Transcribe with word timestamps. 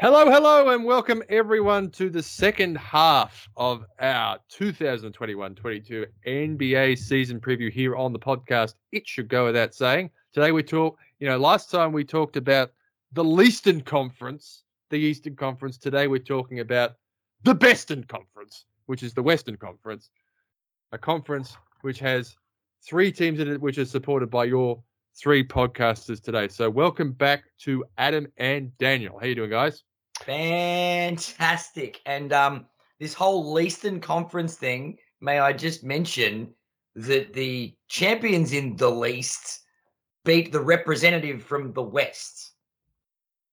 Hello, 0.00 0.24
hello, 0.30 0.70
and 0.70 0.86
welcome 0.86 1.22
everyone 1.28 1.90
to 1.90 2.08
the 2.08 2.22
second 2.22 2.78
half 2.78 3.46
of 3.58 3.84
our 4.00 4.38
2021 4.48 5.54
22 5.54 6.06
NBA 6.26 6.96
season 6.96 7.38
preview 7.38 7.70
here 7.70 7.94
on 7.94 8.14
the 8.14 8.18
podcast. 8.18 8.76
It 8.92 9.06
should 9.06 9.28
go 9.28 9.44
without 9.44 9.74
saying. 9.74 10.08
Today 10.32 10.52
we 10.52 10.62
talk, 10.62 10.96
you 11.18 11.28
know, 11.28 11.36
last 11.36 11.70
time 11.70 11.92
we 11.92 12.02
talked 12.02 12.38
about 12.38 12.72
the 13.12 13.22
Leaston 13.22 13.84
Conference, 13.84 14.62
the 14.88 14.96
Eastern 14.96 15.36
Conference. 15.36 15.76
Today 15.76 16.06
we're 16.06 16.18
talking 16.18 16.60
about 16.60 16.92
the 17.42 17.54
Beston 17.54 18.04
Conference, 18.04 18.64
which 18.86 19.02
is 19.02 19.12
the 19.12 19.22
Western 19.22 19.58
Conference, 19.58 20.08
a 20.92 20.98
conference 20.98 21.58
which 21.82 21.98
has 21.98 22.38
three 22.82 23.12
teams 23.12 23.38
in 23.38 23.48
it, 23.48 23.60
which 23.60 23.76
are 23.76 23.84
supported 23.84 24.30
by 24.30 24.44
your 24.44 24.82
three 25.14 25.44
podcasters 25.44 26.22
today. 26.22 26.48
So 26.48 26.70
welcome 26.70 27.12
back 27.12 27.44
to 27.64 27.84
Adam 27.98 28.28
and 28.38 28.74
Daniel. 28.78 29.18
How 29.18 29.26
you 29.26 29.34
doing, 29.34 29.50
guys? 29.50 29.84
Fantastic. 30.24 32.00
And 32.06 32.32
um, 32.32 32.66
this 32.98 33.14
whole 33.14 33.54
Leaston 33.54 34.00
Conference 34.00 34.56
thing, 34.56 34.98
may 35.20 35.38
I 35.38 35.52
just 35.52 35.84
mention 35.84 36.54
that 36.94 37.32
the 37.32 37.74
champions 37.88 38.52
in 38.52 38.76
the 38.76 38.90
least 38.90 39.60
beat 40.24 40.52
the 40.52 40.60
representative 40.60 41.42
from 41.42 41.72
the 41.72 41.82
West 41.82 42.52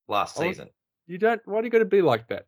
last 0.08 0.38
Oh, 0.38 0.42
season. 0.42 0.70
You 1.08 1.18
don't. 1.18 1.42
Why 1.46 1.62
do 1.62 1.66
you 1.68 1.72
got 1.72 1.80
to 1.80 1.86
be 1.86 2.02
like 2.02 2.28
that? 2.28 2.46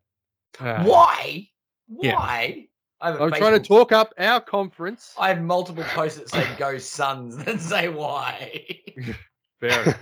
Ah. 0.60 0.82
Why? 0.84 1.48
Yeah. 1.88 2.16
Why? 2.16 2.66
A 3.02 3.06
I'm 3.18 3.32
trying 3.32 3.60
to 3.60 3.66
talk 3.66 3.92
up 3.92 4.12
our 4.18 4.40
conference. 4.40 5.14
I 5.18 5.28
have 5.28 5.40
multiple 5.40 5.84
posts 5.84 6.18
that 6.18 6.28
say 6.28 6.46
"Go 6.58 6.76
Suns" 6.76 7.36
that 7.44 7.60
say 7.60 7.88
why. 7.88 8.60
Fair 9.60 9.82
enough. 9.82 10.00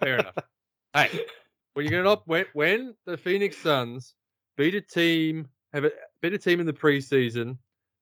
Fair 0.00 0.18
enough. 0.18 0.34
Hey, 0.94 1.26
when 1.76 1.84
you're 1.84 2.02
gonna 2.02 2.16
when 2.24 2.46
when 2.54 2.94
the 3.04 3.18
Phoenix 3.18 3.58
Suns 3.58 4.14
beat 4.56 4.74
a 4.74 4.80
team, 4.80 5.46
have 5.74 5.84
a 5.84 5.90
beat 6.22 6.32
a 6.32 6.38
team 6.38 6.58
in 6.58 6.64
the 6.64 6.72
preseason 6.72 7.58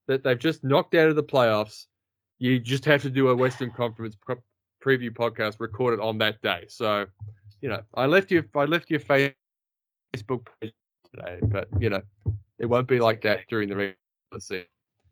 that 0.07 0.23
they've 0.23 0.39
just 0.39 0.63
knocked 0.63 0.95
out 0.95 1.09
of 1.09 1.17
the 1.17 1.25
playoffs, 1.25 1.87
you 2.39 2.61
just 2.61 2.85
have 2.85 3.03
to 3.03 3.11
do 3.11 3.31
a 3.31 3.35
Western 3.35 3.71
Conference 3.77 4.15
pro- 4.15 4.41
preview 4.81 5.11
podcast, 5.11 5.57
recorded 5.59 5.99
on 5.99 6.19
that 6.19 6.41
day. 6.41 6.67
So, 6.69 7.07
you 7.61 7.69
know, 7.69 7.81
I 7.95 8.07
left 8.07 8.31
you 8.31 8.45
I 8.55 8.65
left 8.65 8.91
your 8.91 9.01
Facebook 9.01 10.47
page 10.61 10.73
today, 11.11 11.41
but 11.43 11.67
you 11.81 11.91
know, 11.91 12.03
it 12.61 12.67
won't 12.67 12.87
be 12.87 13.01
like 13.01 13.23
that 13.23 13.41
during 13.49 13.69
the 13.69 13.75
regular 13.75 13.97
season. 14.39 14.67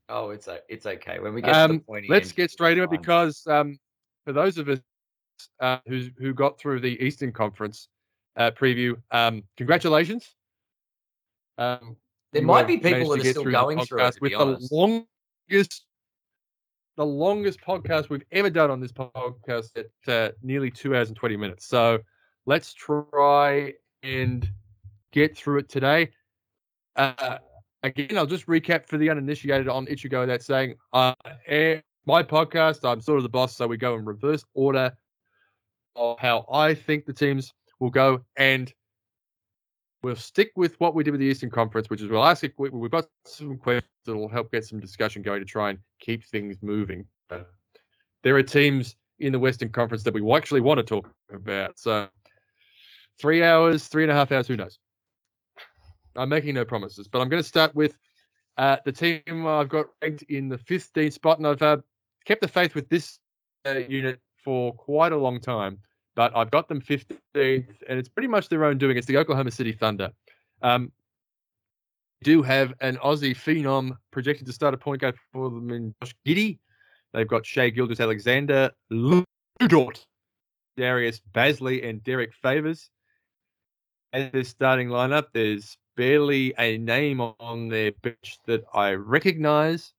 oh, 0.09 0.31
it's 0.31 0.47
o- 0.47 0.61
it's 0.69 0.87
okay. 0.87 1.19
When 1.19 1.35
we 1.35 1.43
get 1.43 1.53
to 1.53 1.59
the 1.69 1.75
Um, 1.75 1.81
pointy 1.81 2.07
let's 2.09 2.29
end, 2.29 2.37
get 2.37 2.53
straight 2.53 2.79
into 2.79 2.85
it 2.85 2.91
because 2.91 3.45
um, 3.49 3.77
for 4.25 4.33
those 4.33 4.57
of 4.57 4.69
us 4.69 4.79
uh, 5.59 5.79
who 5.89 6.07
who 6.19 6.33
got 6.33 6.61
through 6.61 6.79
the 6.79 7.03
Eastern 7.05 7.33
Conference 7.33 7.89
uh, 8.37 8.51
preview, 8.51 8.97
um, 9.11 9.43
congratulations. 9.57 10.35
Um, 11.59 11.97
there 12.33 12.43
might 12.43 12.67
be 12.67 12.79
people 12.79 13.11
that 13.11 13.21
are 13.21 13.31
still 13.31 13.45
going 13.45 13.85
through 13.85 14.05
it. 14.05 14.19
With 14.21 14.33
the 14.33 14.59
longest, 14.71 15.85
the 16.97 17.07
longest 17.07 17.61
podcast 17.61 18.09
we've 18.09 18.25
ever 18.33 18.51
done 18.51 18.71
on 18.71 18.81
this 18.81 18.93
podcast 18.93 19.71
at 19.77 20.13
uh, 20.13 20.33
nearly 20.43 20.71
two 20.71 20.97
hours 20.97 21.09
and 21.09 21.17
twenty 21.17 21.37
minutes. 21.37 21.67
So 21.67 21.99
let's 22.47 22.73
try 22.73 23.75
and 24.03 24.49
get 25.13 25.37
through 25.37 25.59
it 25.59 25.69
today. 25.69 26.11
Uh, 26.97 27.39
again, 27.83 28.17
I'll 28.17 28.27
just 28.27 28.47
recap 28.47 28.87
for 28.87 28.97
the 28.97 29.11
uninitiated 29.11 29.69
on 29.69 29.87
Ichigo 29.87 30.27
that 30.27 30.43
saying, 30.43 30.75
uh, 30.93 31.15
my 32.07 32.23
podcast, 32.23 32.89
I'm 32.89 33.01
sort 33.01 33.19
of 33.19 33.23
the 33.23 33.29
boss, 33.29 33.57
so 33.57 33.67
we 33.67 33.77
go 33.77 33.95
in 33.95 34.05
reverse 34.05 34.45
order 34.55 34.93
of 35.95 36.19
how 36.19 36.47
I 36.51 36.75
think 36.75 37.05
the 37.05 37.13
teams 37.13 37.53
will 37.83 37.91
go, 37.91 38.25
and 38.37 38.73
we'll 40.05 40.15
stick 40.17 40.53
with 40.55 40.79
what 40.79 40.95
we 40.95 41.03
did 41.03 41.11
with 41.11 41.21
the 41.21 41.27
Eastern 41.27 41.51
Conference, 41.51 41.91
which 41.91 42.01
is 42.01 42.09
we'll 42.09 42.25
ask. 42.25 42.45
we- 42.57 42.71
We've 42.71 42.91
got 42.91 43.07
some 43.27 43.59
questions 43.59 43.91
that 44.07 44.17
will 44.17 44.29
help 44.29 44.53
get 44.53 44.65
some 44.65 44.79
discussion 44.79 45.21
going 45.21 45.41
to 45.41 45.45
try 45.45 45.71
and 45.71 45.81
keep 45.99 46.25
things 46.25 46.57
moving. 46.63 47.05
There 48.23 48.37
are 48.37 48.43
teams 48.43 48.95
in 49.19 49.33
the 49.33 49.39
Western 49.39 49.71
Conference 49.71 50.05
that 50.05 50.15
we 50.15 50.33
actually 50.33 50.61
want 50.61 50.79
to 50.79 50.85
talk 50.85 51.11
about. 51.33 51.77
So, 51.77 52.09
three 53.21 53.43
hours, 53.43 53.89
three 53.89 54.05
and 54.05 54.13
a 54.13 54.15
half 54.15 54.31
hours, 54.31 54.47
who 54.47 54.57
knows? 54.57 54.79
I'm 56.15 56.29
making 56.29 56.55
no 56.55 56.65
promises, 56.65 57.09
but 57.09 57.21
I'm 57.21 57.29
going 57.29 57.43
to 57.43 57.49
start 57.49 57.75
with 57.75 57.99
uh, 58.59 58.77
the 58.85 58.93
team 58.93 59.47
I've 59.47 59.69
got 59.69 59.87
ranked 60.01 60.23
in 60.29 60.49
the 60.49 60.59
15th 60.59 61.15
spot, 61.15 61.39
and 61.39 61.49
I've 61.49 61.63
uh, 61.63 61.79
kept 62.27 62.43
the 62.43 62.49
faith 62.49 62.77
with 62.77 62.89
this 62.89 63.19
uh, 63.67 63.79
unit 63.89 64.21
for 64.45 64.73
quite 64.75 65.11
a 65.11 65.17
long 65.17 65.41
time. 65.41 65.79
But 66.15 66.37
I've 66.37 66.51
got 66.51 66.69
them 66.69 66.81
15th, 66.81 67.17
and 67.35 67.99
it's 67.99 68.09
pretty 68.09 68.29
much 68.29 68.49
their 68.49 68.65
own 68.65 68.79
doing. 68.79 68.97
It's 68.97 69.07
the 69.07 69.17
Oklahoma 69.17 69.51
City 69.51 69.73
Thunder. 69.73 70.11
Um, 70.61 70.93
do 72.23 72.43
have 72.43 72.73
an 72.81 72.97
Aussie 72.99 73.35
phenom 73.35 73.97
projected 74.11 74.47
to 74.47 74.53
start 74.53 74.75
a 74.75 74.77
point 74.77 75.01
guard 75.01 75.17
for 75.33 75.51
them 75.51 75.71
in 75.71 75.95
Josh 76.03 76.15
Giddey. 76.27 76.59
They've 77.13 77.29
got 77.29 77.45
Shai 77.45 77.71
Gilgeous-Alexander, 77.71 78.71
Ludort, 78.91 80.05
Darius 80.77 81.21
Bazley, 81.33 81.87
and 81.87 82.03
Derek 82.05 82.33
Favors. 82.35 82.91
As 84.13 84.31
their 84.31 84.45
starting 84.45 84.89
lineup, 84.89 85.27
there's 85.33 85.77
barely 85.97 86.55
a 86.59 86.79
name 86.79 87.21
on 87.21 87.69
their 87.69 87.93
bench 88.03 88.39
that 88.47 88.65
I 88.73 88.93
recognize. 88.93 89.93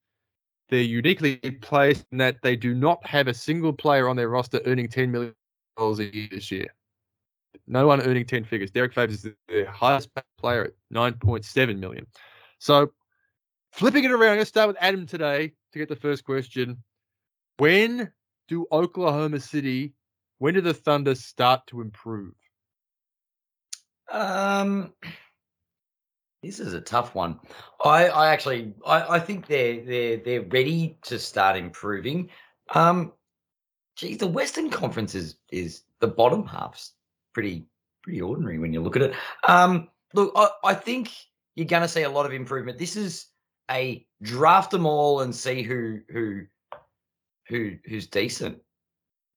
They're 0.69 0.81
uniquely 0.81 1.37
placed 1.37 2.05
in 2.11 2.17
that 2.19 2.37
they 2.41 2.55
do 2.55 2.73
not 2.73 3.05
have 3.05 3.27
a 3.27 3.33
single 3.33 3.73
player 3.73 4.07
on 4.07 4.15
their 4.15 4.29
roster 4.29 4.61
earning 4.65 4.87
$10 4.87 5.09
million 5.09 5.35
a 5.77 6.03
year 6.03 6.27
this 6.31 6.51
year. 6.51 6.67
No 7.67 7.87
one 7.87 8.01
earning 8.01 8.25
10 8.25 8.43
figures. 8.45 8.71
Derek 8.71 8.93
Favors 8.93 9.25
is 9.25 9.33
the 9.47 9.65
highest 9.65 10.09
player 10.37 10.65
at 10.65 10.71
9.7 10.93 11.79
million. 11.79 12.05
So 12.59 12.91
flipping 13.71 14.03
it 14.03 14.11
around, 14.11 14.33
I'm 14.33 14.39
to 14.39 14.45
start 14.45 14.67
with 14.67 14.77
Adam 14.79 15.05
today 15.05 15.53
to 15.71 15.79
get 15.79 15.89
the 15.89 15.95
first 15.95 16.23
question. 16.23 16.83
When 17.57 18.11
do 18.47 18.65
Oklahoma 18.71 19.39
City, 19.39 19.93
when 20.39 20.53
do 20.53 20.61
the 20.61 20.73
Thunder 20.73 21.15
start 21.15 21.65
to 21.67 21.81
improve? 21.81 22.33
Um, 24.11 24.93
this 26.41 26.59
is 26.59 26.73
a 26.73 26.81
tough 26.81 27.15
one. 27.15 27.39
I, 27.83 28.07
I 28.09 28.33
actually, 28.33 28.73
I, 28.85 29.15
I 29.15 29.19
think 29.19 29.47
they're 29.47 29.83
they're 29.85 30.17
they're 30.17 30.41
ready 30.41 30.97
to 31.03 31.17
start 31.17 31.55
improving. 31.55 32.29
Um, 32.75 33.13
geez, 33.95 34.17
the 34.17 34.27
Western 34.27 34.69
Conference 34.69 35.15
is 35.15 35.37
is 35.51 35.83
the 35.99 36.07
bottom 36.07 36.45
half's 36.45 36.93
pretty 37.33 37.65
pretty 38.01 38.21
ordinary 38.21 38.59
when 38.59 38.73
you 38.73 38.81
look 38.81 38.95
at 38.95 39.01
it. 39.01 39.13
Um, 39.47 39.89
look, 40.13 40.31
I, 40.35 40.49
I 40.63 40.73
think 40.73 41.11
you're 41.55 41.67
going 41.67 41.81
to 41.81 41.87
see 41.87 42.03
a 42.03 42.09
lot 42.09 42.25
of 42.25 42.33
improvement. 42.33 42.77
This 42.77 42.95
is 42.95 43.27
a 43.71 44.05
draft 44.21 44.71
them 44.71 44.85
all 44.85 45.21
and 45.21 45.35
see 45.35 45.63
who 45.63 45.99
who 46.09 46.43
who 47.47 47.77
who's 47.85 48.07
decent 48.07 48.57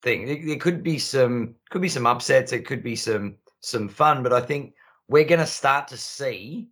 thing. 0.02 0.46
There, 0.46 0.56
could 0.56 0.82
be 0.82 0.98
some 0.98 1.54
could 1.70 1.82
be 1.82 1.88
some 1.88 2.06
upsets. 2.06 2.52
It 2.52 2.66
could 2.66 2.82
be 2.82 2.96
some 2.96 3.36
some 3.60 3.88
fun, 3.88 4.22
but 4.22 4.32
I 4.32 4.40
think 4.40 4.74
we're 5.08 5.24
going 5.24 5.40
to 5.40 5.46
start 5.46 5.88
to 5.88 5.96
see 5.96 6.68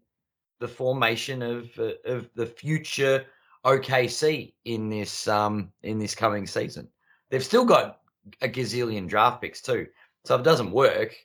the 0.60 0.68
formation 0.68 1.42
of 1.42 1.70
uh, 1.78 1.92
of 2.04 2.28
the 2.34 2.46
future 2.46 3.24
OKC 3.64 4.54
in 4.64 4.88
this 4.88 5.28
um 5.28 5.72
in 5.82 5.98
this 5.98 6.14
coming 6.14 6.46
season. 6.46 6.88
They've 7.34 7.44
still 7.44 7.64
got 7.64 7.98
a 8.42 8.48
gazillion 8.48 9.08
draft 9.08 9.42
picks 9.42 9.60
too. 9.60 9.88
So 10.24 10.36
if 10.36 10.42
it 10.42 10.44
doesn't 10.44 10.70
work, 10.70 11.16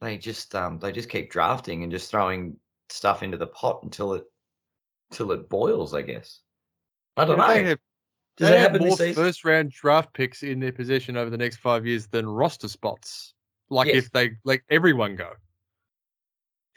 they 0.00 0.16
just 0.16 0.54
um 0.54 0.78
they 0.78 0.90
just 0.90 1.10
keep 1.10 1.30
drafting 1.30 1.82
and 1.82 1.92
just 1.92 2.10
throwing 2.10 2.56
stuff 2.88 3.22
into 3.22 3.36
the 3.36 3.48
pot 3.48 3.80
until 3.82 4.14
it 4.14 4.24
until 5.10 5.32
it 5.32 5.50
boils, 5.50 5.92
I 5.92 6.00
guess. 6.00 6.40
I 7.18 7.26
don't 7.26 7.36
know. 7.36 7.46
They 7.46 7.64
have, 7.64 7.78
Does 8.38 8.48
they 8.48 8.58
have 8.58 8.80
more 8.80 8.96
first 8.96 9.44
round 9.44 9.70
draft 9.72 10.14
picks 10.14 10.42
in 10.42 10.60
their 10.60 10.72
possession 10.72 11.18
over 11.18 11.28
the 11.28 11.36
next 11.36 11.58
five 11.58 11.86
years 11.86 12.06
than 12.06 12.26
roster 12.26 12.68
spots. 12.68 13.34
Like 13.68 13.88
Yes. 13.88 14.04
if 14.04 14.12
they 14.12 14.30
let 14.46 14.60
everyone 14.70 15.14
go. 15.14 15.32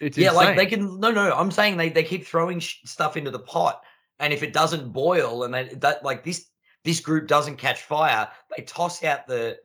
It's 0.01 0.17
yeah, 0.17 0.31
like 0.31 0.57
they 0.57 0.65
can. 0.65 0.99
No, 0.99 1.09
no, 1.09 1.33
I'm 1.33 1.51
saying 1.51 1.77
they 1.77 1.87
they 1.87 2.03
keep 2.03 2.27
throwing 2.27 2.59
sh- 2.59 2.79
stuff 2.83 3.15
into 3.15 3.31
the 3.31 3.39
pot, 3.39 3.81
and 4.19 4.33
if 4.33 4.43
it 4.43 4.51
doesn't 4.51 4.91
boil, 4.91 5.45
and 5.45 5.53
they 5.53 5.69
that 5.75 6.03
like 6.03 6.25
this 6.25 6.49
this 6.85 7.01
group 7.01 7.27
doesn't 7.27 7.57
catch 7.57 7.81
fire, 7.81 8.29
they 8.55 8.63
toss 8.63 9.03
out 9.03 9.27
the 9.27 9.57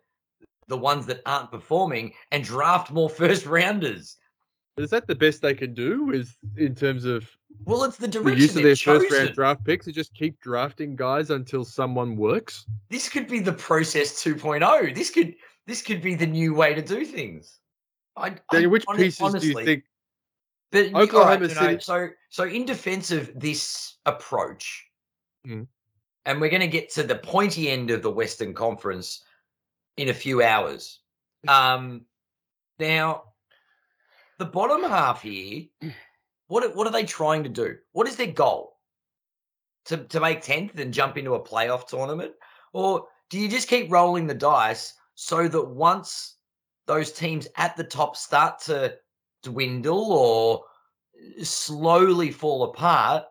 the 0.66 0.76
ones 0.76 1.04
that 1.06 1.20
aren't 1.26 1.50
performing 1.50 2.12
and 2.32 2.42
draft 2.42 2.90
more 2.90 3.10
first 3.22 3.46
rounders. 3.46 4.16
Is 4.76 4.90
that 4.90 5.06
the 5.06 5.14
best 5.14 5.42
they 5.42 5.54
can 5.54 5.74
do? 5.74 6.10
Is 6.10 6.36
in 6.56 6.74
terms 6.74 7.04
of 7.04 7.28
Well, 7.64 7.84
it's 7.84 7.98
the 7.98 8.08
direction 8.08 8.34
the 8.34 8.40
use 8.40 8.56
of 8.56 8.62
their 8.62 8.76
first 8.76 9.12
round 9.12 9.34
draft 9.34 9.64
picks 9.64 9.84
to 9.86 9.92
just 9.92 10.14
keep 10.14 10.40
drafting 10.40 10.96
guys 10.96 11.30
until 11.30 11.64
someone 11.64 12.16
works? 12.16 12.66
This 12.88 13.08
could 13.08 13.28
be 13.28 13.40
the 13.40 13.52
process 13.52 14.24
2.0. 14.24 14.94
This 14.94 15.10
could 15.10 15.34
this 15.66 15.82
could 15.82 16.00
be 16.00 16.14
the 16.14 16.26
new 16.26 16.54
way 16.54 16.74
to 16.74 16.82
do 16.82 17.04
things. 17.04 17.58
I, 18.16 18.34
I 18.50 18.66
which 18.66 18.84
hon- 18.88 18.96
pieces 18.96 19.18
do 19.18 19.24
honestly, 19.24 19.48
you 19.48 19.64
think? 19.64 19.84
But 20.72 20.94
Oklahoma 20.94 21.48
you 21.48 21.54
know, 21.54 21.78
so 21.78 22.08
so 22.30 22.44
in 22.44 22.64
defense 22.64 23.10
of 23.10 23.38
this 23.38 23.98
approach, 24.06 24.86
Mm. 25.46 25.66
And 26.26 26.40
we're 26.40 26.50
going 26.50 26.60
to 26.60 26.66
get 26.68 26.90
to 26.94 27.02
the 27.02 27.16
pointy 27.16 27.70
end 27.70 27.90
of 27.90 28.02
the 28.02 28.10
Western 28.10 28.54
Conference 28.54 29.22
in 29.96 30.08
a 30.08 30.14
few 30.14 30.42
hours. 30.42 31.00
Um, 31.48 32.02
now, 32.78 33.24
the 34.38 34.44
bottom 34.46 34.82
half 34.82 35.22
here, 35.22 35.64
what 36.48 36.64
are- 36.64 36.70
what 36.70 36.86
are 36.86 36.92
they 36.92 37.04
trying 37.04 37.42
to 37.44 37.48
do? 37.48 37.78
What 37.92 38.08
is 38.08 38.16
their 38.16 38.26
goal? 38.32 38.78
To 39.86 39.96
to 40.04 40.20
make 40.20 40.42
tenth 40.42 40.78
and 40.78 40.92
jump 40.92 41.16
into 41.16 41.34
a 41.34 41.42
playoff 41.42 41.86
tournament, 41.86 42.34
or 42.72 43.08
do 43.30 43.38
you 43.38 43.48
just 43.48 43.68
keep 43.68 43.90
rolling 43.90 44.26
the 44.26 44.34
dice 44.34 44.94
so 45.14 45.48
that 45.48 45.68
once 45.68 46.36
those 46.86 47.12
teams 47.12 47.48
at 47.56 47.76
the 47.76 47.84
top 47.84 48.16
start 48.16 48.60
to 48.60 48.98
dwindle 49.42 50.12
or 50.12 50.64
slowly 51.42 52.30
fall 52.30 52.64
apart, 52.64 53.24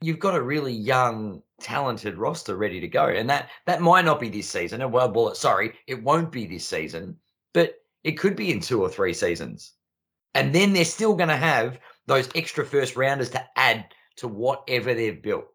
you've 0.00 0.18
got 0.18 0.34
a 0.34 0.42
really 0.42 0.72
young, 0.72 1.42
talented 1.60 2.18
roster 2.18 2.56
ready 2.56 2.80
to 2.80 2.88
go, 2.88 3.06
and 3.06 3.28
that 3.30 3.50
that 3.66 3.80
might 3.80 4.04
not 4.04 4.20
be 4.20 4.28
this 4.28 4.48
season. 4.48 4.82
And 4.82 4.92
well, 4.92 5.10
well, 5.10 5.34
sorry, 5.34 5.74
it 5.86 6.02
won't 6.02 6.32
be 6.32 6.46
this 6.46 6.66
season, 6.66 7.16
but 7.54 7.74
it 8.04 8.12
could 8.12 8.36
be 8.36 8.50
in 8.50 8.60
two 8.60 8.82
or 8.82 8.88
three 8.88 9.14
seasons, 9.14 9.72
and 10.34 10.54
then 10.54 10.72
they're 10.72 10.84
still 10.84 11.14
going 11.14 11.28
to 11.28 11.36
have 11.36 11.78
those 12.06 12.28
extra 12.34 12.64
first 12.64 12.96
rounders 12.96 13.30
to 13.30 13.44
add 13.56 13.86
to 14.16 14.28
whatever 14.28 14.94
they've 14.94 15.22
built. 15.22 15.46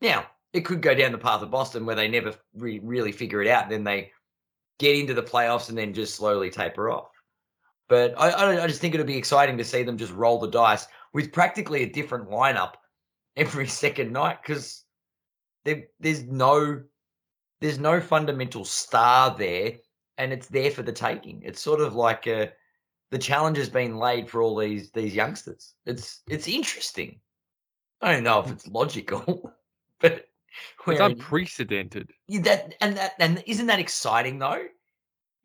Now, 0.00 0.26
it 0.52 0.62
could 0.62 0.80
go 0.80 0.94
down 0.94 1.12
the 1.12 1.18
path 1.18 1.42
of 1.42 1.50
Boston 1.50 1.86
where 1.86 1.96
they 1.96 2.08
never 2.08 2.34
re- 2.54 2.80
really 2.82 3.12
figure 3.12 3.42
it 3.42 3.48
out, 3.48 3.64
and 3.64 3.72
then 3.72 3.84
they 3.84 4.12
get 4.78 4.96
into 4.96 5.14
the 5.14 5.22
playoffs 5.22 5.68
and 5.68 5.78
then 5.78 5.94
just 5.94 6.14
slowly 6.14 6.50
taper 6.50 6.90
off. 6.90 7.08
But 7.88 8.14
I, 8.18 8.30
I, 8.30 8.64
I 8.64 8.66
just 8.66 8.80
think 8.80 8.94
it'll 8.94 9.06
be 9.06 9.16
exciting 9.16 9.58
to 9.58 9.64
see 9.64 9.82
them 9.82 9.96
just 9.96 10.12
roll 10.12 10.40
the 10.40 10.48
dice 10.48 10.86
with 11.16 11.32
practically 11.32 11.82
a 11.82 11.88
different 11.88 12.28
lineup 12.28 12.74
every 13.36 13.66
second 13.82 14.12
night 14.12 14.36
because 14.42 14.84
there's 15.64 16.24
no 16.24 16.82
there's 17.62 17.78
no 17.78 18.02
fundamental 18.02 18.66
star 18.66 19.34
there, 19.34 19.72
and 20.18 20.30
it's 20.30 20.46
there 20.48 20.70
for 20.70 20.82
the 20.82 20.92
taking. 20.92 21.40
It's 21.42 21.58
sort 21.62 21.80
of 21.80 21.94
like 21.94 22.26
a, 22.26 22.52
the 23.10 23.18
challenge 23.18 23.56
has 23.56 23.70
been 23.70 23.96
laid 23.96 24.28
for 24.28 24.42
all 24.42 24.56
these 24.56 24.90
these 24.90 25.14
youngsters. 25.14 25.72
It's 25.86 26.20
it's 26.28 26.48
interesting. 26.48 27.18
I 28.02 28.12
don't 28.12 28.22
know 28.22 28.40
if 28.40 28.46
mm. 28.46 28.52
it's 28.52 28.68
logical, 28.68 29.54
but 30.00 30.26
It's 30.86 31.00
unprecedented. 31.00 32.10
that 32.28 32.74
and 32.82 32.94
that 32.98 33.14
and 33.18 33.42
isn't 33.46 33.68
that 33.68 33.80
exciting 33.80 34.38
though? 34.38 34.66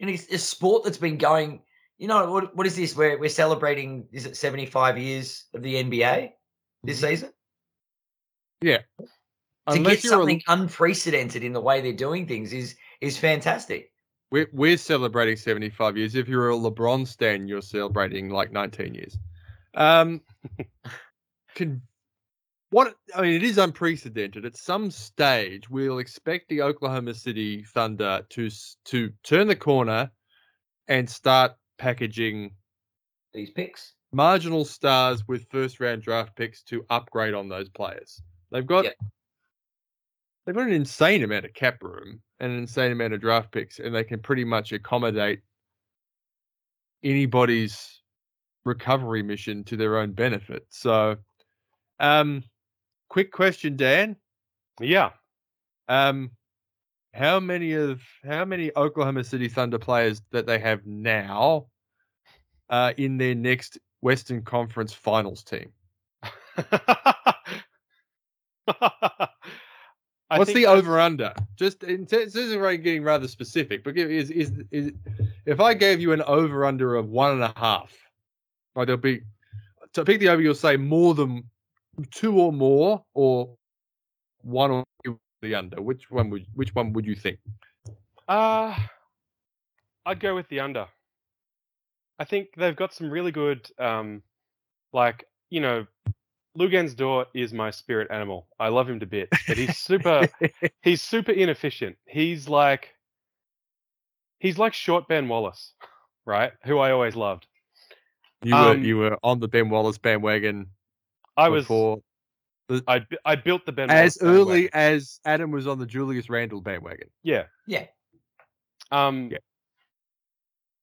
And 0.02 0.10
it's 0.10 0.28
a 0.30 0.38
sport 0.38 0.84
that's 0.84 0.98
been 0.98 1.18
going. 1.18 1.62
You 2.02 2.08
know 2.08 2.32
what? 2.32 2.56
What 2.58 2.66
is 2.66 2.76
this? 2.76 2.96
We're 2.96 3.20
we're 3.20 3.30
celebrating. 3.30 4.08
Is 4.12 4.26
it 4.26 4.36
seventy 4.36 4.66
five 4.66 4.98
years 4.98 5.46
of 5.54 5.62
the 5.62 5.76
NBA 5.76 6.32
this 6.84 6.98
Mhm. 7.00 7.08
season? 7.10 7.34
Yeah. 8.60 8.80
To 9.00 9.06
Unless 9.68 9.98
get 9.98 10.04
you're 10.06 10.14
a- 10.14 10.18
something 10.18 10.42
unprecedented 10.48 11.44
in 11.44 11.54
the 11.54 11.62
way 11.62 11.80
they're 11.80 11.94
doing 11.94 12.26
things 12.28 12.54
is 12.54 12.76
is 13.02 13.20
fantastic. 13.20 13.92
We're, 14.32 14.50
we're 14.52 14.78
celebrating 14.78 15.36
75 15.36 15.96
years. 15.96 16.16
If 16.16 16.28
you're 16.28 16.50
a 16.50 16.56
LeBron 16.56 17.06
stan, 17.06 17.48
you're 17.48 17.62
celebrating 17.62 18.30
like 18.30 18.52
19 18.52 18.96
years. 18.96 19.18
Um, 19.76 20.22
can 21.56 21.84
what 22.72 22.96
I 23.14 23.22
mean, 23.22 23.34
it 23.34 23.44
is 23.44 23.60
unprecedented. 23.60 24.44
At 24.44 24.58
some 24.58 24.90
stage, 24.90 25.70
we'll 25.70 26.00
expect 26.00 26.50
the 26.50 26.64
Oklahoma 26.64 27.14
City 27.14 27.64
Thunder 27.64 28.26
to 28.30 28.50
to 28.86 29.12
turn 29.22 29.48
the 29.48 29.56
corner 29.56 30.10
and 30.88 31.08
start 31.08 31.52
packaging 31.82 32.52
These 33.34 33.50
picks. 33.52 33.94
marginal 34.14 34.66
stars 34.66 35.28
with 35.28 35.50
first 35.50 35.80
round 35.80 36.04
draft 36.04 36.36
picks 36.36 36.62
to 36.64 36.86
upgrade 36.92 37.34
on 37.34 37.50
those 37.50 37.70
players. 37.70 38.22
They've 38.52 38.66
got 38.66 38.86
Yep. 38.86 38.96
they've 40.46 40.56
got 40.56 40.68
an 40.68 40.74
insane 40.74 41.24
amount 41.24 41.46
of 41.46 41.54
cap 41.54 41.82
room 41.82 42.22
and 42.40 42.52
an 42.52 42.58
insane 42.60 42.92
amount 42.92 43.14
of 43.14 43.22
draft 43.22 43.52
picks, 43.52 43.80
and 43.80 43.94
they 43.96 44.04
can 44.04 44.20
pretty 44.20 44.44
much 44.44 44.72
accommodate 44.72 45.42
anybody's 47.04 48.02
recovery 48.64 49.24
mission 49.24 49.64
to 49.64 49.76
their 49.76 49.98
own 49.98 50.12
benefit. 50.12 50.66
So, 50.70 51.18
um, 52.00 52.44
quick 53.10 53.32
question, 53.32 53.76
Dan. 53.76 54.18
Yeah. 54.80 55.12
Um, 55.88 56.32
how 57.14 57.40
many 57.40 57.74
of 57.74 58.02
how 58.24 58.46
many 58.46 58.72
Oklahoma 58.78 59.24
City 59.24 59.48
Thunder 59.50 59.80
players 59.80 60.22
that 60.32 60.46
they 60.46 60.60
have 60.60 60.86
now 60.86 61.68
uh, 62.72 62.94
in 62.98 63.18
their 63.18 63.36
next 63.36 63.78
Western 64.02 64.42
Conference 64.42 64.94
Finals 64.94 65.44
team? 65.44 65.72
What's 70.38 70.54
the 70.54 70.66
over 70.66 71.00
under? 71.00 71.34
Just 71.56 71.84
in 71.84 72.06
terms 72.06 72.34
this 72.34 72.50
is 72.50 72.56
getting 72.56 73.04
rather 73.04 73.28
specific, 73.28 73.84
but 73.84 73.98
is, 73.98 74.32
is 74.32 74.54
is 74.72 74.94
if 75.46 75.60
I 75.60 75.74
gave 75.74 76.00
you 76.00 76.14
an 76.14 76.22
over 76.24 76.66
under 76.66 76.96
of 76.96 77.10
one 77.10 77.34
and 77.34 77.44
a 77.44 77.54
half, 77.58 77.94
like 78.76 78.88
there'll 78.88 79.02
be 79.02 79.22
to 79.94 80.06
pick 80.06 80.20
the 80.20 80.30
over, 80.30 80.42
you'll 80.42 80.56
say 80.56 80.78
more 80.78 81.14
than 81.14 81.44
two 82.12 82.40
or 82.40 82.54
more, 82.54 83.04
or 83.14 83.54
one 84.42 84.72
or 84.72 84.86
two 85.04 85.20
the 85.42 85.56
under. 85.56 85.82
Which 85.82 86.10
one 86.10 86.30
would 86.30 86.46
which 86.54 86.74
one 86.76 86.94
would 86.94 87.06
you 87.06 87.16
think? 87.16 87.40
Uh, 88.28 88.74
I'd 90.06 90.22
go 90.22 90.34
with 90.34 90.48
the 90.48 90.62
under. 90.62 90.88
I 92.20 92.26
think 92.26 92.50
they've 92.56 92.76
got 92.76 92.94
some 92.94 93.10
really 93.10 93.32
good, 93.32 93.70
um, 93.80 94.22
like 94.94 95.26
you 95.50 95.60
know, 95.62 95.86
Luguentz 96.58 96.96
Dort 96.96 97.30
is 97.34 97.54
my 97.54 97.72
spirit 97.72 98.10
animal. 98.12 98.48
I 98.60 98.70
love 98.70 98.90
him 98.90 99.00
to 99.00 99.06
bits, 99.06 99.38
but 99.48 99.58
he's 99.58 99.78
super. 99.78 100.28
he's 100.82 101.02
super 101.02 101.32
inefficient. 101.32 101.98
He's 102.06 102.48
like, 102.48 102.90
he's 104.40 104.58
like 104.58 104.74
short 104.74 105.08
Ben 105.08 105.28
Wallace, 105.28 105.74
right? 106.26 106.52
Who 106.66 106.78
I 106.80 106.92
always 106.92 107.16
loved. 107.16 107.48
You 108.44 108.56
were 108.56 108.72
Um, 108.72 108.84
you 108.84 108.98
were 108.98 109.18
on 109.24 109.40
the 109.40 109.48
Ben 109.48 109.70
Wallace 109.70 109.98
bandwagon 109.98 110.68
I 111.38 111.50
was. 111.50 111.66
before 111.66 112.02
I 112.88 113.06
I 113.26 113.36
built 113.36 113.66
the 113.66 113.72
Ben 113.72 113.90
Wallace 113.90 114.18
band. 114.18 114.32
as 114.32 114.36
Wallace 114.36 114.40
early 114.40 114.62
bandwagon. 114.70 114.96
as 114.98 115.20
Adam 115.26 115.52
was 115.52 115.68
on 115.68 115.78
the 115.80 115.86
Julius 115.86 116.30
Randle 116.30 116.62
bandwagon. 116.62 117.10
Yeah. 117.24 117.44
Yeah. 117.68 117.86
Um, 118.92 119.30
Yeah. 119.32 119.38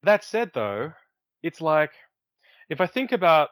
That 0.04 0.22
said, 0.22 0.52
though, 0.54 0.92
it's 1.42 1.60
like 1.60 1.92
if 2.68 2.80
I 2.80 2.86
think 2.86 3.12
about 3.12 3.50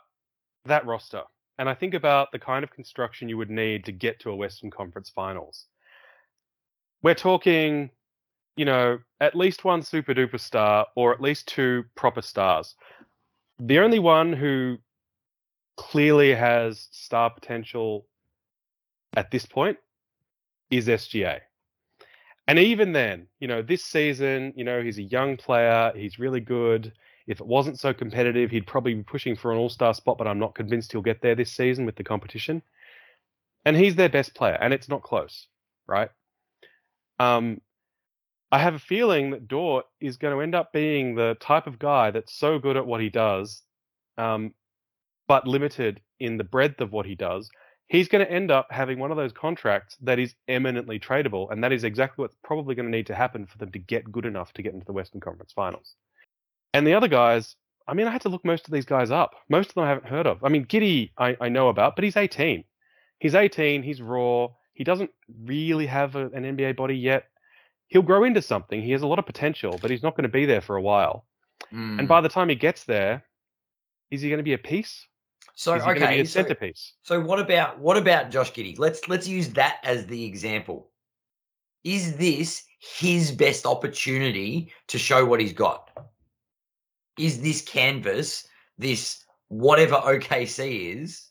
that 0.65 0.87
roster 0.87 1.23
and 1.59 1.69
I 1.69 1.75
think 1.75 1.95
about 1.95 2.33
the 2.33 2.39
kind 2.39 2.65
of 2.65 2.71
construction 2.71 3.29
you 3.29 3.37
would 3.39 3.51
need 3.51 3.85
to 3.85 3.93
get 3.93 4.21
to 4.21 4.31
a 4.31 4.37
Western 4.37 4.71
Conference 4.71 5.11
Finals, 5.11 5.67
we're 7.03 7.15
talking, 7.15 7.91
you 8.57 8.65
know, 8.65 8.99
at 9.21 9.35
least 9.35 9.65
one 9.65 9.83
super 9.83 10.15
duper 10.15 10.41
star 10.41 10.87
or 10.97 11.13
at 11.13 11.21
least 11.21 11.49
two 11.49 11.85
proper 11.95 12.23
stars. 12.23 12.75
The 13.59 13.79
only 13.79 13.99
one 13.99 14.33
who 14.33 14.79
clearly 15.77 16.35
has 16.35 16.89
star 16.91 17.31
potential 17.31 18.07
at 19.17 19.31
this 19.31 19.47
point 19.47 19.79
is 20.71 20.89
SGA. 20.89 21.41
And 22.49 22.59
even 22.59 22.93
then, 22.93 23.27
you 23.41 23.49
know, 23.49 23.63
this 23.63 23.85
season, 23.85 24.53
you 24.57 24.65
know, 24.65 24.83
he's 24.83 24.99
a 24.99 25.03
young 25.03 25.37
player. 25.37 25.93
He's 25.97 26.19
really 26.19 26.41
good. 26.41 26.93
If 27.27 27.41
it 27.41 27.47
wasn't 27.47 27.81
so 27.81 27.93
competitive, 27.93 28.51
he'd 28.51 28.67
probably 28.67 28.95
be 28.95 29.03
pushing 29.03 29.37
for 29.37 29.53
an 29.53 29.59
all 29.59 29.69
star 29.69 29.95
spot, 29.95 30.19
but 30.19 30.27
I'm 30.27 30.39
not 30.39 30.55
convinced 30.55 30.93
he'll 30.93 31.03
get 31.03 31.23
there 31.23 31.35
this 31.35 31.53
season 31.53 31.85
with 31.85 31.97
the 31.97 32.05
competition. 32.05 32.63
And 33.65 33.77
he's 33.77 33.97
their 33.97 34.09
best 34.09 34.35
player, 34.35 34.57
and 34.61 34.73
it's 34.73 34.89
not 34.89 35.03
close, 35.03 35.49
right? 35.89 36.11
Um, 37.19 37.61
I 38.53 38.59
have 38.59 38.75
a 38.75 38.79
feeling 38.79 39.31
that 39.31 39.49
Dort 39.49 39.87
is 40.01 40.19
going 40.19 40.35
to 40.35 40.41
end 40.41 40.55
up 40.55 40.73
being 40.73 41.17
the 41.17 41.37
type 41.41 41.67
of 41.67 41.81
guy 41.81 42.13
that's 42.13 42.33
so 42.33 42.61
good 42.61 42.77
at 42.77 42.87
what 42.87 43.01
he 43.01 43.09
does, 43.09 43.63
um, 44.19 44.55
but 45.27 45.49
limited 45.49 46.01
in 46.21 46.37
the 46.37 46.45
breadth 46.45 46.81
of 46.81 46.93
what 46.93 47.07
he 47.07 47.17
does, 47.17 47.51
he's 47.89 48.09
going 48.09 48.25
to 48.25 48.33
end 48.33 48.53
up 48.53 48.69
having 48.71 49.01
one 49.01 49.11
of 49.11 49.17
those 49.17 49.33
contracts 49.33 49.97
that 50.03 50.21
is 50.21 50.35
eminently 50.47 51.01
tradable, 51.01 51.51
and 51.51 51.65
that 51.65 51.73
is 51.73 51.83
exactly 51.83 52.23
what's 52.23 52.37
probably 52.45 52.77
going 52.77 52.87
to 52.87 52.97
need 52.97 53.07
to 53.09 53.15
happen 53.15 53.47
for 53.47 53.59
them 53.59 53.73
to 53.73 53.81
get 53.81 54.13
good 54.13 54.27
enough 54.27 54.53
to 54.53 54.63
get 54.63 54.75
into 54.75 54.87
the 54.87 54.93
Western 54.93 55.21
Conference 55.21 55.53
Finals. 55.53 55.97
And 56.77 56.87
the 56.87 56.93
other 56.93 57.09
guys, 57.09 57.57
I 57.89 57.95
mean, 57.95 58.07
I 58.07 58.11
had 58.11 58.21
to 58.23 58.29
look 58.29 58.45
most 58.45 58.67
of 58.67 58.73
these 58.73 58.85
guys 58.85 59.11
up. 59.11 59.35
Most 59.49 59.71
of 59.71 59.75
them 59.75 59.85
I 59.85 59.89
haven't 59.89 60.09
heard 60.09 60.27
of. 60.27 60.45
I 60.45 60.51
mean, 60.51 60.67
Giddey, 60.67 61.11
I, 61.17 61.35
I 61.41 61.49
know 61.49 61.69
about, 61.69 61.97
but 61.97 62.05
he's 62.05 62.19
18. 62.19 62.65
He's 63.19 63.35
18. 63.35 63.83
He's 63.83 64.03
raw. 64.03 64.49
He 64.75 64.85
doesn't 64.85 65.11
really 65.45 65.87
have 65.87 66.17
a, 66.17 66.27
an 66.27 66.45
NBA 66.45 66.77
body 66.77 66.95
yet. 66.95 67.29
He'll 67.89 68.03
grow 68.03 68.25
into 68.25 68.43
something. 68.43 68.83
He 68.83 68.93
has 68.93 69.01
a 69.01 69.07
lot 69.07 69.19
of 69.19 69.25
potential, 69.25 69.79
but 69.81 69.91
he's 69.91 70.03
not 70.03 70.17
going 70.17 70.25
to 70.25 70.29
be 70.29 70.45
there 70.45 70.61
for 70.61 70.77
a 70.77 70.83
while. 70.83 71.25
Mm. 71.73 72.01
And 72.01 72.09
by 72.09 72.21
the 72.21 72.29
time 72.29 72.51
he 72.51 72.57
gets 72.57 72.85
there, 72.85 73.25
is 74.11 74.21
he 74.21 74.29
going 74.29 74.39
to 74.39 74.45
be 74.45 74.53
a 74.53 74.59
piece? 74.59 75.07
so 75.55 75.73
is 75.73 75.83
he 75.83 75.87
going 75.87 76.01
to 76.01 76.01
be 76.01 76.07
okay, 76.07 76.21
a 76.21 76.27
so, 76.27 76.43
centerpiece? 76.43 76.93
so 77.03 77.19
what 77.19 77.41
about 77.41 77.79
what 77.79 77.97
about 77.97 78.31
Josh 78.31 78.53
Giddey? 78.53 78.79
Let's 78.79 79.09
let's 79.09 79.27
use 79.27 79.49
that 79.55 79.79
as 79.83 80.05
the 80.07 80.23
example. 80.25 80.91
Is 81.85 82.17
this 82.17 82.65
his 82.79 83.33
best 83.33 83.65
opportunity 83.65 84.71
to 84.89 84.99
show 84.99 85.25
what 85.25 85.41
he's 85.41 85.55
got? 85.55 85.91
Is 87.19 87.41
this 87.41 87.63
canvas, 87.63 88.47
this 88.79 89.25
whatever 89.49 89.97
OKC 89.97 91.03
is, 91.03 91.31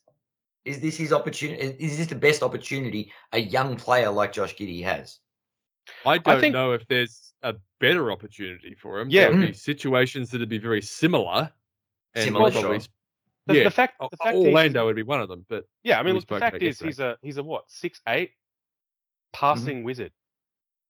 is 0.65 0.79
this 0.79 0.97
his 0.97 1.13
opportunity? 1.13 1.61
Is 1.79 1.97
this 1.97 2.07
the 2.07 2.15
best 2.15 2.41
opportunity 2.41 3.11
a 3.33 3.39
young 3.39 3.75
player 3.75 4.09
like 4.09 4.33
Josh 4.33 4.55
Giddey 4.55 4.83
has? 4.83 5.19
I 6.05 6.17
don't 6.17 6.39
think- 6.39 6.53
know 6.53 6.71
if 6.73 6.87
there's 6.87 7.33
a 7.43 7.55
better 7.79 8.11
opportunity 8.11 8.73
for 8.73 8.99
him. 8.99 9.09
Yeah. 9.09 9.21
there 9.21 9.31
would 9.31 9.41
be 9.41 9.53
mm. 9.53 9.55
situations 9.55 10.31
that'd 10.31 10.49
be 10.49 10.57
very 10.57 10.81
similar. 10.81 11.51
And 12.15 12.23
Similar, 12.23 12.51
probably, 12.51 12.79
sure. 12.79 12.87
The, 13.47 13.57
yeah, 13.57 13.63
the 13.65 13.71
fact, 13.71 13.99
the 13.99 14.17
fact 14.17 14.37
is, 14.37 14.45
Orlando 14.45 14.85
would 14.85 14.95
be 14.95 15.03
one 15.03 15.21
of 15.21 15.29
them, 15.29 15.45
but 15.47 15.65
yeah, 15.83 15.99
I 15.99 16.03
mean, 16.03 16.15
look, 16.15 16.25
the 16.25 16.39
fact 16.39 16.63
is, 16.63 16.79
he's 16.79 16.99
a 16.99 17.17
he's 17.21 17.37
a 17.37 17.43
what 17.43 17.65
six 17.67 18.01
eight 18.07 18.29
mm-hmm. 18.29 19.33
passing 19.33 19.83
wizard, 19.83 20.11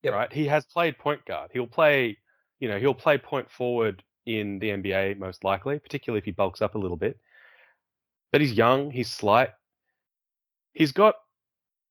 Yep. 0.04 0.14
right? 0.14 0.32
He 0.32 0.46
has 0.46 0.66
played 0.66 0.98
point 0.98 1.26
guard. 1.26 1.50
He'll 1.52 1.68
play, 1.68 2.18
you 2.60 2.70
know, 2.70 2.80
he'll 2.80 2.94
play 2.94 3.18
point 3.18 3.52
forward 3.52 4.04
in 4.26 4.60
the 4.60 4.70
NBA 4.70 5.18
most 5.18 5.44
likely, 5.44 5.80
particularly 5.80 6.20
if 6.20 6.26
he 6.26 6.32
bulks 6.32 6.62
up 6.62 6.76
a 6.76 6.80
little 6.80 6.98
bit. 6.98 7.20
But 8.32 8.42
he's 8.42 8.54
young, 8.54 8.92
he's 8.92 9.10
slight. 9.10 9.50
He's 10.74 10.92
got, 10.92 11.16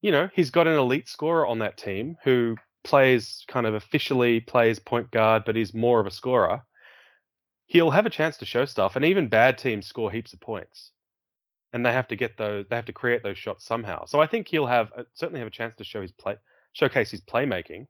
you 0.02 0.10
know, 0.10 0.28
he's 0.34 0.50
got 0.50 0.66
an 0.66 0.76
elite 0.76 1.08
scorer 1.08 1.46
on 1.46 1.60
that 1.60 1.78
team 1.78 2.16
who 2.24 2.56
plays 2.84 3.44
kind 3.48 3.66
of 3.66 3.74
officially 3.74 4.40
plays 4.40 4.78
point 4.78 5.10
guard, 5.10 5.44
but 5.44 5.56
is 5.56 5.74
more 5.74 6.00
of 6.00 6.06
a 6.06 6.10
scorer. 6.10 6.62
He'll 7.66 7.90
have 7.90 8.06
a 8.06 8.10
chance 8.10 8.36
to 8.36 8.44
show 8.44 8.66
stuff, 8.66 8.94
and 8.94 9.04
even 9.04 9.28
bad 9.28 9.56
teams 9.56 9.86
score 9.86 10.10
heaps 10.10 10.34
of 10.34 10.40
points, 10.40 10.90
and 11.72 11.84
they 11.84 11.92
have 11.92 12.08
to 12.08 12.16
get 12.16 12.36
those. 12.36 12.66
They 12.68 12.76
have 12.76 12.84
to 12.84 12.92
create 12.92 13.22
those 13.22 13.38
shots 13.38 13.64
somehow. 13.64 14.04
So 14.04 14.20
I 14.20 14.26
think 14.26 14.48
he'll 14.48 14.66
have 14.66 14.92
uh, 14.96 15.04
certainly 15.14 15.40
have 15.40 15.48
a 15.48 15.50
chance 15.50 15.74
to 15.76 15.84
show 15.84 16.02
his 16.02 16.12
play, 16.12 16.36
showcase 16.74 17.10
his 17.10 17.22
playmaking. 17.22 17.86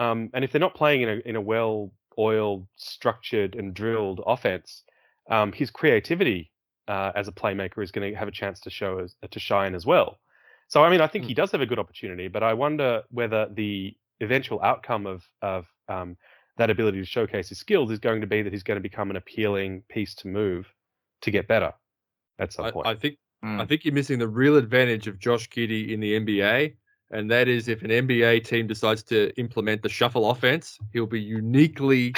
Um, 0.00 0.30
and 0.34 0.44
if 0.44 0.50
they're 0.50 0.60
not 0.60 0.74
playing 0.74 1.02
in 1.02 1.08
a 1.08 1.16
in 1.24 1.36
a 1.36 1.40
well 1.40 1.92
oiled, 2.18 2.66
structured, 2.76 3.54
and 3.54 3.74
drilled 3.74 4.20
offense, 4.26 4.84
um, 5.30 5.52
his 5.52 5.70
creativity 5.70 6.50
uh, 6.88 7.12
as 7.14 7.28
a 7.28 7.32
playmaker 7.32 7.82
is 7.82 7.90
going 7.90 8.10
to 8.10 8.18
have 8.18 8.28
a 8.28 8.32
chance 8.32 8.60
to 8.60 8.70
show 8.70 8.98
as, 8.98 9.14
to 9.30 9.38
shine 9.38 9.74
as 9.74 9.86
well. 9.86 10.18
So 10.68 10.84
I 10.84 10.90
mean, 10.90 11.00
I 11.00 11.06
think 11.06 11.24
he 11.24 11.34
does 11.34 11.50
have 11.52 11.60
a 11.60 11.66
good 11.66 11.78
opportunity, 11.78 12.28
but 12.28 12.42
I 12.42 12.54
wonder 12.54 13.02
whether 13.10 13.48
the 13.52 13.96
eventual 14.20 14.60
outcome 14.62 15.06
of 15.06 15.24
of 15.42 15.66
um, 15.88 16.16
that 16.56 16.70
ability 16.70 16.98
to 16.98 17.06
showcase 17.06 17.48
his 17.48 17.58
skills 17.58 17.90
is 17.90 17.98
going 17.98 18.20
to 18.20 18.26
be 18.26 18.42
that 18.42 18.52
he's 18.52 18.62
going 18.62 18.76
to 18.76 18.82
become 18.82 19.10
an 19.10 19.16
appealing 19.16 19.82
piece 19.88 20.14
to 20.16 20.28
move 20.28 20.66
to 21.22 21.30
get 21.30 21.48
better 21.48 21.72
at 22.38 22.52
some 22.52 22.66
I, 22.66 22.70
point. 22.70 22.86
I 22.86 22.94
think 22.94 23.18
I 23.44 23.64
Mm. 23.64 23.68
think 23.68 23.84
you're 23.84 23.94
missing 23.94 24.18
the 24.18 24.26
real 24.28 24.56
advantage 24.56 25.06
of 25.06 25.20
Josh 25.20 25.48
Giddey 25.48 25.90
in 25.92 26.00
the 26.00 26.18
NBA, 26.18 26.74
and 27.10 27.30
that 27.30 27.48
is 27.48 27.68
if 27.68 27.82
an 27.82 27.90
NBA 27.90 28.44
team 28.44 28.66
decides 28.66 29.02
to 29.04 29.32
implement 29.38 29.82
the 29.82 29.88
shuffle 29.88 30.30
offense, 30.30 30.78
he'll 30.92 31.06
be 31.06 31.20
uniquely. 31.20 32.14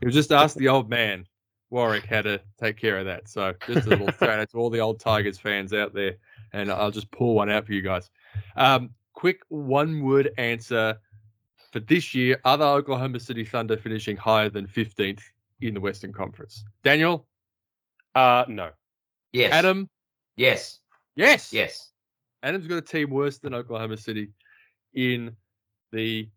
he'll 0.00 0.10
just 0.10 0.32
ask 0.32 0.56
the 0.56 0.68
old 0.68 0.88
man 0.88 1.24
Warwick 1.70 2.06
how 2.06 2.22
to 2.22 2.40
take 2.60 2.76
care 2.76 2.98
of 2.98 3.06
that. 3.06 3.28
So 3.28 3.54
just 3.66 3.86
a 3.86 3.90
little 3.90 4.10
shout 4.12 4.38
out 4.40 4.50
to 4.50 4.58
all 4.58 4.70
the 4.70 4.80
old 4.80 5.00
Tigers 5.00 5.38
fans 5.38 5.72
out 5.72 5.92
there, 5.94 6.16
and 6.52 6.70
I'll 6.70 6.90
just 6.90 7.10
pull 7.10 7.34
one 7.34 7.50
out 7.50 7.66
for 7.66 7.72
you 7.72 7.82
guys. 7.82 8.10
Um, 8.56 8.90
quick 9.12 9.40
one 9.48 10.02
word 10.02 10.30
answer 10.38 10.96
for 11.72 11.80
this 11.80 12.14
year: 12.14 12.40
Are 12.44 12.56
the 12.56 12.64
Oklahoma 12.64 13.20
City 13.20 13.44
Thunder 13.44 13.76
finishing 13.76 14.16
higher 14.16 14.48
than 14.48 14.66
15th 14.66 15.22
in 15.60 15.74
the 15.74 15.80
Western 15.80 16.12
Conference? 16.12 16.64
Daniel, 16.84 17.26
uh, 18.14 18.44
no. 18.48 18.70
Yes. 19.32 19.52
Adam, 19.52 19.90
Yes. 20.36 20.80
yes, 21.16 21.52
Yes. 21.52 21.90
Adam's 22.42 22.66
got 22.66 22.76
a 22.76 22.82
team 22.82 23.10
worse 23.10 23.38
than 23.38 23.54
Oklahoma 23.54 23.96
City 23.96 24.30
in 24.94 25.34
the 25.92 26.28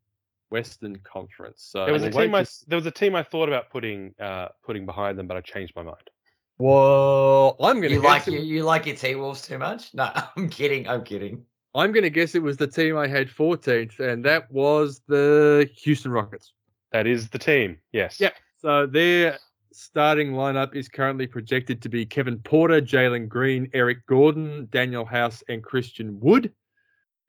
Western 0.49 0.97
Conference. 0.97 1.67
So 1.69 1.85
There 1.85 1.93
was 1.93 2.03
a 2.03 2.11
team 2.11 2.35
I 2.35 2.45
there 2.67 2.77
was 2.77 2.85
a 2.85 2.91
team 2.91 3.15
I 3.15 3.23
thought 3.23 3.47
about 3.47 3.69
putting 3.69 4.13
uh, 4.19 4.49
putting 4.63 4.85
behind 4.85 5.17
them, 5.17 5.27
but 5.27 5.37
I 5.37 5.41
changed 5.41 5.73
my 5.75 5.83
mind. 5.83 6.09
Well, 6.57 7.55
I'm 7.59 7.77
going 7.77 7.89
to 7.89 7.95
You 7.95 8.01
guess 8.01 8.27
like 8.27 8.27
it, 8.27 8.33
you, 8.33 8.39
you 8.41 8.63
like 8.63 8.85
your 8.85 8.95
T 8.95 9.15
Wolves 9.15 9.41
too 9.41 9.57
much? 9.57 9.93
No, 9.95 10.11
I'm 10.37 10.49
kidding. 10.49 10.87
I'm 10.87 11.03
kidding. 11.03 11.43
I'm 11.73 11.91
going 11.91 12.03
to 12.03 12.09
guess 12.09 12.35
it 12.35 12.43
was 12.43 12.57
the 12.57 12.67
team 12.67 12.97
I 12.97 13.07
had 13.07 13.29
14th, 13.29 13.99
and 13.99 14.23
that 14.25 14.51
was 14.51 15.01
the 15.07 15.69
Houston 15.77 16.11
Rockets. 16.11 16.53
That 16.91 17.07
is 17.07 17.29
the 17.29 17.39
team. 17.39 17.77
Yes. 17.93 18.19
Yep. 18.19 18.35
So 18.57 18.85
their 18.85 19.39
starting 19.71 20.33
lineup 20.33 20.75
is 20.75 20.89
currently 20.89 21.27
projected 21.27 21.81
to 21.81 21.89
be 21.89 22.05
Kevin 22.05 22.39
Porter, 22.39 22.81
Jalen 22.81 23.27
Green, 23.27 23.69
Eric 23.73 24.05
Gordon, 24.05 24.67
Daniel 24.71 25.05
House, 25.05 25.43
and 25.49 25.63
Christian 25.63 26.19
Wood. 26.19 26.53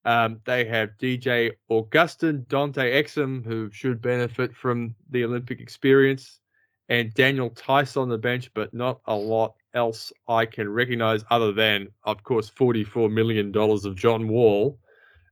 Um, 0.05 0.41
they 0.45 0.65
have 0.65 0.91
DJ 1.01 1.53
Augustin, 1.69 2.45
Dante 2.49 3.03
Exum, 3.03 3.45
who 3.45 3.71
should 3.71 4.03
benefit 4.03 4.55
from 4.55 4.95
the 5.11 5.25
Olympic 5.25 5.61
experience, 5.61 6.41
and 6.89 7.15
Daniel 7.15 7.51
Theis 7.51 7.97
on 7.97 8.09
the 8.09 8.19
bench, 8.19 8.51
but 8.55 8.75
not 8.75 9.01
a 9.07 9.15
lot 9.15 9.55
else 9.75 10.13
I 10.29 10.45
can 10.47 10.69
recognize 10.69 11.25
other 11.31 11.53
than, 11.53 11.89
of 12.05 12.23
course, 12.23 12.51
$44 12.51 13.11
million 13.11 13.57
of 13.57 13.97
John 13.97 14.29
Wall, 14.29 14.79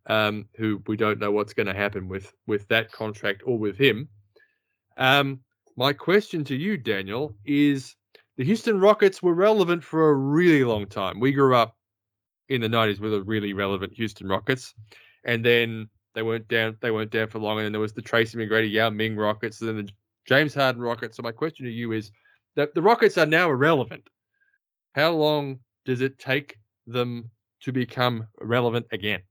um, 0.06 0.46
who 0.56 0.82
we 0.86 0.96
don't 0.96 1.18
know 1.18 1.30
what's 1.30 1.52
going 1.52 1.66
to 1.66 1.74
happen 1.74 2.08
with 2.08 2.32
with 2.46 2.66
that 2.68 2.90
contract 2.90 3.42
or 3.44 3.58
with 3.58 3.76
him. 3.76 4.08
Um, 4.96 5.40
my 5.76 5.92
question 5.92 6.44
to 6.44 6.56
you, 6.56 6.76
Daniel, 6.76 7.34
is 7.44 7.96
the 8.36 8.44
Houston 8.44 8.80
Rockets 8.80 9.22
were 9.22 9.34
relevant 9.34 9.84
for 9.84 10.10
a 10.10 10.14
really 10.14 10.64
long 10.64 10.86
time. 10.86 11.20
We 11.20 11.32
grew 11.32 11.54
up 11.54 11.76
in 12.48 12.60
the 12.60 12.68
'90s 12.68 13.00
with 13.00 13.14
a 13.14 13.22
really 13.22 13.52
relevant 13.52 13.92
Houston 13.94 14.28
Rockets, 14.28 14.74
and 15.24 15.44
then 15.44 15.88
they 16.14 16.22
weren't 16.22 16.48
down. 16.48 16.76
They 16.80 16.90
weren't 16.90 17.10
down 17.10 17.28
for 17.28 17.38
long, 17.38 17.58
and 17.58 17.66
then 17.66 17.72
there 17.72 17.80
was 17.80 17.92
the 17.92 18.02
Tracy 18.02 18.38
McGrady, 18.38 18.70
Yao 18.70 18.90
Ming 18.90 19.16
Rockets, 19.16 19.60
and 19.60 19.68
then 19.68 19.86
the 19.86 19.92
James 20.26 20.54
Harden 20.54 20.82
Rockets. 20.82 21.16
So 21.16 21.22
my 21.22 21.32
question 21.32 21.66
to 21.66 21.72
you 21.72 21.92
is 21.92 22.10
that 22.56 22.74
the 22.74 22.82
Rockets 22.82 23.18
are 23.18 23.26
now 23.26 23.50
irrelevant. 23.50 24.08
How 24.94 25.12
long 25.12 25.60
does 25.84 26.00
it 26.00 26.18
take 26.18 26.58
them 26.86 27.30
to 27.60 27.72
become 27.72 28.26
relevant 28.40 28.86
again? 28.92 29.22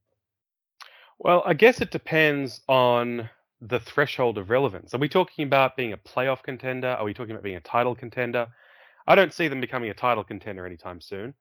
Well, 1.19 1.43
I 1.45 1.53
guess 1.53 1.81
it 1.81 1.91
depends 1.91 2.61
on 2.69 3.29
the 3.61 3.79
threshold 3.79 4.37
of 4.37 4.49
relevance. 4.49 4.93
Are 4.93 4.99
we 4.99 5.09
talking 5.09 5.45
about 5.45 5.75
being 5.75 5.93
a 5.93 5.97
playoff 5.97 6.43
contender? 6.43 6.89
Are 6.89 7.03
we 7.03 7.13
talking 7.13 7.31
about 7.31 7.43
being 7.43 7.57
a 7.57 7.61
title 7.61 7.95
contender? 7.95 8.47
I 9.07 9.15
don't 9.15 9.33
see 9.33 9.47
them 9.47 9.61
becoming 9.61 9.89
a 9.89 9.93
title 9.93 10.23
contender 10.23 10.65
anytime 10.65 11.01
soon. 11.01 11.33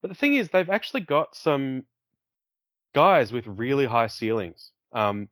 But 0.00 0.08
the 0.08 0.14
thing 0.14 0.34
is, 0.34 0.48
they've 0.48 0.70
actually 0.70 1.02
got 1.02 1.36
some 1.36 1.84
guys 2.94 3.32
with 3.32 3.46
really 3.46 3.86
high 3.86 4.06
ceilings. 4.06 4.72
Um, 4.92 5.28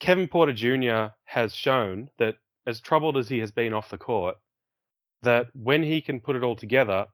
Kevin 0.00 0.28
Porter 0.28 0.52
Jr. 0.52 1.14
has 1.24 1.54
shown 1.54 2.10
that, 2.18 2.36
as 2.66 2.80
troubled 2.80 3.16
as 3.16 3.28
he 3.28 3.38
has 3.38 3.52
been 3.52 3.72
off 3.72 3.90
the 3.90 3.98
court, 3.98 4.36
that 5.22 5.46
when 5.54 5.82
he 5.82 6.00
can 6.00 6.20
put 6.20 6.36
it 6.36 6.42
all 6.42 6.56
together, 6.56 7.06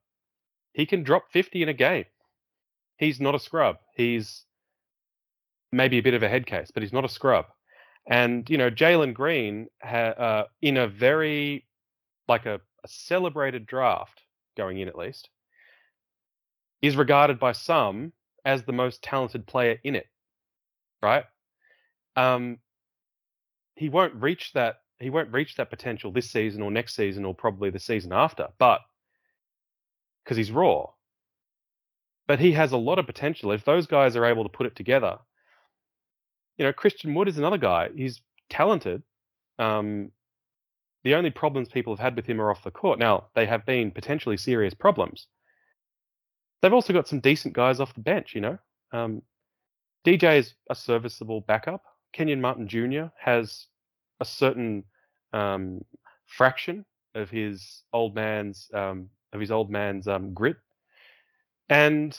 he 0.72 0.86
can 0.86 1.02
drop 1.02 1.24
50 1.32 1.62
in 1.62 1.68
a 1.68 1.74
game. 1.74 2.06
He's 2.96 3.20
not 3.20 3.34
a 3.34 3.40
scrub. 3.40 3.76
He's 3.94 4.44
maybe 5.72 5.98
a 5.98 6.02
bit 6.02 6.14
of 6.14 6.22
a 6.22 6.28
head 6.28 6.46
case, 6.46 6.70
but 6.72 6.82
he's 6.82 6.92
not 6.92 7.04
a 7.04 7.08
scrub. 7.08 7.46
And 8.10 8.50
you 8.50 8.58
know, 8.58 8.70
Jalen 8.70 9.14
Green, 9.14 9.68
ha- 9.80 10.14
uh, 10.18 10.44
in 10.60 10.76
a 10.76 10.88
very 10.88 11.64
like 12.28 12.44
a, 12.44 12.60
a 12.84 12.88
celebrated 12.88 13.66
draft 13.66 14.22
going 14.56 14.78
in 14.78 14.88
at 14.88 14.98
least, 14.98 15.30
is 16.82 16.96
regarded 16.96 17.38
by 17.38 17.52
some 17.52 18.12
as 18.44 18.64
the 18.64 18.72
most 18.72 19.02
talented 19.02 19.46
player 19.46 19.78
in 19.84 19.94
it. 19.94 20.06
Right? 21.00 21.24
Um, 22.16 22.58
he 23.76 23.88
won't 23.88 24.14
reach 24.16 24.52
that. 24.54 24.80
He 24.98 25.08
won't 25.08 25.32
reach 25.32 25.56
that 25.56 25.70
potential 25.70 26.10
this 26.10 26.30
season 26.30 26.62
or 26.62 26.70
next 26.70 26.94
season 26.94 27.24
or 27.24 27.34
probably 27.34 27.70
the 27.70 27.78
season 27.78 28.12
after, 28.12 28.48
but 28.58 28.80
because 30.24 30.36
he's 30.36 30.50
raw. 30.50 30.86
But 32.26 32.40
he 32.40 32.52
has 32.52 32.72
a 32.72 32.76
lot 32.76 32.98
of 32.98 33.06
potential. 33.06 33.52
If 33.52 33.64
those 33.64 33.86
guys 33.86 34.14
are 34.16 34.26
able 34.26 34.42
to 34.42 34.50
put 34.50 34.66
it 34.66 34.76
together, 34.76 35.18
you 36.60 36.66
know, 36.66 36.74
Christian 36.74 37.14
Wood 37.14 37.26
is 37.26 37.38
another 37.38 37.56
guy. 37.56 37.88
He's 37.96 38.20
talented. 38.50 39.02
Um, 39.58 40.10
the 41.04 41.14
only 41.14 41.30
problems 41.30 41.70
people 41.70 41.94
have 41.96 42.04
had 42.04 42.14
with 42.14 42.26
him 42.26 42.38
are 42.38 42.50
off 42.50 42.64
the 42.64 42.70
court. 42.70 42.98
Now, 42.98 43.28
they 43.34 43.46
have 43.46 43.64
been 43.64 43.90
potentially 43.90 44.36
serious 44.36 44.74
problems. 44.74 45.26
They've 46.60 46.74
also 46.74 46.92
got 46.92 47.08
some 47.08 47.20
decent 47.20 47.54
guys 47.54 47.80
off 47.80 47.94
the 47.94 48.02
bench, 48.02 48.34
you 48.34 48.42
know. 48.42 48.58
Um, 48.92 49.22
DJ 50.06 50.36
is 50.36 50.52
a 50.68 50.74
serviceable 50.74 51.40
backup. 51.40 51.82
Kenyon 52.12 52.42
Martin 52.42 52.68
Jr. 52.68 53.04
has 53.18 53.68
a 54.20 54.26
certain 54.26 54.84
um, 55.32 55.82
fraction 56.26 56.84
of 57.14 57.30
his 57.30 57.84
old 57.94 58.14
man's 58.14 58.70
um, 58.74 59.08
of 59.32 59.40
his 59.40 59.50
old 59.50 59.70
man's 59.70 60.06
um, 60.06 60.34
grit, 60.34 60.56
and 61.70 62.18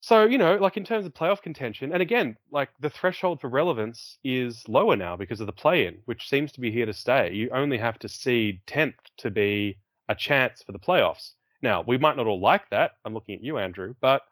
so, 0.00 0.24
you 0.24 0.38
know, 0.38 0.56
like 0.56 0.76
in 0.76 0.84
terms 0.84 1.06
of 1.06 1.14
playoff 1.14 1.42
contention, 1.42 1.92
and 1.92 2.00
again, 2.00 2.36
like 2.52 2.70
the 2.80 2.90
threshold 2.90 3.40
for 3.40 3.48
relevance 3.48 4.18
is 4.22 4.62
lower 4.68 4.96
now 4.96 5.16
because 5.16 5.40
of 5.40 5.46
the 5.46 5.52
play 5.52 5.86
in, 5.86 5.98
which 6.04 6.28
seems 6.28 6.52
to 6.52 6.60
be 6.60 6.70
here 6.70 6.86
to 6.86 6.92
stay. 6.92 7.32
You 7.32 7.50
only 7.52 7.78
have 7.78 7.98
to 8.00 8.08
seed 8.08 8.60
10th 8.66 8.94
to 9.18 9.30
be 9.30 9.76
a 10.08 10.14
chance 10.14 10.62
for 10.62 10.72
the 10.72 10.78
playoffs. 10.78 11.32
Now, 11.62 11.82
we 11.86 11.98
might 11.98 12.16
not 12.16 12.28
all 12.28 12.40
like 12.40 12.70
that. 12.70 12.92
I'm 13.04 13.12
looking 13.12 13.34
at 13.34 13.42
you, 13.42 13.58
Andrew, 13.58 13.94
but 14.00 14.22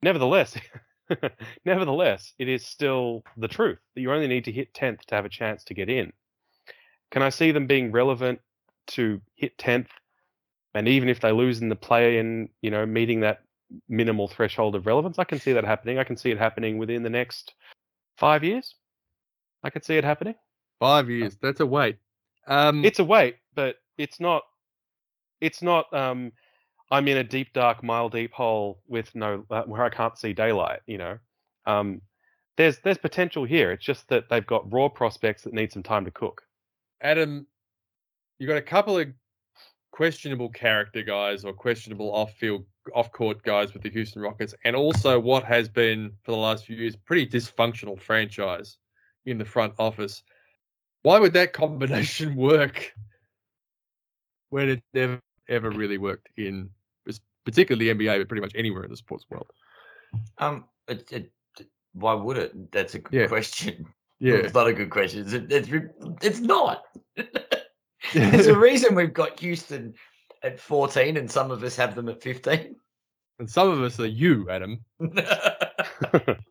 nevertheless, 0.00 0.56
nevertheless, 1.64 2.32
it 2.38 2.48
is 2.48 2.64
still 2.64 3.24
the 3.36 3.48
truth 3.48 3.78
that 3.94 4.00
you 4.00 4.12
only 4.12 4.28
need 4.28 4.44
to 4.44 4.52
hit 4.52 4.72
10th 4.74 5.00
to 5.06 5.14
have 5.16 5.24
a 5.24 5.30
chance 5.30 5.64
to 5.64 5.74
get 5.74 5.90
in. 5.90 6.12
Can 7.10 7.22
I 7.22 7.30
see 7.30 7.50
them 7.50 7.66
being 7.66 7.90
relevant 7.90 8.40
to 8.88 9.20
hit 9.34 9.58
10th? 9.58 9.88
And 10.74 10.86
even 10.86 11.08
if 11.08 11.18
they 11.18 11.32
lose 11.32 11.60
in 11.60 11.68
the 11.68 11.74
play 11.74 12.18
in, 12.18 12.50
you 12.62 12.70
know, 12.70 12.86
meeting 12.86 13.20
that 13.20 13.40
minimal 13.88 14.28
threshold 14.28 14.74
of 14.74 14.86
relevance. 14.86 15.18
I 15.18 15.24
can 15.24 15.38
see 15.38 15.52
that 15.52 15.64
happening. 15.64 15.98
I 15.98 16.04
can 16.04 16.16
see 16.16 16.30
it 16.30 16.38
happening 16.38 16.78
within 16.78 17.02
the 17.02 17.10
next 17.10 17.54
five 18.16 18.44
years. 18.44 18.74
I 19.62 19.70
could 19.70 19.84
see 19.84 19.96
it 19.96 20.04
happening. 20.04 20.34
Five 20.78 21.10
years. 21.10 21.36
That's 21.40 21.60
a 21.60 21.66
wait. 21.66 21.96
Um, 22.46 22.84
It's 22.84 22.98
a 22.98 23.04
wait, 23.04 23.36
but 23.54 23.76
it's 23.96 24.20
not. 24.20 24.42
It's 25.40 25.62
not. 25.62 25.92
Um, 25.92 26.32
I'm 26.90 27.08
in 27.08 27.18
a 27.18 27.24
deep, 27.24 27.52
dark, 27.52 27.82
mile 27.82 28.08
deep 28.08 28.32
hole 28.32 28.80
with 28.86 29.14
no 29.14 29.44
uh, 29.50 29.64
where 29.64 29.84
I 29.84 29.90
can't 29.90 30.16
see 30.16 30.32
daylight. 30.32 30.80
You 30.86 30.98
know, 30.98 31.18
um, 31.66 32.00
there's 32.56 32.78
there's 32.78 32.98
potential 32.98 33.44
here. 33.44 33.72
It's 33.72 33.84
just 33.84 34.08
that 34.08 34.28
they've 34.30 34.46
got 34.46 34.72
raw 34.72 34.88
prospects 34.88 35.42
that 35.42 35.52
need 35.52 35.72
some 35.72 35.82
time 35.82 36.04
to 36.04 36.10
cook. 36.10 36.42
Adam, 37.02 37.46
you've 38.38 38.48
got 38.48 38.56
a 38.56 38.62
couple 38.62 38.98
of 38.98 39.08
questionable 39.92 40.48
character 40.48 41.02
guys 41.02 41.44
or 41.44 41.52
questionable 41.52 42.14
off-field, 42.14 42.64
off-court 42.94 43.42
guys 43.42 43.72
with 43.72 43.82
the 43.82 43.90
Houston 43.90 44.22
Rockets, 44.22 44.54
and 44.64 44.74
also 44.76 45.18
what 45.18 45.44
has 45.44 45.68
been 45.68 46.12
for 46.22 46.32
the 46.32 46.36
last 46.38 46.64
few 46.66 46.76
years 46.76 46.96
pretty 46.96 47.26
dysfunctional 47.26 48.00
franchise 48.00 48.76
in 49.26 49.38
the 49.38 49.44
front 49.44 49.74
office. 49.78 50.22
Why 51.02 51.18
would 51.18 51.32
that 51.34 51.52
combination 51.64 52.34
work 52.36 52.92
when 54.50 54.68
it 54.68 54.82
never 54.94 55.20
ever 55.48 55.70
really 55.70 55.98
worked 55.98 56.28
in, 56.36 56.68
particularly 57.44 57.90
the 57.92 57.94
NBA, 58.06 58.18
but 58.18 58.28
pretty 58.28 58.42
much 58.42 58.52
anywhere 58.54 58.84
in 58.84 58.90
the 58.90 58.96
sports 58.96 59.24
world? 59.30 59.46
Um, 60.38 60.64
it, 60.88 61.10
it, 61.12 61.32
why 61.94 62.14
would 62.14 62.36
it? 62.36 62.72
That's 62.72 62.94
a 62.94 62.98
good 62.98 63.20
Yeah. 63.20 63.26
question. 63.26 63.86
Yeah, 64.20 64.34
It's 64.34 64.52
not 64.52 64.66
a 64.66 64.72
good 64.72 64.90
question. 64.90 65.20
It's, 65.32 65.32
it's, 65.68 65.68
it's 66.22 66.40
not. 66.40 66.82
There's 68.12 68.48
a 68.48 68.58
reason 68.58 68.96
we've 68.96 69.14
got 69.14 69.38
Houston 69.38 69.94
at 70.42 70.60
14 70.60 71.16
and 71.16 71.30
some 71.30 71.50
of 71.50 71.62
us 71.62 71.76
have 71.76 71.94
them 71.94 72.08
at 72.08 72.22
15. 72.22 72.76
and 73.38 73.50
some 73.50 73.68
of 73.68 73.82
us 73.82 73.98
are 74.00 74.06
you, 74.06 74.48
Adam. 74.50 74.84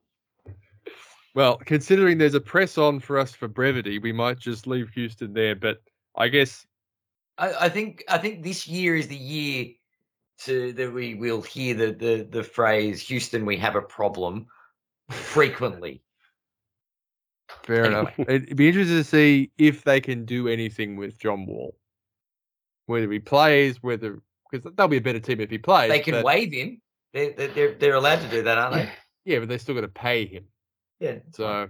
Well, 1.38 1.58
considering 1.58 2.18
there's 2.18 2.34
a 2.34 2.42
press 2.42 2.80
on 2.80 3.00
for 3.00 3.20
us 3.20 3.32
for 3.32 3.48
brevity, 3.48 4.00
we 4.00 4.12
might 4.12 4.40
just 4.40 4.66
leave 4.66 4.90
Houston 4.96 5.34
there. 5.34 5.56
But 5.56 5.84
I 6.16 6.30
guess 6.30 6.66
I, 7.38 7.54
I 7.66 7.70
think 7.70 8.04
I 8.10 8.18
think 8.18 8.42
this 8.42 8.68
year 8.68 8.96
is 8.96 9.08
the 9.08 9.16
year 9.16 9.68
to 10.46 10.74
that 10.74 10.92
we 10.92 11.14
will 11.14 11.44
hear 11.44 11.76
the, 11.76 11.92
the 11.92 12.28
the 12.28 12.44
phrase 12.44 13.08
Houston 13.08 13.46
we 13.46 13.56
have 13.58 13.76
a 13.76 13.84
problem 13.84 14.48
frequently. 15.12 16.02
fair 17.64 17.86
enough. 17.86 18.18
It'd 18.18 18.56
be 18.56 18.70
interesting 18.70 18.98
to 18.98 19.04
see 19.04 19.52
if 19.60 19.84
they 19.84 20.02
can 20.02 20.26
do 20.26 20.48
anything 20.48 20.96
with 20.96 21.20
John 21.20 21.46
Wall, 21.46 21.76
whether 22.88 23.10
he 23.12 23.20
plays, 23.20 23.82
whether 23.84 24.20
because 24.52 24.72
they'll 24.76 24.88
be 24.88 24.98
a 24.98 25.02
better 25.02 25.20
team 25.20 25.40
if 25.42 25.50
he 25.50 25.58
plays. 25.60 25.90
They 25.90 26.00
can 26.00 26.14
but- 26.16 26.26
waive 26.26 26.52
him. 26.52 26.82
They're, 27.14 27.32
they're- 27.32 27.76
they're 27.76 27.96
allowed 27.96 28.22
to 28.22 28.28
do 28.30 28.44
that, 28.44 28.58
aren't 28.58 28.76
they? 28.76 28.90
Yeah, 29.26 29.40
but 29.40 29.50
they're 29.50 29.60
still 29.60 29.76
got 29.76 29.82
to 29.82 29.88
pay 29.88 30.26
him. 30.26 30.46
Yeah. 31.00 31.20
So, 31.34 31.68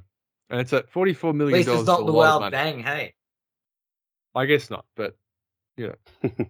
and 0.49 0.59
it's 0.61 0.71
at 0.73 0.89
forty 0.89 1.13
four 1.13 1.33
million. 1.33 1.55
at 1.55 1.67
least 1.67 1.69
it's 1.79 1.87
not 1.87 1.99
a 1.99 2.03
lot 2.03 2.09
of 2.09 2.15
Luau 2.15 2.39
money. 2.39 2.51
Dang. 2.51 2.79
Hey. 2.83 3.13
I 4.35 4.45
guess 4.45 4.69
not, 4.69 4.85
but 4.95 5.17
you 5.75 5.93
know, 6.23 6.45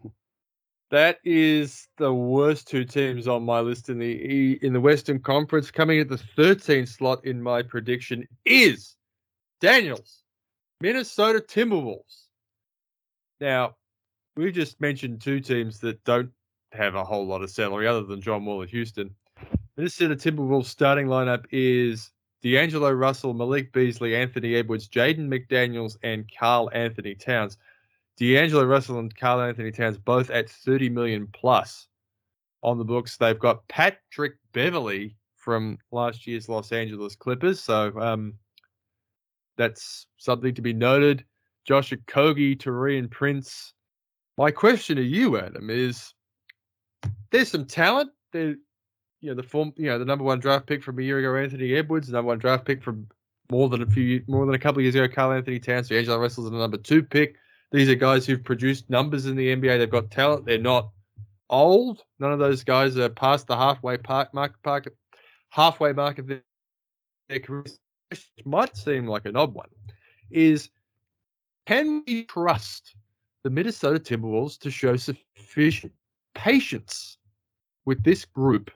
that 0.92 1.20
is 1.24 1.88
the 1.98 2.14
worst 2.14 2.68
two 2.68 2.84
teams 2.86 3.28
on 3.28 3.44
my 3.44 3.60
list 3.62 3.90
in 3.90 4.00
the 4.00 4.06
E- 4.06 4.60
in 4.62 4.74
the 4.74 4.82
Western 4.82 5.20
Conference. 5.20 5.72
Coming 5.72 6.00
at 6.00 6.10
the 6.10 6.20
13th 6.38 6.90
slot 6.90 7.26
in 7.26 7.42
my 7.42 7.62
prediction 7.62 8.28
is 8.46 8.96
Daniels, 9.62 10.24
Minnesota 10.82 11.40
Timberwolves. 11.40 12.26
Now, 13.40 13.76
we 14.38 14.52
just 14.52 14.80
mentioned 14.80 15.22
two 15.22 15.40
teams 15.40 15.80
that 15.80 16.04
don't 16.04 16.30
have 16.72 16.96
a 16.96 17.04
whole 17.04 17.26
lot 17.26 17.42
of 17.42 17.50
salary 17.50 17.88
other 17.88 18.04
than 18.04 18.22
John 18.22 18.46
Wall 18.46 18.62
at 18.62 18.70
Houston. 18.70 19.14
Minnesota 19.76 20.16
Timberwolves 20.16 20.66
starting 20.66 21.08
lineup 21.08 21.46
is 21.52 22.12
D'Angelo 22.42 22.92
Russell, 22.92 23.34
Malik 23.34 23.74
Beasley, 23.74 24.16
Anthony 24.16 24.56
Edwards, 24.56 24.88
Jaden 24.88 25.28
McDaniels, 25.28 25.98
and 26.04 26.30
Karl-Anthony 26.38 27.16
Towns. 27.16 27.58
D'Angelo 28.18 28.64
Russell 28.66 29.00
and 29.00 29.16
Karl-Anthony 29.16 29.72
Towns 29.72 29.98
both 29.98 30.30
at 30.30 30.50
30 30.50 30.90
million 30.90 31.28
plus 31.34 31.88
on 32.64 32.78
the 32.78 32.86
books. 32.86 33.18
They've 33.18 33.38
got 33.38 33.68
Patrick 33.68 34.36
Beverley 34.54 35.16
from 35.36 35.78
last 35.92 36.26
year's 36.28 36.50
Los 36.50 36.72
Angeles 36.72 37.16
Clippers. 37.16 37.60
So 37.60 37.98
um, 38.00 38.34
that's 39.56 40.08
something 40.18 40.54
to 40.56 40.62
be 40.62 40.74
noted. 40.74 41.24
Josh 41.66 41.92
Okogie, 41.92 42.58
Taurean 42.58 43.10
Prince. 43.10 43.74
My 44.38 44.52
question 44.52 44.98
to 44.98 45.04
you, 45.04 45.38
Adam, 45.38 45.70
is 45.70 46.14
there's 47.32 47.50
some 47.50 47.66
talent. 47.66 48.12
There, 48.32 48.56
you 49.22 49.30
know, 49.30 49.34
the 49.34 49.44
form, 49.44 49.74
you 49.78 49.88
know, 49.88 49.98
the 49.98 50.06
number 50.06 50.24
one 50.24 50.40
draft 50.40 50.68
pick 50.68 50.84
from 50.84 51.00
a 51.00 51.02
year 51.02 51.20
ago, 51.20 51.36
Anthony 51.36 51.74
Edwards, 51.74 52.08
the 52.08 52.14
number 52.14 52.28
one 52.28 52.38
draft 52.38 52.66
pick 52.66 52.84
from 52.84 53.08
more 53.50 53.68
than 53.70 53.82
a 53.82 53.86
few, 53.88 54.24
more 54.28 54.46
than 54.46 54.54
a 54.54 54.60
couple 54.60 54.80
of 54.80 54.84
years 54.84 54.96
ago, 54.96 55.08
Karl-Anthony 55.08 55.60
Towns. 55.60 55.90
D'Angelo 55.90 56.20
Russell's 56.20 56.52
the 56.52 56.58
number 56.58 56.78
two 56.78 57.02
pick. 57.02 57.36
These 57.72 57.90
are 57.90 57.96
guys 57.96 58.26
who've 58.26 58.44
produced 58.44 58.90
numbers 58.90 59.26
in 59.26 59.36
the 59.36 59.56
NBA. 59.56 59.80
They've 59.80 59.90
got 59.90 60.12
talent. 60.12 60.46
They're 60.46 60.60
not 60.60 60.92
old. 61.50 62.04
None 62.20 62.32
of 62.32 62.40
those 62.40 62.64
guys 62.64 62.98
are 62.98 63.10
past 63.10 63.48
the 63.48 63.58
halfway 63.58 63.98
park 63.98 64.34
mark, 64.34 64.62
park 64.64 64.88
halfway 65.50 65.94
mark 65.94 66.20
of 66.20 66.28
their, 66.28 66.44
their 67.30 67.40
careers. 67.40 67.80
Might 68.46 68.78
seem 68.78 69.08
like 69.08 69.26
an 69.26 69.36
odd 69.36 69.54
one. 69.54 69.70
Is 70.30 70.70
can 71.66 72.04
we 72.08 72.24
trust 72.24 72.96
the 73.44 73.50
Minnesota 73.50 74.00
Timberwolves 74.00 74.60
to 74.60 74.72
show 74.72 74.96
sufficient 74.96 75.94
patience 76.36 77.18
with 77.86 78.04
this 78.04 78.26
group 78.26 78.72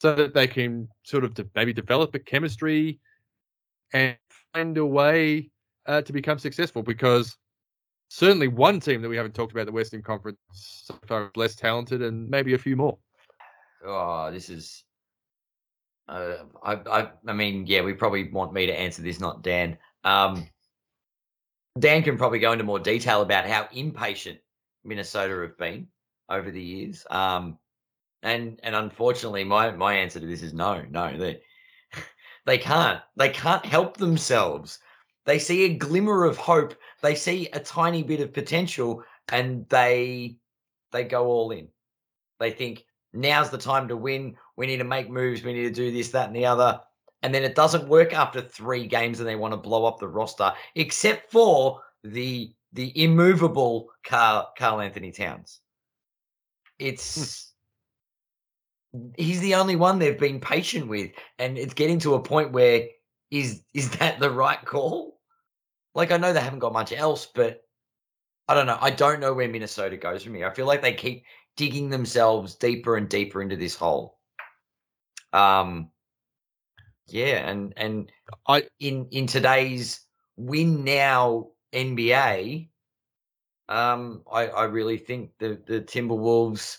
so 0.00 0.14
that 0.14 0.34
they 0.34 0.46
can 0.46 0.88
sort 1.04 1.24
of 1.24 1.34
de- 1.34 1.48
maybe 1.54 1.72
develop 1.72 2.14
a 2.14 2.18
chemistry 2.18 3.00
and 3.92 4.16
find 4.52 4.76
a 4.78 4.86
way 4.86 5.50
uh, 5.86 6.02
to 6.02 6.12
become 6.12 6.38
successful? 6.38 6.82
Because 6.82 7.36
certainly 8.08 8.48
one 8.48 8.80
team 8.80 9.02
that 9.02 9.08
we 9.08 9.16
haven't 9.16 9.34
talked 9.34 9.52
about 9.52 9.66
the 9.66 9.72
Western 9.72 10.02
Conference 10.02 10.38
so 10.52 10.98
far 11.06 11.30
less 11.36 11.56
talented, 11.56 12.02
and 12.02 12.28
maybe 12.28 12.54
a 12.54 12.58
few 12.58 12.76
more. 12.76 12.98
Oh, 13.84 14.30
this 14.30 14.50
is. 14.50 14.84
Uh, 16.08 16.44
I, 16.62 16.74
I, 16.74 17.10
I 17.26 17.32
mean, 17.32 17.66
yeah, 17.66 17.82
we 17.82 17.92
probably 17.92 18.30
want 18.30 18.52
me 18.52 18.66
to 18.66 18.78
answer 18.78 19.02
this, 19.02 19.18
not 19.18 19.42
Dan. 19.42 19.76
Um, 20.04 20.48
Dan 21.78 22.02
can 22.02 22.16
probably 22.16 22.38
go 22.38 22.52
into 22.52 22.64
more 22.64 22.78
detail 22.78 23.22
about 23.22 23.46
how 23.46 23.68
impatient 23.72 24.38
Minnesota 24.84 25.40
have 25.42 25.58
been 25.58 25.88
over 26.28 26.50
the 26.50 26.62
years. 26.62 27.06
Um, 27.10 27.58
and 28.22 28.58
and 28.62 28.74
unfortunately, 28.74 29.44
my 29.44 29.70
my 29.70 29.94
answer 29.94 30.20
to 30.20 30.26
this 30.26 30.42
is 30.42 30.52
no, 30.52 30.82
no. 30.90 31.16
They 31.16 31.40
they 32.46 32.58
can't. 32.58 33.00
They 33.16 33.28
can't 33.28 33.64
help 33.64 33.96
themselves. 33.96 34.78
They 35.24 35.38
see 35.38 35.64
a 35.64 35.74
glimmer 35.74 36.24
of 36.24 36.36
hope. 36.36 36.74
They 37.02 37.14
see 37.14 37.48
a 37.52 37.60
tiny 37.60 38.02
bit 38.02 38.20
of 38.20 38.32
potential, 38.32 39.02
and 39.28 39.68
they 39.68 40.38
they 40.92 41.04
go 41.04 41.26
all 41.26 41.50
in. 41.50 41.68
They 42.38 42.50
think 42.50 42.84
now's 43.12 43.50
the 43.50 43.58
time 43.58 43.88
to 43.88 43.96
win. 43.96 44.36
We 44.56 44.66
need 44.66 44.78
to 44.78 44.84
make 44.84 45.10
moves. 45.10 45.42
We 45.42 45.52
need 45.52 45.64
to 45.64 45.70
do 45.70 45.90
this, 45.90 46.10
that, 46.10 46.28
and 46.28 46.36
the 46.36 46.46
other. 46.46 46.80
And 47.26 47.34
then 47.34 47.42
it 47.42 47.56
doesn't 47.56 47.88
work 47.88 48.14
after 48.14 48.40
three 48.40 48.86
games, 48.86 49.18
and 49.18 49.28
they 49.28 49.34
want 49.34 49.52
to 49.52 49.56
blow 49.56 49.84
up 49.84 49.98
the 49.98 50.06
roster, 50.06 50.52
except 50.76 51.32
for 51.32 51.82
the 52.04 52.54
the 52.72 52.92
immovable 53.02 53.88
Karl, 54.04 54.52
Carl 54.56 54.80
Anthony 54.80 55.10
Towns. 55.10 55.58
It's 56.78 57.52
he's 59.16 59.40
the 59.40 59.56
only 59.56 59.74
one 59.74 59.98
they've 59.98 60.16
been 60.16 60.38
patient 60.38 60.86
with, 60.86 61.10
and 61.40 61.58
it's 61.58 61.74
getting 61.74 61.98
to 61.98 62.14
a 62.14 62.22
point 62.22 62.52
where 62.52 62.86
is 63.32 63.64
is 63.74 63.90
that 63.98 64.20
the 64.20 64.30
right 64.30 64.64
call? 64.64 65.18
Like 65.96 66.12
I 66.12 66.18
know 66.18 66.32
they 66.32 66.38
haven't 66.38 66.60
got 66.60 66.72
much 66.72 66.92
else, 66.92 67.26
but 67.26 67.60
I 68.46 68.54
don't 68.54 68.66
know. 68.68 68.78
I 68.80 68.90
don't 68.90 69.18
know 69.18 69.34
where 69.34 69.48
Minnesota 69.48 69.96
goes 69.96 70.22
from 70.22 70.36
here. 70.36 70.48
I 70.48 70.54
feel 70.54 70.66
like 70.66 70.80
they 70.80 70.94
keep 70.94 71.24
digging 71.56 71.90
themselves 71.90 72.54
deeper 72.54 72.94
and 72.94 73.08
deeper 73.08 73.42
into 73.42 73.56
this 73.56 73.74
hole. 73.74 74.20
Um 75.32 75.90
yeah, 77.08 77.48
and 77.48 77.72
and 77.76 78.12
I- 78.46 78.68
in 78.80 79.08
in 79.10 79.26
today's 79.26 80.00
win 80.36 80.84
now 80.84 81.48
NBA, 81.72 82.68
um, 83.68 84.22
I, 84.30 84.46
I 84.48 84.64
really 84.64 84.98
think 84.98 85.30
the 85.38 85.60
the 85.66 85.80
Timberwolves 85.80 86.78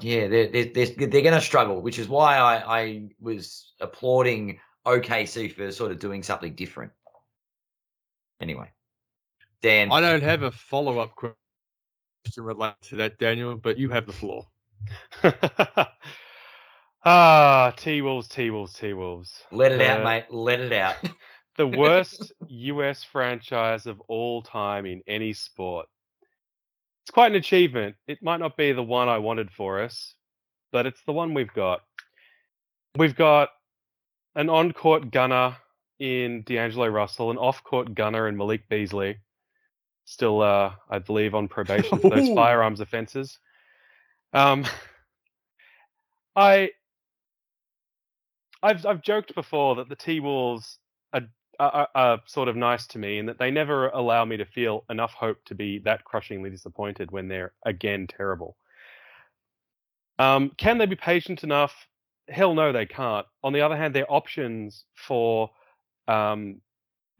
yeah, 0.00 0.28
they're 0.28 0.48
they're, 0.48 0.66
they're, 0.66 1.06
they're 1.08 1.22
going 1.22 1.34
to 1.34 1.40
struggle, 1.40 1.80
which 1.80 1.98
is 1.98 2.08
why 2.08 2.36
I, 2.36 2.80
I 2.80 3.08
was 3.20 3.72
applauding 3.80 4.60
OKC 4.86 5.52
for 5.52 5.70
sort 5.72 5.92
of 5.92 5.98
doing 5.98 6.22
something 6.22 6.54
different. 6.54 6.92
Anyway, 8.40 8.70
Dan, 9.62 9.90
I 9.90 10.00
don't 10.00 10.22
have 10.22 10.42
a 10.42 10.50
follow 10.50 10.98
up 10.98 11.14
question 11.16 11.34
related 12.36 12.76
to 12.82 12.96
that, 12.96 13.18
Daniel, 13.18 13.56
but 13.56 13.78
you 13.78 13.88
have 13.90 14.06
the 14.06 14.12
floor. 14.12 14.46
ah, 17.04 17.72
T 17.76 18.02
Wolves, 18.02 18.28
T 18.28 18.50
Wolves, 18.50 18.74
T 18.74 18.92
Wolves. 18.92 19.42
let 19.52 19.72
it 19.72 19.80
out, 19.80 20.04
mate. 20.04 20.24
Let 20.30 20.60
it 20.60 20.72
out. 20.72 20.96
The 21.56 21.66
worst 21.66 22.32
US 22.46 23.02
franchise 23.02 23.86
of 23.86 24.00
all 24.02 24.42
time 24.42 24.86
in 24.86 25.02
any 25.08 25.32
sport. 25.32 25.86
It's 27.02 27.10
quite 27.10 27.32
an 27.32 27.36
achievement. 27.36 27.96
It 28.06 28.22
might 28.22 28.38
not 28.38 28.56
be 28.56 28.70
the 28.70 28.82
one 28.84 29.08
I 29.08 29.18
wanted 29.18 29.50
for 29.50 29.82
us, 29.82 30.14
but 30.70 30.86
it's 30.86 31.02
the 31.04 31.12
one 31.12 31.34
we've 31.34 31.52
got. 31.52 31.80
We've 32.96 33.16
got 33.16 33.48
an 34.36 34.48
on 34.48 34.72
court 34.72 35.10
gunner 35.10 35.56
in 35.98 36.42
D'Angelo 36.42 36.86
Russell, 36.86 37.32
an 37.32 37.38
off-court 37.38 37.92
gunner 37.92 38.28
in 38.28 38.36
Malik 38.36 38.68
Beasley, 38.68 39.16
still, 40.04 40.42
uh, 40.42 40.74
I 40.88 41.00
believe, 41.00 41.34
on 41.34 41.48
probation 41.48 41.98
for 41.98 42.10
those 42.10 42.28
firearms 42.36 42.78
offences. 42.80 43.36
Um, 44.32 44.64
I, 46.36 46.70
I've 48.62 48.84
I've 48.86 49.02
joked 49.02 49.34
before 49.34 49.76
that 49.76 49.88
the 49.88 49.96
T 49.96 50.20
Wolves 50.20 50.78
are, 51.12 51.22
are, 51.60 51.88
are 51.94 52.20
sort 52.26 52.48
of 52.48 52.56
nice 52.56 52.86
to 52.88 52.98
me, 52.98 53.18
and 53.18 53.28
that 53.28 53.38
they 53.38 53.50
never 53.50 53.88
allow 53.88 54.24
me 54.24 54.36
to 54.36 54.44
feel 54.44 54.84
enough 54.90 55.12
hope 55.12 55.44
to 55.46 55.54
be 55.54 55.78
that 55.80 56.04
crushingly 56.04 56.50
disappointed 56.50 57.10
when 57.10 57.28
they're 57.28 57.52
again 57.64 58.06
terrible. 58.06 58.56
Um, 60.18 60.50
can 60.56 60.78
they 60.78 60.86
be 60.86 60.96
patient 60.96 61.44
enough? 61.44 61.74
Hell 62.28 62.54
no, 62.54 62.72
they 62.72 62.86
can't. 62.86 63.26
On 63.44 63.52
the 63.52 63.60
other 63.60 63.76
hand, 63.76 63.94
their 63.94 64.10
options 64.12 64.84
for 64.94 65.50
um, 66.08 66.60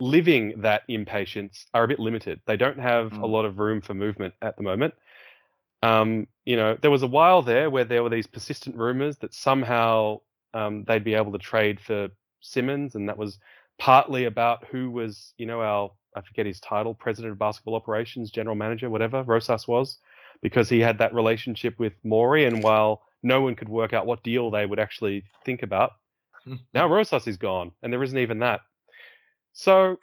living 0.01 0.61
that 0.62 0.83
impatience 0.88 1.66
are 1.74 1.85
a 1.85 1.88
bit 1.88 2.01
limited. 2.01 2.40
They 2.46 2.57
don't 2.57 2.79
have 2.79 3.12
a 3.12 3.27
Mm. 3.27 3.31
lot 3.31 3.44
of 3.44 3.59
room 3.59 3.81
for 3.81 3.94
movement 3.94 4.35
at 4.42 4.57
the 4.57 4.62
moment. 4.62 4.94
Um, 5.83 6.27
you 6.44 6.57
know, 6.57 6.77
there 6.81 6.90
was 6.90 7.03
a 7.05 7.07
while 7.07 7.42
there 7.42 7.70
where 7.70 7.85
there 7.85 8.03
were 8.03 8.11
these 8.11 8.27
persistent 8.27 8.77
rumors 8.77 9.18
that 9.18 9.33
somehow 9.33 10.20
um, 10.58 10.84
they'd 10.84 11.04
be 11.04 11.14
able 11.14 11.32
to 11.32 11.38
trade 11.38 11.80
for 11.80 12.08
Simmons, 12.40 12.96
and 12.96 13.08
that 13.08 13.16
was 13.16 13.38
partly 13.78 14.24
about 14.24 14.64
who 14.66 14.90
was, 14.90 15.32
you 15.38 15.46
know, 15.46 15.60
our 15.60 15.92
I 16.16 16.20
forget 16.22 16.46
his 16.46 16.58
title, 16.58 16.94
president 16.94 17.32
of 17.32 17.38
basketball 17.38 17.76
operations, 17.76 18.30
general 18.32 18.56
manager, 18.56 18.90
whatever 18.90 19.22
Rosas 19.22 19.68
was, 19.68 19.98
because 20.42 20.68
he 20.68 20.80
had 20.80 20.98
that 20.98 21.14
relationship 21.14 21.78
with 21.78 21.92
Morey, 22.02 22.44
and 22.44 22.62
while 22.62 23.02
no 23.22 23.40
one 23.40 23.54
could 23.54 23.68
work 23.68 23.92
out 23.92 24.06
what 24.06 24.24
deal 24.24 24.50
they 24.50 24.66
would 24.66 24.80
actually 24.80 25.22
think 25.44 25.62
about, 25.62 25.92
now 26.74 26.88
Rosas 26.88 27.28
is 27.28 27.36
gone, 27.36 27.70
and 27.82 27.92
there 27.92 28.02
isn't 28.02 28.18
even 28.18 28.40
that. 28.40 28.62
So 29.52 29.98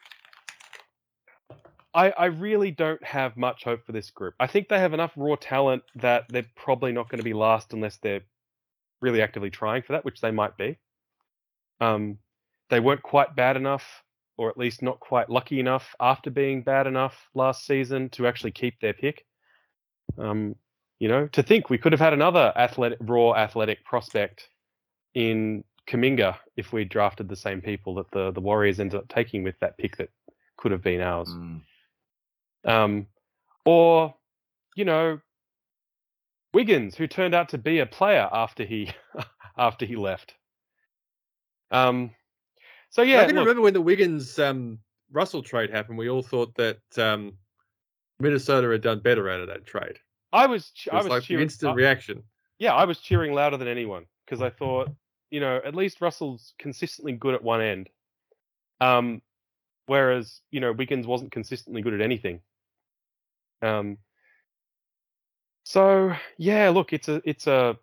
I, 1.94 2.12
I 2.12 2.26
really 2.26 2.72
don't 2.72 3.04
have 3.04 3.36
much 3.36 3.66
hope 3.66 3.86
for 3.86 3.92
this 3.92 4.10
group. 4.10 4.36
I 4.40 4.48
think 4.48 4.70
they 4.70 4.80
have 4.80 4.94
enough 4.94 5.12
raw 5.18 5.36
talent 5.36 5.84
that 5.96 6.26
they're 6.30 6.46
probably 6.56 6.94
not 6.94 7.10
going 7.10 7.20
to 7.20 7.26
be 7.26 7.34
last 7.34 7.74
unless 7.74 7.98
they're 7.98 8.22
really 9.02 9.22
actively 9.22 9.50
trying 9.50 9.82
for 9.82 9.94
that, 9.94 10.06
which 10.06 10.22
they 10.22 10.32
might 10.32 10.58
be. 10.58 10.78
Um, 11.82 12.18
they 12.70 12.80
weren't 12.80 13.04
quite 13.04 13.36
bad 13.36 13.58
enough, 13.58 14.04
or 14.38 14.50
at 14.50 14.58
least 14.58 14.82
not 14.82 15.00
quite 15.00 15.30
lucky 15.30 15.60
enough 15.60 15.96
after 16.00 16.30
being 16.30 16.62
bad 16.62 16.88
enough 16.88 17.30
last 17.34 17.66
season 17.66 18.10
to 18.10 18.28
actually 18.28 18.52
keep 18.52 18.80
their 18.80 18.94
pick. 18.94 19.26
Um, 20.18 20.56
you 21.00 21.08
know, 21.08 21.28
to 21.28 21.44
think 21.44 21.70
we 21.70 21.78
could 21.78 21.92
have 21.92 22.00
had 22.00 22.14
another 22.14 22.54
athletic, 22.56 22.98
raw 23.02 23.34
athletic 23.34 23.84
prospect 23.84 24.50
in 25.14 25.64
Kuminga 25.88 26.38
if 26.56 26.74
we 26.74 26.86
drafted 26.86 27.30
the 27.30 27.36
same 27.36 27.62
people 27.62 27.96
that 27.96 28.10
the 28.12 28.32
the 28.32 28.42
Warriors 28.42 28.80
ended 28.80 29.00
up 29.00 29.08
taking 29.08 29.44
with 29.44 29.60
that 29.60 29.78
pick 29.78 29.98
that 29.98 30.10
could 30.58 30.72
have 30.72 30.82
been 30.82 31.02
ours. 31.02 31.30
Mm. 31.30 31.62
Um, 32.66 33.08
or, 33.66 34.16
you 34.76 34.86
know, 34.86 35.20
Wiggins, 36.56 36.96
who 36.96 37.06
turned 37.06 37.36
out 37.36 37.50
to 37.50 37.58
be 37.58 37.80
a 37.80 37.86
player 37.86 38.30
after 38.32 38.64
he 38.64 38.90
after 39.58 39.86
he 39.86 39.96
left. 39.98 40.34
Um, 41.70 42.12
so 42.90 43.02
yeah, 43.02 43.20
I 43.22 43.26
can 43.26 43.36
look, 43.36 43.42
remember 43.44 43.62
when 43.62 43.74
the 43.74 43.82
Wiggins 43.82 44.40
um, 44.40 44.80
Russell 45.12 45.44
trade 45.44 45.70
happened. 45.70 45.98
We 45.98 46.10
all 46.10 46.24
thought 46.24 46.56
that 46.56 46.80
um, 46.98 47.34
Minnesota 48.20 48.70
had 48.70 48.82
done 48.82 49.02
better 49.02 49.30
out 49.30 49.42
of 49.42 49.48
that 49.48 49.66
trade. 49.66 50.00
I 50.32 50.46
was 50.48 50.72
che- 50.72 50.92
It 50.92 50.94
I 50.94 50.98
was 50.98 51.04
was 51.06 51.10
like 51.12 51.24
cheering. 51.24 51.44
instant 51.44 51.74
I- 51.74 51.76
reaction. 51.76 52.24
yeah, 52.58 52.74
I 52.74 52.86
was 52.86 53.00
cheering 53.00 53.34
louder 53.34 53.58
than 53.58 53.68
anyone 53.68 54.06
because 54.26 54.42
I 54.42 54.50
thought, 54.50 54.90
you 55.32 55.42
know, 55.42 55.60
at 55.66 55.76
least 55.76 56.00
Russell's 56.02 56.54
consistently 56.58 57.12
good 57.14 57.34
at 57.36 57.44
one 57.44 57.62
end. 57.62 57.90
Um, 58.80 59.22
whereas, 59.88 60.42
you 60.52 60.62
know, 60.62 60.72
Wiggins 60.72 61.06
wasn't 61.06 61.32
consistently 61.34 61.82
good 61.82 61.94
at 61.94 62.02
anything. 62.02 62.40
Um, 63.62 63.98
so 65.66 66.14
yeah, 66.38 66.70
look, 66.70 66.94
it's 66.94 67.08
a 67.08 67.22
it's 67.26 67.48
a 67.48 67.76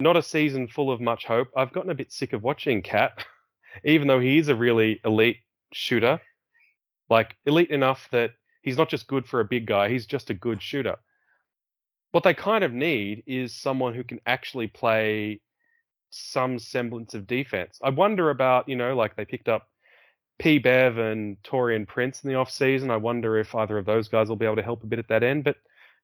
not 0.00 0.16
a 0.16 0.22
season 0.22 0.66
full 0.66 0.90
of 0.90 1.00
much 1.00 1.26
hope. 1.26 1.48
I've 1.54 1.72
gotten 1.72 1.90
a 1.90 1.94
bit 1.94 2.10
sick 2.10 2.32
of 2.32 2.42
watching 2.42 2.80
Cat, 2.80 3.24
even 3.84 4.08
though 4.08 4.18
he 4.18 4.38
is 4.38 4.48
a 4.48 4.56
really 4.56 4.98
elite 5.04 5.36
shooter, 5.74 6.20
like 7.10 7.36
elite 7.44 7.70
enough 7.70 8.08
that 8.12 8.30
he's 8.62 8.78
not 8.78 8.88
just 8.88 9.06
good 9.08 9.26
for 9.26 9.40
a 9.40 9.44
big 9.44 9.66
guy, 9.66 9.90
he's 9.90 10.06
just 10.06 10.30
a 10.30 10.34
good 10.34 10.62
shooter. 10.62 10.96
What 12.12 12.24
they 12.24 12.32
kind 12.32 12.64
of 12.64 12.72
need 12.72 13.24
is 13.26 13.54
someone 13.54 13.94
who 13.94 14.04
can 14.04 14.20
actually 14.24 14.68
play 14.68 15.42
some 16.08 16.58
semblance 16.58 17.12
of 17.12 17.26
defense. 17.26 17.78
I 17.82 17.90
wonder 17.90 18.30
about, 18.30 18.70
you 18.70 18.76
know, 18.76 18.96
like 18.96 19.16
they 19.16 19.26
picked 19.26 19.50
up 19.50 19.68
P 20.38 20.58
Bev 20.58 20.96
and 20.96 21.36
Taurean 21.42 21.86
Prince 21.86 22.24
in 22.24 22.30
the 22.30 22.36
off 22.36 22.50
season. 22.50 22.90
I 22.90 22.96
wonder 22.96 23.36
if 23.36 23.54
either 23.54 23.76
of 23.76 23.84
those 23.84 24.08
guys 24.08 24.30
will 24.30 24.36
be 24.36 24.46
able 24.46 24.56
to 24.56 24.62
help 24.62 24.82
a 24.82 24.86
bit 24.86 24.98
at 24.98 25.08
that 25.08 25.22
end. 25.22 25.44
But, 25.44 25.56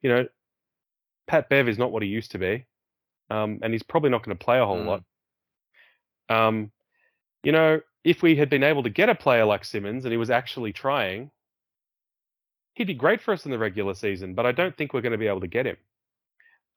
you 0.02 0.10
know, 0.10 0.26
Pat 1.28 1.48
Bev 1.48 1.68
is 1.68 1.78
not 1.78 1.92
what 1.92 2.02
he 2.02 2.08
used 2.08 2.32
to 2.32 2.38
be. 2.38 2.66
Um, 3.30 3.58
and 3.62 3.72
he's 3.72 3.82
probably 3.82 4.10
not 4.10 4.24
going 4.24 4.36
to 4.36 4.44
play 4.44 4.58
a 4.58 4.64
whole 4.66 4.78
Mm. 4.82 4.86
lot. 4.86 5.04
Um, 6.30 6.72
you 7.42 7.52
know, 7.52 7.80
if 8.04 8.22
we 8.22 8.36
had 8.36 8.50
been 8.50 8.62
able 8.64 8.82
to 8.82 8.90
get 8.90 9.08
a 9.08 9.14
player 9.14 9.44
like 9.44 9.64
Simmons 9.64 10.04
and 10.04 10.12
he 10.12 10.16
was 10.18 10.30
actually 10.30 10.72
trying, 10.72 11.30
he'd 12.74 12.86
be 12.86 12.94
great 12.94 13.20
for 13.20 13.32
us 13.32 13.44
in 13.44 13.50
the 13.50 13.58
regular 13.58 13.94
season, 13.94 14.34
but 14.34 14.46
I 14.46 14.52
don't 14.52 14.76
think 14.76 14.92
we're 14.92 15.02
going 15.02 15.12
to 15.12 15.18
be 15.18 15.26
able 15.28 15.40
to 15.40 15.46
get 15.46 15.66
him. 15.66 15.76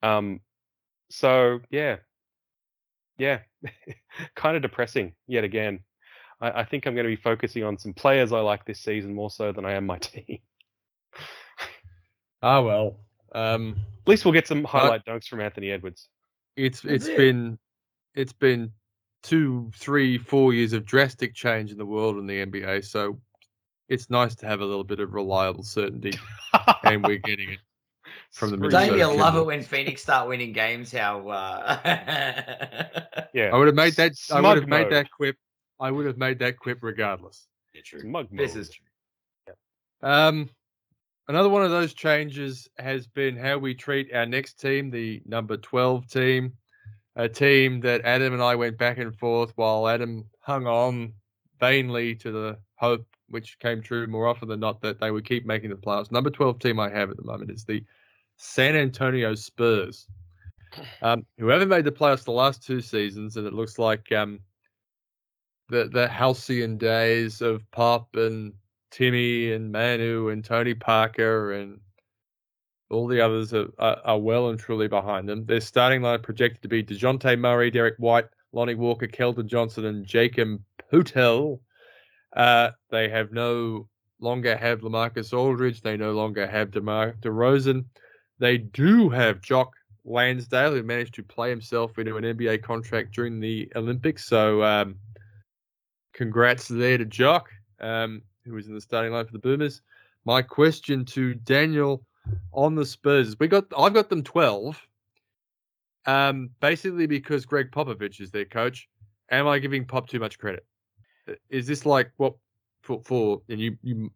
Um, 0.03 0.41
so 1.09 1.61
yeah, 1.69 1.97
yeah, 3.17 3.39
kind 4.35 4.55
of 4.55 4.61
depressing 4.61 5.13
yet 5.27 5.43
again. 5.43 5.81
I, 6.41 6.61
I 6.61 6.63
think 6.65 6.85
I'm 6.85 6.95
going 6.95 7.05
to 7.05 7.15
be 7.15 7.21
focusing 7.21 7.63
on 7.63 7.77
some 7.77 7.93
players 7.93 8.31
I 8.31 8.39
like 8.39 8.65
this 8.65 8.79
season 8.81 9.13
more 9.13 9.29
so 9.29 9.51
than 9.51 9.65
I 9.65 9.73
am 9.73 9.85
my 9.85 9.97
team. 9.99 10.39
Ah 12.41 12.61
well. 12.61 12.97
Um, 13.33 13.75
At 14.03 14.07
least 14.09 14.25
we'll 14.25 14.33
get 14.33 14.47
some 14.47 14.63
highlight 14.63 15.05
dunks 15.05 15.27
from 15.27 15.41
Anthony 15.41 15.71
Edwards. 15.71 16.09
it's 16.55 16.81
That's 16.81 16.95
it's 16.95 17.07
it. 17.07 17.17
been 17.17 17.57
it's 18.15 18.33
been 18.33 18.71
two, 19.23 19.71
three, 19.75 20.17
four 20.17 20.53
years 20.53 20.73
of 20.73 20.85
drastic 20.85 21.33
change 21.33 21.71
in 21.71 21.77
the 21.77 21.85
world 21.85 22.17
and 22.17 22.29
the 22.29 22.45
NBA. 22.45 22.83
So 22.85 23.19
it's 23.87 24.09
nice 24.09 24.35
to 24.35 24.45
have 24.47 24.61
a 24.61 24.65
little 24.65 24.83
bit 24.83 24.99
of 24.99 25.13
reliable 25.13 25.63
certainty, 25.63 26.13
and 26.83 27.05
we're 27.05 27.17
getting 27.23 27.51
it. 27.51 27.59
from 28.31 28.49
the 28.49 28.55
Screw 28.57 28.69
Minnesota 28.69 28.87
Don't 28.87 28.97
you 28.99 29.11
you. 29.13 29.17
love 29.19 29.35
it 29.37 29.45
when 29.45 29.61
Phoenix 29.63 30.01
start 30.01 30.27
winning 30.27 30.51
games? 30.53 30.91
How 30.91 31.27
uh... 31.29 31.77
Yeah, 33.33 33.49
I 33.53 33.57
would 33.57 33.67
have 33.67 33.75
made 33.75 33.93
that. 33.93 34.11
I 34.31 34.35
would 34.41 34.41
Smug 34.41 34.59
have 34.59 34.67
made 34.67 34.89
that 34.91 35.09
quip. 35.11 35.37
I 35.79 35.89
would 35.91 36.05
have 36.05 36.17
made 36.17 36.39
that 36.39 36.57
quip 36.59 36.79
regardless. 36.81 37.47
Yeah, 37.73 37.81
true. 37.85 38.01
Smug 38.01 38.27
This 38.31 38.55
mode. 38.55 38.61
is 38.61 38.69
true. 38.69 38.85
Um, 40.03 40.49
another 41.31 41.47
one 41.47 41.63
of 41.63 41.71
those 41.71 41.93
changes 41.93 42.67
has 42.77 43.07
been 43.07 43.37
how 43.37 43.57
we 43.57 43.73
treat 43.73 44.13
our 44.13 44.25
next 44.25 44.59
team, 44.59 44.91
the 44.91 45.21
number 45.25 45.55
12 45.55 46.05
team, 46.07 46.51
a 47.15 47.29
team 47.29 47.79
that 47.79 48.01
Adam 48.03 48.33
and 48.33 48.43
I 48.43 48.55
went 48.55 48.77
back 48.77 48.97
and 48.97 49.17
forth 49.17 49.53
while 49.55 49.87
Adam 49.87 50.25
hung 50.41 50.67
on 50.67 51.13
vainly 51.57 52.15
to 52.15 52.33
the 52.33 52.57
hope, 52.75 53.05
which 53.29 53.57
came 53.59 53.81
true 53.81 54.07
more 54.07 54.27
often 54.27 54.49
than 54.49 54.59
not, 54.59 54.81
that 54.81 54.99
they 54.99 55.09
would 55.09 55.23
keep 55.23 55.45
making 55.45 55.69
the 55.69 55.77
playoffs. 55.77 56.11
Number 56.11 56.29
12 56.29 56.59
team 56.59 56.81
I 56.81 56.89
have 56.89 57.09
at 57.09 57.15
the 57.15 57.23
moment 57.23 57.49
is 57.49 57.63
the 57.63 57.81
San 58.35 58.75
Antonio 58.75 59.33
Spurs, 59.33 60.07
um, 61.01 61.25
who 61.37 61.47
haven't 61.47 61.69
made 61.69 61.85
the 61.85 61.93
playoffs 61.93 62.25
the 62.25 62.31
last 62.31 62.61
two 62.61 62.81
seasons, 62.81 63.37
and 63.37 63.47
it 63.47 63.53
looks 63.53 63.79
like 63.79 64.11
um, 64.11 64.41
the 65.69 65.85
the 65.85 66.09
halcyon 66.09 66.77
days 66.77 67.41
of 67.41 67.63
Pop 67.71 68.17
and 68.17 68.51
Timmy 68.91 69.53
and 69.53 69.71
Manu 69.71 70.29
and 70.29 70.43
Tony 70.43 70.73
Parker 70.73 71.53
and 71.53 71.79
all 72.89 73.07
the 73.07 73.21
others 73.21 73.53
are, 73.53 73.69
are, 73.79 73.97
are 74.03 74.19
well 74.19 74.49
and 74.49 74.59
truly 74.59 74.87
behind 74.87 75.27
them. 75.27 75.45
Their 75.45 75.61
starting 75.61 76.01
line 76.01 76.21
projected 76.21 76.61
to 76.61 76.67
be 76.67 76.83
DeJounte 76.83 77.39
Murray, 77.39 77.71
Derrick 77.71 77.95
White, 77.97 78.25
Lonnie 78.51 78.75
Walker, 78.75 79.07
Keldon 79.07 79.47
Johnson, 79.47 79.85
and 79.85 80.05
Jakob 80.05 80.61
Poeltl. 80.91 81.59
Uh, 82.35 82.71
they 82.89 83.09
have 83.09 83.31
no 83.31 83.87
longer 84.19 84.55
have 84.55 84.81
Lamarcus 84.81 85.33
Aldridge. 85.33 85.81
They 85.81 85.97
no 85.97 86.11
longer 86.11 86.45
have 86.45 86.71
DeMar 86.71 87.15
DeRozan. 87.21 87.85
They 88.39 88.57
do 88.57 89.09
have 89.09 89.41
Jock 89.41 89.71
Landale, 90.03 90.71
who 90.71 90.83
managed 90.83 91.13
to 91.15 91.23
play 91.23 91.49
himself 91.49 91.97
into 91.97 92.17
an 92.17 92.23
NBA 92.23 92.63
contract 92.63 93.13
during 93.13 93.39
the 93.39 93.71
Olympics. 93.75 94.25
So, 94.25 94.63
um, 94.63 94.95
congrats 96.13 96.67
there 96.67 96.97
to 96.97 97.05
Jock, 97.05 97.49
um, 97.79 98.21
who 98.45 98.53
was 98.53 98.67
in 98.67 98.73
the 98.73 98.81
starting 98.81 99.11
line 99.11 99.25
for 99.25 99.33
the 99.33 99.39
Boomers. 99.39 99.81
My 100.25 100.41
question 100.41 101.05
to 101.05 101.33
Daniel 101.33 102.03
on 102.53 102.75
the 102.75 102.85
Spurs 102.85 103.29
is: 103.29 103.39
We 103.39 103.47
got, 103.47 103.65
I've 103.77 103.93
got 103.93 104.09
them 104.09 104.23
twelve. 104.23 104.81
Um, 106.07 106.49
basically 106.59 107.05
because 107.05 107.45
Gregg 107.45 107.71
Popovich 107.71 108.21
is 108.21 108.31
their 108.31 108.45
coach. 108.45 108.89
Am 109.29 109.47
I 109.47 109.59
giving 109.59 109.85
Pop 109.85 110.07
too 110.09 110.19
much 110.19 110.39
credit? 110.39 110.65
Uh, 111.29 111.33
Is 111.49 111.67
this 111.67 111.85
like 111.85 112.11
what 112.17 112.33
for? 112.81 113.01
for 113.03 113.41
and 113.49 113.59
you, 113.59 113.77
you 113.83 114.11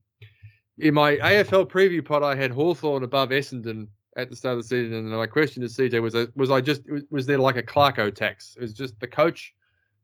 in 0.79 0.93
my 0.93 1.15
AFL 1.17 1.69
preview 1.69 2.03
pod, 2.03 2.23
I 2.23 2.35
had 2.35 2.51
Hawthorn 2.51 3.03
above 3.03 3.29
Essendon 3.29 3.87
at 4.17 4.29
the 4.29 4.35
start 4.35 4.57
of 4.57 4.63
the 4.63 4.67
season, 4.67 4.93
and 4.93 5.09
my 5.09 5.27
question 5.27 5.61
to 5.61 5.67
CJ 5.67 6.01
was: 6.01 6.15
uh, 6.15 6.25
Was 6.35 6.51
I 6.51 6.61
just 6.61 6.81
was, 7.09 7.25
there 7.25 7.37
like 7.37 7.57
a 7.57 7.63
Clarko 7.63 8.13
tax? 8.13 8.57
Was 8.59 8.73
just 8.73 8.99
the 8.99 9.07
coach 9.07 9.53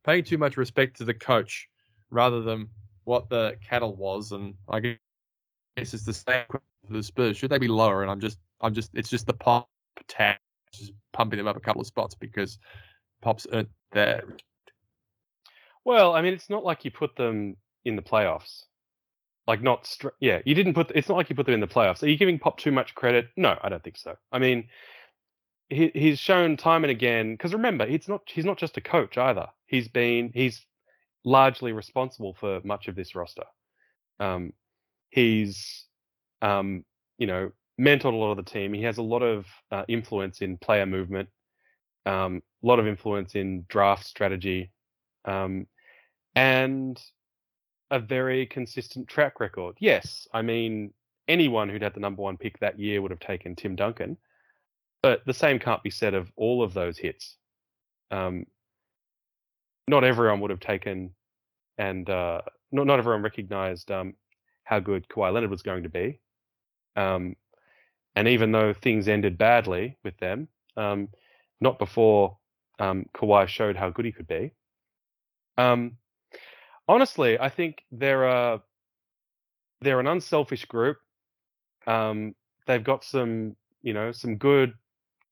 paying 0.06 0.24
too 0.24 0.38
much 0.38 0.58
respect 0.58 0.98
to 0.98 1.06
the 1.06 1.14
coach 1.14 1.68
rather 2.10 2.42
than 2.42 2.68
what 3.04 3.30
the 3.30 3.56
cattle 3.68 3.96
was, 3.96 4.32
and 4.32 4.54
I 4.70 4.80
guess 4.80 4.98
it's 5.78 6.06
the 6.06 6.14
same 6.14 6.44
for 6.50 6.62
the 6.90 7.04
Spurs. 7.04 7.38
Should 7.38 7.52
they 7.52 7.58
be 7.58 7.68
lower? 7.68 8.02
And 8.02 8.12
I'm 8.12 8.20
just, 8.20 8.38
I'm 8.62 8.74
just, 8.74 8.92
it's 8.94 9.10
just 9.10 9.28
the 9.28 9.34
pop 9.34 9.70
tag, 10.08 10.38
just 10.74 10.94
pumping 11.14 11.38
them 11.38 11.48
up 11.48 11.58
a 11.58 11.62
couple 11.62 11.82
of 11.82 11.88
spots 11.88 12.16
because 12.16 12.58
Pop's 13.22 13.48
earned 13.52 13.68
their. 13.92 14.24
Well, 15.86 16.14
I 16.14 16.22
mean, 16.22 16.34
it's 16.34 16.50
not 16.50 16.64
like 16.64 16.86
you 16.86 16.92
put 16.92 17.16
them 17.16 17.58
in 17.86 17.96
the 17.96 18.02
playoffs. 18.02 18.64
Like 19.48 19.62
not, 19.62 19.88
str- 19.88 20.10
yeah, 20.20 20.42
you 20.46 20.54
didn't 20.54 20.76
put. 20.76 20.92
It's 20.94 21.10
not 21.10 21.18
like 21.18 21.30
you 21.30 21.36
put 21.36 21.46
them 21.46 21.56
in 21.56 21.62
the 21.62 21.68
playoffs. 21.68 22.04
Are 22.04 22.08
you 22.08 22.18
giving 22.18 22.38
Pop 22.38 22.58
too 22.60 22.72
much 22.72 22.94
credit? 22.94 23.30
No, 23.36 23.58
I 23.62 23.70
don't 23.70 23.84
think 23.84 23.98
so. 23.98 24.16
I 24.32 24.38
mean, 24.40 24.70
he 25.70 25.92
he's 25.96 26.20
shown 26.20 26.58
time 26.58 26.84
and 26.84 26.92
again. 26.92 27.34
Because 27.34 27.54
remember, 27.54 27.86
it's 27.86 28.08
not. 28.08 28.22
He's 28.28 28.46
not 28.46 28.58
just 28.58 28.78
a 28.78 28.82
coach 28.82 29.18
either. 29.18 29.48
He's 29.66 29.88
been. 29.88 30.32
He's 30.34 30.64
largely 31.24 31.72
responsible 31.72 32.36
for 32.40 32.62
much 32.64 32.88
of 32.88 32.96
this 32.96 33.16
roster. 33.16 33.44
Um, 34.20 34.54
he's, 35.10 35.86
um, 36.42 36.84
you 37.18 37.28
know, 37.28 37.52
mentored 37.80 38.14
a 38.14 38.16
lot 38.16 38.32
of 38.32 38.38
the 38.38 38.52
team. 38.52 38.74
He 38.74 38.84
has 38.84 38.98
a 38.98 39.04
lot 39.04 39.24
of 39.24 39.46
uh, 39.72 39.84
influence 39.88 40.42
in 40.42 40.58
player 40.58 40.86
movement. 40.86 41.30
Um, 42.06 42.42
a 42.64 42.68
lot 42.68 42.80
of 42.80 42.88
influence 42.88 43.36
in 43.36 43.66
draft 43.68 44.06
strategy. 44.06 44.72
Um, 45.26 45.68
and 46.36 47.02
a 47.92 48.00
very 48.00 48.46
consistent 48.46 49.08
track 49.08 49.40
record. 49.40 49.76
Yes, 49.80 50.28
I 50.34 50.42
mean 50.42 50.94
anyone 51.28 51.70
who'd 51.70 51.82
had 51.82 51.94
the 51.94 52.00
number 52.00 52.22
one 52.22 52.38
pick 52.38 52.60
that 52.60 52.80
year 52.80 53.02
would 53.02 53.12
have 53.12 53.20
taken 53.20 53.56
Tim 53.56 53.76
Duncan, 53.76 54.18
but 55.04 55.22
the 55.26 55.34
same 55.34 55.60
can't 55.60 55.84
be 55.84 55.90
said 55.90 56.14
of 56.14 56.32
all 56.36 56.64
of 56.64 56.74
those 56.74 56.98
hits. 56.98 57.36
Um, 58.10 58.46
not 59.88 60.04
everyone 60.04 60.40
would 60.42 60.52
have 60.52 60.60
taken, 60.60 61.12
and 61.78 62.10
uh, 62.10 62.42
not 62.72 62.88
not 62.88 63.00
everyone 63.00 63.24
recognised 63.24 63.92
um, 63.92 64.14
how 64.64 64.80
good 64.80 65.08
Kawhi 65.08 65.34
Leonard 65.34 65.52
was 65.52 65.64
going 65.64 65.84
to 65.84 65.90
be. 65.90 66.20
Um, 66.96 67.36
and 68.16 68.28
even 68.28 68.52
though 68.52 68.74
things 68.74 69.08
ended 69.08 69.38
badly 69.38 69.98
with 70.04 70.18
them, 70.18 70.48
um, 70.76 71.08
not 71.62 71.80
before 71.80 72.38
um, 72.80 73.06
Kawhi 73.16 73.48
showed 73.48 73.76
how 73.76 73.90
good 73.90 74.06
he 74.06 74.12
could 74.12 74.28
be. 74.28 74.52
Um, 75.58 75.98
honestly, 76.88 77.40
I 77.40 77.50
think 77.50 77.84
they're 77.92 78.26
a 78.26 78.62
they're 79.82 80.00
an 80.00 80.08
unselfish 80.08 80.66
group. 80.66 80.98
Um, 81.88 82.36
they've 82.68 82.84
got 82.84 83.04
some, 83.04 83.56
you 83.82 83.94
know, 83.94 84.12
some 84.12 84.38
good 84.38 84.74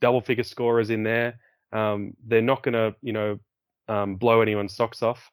double 0.02 0.22
figure 0.22 0.44
scorers 0.44 0.90
in 0.90 1.04
there. 1.04 1.40
Um, 1.72 2.14
they're 2.26 2.42
not 2.42 2.64
going 2.64 2.74
to, 2.74 2.96
you 3.02 3.14
know, 3.14 3.40
um, 3.90 4.16
blow 4.16 4.42
anyone's 4.42 4.76
socks 4.76 5.04
off. 5.04 5.32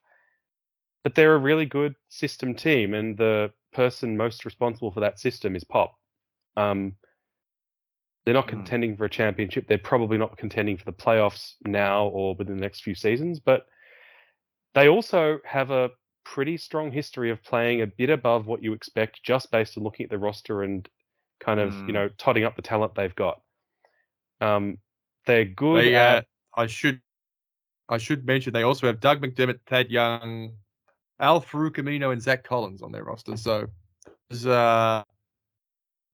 But 1.04 1.14
they're 1.14 1.36
a 1.36 1.38
really 1.38 1.66
good 1.66 1.94
system 2.08 2.54
team, 2.54 2.94
and 2.94 3.16
the 3.16 3.52
person 3.72 4.16
most 4.16 4.44
responsible 4.44 4.90
for 4.90 5.00
that 5.00 5.20
system 5.20 5.54
is 5.54 5.62
Pop. 5.64 5.94
Um, 6.56 6.96
they're 8.24 8.34
not 8.34 8.46
Mm. 8.46 8.48
contending 8.48 8.96
for 8.96 9.04
a 9.04 9.10
championship. 9.10 9.68
They're 9.68 9.78
probably 9.78 10.18
not 10.18 10.36
contending 10.36 10.76
for 10.76 10.84
the 10.84 10.92
playoffs 10.92 11.54
now 11.64 12.08
or 12.08 12.34
within 12.34 12.56
the 12.56 12.60
next 12.60 12.82
few 12.82 12.94
seasons, 12.94 13.38
but 13.38 13.66
they 14.74 14.88
also 14.88 15.40
have 15.44 15.70
a 15.70 15.90
pretty 16.24 16.56
strong 16.56 16.90
history 16.90 17.30
of 17.30 17.42
playing 17.42 17.82
a 17.82 17.86
bit 17.86 18.10
above 18.10 18.46
what 18.46 18.62
you 18.62 18.72
expect 18.72 19.22
just 19.22 19.50
based 19.52 19.78
on 19.78 19.84
looking 19.84 20.04
at 20.04 20.10
the 20.10 20.18
roster 20.18 20.62
and 20.62 20.88
kind 21.40 21.60
of, 21.60 21.72
Mm. 21.72 21.86
you 21.86 21.92
know, 21.92 22.08
totting 22.18 22.44
up 22.44 22.56
the 22.56 22.62
talent 22.62 22.94
they've 22.94 23.14
got. 23.14 23.40
Um, 24.40 24.78
they're 25.26 25.44
good 25.44 25.86
They, 25.86 25.94
at 25.94 26.18
uh, 26.18 26.22
I 26.56 26.66
should, 26.66 27.00
I 27.88 27.98
should 27.98 28.26
mention 28.26 28.52
they 28.52 28.62
also 28.62 28.86
have 28.86 29.00
Doug 29.00 29.20
McDermott, 29.20 29.60
Thad 29.66 29.90
Young, 29.90 30.52
Al-Farouq 31.20 31.76
Aminu, 31.76 32.12
and 32.12 32.20
Zach 32.20 32.44
Collins 32.44 32.82
on 32.82 32.92
their 32.92 33.04
roster. 33.04 33.36
So 33.36 33.66
there's 34.28 34.46
uh, 34.46 35.02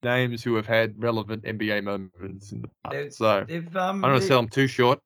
names 0.02 0.42
who 0.42 0.54
have 0.56 0.66
had 0.66 0.94
relevant 1.02 1.44
NBA 1.44 1.82
moments 1.85 2.52
in 2.52 2.62
the 2.62 2.68
past. 2.85 3.16
So 3.16 3.44
They've 3.48 3.76
um. 3.76 4.04
I 4.04 4.08
don't 4.08 4.12
want 4.12 4.22
to 4.22 4.28
sell 4.28 4.40
them 4.40 4.48
too 4.48 4.66
short. 4.66 5.00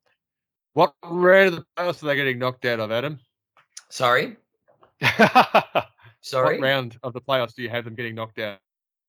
What 0.75 0.95
round 1.05 1.55
of 1.55 1.57
the 1.57 1.65
playoffs 1.77 2.03
are 2.03 2.07
they 2.07 2.17
getting 2.17 2.39
knocked 2.39 2.65
out 2.67 2.81
of, 2.81 2.93
Adam? 2.93 3.19
Sorry, 3.89 4.37
sorry. 6.21 6.59
What 6.59 6.61
round 6.61 6.99
of 7.03 7.13
the 7.13 7.21
playoffs 7.21 7.55
do 7.55 7.63
you 7.63 7.71
have 7.71 7.85
them 7.85 7.95
getting 7.95 8.15
knocked 8.15 8.39
out? 8.39 8.59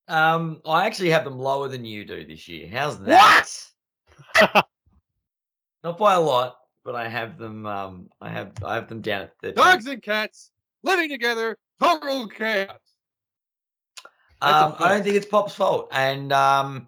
Um, 0.08 0.62
I 0.66 0.86
actually 0.86 1.10
have 1.10 1.26
them 1.26 1.38
lower 1.38 1.68
than 1.68 1.84
you 1.84 2.06
do 2.06 2.26
this 2.26 2.48
year. 2.48 2.70
How's 2.72 3.00
that? 3.02 3.50
Not 5.84 5.98
by 5.98 6.14
a 6.14 6.22
lot, 6.22 6.58
but 6.88 6.96
I 6.96 7.10
have 7.10 7.38
them. 7.38 7.66
Um, 7.66 8.10
I 8.22 8.30
have 8.30 8.54
I 8.64 8.76
have 8.76 8.88
them 8.88 9.02
down 9.02 9.24
at 9.24 9.34
the 9.42 9.52
Dogs 9.52 9.86
and 9.88 10.02
cats 10.02 10.52
living 10.84 11.10
together, 11.10 11.58
total 11.82 12.30
chaos. 12.30 12.80
Um, 14.42 14.74
I 14.80 14.88
don't 14.88 15.04
think 15.04 15.18
it's 15.18 15.26
Pop's 15.26 15.54
fault, 15.54 15.90
and 15.92 16.32
um, 16.32 16.88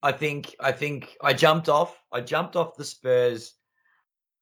I 0.00 0.12
think 0.12 0.54
I 0.60 0.70
think 0.70 1.16
I 1.20 1.32
jumped 1.32 1.68
off. 1.68 2.00
I 2.12 2.20
jumped 2.20 2.54
off 2.54 2.76
the 2.76 2.84
Spurs 2.84 3.54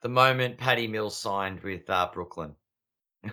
the 0.03 0.11
moment 0.11 0.59
Patty 0.59 0.87
Mills 0.87 1.17
signed 1.17 1.61
with 1.61 1.89
uh, 1.89 2.11
Brooklyn. 2.13 2.55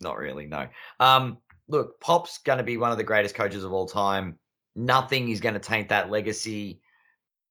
Not 0.00 0.18
really, 0.18 0.46
no. 0.46 0.66
Um, 0.98 1.38
look, 1.68 2.00
Pop's 2.00 2.38
going 2.38 2.58
to 2.58 2.64
be 2.64 2.78
one 2.78 2.90
of 2.90 2.98
the 2.98 3.04
greatest 3.04 3.36
coaches 3.36 3.62
of 3.62 3.72
all 3.72 3.86
time. 3.86 4.40
Nothing 4.74 5.28
is 5.28 5.40
going 5.40 5.54
to 5.54 5.60
taint 5.60 5.88
that 5.90 6.10
legacy. 6.10 6.80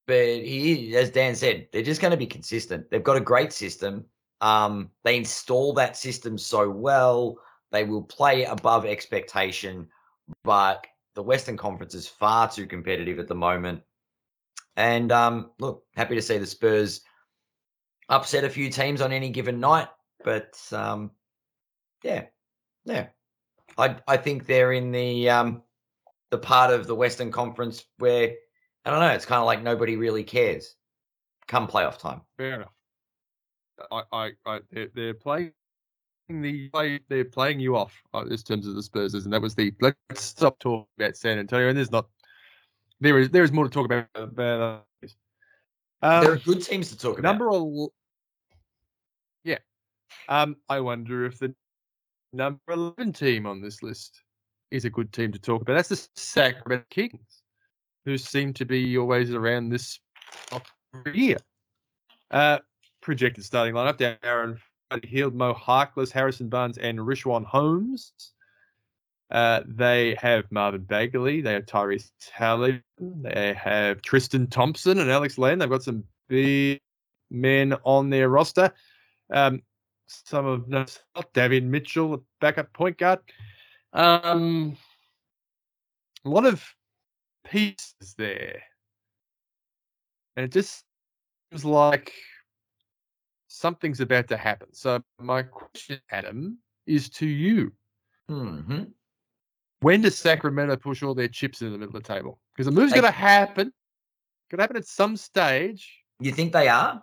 But 0.08 0.16
he, 0.18 0.96
as 0.96 1.10
Dan 1.10 1.36
said, 1.36 1.68
they're 1.72 1.82
just 1.82 2.02
going 2.02 2.12
to 2.12 2.18
be 2.18 2.28
consistent. 2.28 2.90
They've 2.90 3.04
got 3.04 3.18
a 3.18 3.22
great 3.22 3.52
system. 3.52 4.06
Um, 4.42 4.92
they 5.04 5.18
install 5.18 5.74
that 5.74 5.98
system 5.98 6.38
so 6.38 6.70
well. 6.70 7.38
They 7.72 7.84
will 7.84 8.04
play 8.04 8.44
above 8.44 8.86
expectation 8.86 9.88
but 10.44 10.86
the 11.14 11.24
Western 11.24 11.58
Conference 11.58 11.94
is 11.94 12.08
far 12.08 12.50
too 12.50 12.68
competitive 12.68 13.20
at 13.20 13.28
the 13.28 13.36
moment. 13.36 13.82
And 14.76 15.12
um, 15.12 15.52
look, 15.60 15.84
happy 15.96 16.16
to 16.16 16.22
see 16.22 16.38
the 16.38 16.46
Spurs 16.46 17.02
upset 18.10 18.44
a 18.44 18.50
few 18.50 18.70
teams 18.70 19.02
on 19.02 19.12
any 19.12 19.30
given 19.30 19.60
night, 19.60 19.88
but 20.24 20.58
um, 20.72 21.12
yeah, 22.04 22.26
yeah, 22.84 23.08
I 23.78 23.96
I 24.08 24.18
think 24.18 24.46
they're 24.46 24.74
in 24.74 24.92
the 24.92 25.30
um, 25.30 25.64
the 26.30 26.38
part 26.38 26.74
of 26.74 26.88
the 26.88 26.96
Western 26.96 27.32
Conference 27.32 27.86
where 28.00 28.34
I 28.86 28.92
don't 28.92 29.00
know. 29.00 29.10
It's 29.10 29.26
kind 29.26 29.40
of 29.40 29.46
like 29.46 29.64
nobody 29.64 29.96
really 29.96 30.24
cares 30.24 30.76
come 31.48 31.68
playoff 31.68 31.98
time. 31.98 32.22
Fair 32.38 32.56
enough. 32.56 32.74
I, 33.92 34.04
I, 34.12 34.32
I 34.46 34.60
they're, 34.72 34.88
they're 34.94 35.14
playing 35.14 35.52
the 36.30 36.70
play. 36.70 37.00
They're 37.10 37.26
playing 37.26 37.60
you 37.60 37.76
off 37.76 37.94
uh, 38.14 38.26
in 38.26 38.38
terms 38.38 38.68
of 38.68 38.76
the 38.76 38.84
Spurs, 38.84 39.14
and 39.14 39.34
that 39.34 39.42
was 39.42 39.56
the. 39.56 39.74
Let's 39.82 40.22
stop 40.22 40.60
talking 40.60 40.88
about 40.98 41.18
San 41.18 41.40
Antonio. 41.40 41.70
And 41.70 41.78
there's 41.78 41.92
not. 41.92 42.08
There 43.02 43.20
is 43.20 43.30
there 43.30 43.44
is 43.44 43.52
more 43.52 43.66
to 43.66 43.70
talk 43.70 43.86
about. 43.86 44.08
about 44.16 44.86
this. 45.02 45.16
there 46.02 46.32
are 46.32 46.36
Um, 46.36 46.42
good 46.46 46.64
teams 46.64 46.90
to 46.90 46.98
talk 46.98 47.20
about. 47.20 47.38
number 47.38 47.88
Yeah. 49.44 49.58
Um, 50.30 50.56
I 50.70 50.80
wonder 50.80 51.26
if 51.26 51.40
the 51.40 51.54
number 52.34 52.62
eleven 52.70 53.12
team 53.12 53.46
on 53.46 53.62
this 53.62 53.84
list 53.84 54.22
is 54.72 54.86
a 54.86 54.90
good 54.90 55.12
team 55.12 55.32
to 55.32 55.40
talk 55.40 55.62
about. 55.62 55.76
That's 55.76 55.90
the 55.90 56.08
Sacramento 56.16 56.86
Kings, 56.90 57.35
who 58.06 58.18
seem 58.18 58.54
to 58.54 58.66
be 58.66 58.98
always 58.98 59.34
around 59.34 59.70
this 59.70 60.00
year. 61.14 61.38
Uh, 62.32 62.60
projected 63.02 63.44
starting 63.44 63.74
lineup: 63.74 63.98
Darren 63.98 64.58
Hield, 65.04 65.36
Mo 65.36 65.54
Harkless, 65.54 66.12
Harrison 66.12 66.50
Barnes, 66.50 66.78
and 66.78 67.00
Richaun 67.00 67.46
Holmes. 67.46 68.14
Uh, 69.32 69.62
they 69.66 70.16
have 70.22 70.46
Marvin 70.52 70.84
Bagley. 70.84 71.42
They 71.42 71.54
have 71.54 71.66
Tyrese 71.66 72.12
Halliburton. 72.32 72.84
They 73.24 73.54
have 73.54 74.02
Tristan 74.02 74.48
Thompson 74.48 75.00
and 75.00 75.10
Alex 75.10 75.38
Len. 75.38 75.60
They've 75.60 75.70
got 75.70 75.84
some 75.84 76.04
big 76.28 76.80
men 77.32 77.74
on 77.84 78.10
their 78.10 78.30
roster. 78.30 78.72
Um, 79.32 79.62
some 80.08 80.46
of 80.46 80.68
note, 80.68 81.02
David 81.34 81.66
Mitchell, 81.66 82.24
backup 82.40 82.72
point 82.74 83.00
guard. 83.00 83.20
Um, 83.94 84.78
a 86.24 86.30
lot 86.30 86.46
of 86.46 86.64
pieces 87.46 88.16
there, 88.18 88.62
and 90.36 90.44
it 90.44 90.52
just 90.52 90.84
seems 91.52 91.64
like 91.64 92.14
something's 93.48 94.02
about 94.02 94.28
to 94.28 94.38
happen. 94.38 94.68
So 94.74 95.02
my 95.20 95.44
question, 95.44 96.00
Adam, 96.12 96.58
is 96.86 97.10
to 97.12 97.26
you: 97.26 97.72
hmm 98.28 98.84
When 99.82 100.02
does 100.02 100.18
Sacramento 100.18 100.76
push 100.78 101.04
all 101.04 101.16
their 101.16 101.28
chips 101.28 101.62
in 101.62 101.72
the 101.72 101.78
middle 101.78 101.96
of 101.96 102.04
the 102.04 102.14
table? 102.14 102.40
Because 102.54 102.66
the 102.66 102.72
move's 102.72 102.94
going 102.94 103.04
to 103.04 103.12
happen. 103.12 103.72
Going 104.50 104.58
to 104.58 104.64
happen 104.64 104.78
at 104.78 104.88
some 104.88 105.18
stage. 105.18 106.04
You 106.20 106.32
think 106.32 106.54
they 106.54 106.68
are? 106.68 107.02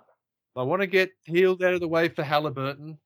I 0.55 0.63
want 0.63 0.83
to 0.83 0.87
get 0.87 1.11
Hield 1.25 1.63
out 1.63 1.75
of 1.75 1.81
the 1.81 1.89
way 1.89 2.09
for 2.09 2.23
Halliburton. 2.23 2.99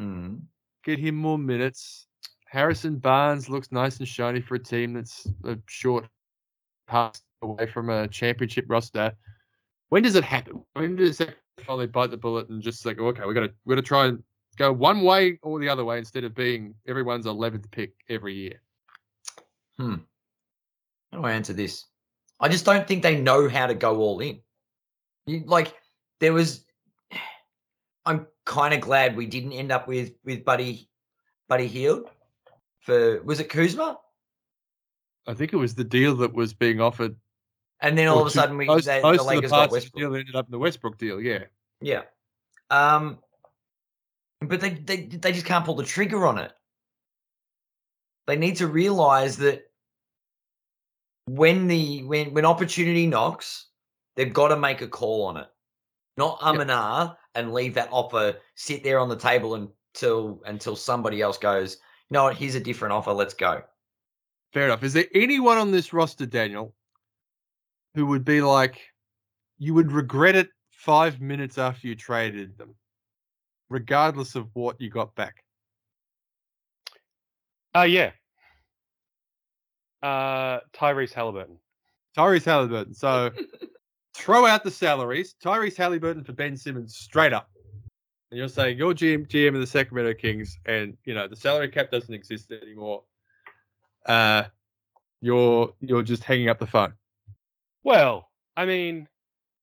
Mm. 0.00 0.42
get 0.84 0.98
him 0.98 1.16
more 1.16 1.38
minutes. 1.38 2.06
Harrison 2.46 2.96
Barnes 2.96 3.48
looks 3.48 3.72
nice 3.72 3.98
and 3.98 4.08
shiny 4.08 4.40
for 4.40 4.54
a 4.54 4.58
team 4.58 4.94
that's 4.94 5.26
a 5.44 5.58
short 5.66 6.08
pass 6.88 7.22
away 7.42 7.66
from 7.66 7.90
a 7.90 8.08
championship 8.08 8.64
roster. 8.68 9.12
When 9.90 10.02
does 10.02 10.16
it 10.16 10.24
happen? 10.24 10.62
When 10.74 10.96
does 10.96 11.20
it 11.20 11.36
finally 11.64 11.86
bite 11.86 12.10
the 12.10 12.16
bullet 12.16 12.48
and 12.48 12.62
just 12.62 12.84
like, 12.84 12.98
okay, 12.98 13.24
we 13.26 13.34
got 13.34 13.40
to 13.40 13.52
we 13.64 13.74
got 13.74 13.80
to 13.80 13.86
try 13.86 14.06
and 14.06 14.22
go 14.56 14.72
one 14.72 15.02
way 15.02 15.38
or 15.42 15.60
the 15.60 15.68
other 15.68 15.84
way 15.84 15.98
instead 15.98 16.24
of 16.24 16.34
being 16.34 16.74
everyone's 16.86 17.26
11th 17.26 17.70
pick 17.70 17.92
every 18.08 18.34
year. 18.34 18.60
Hmm. 19.78 19.96
How 21.12 21.18
do 21.18 21.24
I 21.24 21.32
answer 21.32 21.52
this? 21.52 21.84
I 22.40 22.48
just 22.48 22.64
don't 22.64 22.86
think 22.86 23.02
they 23.02 23.20
know 23.20 23.48
how 23.48 23.66
to 23.66 23.74
go 23.74 23.98
all 23.98 24.20
in. 24.20 24.40
You, 25.26 25.44
like 25.46 25.74
there 26.20 26.32
was, 26.32 26.64
I'm 28.06 28.26
kind 28.44 28.74
of 28.74 28.80
glad 28.80 29.16
we 29.16 29.26
didn't 29.26 29.52
end 29.52 29.72
up 29.72 29.88
with 29.88 30.12
with 30.24 30.44
Buddy 30.44 30.88
Buddy 31.48 31.66
Hield 31.66 32.10
for 32.80 33.22
was 33.22 33.40
it 33.40 33.48
Kuzma? 33.48 33.98
I 35.28 35.34
think 35.34 35.52
it 35.52 35.56
was 35.56 35.74
the 35.74 35.84
deal 35.84 36.16
that 36.16 36.32
was 36.32 36.54
being 36.54 36.80
offered. 36.80 37.14
And 37.80 37.96
then 37.96 38.08
all 38.08 38.20
of 38.20 38.26
a 38.26 38.30
sudden 38.30 38.56
we 38.56 38.64
most, 38.64 38.86
they, 38.86 39.00
most 39.02 39.28
the 39.28 39.36
of 39.36 39.42
the 39.42 39.48
got 39.48 39.50
parts 39.50 39.66
of 39.66 39.70
the 39.70 39.74
Westbrook. 39.74 40.00
deal 40.00 40.14
ended 40.16 40.34
up 40.34 40.46
in 40.46 40.50
the 40.52 40.58
Westbrook 40.58 40.98
deal. 40.98 41.20
Yeah, 41.20 41.44
Yeah. 41.80 42.02
Um 42.70 43.18
but 44.40 44.60
they, 44.60 44.70
they 44.70 45.02
they 45.02 45.32
just 45.32 45.46
can't 45.46 45.64
pull 45.64 45.74
the 45.76 45.84
trigger 45.84 46.26
on 46.26 46.38
it. 46.38 46.52
They 48.26 48.36
need 48.36 48.56
to 48.56 48.66
realize 48.66 49.36
that 49.38 49.70
when 51.26 51.66
the 51.68 52.02
when 52.04 52.32
when 52.32 52.44
opportunity 52.44 53.06
knocks, 53.06 53.66
they've 54.16 54.32
got 54.32 54.48
to 54.48 54.56
make 54.56 54.80
a 54.80 54.88
call 54.88 55.24
on 55.26 55.36
it. 55.36 55.46
Not 56.16 56.38
um 56.40 56.54
Yep. 56.56 56.62
and 56.62 56.70
ah 56.70 57.16
and 57.34 57.52
leave 57.52 57.74
that 57.74 57.88
offer 57.92 58.36
sit 58.54 58.82
there 58.82 58.98
on 58.98 59.08
the 59.08 59.16
table 59.16 59.54
until 59.54 60.42
until 60.46 60.74
somebody 60.74 61.20
else 61.20 61.38
goes, 61.38 61.76
you 62.10 62.14
know 62.14 62.24
what, 62.24 62.36
here's 62.36 62.54
a 62.54 62.60
different 62.60 62.92
offer, 62.94 63.12
let's 63.12 63.34
go. 63.34 63.62
Fair 64.52 64.64
enough. 64.64 64.82
Is 64.82 64.92
there 64.92 65.06
anyone 65.14 65.58
on 65.58 65.70
this 65.70 65.92
roster, 65.92 66.26
Daniel, 66.26 66.74
who 67.94 68.06
would 68.06 68.24
be 68.24 68.40
like, 68.40 68.80
you 69.58 69.74
would 69.74 69.92
regret 69.92 70.36
it 70.36 70.48
five 70.70 71.20
minutes 71.20 71.58
after 71.58 71.88
you 71.88 71.94
traded 71.94 72.56
them, 72.56 72.74
regardless 73.68 74.34
of 74.34 74.48
what 74.54 74.80
you 74.80 74.90
got 74.90 75.14
back? 75.14 75.44
Uh 77.74 77.82
yeah. 77.82 78.12
Uh 80.02 80.60
Tyrese 80.72 81.12
Halliburton. 81.12 81.58
Tyrese 82.16 82.44
Halliburton. 82.44 82.94
So 82.94 83.30
throw 84.14 84.46
out 84.46 84.64
the 84.64 84.70
salaries. 84.70 85.34
Tyrese 85.42 85.76
Halliburton 85.76 86.24
for 86.24 86.32
Ben 86.32 86.56
Simmons 86.56 86.96
straight 86.96 87.32
up. 87.32 87.50
And 88.30 88.38
you're 88.38 88.48
saying 88.48 88.78
you're 88.78 88.94
GM, 88.94 89.26
GM 89.26 89.54
of 89.54 89.60
the 89.60 89.66
Sacramento 89.66 90.14
Kings, 90.14 90.58
and 90.66 90.96
you 91.04 91.14
know 91.14 91.26
the 91.26 91.36
salary 91.36 91.68
cap 91.68 91.90
doesn't 91.90 92.12
exist 92.12 92.52
anymore. 92.52 93.02
Uh, 94.08 94.44
you're 95.20 95.72
you're 95.80 96.02
just 96.02 96.24
hanging 96.24 96.48
up 96.48 96.58
the 96.58 96.66
phone. 96.66 96.94
Well, 97.84 98.28
I 98.56 98.64
mean, 98.64 99.08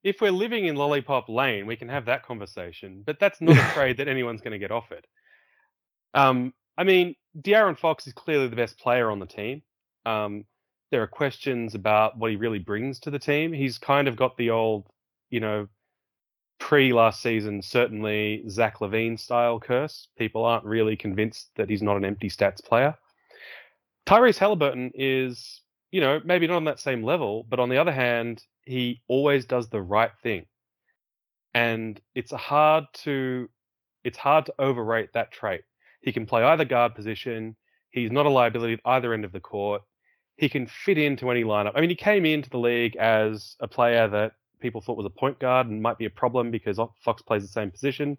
if 0.04 0.22
we're 0.22 0.32
living 0.32 0.66
in 0.66 0.76
Lollipop 0.76 1.28
Lane, 1.30 1.66
we 1.66 1.76
can 1.76 1.90
have 1.90 2.06
that 2.06 2.24
conversation, 2.24 3.04
but 3.06 3.20
that's 3.20 3.42
not 3.42 3.58
a 3.58 3.70
trade 3.74 3.98
that 3.98 4.08
anyone's 4.08 4.42
going 4.42 4.54
to 4.54 4.60
get 4.60 4.72
offered. 4.72 5.06
Um, 6.14 6.54
I 6.78 6.84
mean, 6.84 7.16
De'Aaron 7.42 7.78
Fox 7.78 8.08
is 8.08 8.14
clearly 8.14 8.48
the 8.48 8.56
best 8.56 8.80
player 8.80 9.10
on 9.12 9.20
the 9.20 9.26
team. 9.26 9.64
Um, 10.06 10.46
there 10.92 11.02
are 11.02 11.08
questions 11.08 11.76
about 11.76 12.18
what 12.18 12.32
he 12.32 12.38
really 12.38 12.60
brings 12.60 13.00
to 13.02 13.12
the 13.12 13.20
team. 13.20 13.52
He's 13.52 13.78
kind 13.78 14.08
of 14.08 14.16
got 14.16 14.38
the 14.38 14.52
old, 14.52 14.86
you 15.30 15.40
know, 15.40 15.68
pre 16.60 16.94
last 16.94 17.22
season, 17.22 17.62
certainly 17.62 18.44
Zach 18.50 18.80
LaVine 18.80 19.20
style 19.20 19.60
curse. 19.60 20.08
People 20.18 20.46
aren't 20.46 20.66
really 20.66 20.96
convinced 20.96 21.50
that 21.56 21.70
he's 21.70 21.82
not 21.82 21.98
an 21.98 22.06
empty 22.06 22.30
stats 22.30 22.64
player. 22.64 22.96
Tyrese 24.06 24.38
Halliburton 24.38 24.92
is, 24.94 25.62
you 25.92 26.02
know, 26.02 26.22
maybe 26.24 26.48
not 26.48 26.58
on 26.58 26.66
that 26.66 26.80
same 26.80 27.04
level, 27.04 27.46
but 27.50 27.60
on 27.60 27.70
the 27.70 27.78
other 27.78 27.92
hand, 27.92 28.44
he 28.66 29.02
always 29.08 29.46
does 29.46 29.70
the 29.70 29.82
right 29.82 30.12
thing. 30.22 30.46
And 31.54 32.00
it's 32.14 32.32
hard 32.32 32.86
to 33.04 33.50
it's 34.04 34.18
hard 34.18 34.46
to 34.46 34.54
overrate 34.60 35.14
that 35.14 35.32
trait. 35.32 35.62
He 36.02 36.12
can 36.12 36.28
play 36.28 36.44
either 36.44 36.66
guard 36.66 36.94
position. 36.94 37.56
He's 37.90 38.12
not 38.12 38.28
a 38.28 38.30
liability 38.30 38.74
at 38.74 38.80
either 38.86 39.14
end 39.14 39.26
of 39.26 39.32
the 39.32 39.40
court. 39.40 39.82
He 40.38 40.50
can 40.50 40.68
fit 40.68 40.98
into 40.98 41.32
any 41.32 41.44
lineup. 41.44 41.72
I 41.76 41.82
mean, 41.82 41.90
he 41.90 41.96
came 41.96 42.26
into 42.26 42.50
the 42.50 42.60
league 42.60 42.96
as 42.98 43.56
a 43.62 43.68
player 43.68 44.08
that 44.10 44.34
people 44.60 44.82
thought 44.82 44.98
was 44.98 45.06
a 45.06 45.10
point 45.10 45.40
guard 45.40 45.68
and 45.68 45.82
might 45.82 45.98
be 45.98 46.06
a 46.06 46.10
problem 46.10 46.52
because 46.52 46.80
Fox 47.00 47.22
plays 47.22 47.42
the 47.42 47.48
same 47.48 47.72
position. 47.72 48.18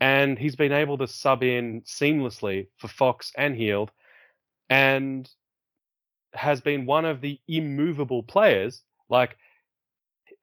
And 0.00 0.38
he's 0.38 0.56
been 0.56 0.72
able 0.72 0.96
to 0.98 1.08
sub 1.08 1.42
in 1.42 1.82
seamlessly 1.82 2.68
for 2.76 2.88
Fox 2.88 3.32
and 3.36 3.54
Hield 3.54 3.90
and 4.70 5.28
has 6.34 6.60
been 6.60 6.86
one 6.86 7.04
of 7.04 7.20
the 7.20 7.40
immovable 7.48 8.22
players. 8.22 8.82
Like, 9.08 9.36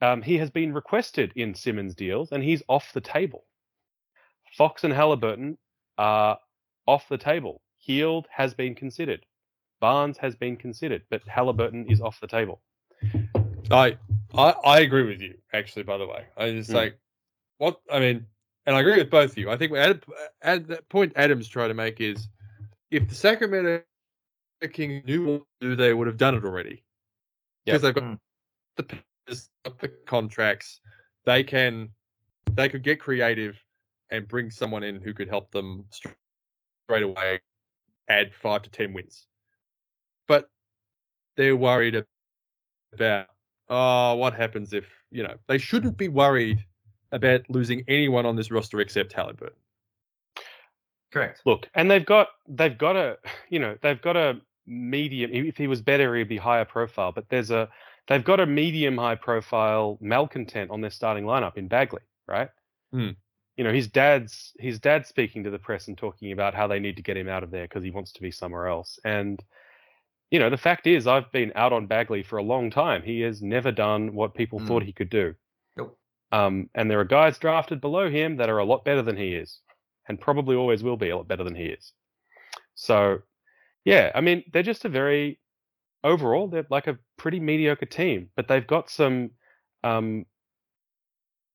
um, 0.02 0.22
he 0.22 0.38
has 0.38 0.50
been 0.50 0.74
requested 0.74 1.32
in 1.36 1.54
Simmons 1.54 1.96
deals 1.96 2.32
and 2.32 2.44
he's 2.44 2.64
off 2.68 2.92
the 2.94 3.02
table. 3.02 3.46
Fox 4.58 4.84
and 4.84 4.94
Halliburton 4.94 5.58
are 5.98 6.38
off 6.88 7.08
the 7.10 7.18
table. 7.18 7.62
Hield 7.78 8.28
has 8.32 8.54
been 8.54 8.76
considered. 8.76 9.26
Barnes 9.80 10.18
has 10.18 10.36
been 10.36 10.58
considered, 10.58 11.04
but 11.10 11.22
Halliburton 11.28 11.86
is 11.90 12.02
off 12.02 12.20
the 12.20 12.28
table. 12.28 12.62
I 13.72 13.98
I, 14.34 14.52
I 14.66 14.80
agree 14.80 15.04
with 15.04 15.22
you. 15.22 15.36
Actually, 15.54 15.84
by 15.84 15.98
the 15.98 16.08
way, 16.08 16.26
I 16.38 16.52
just 16.52 16.72
Mm. 16.72 16.76
like 16.76 16.98
what 17.58 17.80
I 17.92 18.00
mean, 18.00 18.26
and 18.66 18.76
I 18.76 18.80
agree 18.80 18.98
with 18.98 19.10
both 19.10 19.32
of 19.32 19.38
you. 19.38 19.50
I 19.50 19.58
think 19.58 19.74
at, 19.74 20.04
at 20.42 20.68
that 20.68 20.90
point 20.90 21.14
Adams 21.16 21.48
trying 21.48 21.70
to 21.70 21.74
make 21.74 22.02
is 22.02 22.28
if 22.92 23.08
the 23.08 23.16
Sacramento 23.16 23.84
Kings 24.68 25.04
knew 25.06 25.26
what 25.26 25.44
to 25.62 25.70
do, 25.70 25.76
they 25.76 25.94
would 25.94 26.08
have 26.08 26.18
done 26.18 26.36
it 26.36 26.44
already 26.44 26.84
because 27.66 27.82
they've 27.82 27.94
got 27.94 28.04
Mm. 28.04 28.20
the 28.76 28.84
players, 28.84 29.50
the 29.64 29.88
contracts. 30.06 30.82
They 31.26 31.44
can 31.44 31.90
they 32.54 32.70
could 32.70 32.84
get 32.84 33.00
creative 33.00 33.62
and 34.12 34.28
bring 34.28 34.52
someone 34.52 34.84
in 34.84 35.02
who 35.02 35.14
could 35.14 35.28
help 35.28 35.52
them 35.52 35.86
straight 35.90 37.04
away 37.04 37.42
add 38.08 38.34
five 38.34 38.62
to 38.64 38.70
ten 38.70 38.94
wins. 38.94 39.28
But 40.28 40.50
they're 41.36 41.56
worried 41.56 42.06
about 42.94 43.28
oh, 43.70 44.16
what 44.16 44.34
happens 44.34 44.74
if 44.74 44.86
you 45.12 45.24
know 45.24 45.36
they 45.48 45.58
shouldn't 45.58 45.98
be 45.98 46.08
worried 46.08 46.64
about 47.12 47.50
losing 47.50 47.84
anyone 47.88 48.26
on 48.26 48.36
this 48.36 48.52
roster 48.52 48.80
except 48.80 49.14
Halliburton. 49.14 49.58
Correct. 51.12 51.42
Look, 51.46 51.70
and 51.74 51.90
they've 51.90 52.06
got 52.06 52.30
they've 52.48 52.78
got 52.78 52.96
a 52.96 53.18
you 53.50 53.60
know 53.60 53.78
they've 53.82 54.02
got 54.02 54.16
a 54.18 54.40
medium. 54.68 55.32
If 55.34 55.58
he 55.58 55.68
was 55.68 55.82
better, 55.82 56.16
he'd 56.16 56.30
be 56.30 56.38
higher 56.38 56.66
profile. 56.66 57.12
But 57.12 57.30
there's 57.30 57.52
a 57.52 57.70
they've 58.08 58.24
got 58.24 58.40
a 58.40 58.46
medium 58.46 58.98
high 58.98 59.16
profile 59.16 59.98
malcontent 60.02 60.72
on 60.72 60.82
their 60.82 60.92
starting 60.92 61.26
lineup 61.26 61.58
in 61.58 61.68
Bagley, 61.68 62.02
right? 62.28 62.50
Hmm. 62.92 63.12
You 63.58 63.64
know 63.64 63.72
his 63.74 63.88
dad's 63.88 64.54
his 64.60 64.80
dad's 64.80 65.08
speaking 65.10 65.44
to 65.44 65.50
the 65.50 65.60
press 65.60 65.88
and 65.88 65.98
talking 65.98 66.32
about 66.32 66.54
how 66.54 66.68
they 66.68 66.80
need 66.80 66.98
to 66.98 67.04
get 67.04 67.18
him 67.18 67.30
out 67.30 67.44
of 67.44 67.52
there 67.52 67.64
because 67.66 67.84
he 67.84 67.92
wants 67.92 68.12
to 68.14 68.22
be 68.22 68.32
somewhere 68.32 68.68
else. 68.68 69.00
And 69.06 69.42
you 70.32 70.40
know 70.40 70.50
the 70.50 70.58
fact 70.58 70.88
is, 70.88 71.08
I've 71.08 71.32
been 71.32 71.52
out 71.56 71.72
on 71.74 71.88
Bagley 71.88 72.24
for 72.24 72.38
a 72.38 72.44
long 72.44 72.70
time. 72.70 73.02
He 73.02 73.22
has 73.22 73.42
never 73.42 73.72
done 73.72 74.14
what 74.14 74.34
people 74.34 74.60
Hmm. 74.60 74.68
thought 74.68 74.84
he 74.84 74.92
could 74.92 75.10
do. 75.10 75.36
Nope. 75.78 75.98
Um, 76.32 76.70
and 76.76 76.90
there 76.92 77.00
are 77.00 77.06
guys 77.06 77.38
drafted 77.38 77.80
below 77.80 78.10
him 78.10 78.36
that 78.38 78.50
are 78.50 78.58
a 78.58 78.66
lot 78.66 78.84
better 78.84 79.02
than 79.02 79.16
he 79.16 79.36
is, 79.36 79.62
and 80.10 80.20
probably 80.20 80.56
always 80.56 80.84
will 80.84 80.98
be 80.98 81.10
a 81.10 81.16
lot 81.18 81.28
better 81.28 81.44
than 81.44 81.56
he 81.56 81.66
is. 81.68 81.94
So, 82.74 83.22
yeah, 83.86 84.12
I 84.14 84.22
mean, 84.22 84.44
they're 84.52 84.64
just 84.64 84.84
a 84.86 84.90
very 84.90 85.40
overall 86.04 86.48
they're 86.48 86.68
like 86.70 86.88
a 86.88 86.98
pretty 87.18 87.40
mediocre 87.40 87.86
team, 87.86 88.30
but 88.36 88.48
they've 88.48 88.66
got 88.66 88.90
some. 88.90 89.32
Um, 89.84 90.26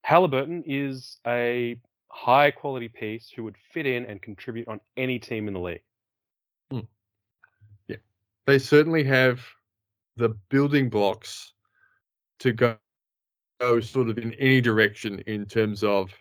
Halliburton 0.02 0.62
is 0.66 1.18
a 1.26 1.76
high 2.08 2.50
quality 2.50 2.88
piece 2.88 3.30
who 3.34 3.44
would 3.44 3.56
fit 3.72 3.86
in 3.86 4.06
and 4.06 4.22
contribute 4.22 4.66
on 4.66 4.80
any 4.96 5.18
team 5.18 5.46
in 5.46 5.54
the 5.54 5.60
league. 5.60 5.82
Yeah. 7.88 7.96
They 8.46 8.58
certainly 8.58 9.04
have 9.04 9.40
the 10.16 10.30
building 10.48 10.88
blocks 10.88 11.52
to 12.40 12.52
go, 12.52 12.76
go 13.60 13.80
sort 13.80 14.08
of 14.08 14.18
in 14.18 14.32
any 14.34 14.60
direction 14.60 15.20
in 15.26 15.44
terms 15.44 15.84
of 15.84 16.12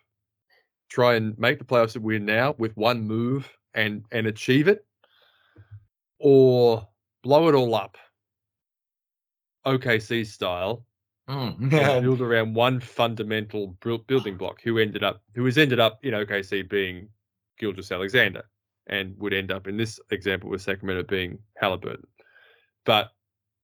try 0.89 1.15
and 1.15 1.37
make 1.39 1.59
the 1.59 1.65
playoffs 1.65 1.93
that 1.93 2.01
we're 2.01 2.19
now 2.19 2.55
with 2.57 2.75
one 2.75 3.07
move 3.07 3.49
and 3.73 4.03
and 4.11 4.27
achieve 4.27 4.67
it, 4.67 4.85
or 6.19 6.87
blow 7.23 7.47
it 7.49 7.55
all 7.55 7.73
up. 7.75 7.97
OKC 9.65 10.25
style, 10.25 10.85
Mm. 11.29 11.69
build 12.01 12.21
around 12.21 12.55
one 12.55 12.79
fundamental 12.79 13.77
building 14.07 14.35
block 14.35 14.61
who 14.63 14.79
ended 14.79 15.03
up 15.03 15.21
who 15.35 15.45
has 15.45 15.59
ended 15.59 15.79
up 15.79 15.99
in 16.03 16.13
OKC 16.15 16.67
being 16.67 17.07
Gilgeous-Alexander 17.59 18.43
and 18.87 19.15
would 19.19 19.33
end 19.33 19.51
up 19.51 19.67
in 19.67 19.77
this 19.77 19.99
example 20.09 20.49
with 20.49 20.63
Sacramento 20.63 21.03
being 21.03 21.37
Halliburton. 21.57 22.07
But 22.83 23.11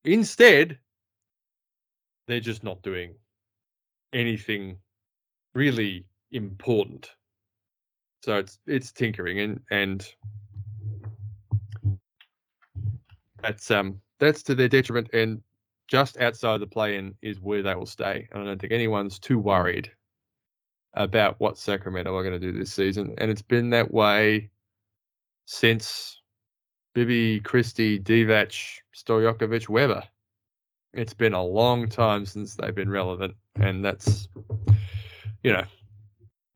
instead, 0.04 0.78
they're 2.28 2.40
just 2.40 2.64
not 2.64 2.84
doing 2.84 3.16
anything 4.14 4.78
really 5.56 6.06
important. 6.32 7.10
So 8.22 8.38
it's 8.38 8.60
it's 8.68 8.92
tinkering 8.92 9.40
and 9.40 9.60
and 9.72 10.08
that's 13.46 13.70
um 13.70 14.02
that's 14.20 14.42
to 14.44 14.56
their 14.56 14.68
detriment 14.68 15.10
and 15.14 15.42
just 15.88 16.18
outside 16.18 16.60
the 16.60 16.68
play-in 16.68 17.14
is 17.22 17.40
where 17.40 17.62
they 17.62 17.76
will 17.76 17.86
stay. 17.86 18.28
And 18.32 18.42
I 18.42 18.46
don't 18.46 18.60
think 18.60 18.74
anyone's 18.74 19.20
too 19.20 19.38
worried 19.38 19.92
about 20.96 21.40
what 21.40 21.60
Sacramento 21.60 22.16
are 22.16 22.24
going 22.24 22.40
to 22.40 22.52
do 22.52 22.58
this 22.58 22.74
season, 22.74 23.14
and 23.20 23.30
it's 23.30 23.42
been 23.42 23.70
that 23.70 23.94
way 23.94 24.50
since 25.46 26.22
Bibby, 26.94 27.40
Christie, 27.42 28.00
Divac, 28.00 28.80
Stojakovic, 28.96 29.70
Weber. 29.70 30.02
It's 30.94 31.14
been 31.14 31.34
a 31.34 31.44
long 31.44 31.90
time 31.90 32.26
since 32.26 32.56
they've 32.56 32.74
been 32.74 32.90
relevant, 32.90 33.36
and 33.60 33.84
that's, 33.84 34.30
you 35.44 35.52
know, 35.52 35.66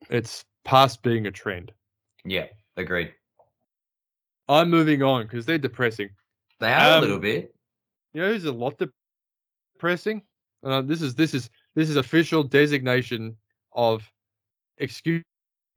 it's 0.10 0.46
past 0.64 1.04
being 1.04 1.28
a 1.28 1.32
trend. 1.32 1.74
Yeah, 2.24 2.48
agreed. 2.78 3.14
I'm 4.48 4.70
moving 4.70 5.04
on 5.04 5.24
because 5.24 5.46
they're 5.46 5.58
depressing. 5.58 6.10
They 6.60 6.74
are 6.74 6.98
Um, 6.98 6.98
a 6.98 7.02
little 7.02 7.20
bit. 7.20 7.56
You 8.14 8.22
know, 8.22 8.30
who's 8.34 8.46
a 8.46 8.52
lot 8.52 8.80
depressing. 9.76 10.22
Uh, 10.64 10.82
this 10.82 11.02
is 11.02 11.16
this 11.16 11.34
is 11.34 11.50
this 11.76 11.90
is 11.90 11.96
official 11.96 12.44
designation 12.44 13.38
of 13.74 14.10
excuse 14.78 15.24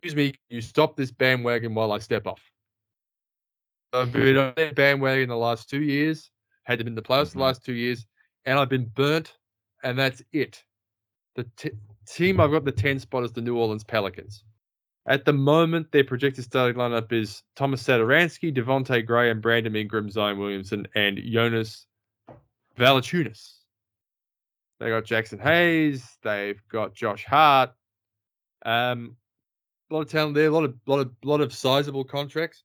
me. 0.02 0.34
You 0.50 0.60
stop 0.60 0.96
this 0.96 1.12
bandwagon 1.12 1.74
while 1.74 1.92
I 1.92 1.98
step 1.98 2.26
off. 2.26 2.42
I've 3.92 4.12
been 4.12 4.36
on 4.36 4.54
that 4.56 4.74
bandwagon 4.74 5.28
the 5.28 5.36
last 5.36 5.68
two 5.68 5.82
years. 5.82 6.30
Had 6.64 6.80
them 6.80 6.86
in 6.86 6.94
the 6.94 7.02
playoffs 7.02 7.30
Mhm. 7.30 7.34
the 7.34 7.38
last 7.40 7.64
two 7.64 7.74
years, 7.74 8.06
and 8.44 8.58
I've 8.58 8.68
been 8.68 8.86
burnt, 8.86 9.36
and 9.82 9.98
that's 9.98 10.22
it. 10.32 10.64
The 11.34 11.44
t- 11.56 11.72
team 12.06 12.40
I've 12.40 12.50
got 12.50 12.64
the 12.64 12.72
ten 12.72 12.98
spot 12.98 13.24
is 13.24 13.32
the 13.32 13.40
New 13.40 13.56
Orleans 13.56 13.84
Pelicans. 13.84 14.44
At 15.06 15.24
the 15.24 15.32
moment, 15.32 15.90
their 15.90 16.04
projected 16.04 16.44
starting 16.44 16.76
lineup 16.76 17.12
is 17.12 17.42
Tomas 17.56 17.82
Satoransky, 17.82 18.56
Devontae 18.56 19.04
Graham, 19.04 19.40
Brandon 19.40 19.74
Ingram, 19.74 20.10
Zion 20.10 20.38
Williamson, 20.38 20.86
and 20.94 21.20
Jonas 21.24 21.86
Valanciunas. 22.78 23.54
They 24.78 24.88
got 24.88 25.04
Jaxson 25.04 25.40
Hayes. 25.40 26.18
They've 26.22 26.60
got 26.68 26.94
Josh 26.94 27.24
Hart. 27.24 27.70
Um, 28.64 29.16
a 29.90 29.94
lot 29.94 30.02
of 30.02 30.10
talent 30.10 30.34
there. 30.34 30.46
A 30.46 30.50
lot 30.50 30.64
of 30.64 30.74
lot 30.86 31.00
of 31.00 31.12
lot 31.24 31.40
of 31.40 31.52
sizable 31.52 32.04
contracts. 32.04 32.64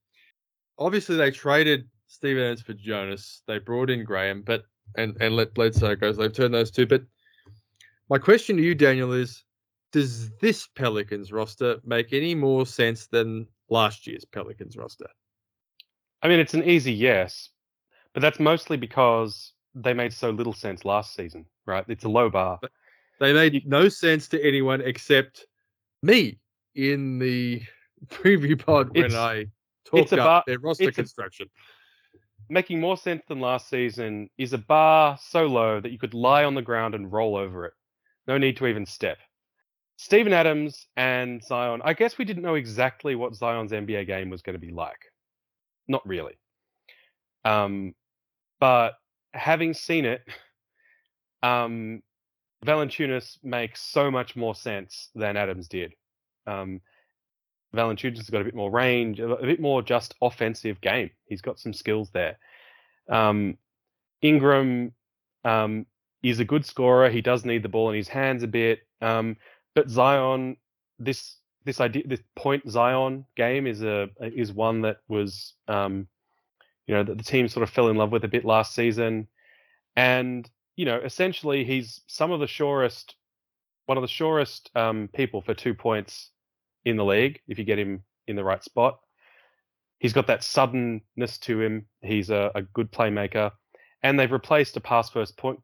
Obviously, 0.79 1.15
they 1.15 1.31
traded 1.31 1.87
Steve 2.07 2.37
Adams 2.37 2.61
for 2.61 2.73
Jonas. 2.73 3.41
They 3.47 3.59
brought 3.59 3.89
in 3.89 4.03
Graham, 4.03 4.43
but 4.43 4.63
and 4.95 5.17
and 5.19 5.35
let 5.35 5.53
Bledsoe 5.53 5.95
go. 5.95 6.11
So 6.11 6.21
they've 6.21 6.33
turned 6.33 6.53
those 6.53 6.71
two. 6.71 6.85
But 6.85 7.03
my 8.09 8.17
question 8.17 8.57
to 8.57 8.63
you, 8.63 8.75
Daniel, 8.75 9.11
is: 9.11 9.43
Does 9.91 10.29
this 10.37 10.67
Pelicans 10.67 11.31
roster 11.31 11.77
make 11.85 12.11
any 12.13 12.35
more 12.35 12.65
sense 12.65 13.07
than 13.07 13.47
last 13.69 14.05
year's 14.07 14.25
Pelicans 14.25 14.75
roster? 14.77 15.07
I 16.21 16.27
mean, 16.27 16.39
it's 16.39 16.53
an 16.53 16.63
easy 16.63 16.93
yes, 16.93 17.49
but 18.13 18.21
that's 18.21 18.39
mostly 18.39 18.75
because 18.77 19.53
they 19.75 19.93
made 19.93 20.11
so 20.11 20.29
little 20.31 20.53
sense 20.53 20.83
last 20.83 21.13
season, 21.15 21.45
right? 21.65 21.85
It's 21.87 22.03
a 22.03 22.09
low 22.09 22.29
bar. 22.29 22.59
They 23.19 23.33
made 23.33 23.67
no 23.67 23.87
sense 23.89 24.27
to 24.29 24.43
anyone 24.43 24.81
except 24.81 25.45
me 26.03 26.39
in 26.75 27.19
the 27.19 27.61
preview 28.07 28.59
pod 28.63 28.89
when 28.95 29.05
It's- 29.05 29.13
I 29.19 29.45
talked 29.85 30.11
about 30.11 30.45
their 30.45 30.59
roster 30.59 30.85
it's 30.89 30.97
a- 30.97 31.01
construction. 31.01 31.47
Making 32.49 32.79
more 32.79 32.95
sense 32.97 33.23
than 33.27 33.39
last 33.41 33.69
season 33.69 34.29
is 34.37 34.53
a 34.53 34.57
bar 34.57 35.17
so 35.21 35.47
low 35.47 35.81
that 35.81 35.91
you 35.91 35.97
could 35.99 36.13
lie 36.13 36.45
on 36.45 36.55
the 36.55 36.61
ground 36.61 36.95
and 36.95 37.11
roll 37.11 37.35
over 37.35 37.65
it. 37.65 37.73
No 38.25 38.37
need 38.37 38.55
to 38.57 38.67
even 38.67 38.85
step. 38.85 39.17
Steven 39.97 40.31
Adams 40.31 40.87
and 40.95 41.43
Zion. 41.43 41.81
I 41.83 41.93
guess 41.93 42.17
we 42.17 42.25
didn't 42.25 42.43
know 42.43 42.55
exactly 42.55 43.15
what 43.15 43.35
Zion's 43.35 43.71
NBA 43.71 44.05
game 44.05 44.29
was 44.29 44.43
going 44.43 44.53
to 44.53 44.65
be 44.65 44.71
like. 44.71 45.11
Not 45.87 46.07
really. 46.07 46.37
Um, 47.43 47.95
but 48.59 48.93
having 49.33 49.73
seen 49.73 50.05
it, 50.05 50.21
um, 51.43 52.03
makes 53.43 53.81
so 53.81 54.11
much 54.11 54.35
more 54.35 54.55
sense 54.55 55.09
than 55.15 55.35
Adams 55.35 55.67
did. 55.67 55.93
Um, 56.45 56.81
has 57.73 58.29
got 58.29 58.41
a 58.41 58.45
bit 58.45 58.55
more 58.55 58.71
range, 58.71 59.19
a 59.19 59.29
a 59.29 59.45
bit 59.45 59.59
more 59.59 59.81
just 59.81 60.15
offensive 60.21 60.79
game. 60.81 61.09
He's 61.25 61.41
got 61.41 61.59
some 61.59 61.73
skills 61.73 62.09
there. 62.11 62.37
Um, 63.09 63.57
Ingram 64.21 64.93
um, 65.43 65.85
is 66.23 66.39
a 66.39 66.45
good 66.45 66.65
scorer. 66.65 67.09
He 67.09 67.21
does 67.21 67.45
need 67.45 67.63
the 67.63 67.69
ball 67.69 67.89
in 67.89 67.95
his 67.95 68.07
hands 68.07 68.43
a 68.43 68.47
bit. 68.47 68.79
Um, 69.01 69.37
but 69.77 69.91
Zion, 69.91 70.57
this 70.97 71.35
this 71.63 71.79
idea, 71.79 72.01
this 72.07 72.23
point 72.35 72.67
Zion 72.67 73.25
game 73.35 73.67
is 73.67 73.83
a 73.83 74.09
is 74.19 74.51
one 74.51 74.81
that 74.81 74.97
was, 75.07 75.53
um, 75.67 76.07
you 76.87 76.95
know, 76.95 77.03
that 77.03 77.15
the 77.15 77.23
team 77.23 77.47
sort 77.47 77.61
of 77.61 77.69
fell 77.69 77.89
in 77.89 77.95
love 77.95 78.11
with 78.11 78.23
a 78.23 78.27
bit 78.27 78.43
last 78.43 78.73
season, 78.73 79.27
and 79.95 80.49
you 80.77 80.85
know, 80.85 80.99
essentially 80.99 81.63
he's 81.63 82.01
some 82.07 82.31
of 82.31 82.39
the 82.39 82.47
surest, 82.47 83.17
one 83.85 83.99
of 83.99 84.01
the 84.01 84.07
surest 84.07 84.71
um, 84.73 85.09
people 85.13 85.43
for 85.43 85.53
two 85.53 85.75
points 85.75 86.31
in 86.83 86.97
the 86.97 87.05
league 87.05 87.39
if 87.47 87.59
you 87.59 87.63
get 87.63 87.77
him 87.77 88.01
in 88.25 88.35
the 88.35 88.43
right 88.43 88.63
spot. 88.63 88.97
He's 89.99 90.13
got 90.13 90.25
that 90.25 90.43
suddenness 90.43 91.37
to 91.41 91.61
him. 91.61 91.85
He's 92.01 92.31
a, 92.31 92.49
a 92.55 92.63
good 92.63 92.91
playmaker, 92.91 93.51
and 94.01 94.19
they've 94.19 94.31
replaced 94.31 94.75
a 94.75 94.81
pass 94.81 95.11
first 95.11 95.37
point 95.37 95.59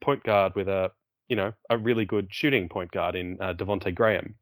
point 0.00 0.22
guard 0.22 0.54
with 0.54 0.68
a 0.68 0.92
you 1.28 1.36
know 1.36 1.52
a 1.70 1.78
really 1.78 2.04
good 2.04 2.28
shooting 2.30 2.68
point 2.68 2.90
guard 2.90 3.14
in 3.16 3.38
uh, 3.40 3.54
Devonte 3.54 3.94
Graham. 3.94 4.34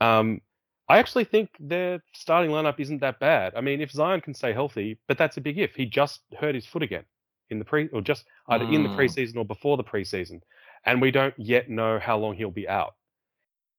Um, 0.00 0.40
I 0.88 0.98
actually 0.98 1.24
think 1.24 1.50
their 1.60 2.02
starting 2.14 2.50
lineup 2.50 2.80
isn't 2.80 3.00
that 3.00 3.20
bad. 3.20 3.54
I 3.54 3.60
mean, 3.60 3.80
if 3.80 3.92
Zion 3.92 4.20
can 4.20 4.34
stay 4.34 4.52
healthy, 4.52 4.98
but 5.06 5.18
that's 5.18 5.36
a 5.36 5.40
big 5.40 5.58
if. 5.58 5.74
He 5.74 5.86
just 5.86 6.20
hurt 6.38 6.54
his 6.54 6.66
foot 6.66 6.82
again 6.82 7.04
in 7.48 7.58
the 7.60 7.64
pre, 7.64 7.88
or 7.88 8.00
just 8.00 8.24
either 8.48 8.64
in 8.64 8.82
the 8.82 8.88
Mm. 8.88 8.96
preseason 8.96 9.36
or 9.36 9.44
before 9.44 9.76
the 9.76 9.84
preseason, 9.84 10.40
and 10.84 11.00
we 11.00 11.10
don't 11.10 11.34
yet 11.38 11.68
know 11.70 11.98
how 11.98 12.18
long 12.18 12.34
he'll 12.34 12.50
be 12.50 12.68
out. 12.68 12.94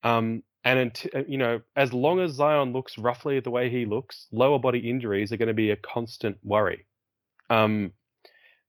Um, 0.04 0.44
and 0.64 0.80
until, 0.80 1.24
you 1.28 1.38
know, 1.38 1.62
as 1.76 1.92
long 1.92 2.20
as 2.20 2.32
Zion 2.34 2.72
looks 2.72 2.98
roughly 2.98 3.40
the 3.40 3.50
way 3.52 3.70
he 3.70 3.86
looks, 3.86 4.28
lower 4.32 4.60
body 4.60 4.80
injuries 4.90 5.32
are 5.32 5.38
going 5.38 5.48
to 5.48 5.54
be 5.54 5.72
a 5.72 5.76
constant 5.76 6.38
worry. 6.44 6.86
Um, 7.50 7.92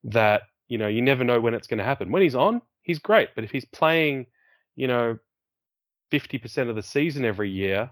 that 0.04 0.42
you 0.68 0.78
know, 0.78 0.88
you 0.88 1.02
never 1.02 1.22
know 1.22 1.40
when 1.40 1.54
it's 1.54 1.66
going 1.68 1.78
to 1.78 1.84
happen. 1.84 2.10
When 2.10 2.22
he's 2.22 2.34
on, 2.34 2.62
he's 2.82 2.98
great, 2.98 3.30
but 3.34 3.44
if 3.44 3.50
he's 3.50 3.64
playing, 3.64 4.26
you 4.76 4.86
know, 4.86 5.18
fifty 6.10 6.38
percent 6.38 6.70
of 6.70 6.76
the 6.76 6.82
season 6.82 7.24
every 7.24 7.50
year, 7.50 7.90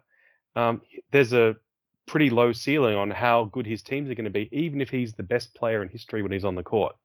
um, 0.57 0.83
there's 1.11 1.33
a 1.33 1.57
pretty 2.07 2.31
low 2.31 2.53
ceiling 2.53 2.97
on 2.97 3.11
how 3.11 3.45
good 3.45 3.67
his 3.67 3.83
teams 3.83 4.11
are 4.11 4.15
going 4.15 4.25
to 4.25 4.31
be, 4.31 4.49
even 4.53 4.81
if 4.81 4.91
he's 4.91 5.15
the 5.15 5.23
best 5.23 5.55
player 5.55 5.83
in 5.83 5.89
history 5.89 6.23
when 6.23 6.33
he's 6.33 6.45
on 6.45 6.57
the 6.57 6.63
court. 6.63 6.97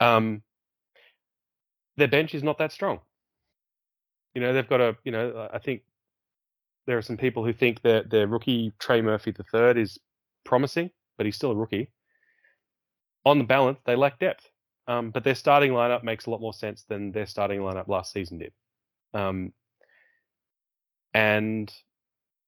Um, 0.00 0.42
their 1.96 2.08
bench 2.08 2.34
is 2.34 2.42
not 2.42 2.58
that 2.58 2.72
strong. 2.72 3.00
You 4.34 4.42
know, 4.42 4.52
they've 4.52 4.68
got 4.68 4.82
a, 4.82 4.96
you 5.02 5.12
know, 5.12 5.48
I 5.50 5.58
think 5.58 5.82
there 6.86 6.98
are 6.98 7.02
some 7.02 7.16
people 7.16 7.42
who 7.44 7.54
think 7.54 7.80
that 7.82 8.10
their 8.10 8.26
rookie 8.26 8.74
Trey 8.78 9.00
Murphy 9.00 9.32
III 9.32 9.80
is 9.80 9.98
promising, 10.44 10.90
but 11.16 11.24
he's 11.24 11.36
still 11.36 11.52
a 11.52 11.56
rookie. 11.56 11.90
On 13.24 13.38
the 13.38 13.44
balance, 13.44 13.78
they 13.86 13.96
lack 13.96 14.18
depth. 14.18 14.48
Um, 14.88 15.10
but 15.10 15.24
their 15.24 15.34
starting 15.34 15.72
lineup 15.72 16.04
makes 16.04 16.26
a 16.26 16.30
lot 16.30 16.40
more 16.40 16.52
sense 16.52 16.84
than 16.88 17.12
their 17.12 17.26
starting 17.26 17.60
lineup 17.60 17.88
last 17.88 18.12
season 18.12 18.38
did. 18.38 18.52
Um, 19.14 19.52
and 21.12 21.72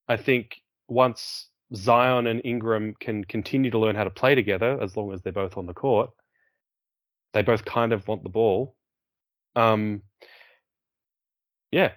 I 0.08 0.16
think 0.16 0.60
once 0.88 1.48
Zion 1.74 2.26
and 2.26 2.40
Ingram 2.44 2.94
can 3.00 3.24
continue 3.24 3.70
to 3.70 3.78
learn 3.78 3.96
how 3.96 4.04
to 4.04 4.10
play 4.10 4.34
together, 4.34 4.78
as 4.80 4.96
long 4.96 5.12
as 5.12 5.22
they're 5.22 5.32
both 5.32 5.56
on 5.56 5.66
the 5.66 5.74
court, 5.74 6.10
they 7.32 7.42
both 7.42 7.64
kind 7.64 7.92
of 7.92 8.06
want 8.06 8.22
the 8.22 8.28
ball. 8.28 8.74
Um, 9.56 10.02
yeah. 11.70 11.92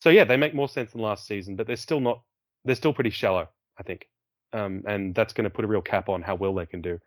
So 0.00 0.10
yeah, 0.10 0.24
they 0.24 0.36
make 0.36 0.54
more 0.54 0.68
sense 0.68 0.92
than 0.92 1.00
last 1.00 1.26
season, 1.26 1.56
but 1.56 1.66
they're 1.66 1.76
still 1.76 2.00
not. 2.00 2.22
They're 2.64 2.76
still 2.76 2.92
pretty 2.92 3.10
shallow, 3.10 3.48
I 3.78 3.82
think, 3.82 4.08
um, 4.52 4.84
and 4.86 5.14
that's 5.14 5.32
going 5.32 5.44
to 5.44 5.50
put 5.50 5.64
a 5.64 5.68
real 5.68 5.82
cap 5.82 6.08
on 6.08 6.22
how 6.22 6.36
well 6.36 6.54
they 6.54 6.66
can 6.66 6.80
do. 6.80 6.98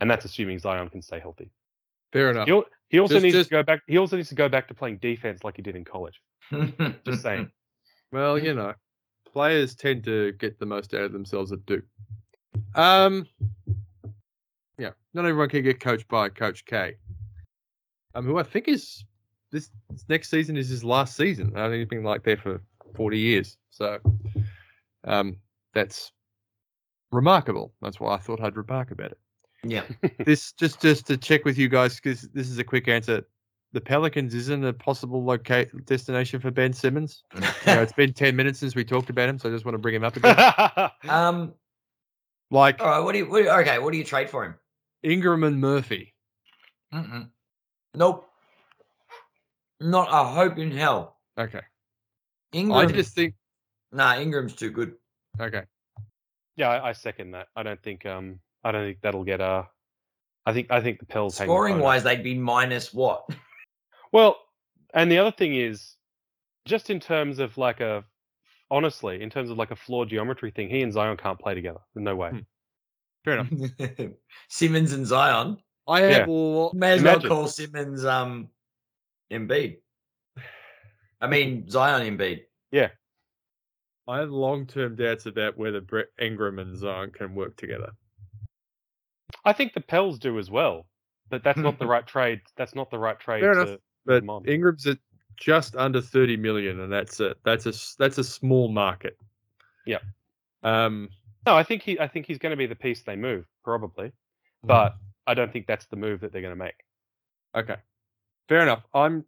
And 0.00 0.10
that's 0.10 0.24
assuming 0.24 0.58
Zion 0.58 0.88
can 0.88 1.02
stay 1.02 1.18
healthy. 1.20 1.50
Fair 2.12 2.30
enough. 2.30 2.46
He, 2.46 2.52
al- 2.52 2.64
he 2.88 2.98
also 3.00 3.14
Just- 3.14 3.24
needs 3.24 3.34
just- 3.36 3.48
to 3.50 3.56
go 3.56 3.62
back. 3.62 3.80
He 3.86 3.98
also 3.98 4.16
needs 4.16 4.28
to 4.30 4.34
go 4.34 4.48
back 4.48 4.68
to 4.68 4.74
playing 4.74 4.98
defense 4.98 5.44
like 5.44 5.56
he 5.56 5.62
did 5.62 5.76
in 5.76 5.84
college. 5.84 6.20
Just 7.04 7.22
saying. 7.22 7.50
Well, 8.10 8.38
you 8.38 8.54
know, 8.60 8.72
players 9.30 9.74
tend 9.74 10.02
to 10.04 10.32
get 10.32 10.58
the 10.58 10.64
most 10.64 10.94
out 10.94 11.02
of 11.02 11.12
themselves 11.12 11.52
at 11.52 11.66
Duke. 11.66 11.84
Um, 12.74 13.26
yeah, 14.78 14.92
not 15.12 15.26
everyone 15.26 15.50
can 15.50 15.62
get 15.62 15.78
coached 15.78 16.08
by 16.08 16.30
Coach 16.30 16.64
K. 16.64 16.94
Um, 18.14 18.24
who 18.24 18.38
I 18.38 18.42
think 18.44 18.66
is 18.66 19.04
this, 19.52 19.68
this 19.90 20.06
next 20.08 20.30
season 20.30 20.56
is 20.56 20.70
his 20.70 20.82
last 20.84 21.16
season. 21.18 21.52
I 21.54 21.68
think 21.68 21.80
he's 21.80 21.88
been 21.88 22.02
like 22.02 22.22
there 22.24 22.38
for 22.38 22.62
forty 22.96 23.18
years, 23.18 23.58
so 23.68 23.98
um, 25.04 25.36
that's 25.74 26.10
remarkable. 27.12 27.74
That's 27.82 28.00
why 28.00 28.14
I 28.14 28.18
thought 28.18 28.40
I'd 28.42 28.56
remark 28.56 28.90
about 28.90 29.10
it. 29.10 29.18
Yeah. 29.62 29.84
this 30.24 30.52
just 30.52 30.80
just 30.80 31.06
to 31.06 31.16
check 31.16 31.44
with 31.44 31.58
you 31.58 31.68
guys 31.68 31.96
because 31.96 32.22
this 32.34 32.48
is 32.48 32.58
a 32.58 32.64
quick 32.64 32.88
answer. 32.88 33.26
The 33.72 33.80
Pelicans 33.80 34.34
isn't 34.34 34.64
a 34.64 34.72
possible 34.72 35.22
locate 35.22 35.68
destination 35.84 36.40
for 36.40 36.50
Ben 36.50 36.72
Simmons. 36.72 37.22
You 37.34 37.40
know, 37.66 37.82
it's 37.82 37.92
been 37.92 38.12
ten 38.12 38.34
minutes 38.34 38.58
since 38.58 38.74
we 38.74 38.84
talked 38.84 39.10
about 39.10 39.28
him, 39.28 39.38
so 39.38 39.48
I 39.48 39.52
just 39.52 39.64
want 39.64 39.74
to 39.74 39.78
bring 39.78 39.94
him 39.94 40.04
up 40.04 40.16
again. 40.16 40.90
um. 41.08 41.54
like 42.50 42.80
All 42.80 42.88
right. 42.88 43.00
What 43.00 43.12
do 43.12 43.18
you? 43.18 43.28
What 43.28 43.38
do 43.38 43.44
you 43.44 43.50
okay. 43.50 43.78
What 43.78 43.92
do 43.92 43.98
you 43.98 44.04
trade 44.04 44.30
for 44.30 44.44
him? 44.44 44.54
Ingram 45.02 45.44
and 45.44 45.60
Murphy. 45.60 46.14
Mm-mm. 46.94 47.28
Nope. 47.94 48.28
Not 49.80 50.08
a 50.10 50.24
hope 50.24 50.58
in 50.58 50.70
hell. 50.70 51.18
Okay, 51.38 51.60
Ingram. 52.52 52.78
I 52.78 52.86
just 52.86 53.14
think 53.14 53.34
Nah, 53.92 54.16
Ingram's 54.16 54.54
too 54.54 54.70
good. 54.70 54.94
okay. 55.40 55.62
Yeah, 56.56 56.70
I, 56.70 56.88
I 56.88 56.92
second 56.92 57.30
that. 57.32 57.48
I 57.54 57.62
don't 57.62 57.82
think 57.82 58.04
um 58.04 58.40
I 58.68 58.72
don't 58.72 58.84
think 58.84 58.98
that'll 59.00 59.24
get 59.24 59.40
uh 59.40 59.62
I 60.44 60.52
think 60.52 60.70
I 60.70 60.80
think 60.80 61.00
the 61.00 61.06
Pels 61.06 61.38
hang 61.38 61.46
the 61.48 61.52
Scoring 61.52 61.78
wise, 61.78 62.02
they'd 62.04 62.22
be 62.22 62.34
minus 62.36 62.92
what? 62.92 63.24
Well, 64.10 64.38
and 64.94 65.12
the 65.12 65.18
other 65.18 65.30
thing 65.32 65.54
is, 65.54 65.96
just 66.64 66.88
in 66.88 66.98
terms 66.98 67.40
of 67.40 67.58
like 67.58 67.80
a, 67.80 68.02
honestly, 68.70 69.20
in 69.20 69.28
terms 69.28 69.50
of 69.50 69.58
like 69.58 69.70
a 69.70 69.76
floor 69.76 70.06
geometry 70.06 70.50
thing, 70.50 70.70
he 70.70 70.80
and 70.80 70.90
Zion 70.90 71.18
can't 71.18 71.38
play 71.38 71.54
together. 71.54 71.80
No 71.94 72.16
way. 72.16 72.30
Hmm. 72.30 72.38
Fair 73.26 73.38
enough. 73.38 74.10
Simmons 74.48 74.94
and 74.94 75.06
Zion. 75.06 75.58
I 75.86 76.00
Yeah. 76.08 76.18
have 76.20 76.28
May 76.28 76.92
as 76.92 77.00
Imagine. 77.02 77.04
well 77.04 77.20
call 77.20 77.48
Simmons 77.48 78.06
um 78.06 78.48
Embiid. 79.30 79.76
I 81.20 81.26
mean 81.26 81.68
Zion 81.68 82.16
Embiid. 82.16 82.40
Yeah. 82.72 82.88
I 84.06 84.20
have 84.20 84.30
long 84.30 84.66
term 84.66 84.96
doubts 84.96 85.26
about 85.26 85.58
whether 85.58 85.82
Brett 85.82 86.06
Ingram 86.18 86.58
and 86.60 86.74
Zion 86.78 87.10
can 87.10 87.34
work 87.34 87.58
together. 87.58 87.90
I 89.48 89.52
think 89.54 89.72
the 89.72 89.80
Pels 89.80 90.18
do 90.18 90.38
as 90.38 90.50
well, 90.50 90.86
but 91.30 91.42
that's 91.42 91.58
not 91.58 91.78
the 91.78 91.86
right 91.94 92.06
trade. 92.06 92.42
That's 92.56 92.74
not 92.74 92.90
the 92.90 92.98
right 92.98 93.18
trade. 93.18 93.40
Fair 93.40 93.54
to, 93.54 93.62
enough, 93.62 93.80
But. 94.04 94.24
Ingram's 94.46 94.86
at 94.86 94.98
just 95.36 95.74
under 95.74 96.02
thirty 96.02 96.36
million, 96.36 96.80
and 96.80 96.92
that's 96.92 97.18
a 97.20 97.34
that's 97.44 97.64
a 97.64 97.72
that's 97.98 98.18
a 98.18 98.24
small 98.24 98.68
market. 98.68 99.16
Yeah. 99.86 99.98
Um. 100.62 101.08
No, 101.46 101.56
I 101.56 101.62
think 101.62 101.82
he. 101.82 101.98
I 101.98 102.08
think 102.08 102.26
he's 102.26 102.36
going 102.38 102.50
to 102.50 102.56
be 102.56 102.66
the 102.66 102.76
piece 102.76 103.02
they 103.02 103.16
move 103.16 103.46
probably, 103.64 104.12
Hmm. 104.62 104.68
but 104.68 104.96
I 105.26 105.32
don't 105.32 105.50
think 105.50 105.66
that's 105.66 105.86
the 105.86 105.96
move 105.96 106.20
that 106.20 106.32
they're 106.32 106.42
going 106.42 106.52
to 106.52 106.64
make. 106.64 106.84
Okay. 107.54 107.76
Fair 108.48 108.60
enough. 108.60 108.82
I'm 108.92 109.24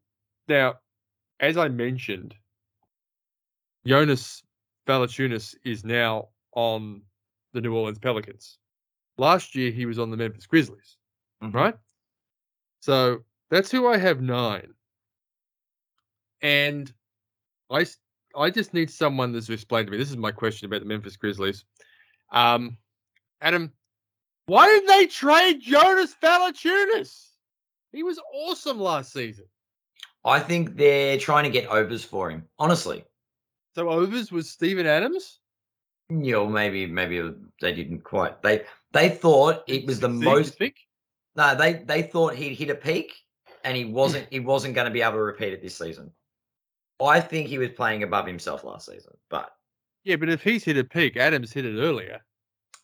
now, 0.49 0.75
as 1.41 1.57
I 1.57 1.69
mentioned, 1.69 2.35
Jonas 3.87 4.43
Valanciunas 4.87 5.55
is 5.65 5.85
now 5.85 6.29
on 6.53 7.03
the 7.53 7.61
New 7.61 7.75
Orleans 7.75 7.99
Pelicans. 7.99 8.59
Last 9.21 9.55
year 9.55 9.71
he 9.71 9.85
was 9.85 9.99
on 9.99 10.11
the 10.11 10.17
Memphis 10.17 10.47
Grizzlies, 10.47 10.97
Mhm. 11.43 11.53
right? 11.53 11.77
So 12.81 13.23
that's 13.51 13.71
who 13.71 13.87
I 13.87 13.99
have 13.99 14.23
nine. 14.23 14.73
And 16.41 16.91
I 17.71 17.85
I 18.35 18.49
just 18.49 18.73
need 18.73 18.91
someone 18.91 19.33
that's 19.33 19.51
explained 19.51 19.89
to 19.89 19.91
me. 19.91 19.99
This 19.99 20.11
is 20.11 20.17
my 20.17 20.33
question 20.33 20.67
about 20.67 20.81
the 20.81 20.87
Memphis 20.87 21.17
Grizzlies. 21.17 21.65
Um, 22.33 22.79
Adam, 23.43 23.73
why 24.47 24.69
did 24.69 24.87
they 24.87 25.07
trade 25.07 25.61
Jonas 25.61 26.15
Valanciunas? 26.23 27.27
He 27.93 28.03
was 28.03 28.19
awesome 28.33 28.81
last 28.81 29.13
season. 29.13 29.47
I 30.25 30.41
think 30.41 30.77
they're 30.77 31.19
trying 31.19 31.45
to 31.45 31.51
get 31.51 31.69
overs 31.69 32.05
for 32.05 32.31
him. 32.31 32.49
Honestly. 32.59 33.05
So 33.75 33.91
overs 33.91 34.33
was 34.33 34.49
Steven 34.49 34.87
Adams. 34.87 35.41
Yeah, 36.09 36.47
maybe 36.47 36.87
maybe 36.87 37.35
they 37.61 37.75
didn't 37.75 38.03
quite. 38.03 38.41
They 38.43 38.65
they 38.93 39.09
thought 39.09 39.63
it 39.67 39.87
was 39.87 40.01
the 40.01 40.09
most 40.09 40.59
think? 40.59 40.77
No, 41.37 41.55
they 41.55 41.75
they 41.75 42.03
thought 42.03 42.35
he'd 42.35 42.55
hit 42.55 42.71
a 42.71 42.75
peak, 42.75 43.15
and 43.65 43.77
he 43.77 43.85
wasn't. 43.85 44.27
he 44.31 44.41
wasn't 44.41 44.75
going 44.75 44.87
to 44.87 44.91
be 44.91 45.03
able 45.03 45.13
to 45.15 45.23
repeat 45.23 45.53
it 45.53 45.63
this 45.63 45.77
season. 45.77 46.11
I 47.03 47.21
think 47.21 47.49
he 47.49 47.59
was 47.59 47.71
playing 47.71 48.03
above 48.03 48.27
himself 48.27 48.63
last 48.65 48.87
season, 48.87 49.13
but 49.31 49.51
Yeah, 50.05 50.17
but 50.17 50.29
if 50.29 50.43
he's 50.43 50.65
hit 50.65 50.77
a 50.77 50.85
peak, 50.85 51.17
Adams 51.17 51.53
hit 51.53 51.65
it 51.65 51.79
earlier. 51.79 52.21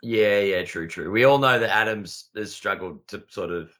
yeah, 0.03 0.41
yeah, 0.41 0.65
true, 0.65 0.89
true. 0.89 1.11
We 1.11 1.25
all 1.25 1.39
know 1.39 1.59
that 1.59 1.71
Adams 1.75 2.31
has 2.35 2.55
struggled 2.55 3.07
to 3.09 3.23
sort 3.29 3.51
of 3.51 3.77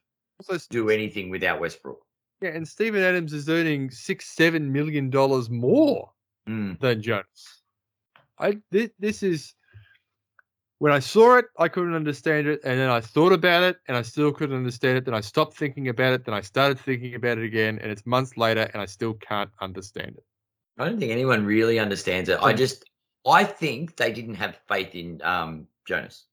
Also, 0.47 0.63
do 0.69 0.89
anything 0.89 1.29
without 1.31 1.59
Westbrook. 1.59 2.03
yeah, 2.41 2.49
and 2.49 2.67
Stephen 2.67 3.01
Adams 3.01 3.33
is 3.33 3.49
earning 3.49 3.89
six, 3.89 4.27
seven 4.27 4.71
million 4.71 5.09
dollars 5.09 5.49
more 5.49 6.11
Mm. 6.47 6.79
than 6.79 7.01
Jonas. 7.01 7.61
I 8.39 8.59
this, 8.71 8.91
this 8.99 9.23
is 9.23 9.53
when 10.79 10.91
I 10.91 10.99
saw 10.99 11.37
it, 11.37 11.45
I 11.57 11.67
couldn't 11.67 11.95
understand 11.95 12.47
it, 12.47 12.59
and 12.63 12.79
then 12.79 12.89
I 12.89 13.01
thought 13.01 13.33
about 13.33 13.63
it, 13.63 13.77
and 13.87 13.97
I 13.97 14.01
still 14.03 14.31
couldn't 14.31 14.55
understand 14.55 14.97
it. 14.97 15.05
Then 15.05 15.15
I 15.15 15.21
stopped 15.21 15.57
thinking 15.57 15.87
about 15.87 16.13
it, 16.13 16.25
then 16.25 16.33
I 16.35 16.41
started 16.41 16.79
thinking 16.79 17.15
about 17.15 17.37
it 17.39 17.43
again, 17.45 17.79
and 17.81 17.91
it's 17.91 18.05
months 18.05 18.37
later, 18.37 18.69
and 18.73 18.81
I 18.81 18.85
still 18.85 19.15
can't 19.15 19.49
understand 19.59 20.15
it. 20.17 20.23
I 20.77 20.85
don't 20.85 20.99
think 20.99 21.11
anyone 21.11 21.45
really 21.45 21.79
understands 21.79 22.29
it. 22.29 22.37
I 22.41 22.53
just, 22.53 22.85
I 23.25 23.43
think 23.43 23.95
they 23.97 24.11
didn't 24.11 24.35
have 24.35 24.57
faith 24.67 24.93
in 24.93 25.19
um 25.23 25.67
Jonas. 25.87 26.25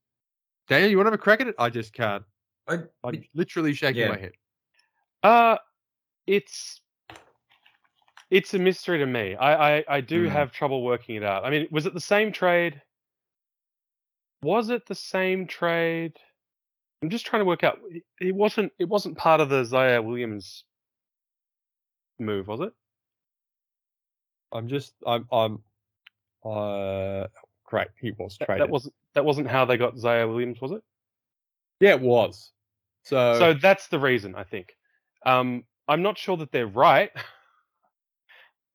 Daniel, 0.68 0.90
you 0.90 0.96
want 0.98 1.06
to 1.06 1.12
have 1.12 1.20
a 1.20 1.22
crack 1.22 1.40
at 1.40 1.48
it? 1.48 1.54
I 1.58 1.70
just 1.70 1.92
can't. 1.94 2.22
I, 2.68 2.78
I'm 3.02 3.24
literally 3.34 3.72
shaking 3.72 4.02
Yeah. 4.02 4.08
my 4.08 4.18
head. 4.18 4.32
Uh 5.22 5.56
it's 6.26 6.82
it's 8.30 8.52
a 8.54 8.58
mystery 8.58 8.98
to 8.98 9.06
me. 9.06 9.34
I 9.36 9.78
I, 9.78 9.84
I 9.88 10.00
do 10.00 10.26
Mm. 10.26 10.30
have 10.30 10.52
trouble 10.52 10.82
working 10.82 11.16
it 11.16 11.22
out. 11.22 11.44
I 11.44 11.50
mean, 11.50 11.66
was 11.70 11.86
it 11.86 11.94
the 11.94 12.00
same 12.00 12.32
trade? 12.32 12.80
Was 14.44 14.68
it 14.68 14.86
the 14.86 14.94
same 14.94 15.46
trade? 15.46 16.12
I'm 17.02 17.08
just 17.08 17.24
trying 17.24 17.40
to 17.40 17.46
work 17.46 17.64
out. 17.64 17.78
It, 18.20 18.34
wasn't. 18.34 18.72
It 18.78 18.88
wasn't 18.88 19.16
part 19.16 19.40
of 19.40 19.48
the 19.48 19.62
Ziaire 19.62 20.04
Williams 20.04 20.64
move, 22.18 22.46
was 22.46 22.60
it? 22.60 22.72
I'm 24.52 24.68
just, 24.68 24.92
I'm, 25.06 25.26
I'm, 25.32 25.62
uh, 26.44 27.26
great. 27.64 27.88
He 27.98 28.12
was 28.12 28.36
That, 28.38 28.46
traded. 28.46 28.66
that 28.66 28.70
wasn't. 28.70 28.94
That 29.14 29.24
wasn't 29.24 29.48
how 29.48 29.64
they 29.64 29.78
got 29.78 29.96
Ziaire 29.96 30.28
Williams, 30.28 30.60
was 30.60 30.72
it? 30.72 30.82
yeah, 31.80 31.94
it 31.94 32.00
was. 32.02 32.52
So, 33.04 33.38
so 33.38 33.54
that's 33.54 33.88
the 33.88 33.98
reason 33.98 34.34
I 34.34 34.44
think. 34.44 34.76
Um, 35.24 35.64
I'm 35.88 36.02
not 36.02 36.18
sure 36.18 36.36
that 36.36 36.52
they're 36.52 36.66
right, 36.66 37.10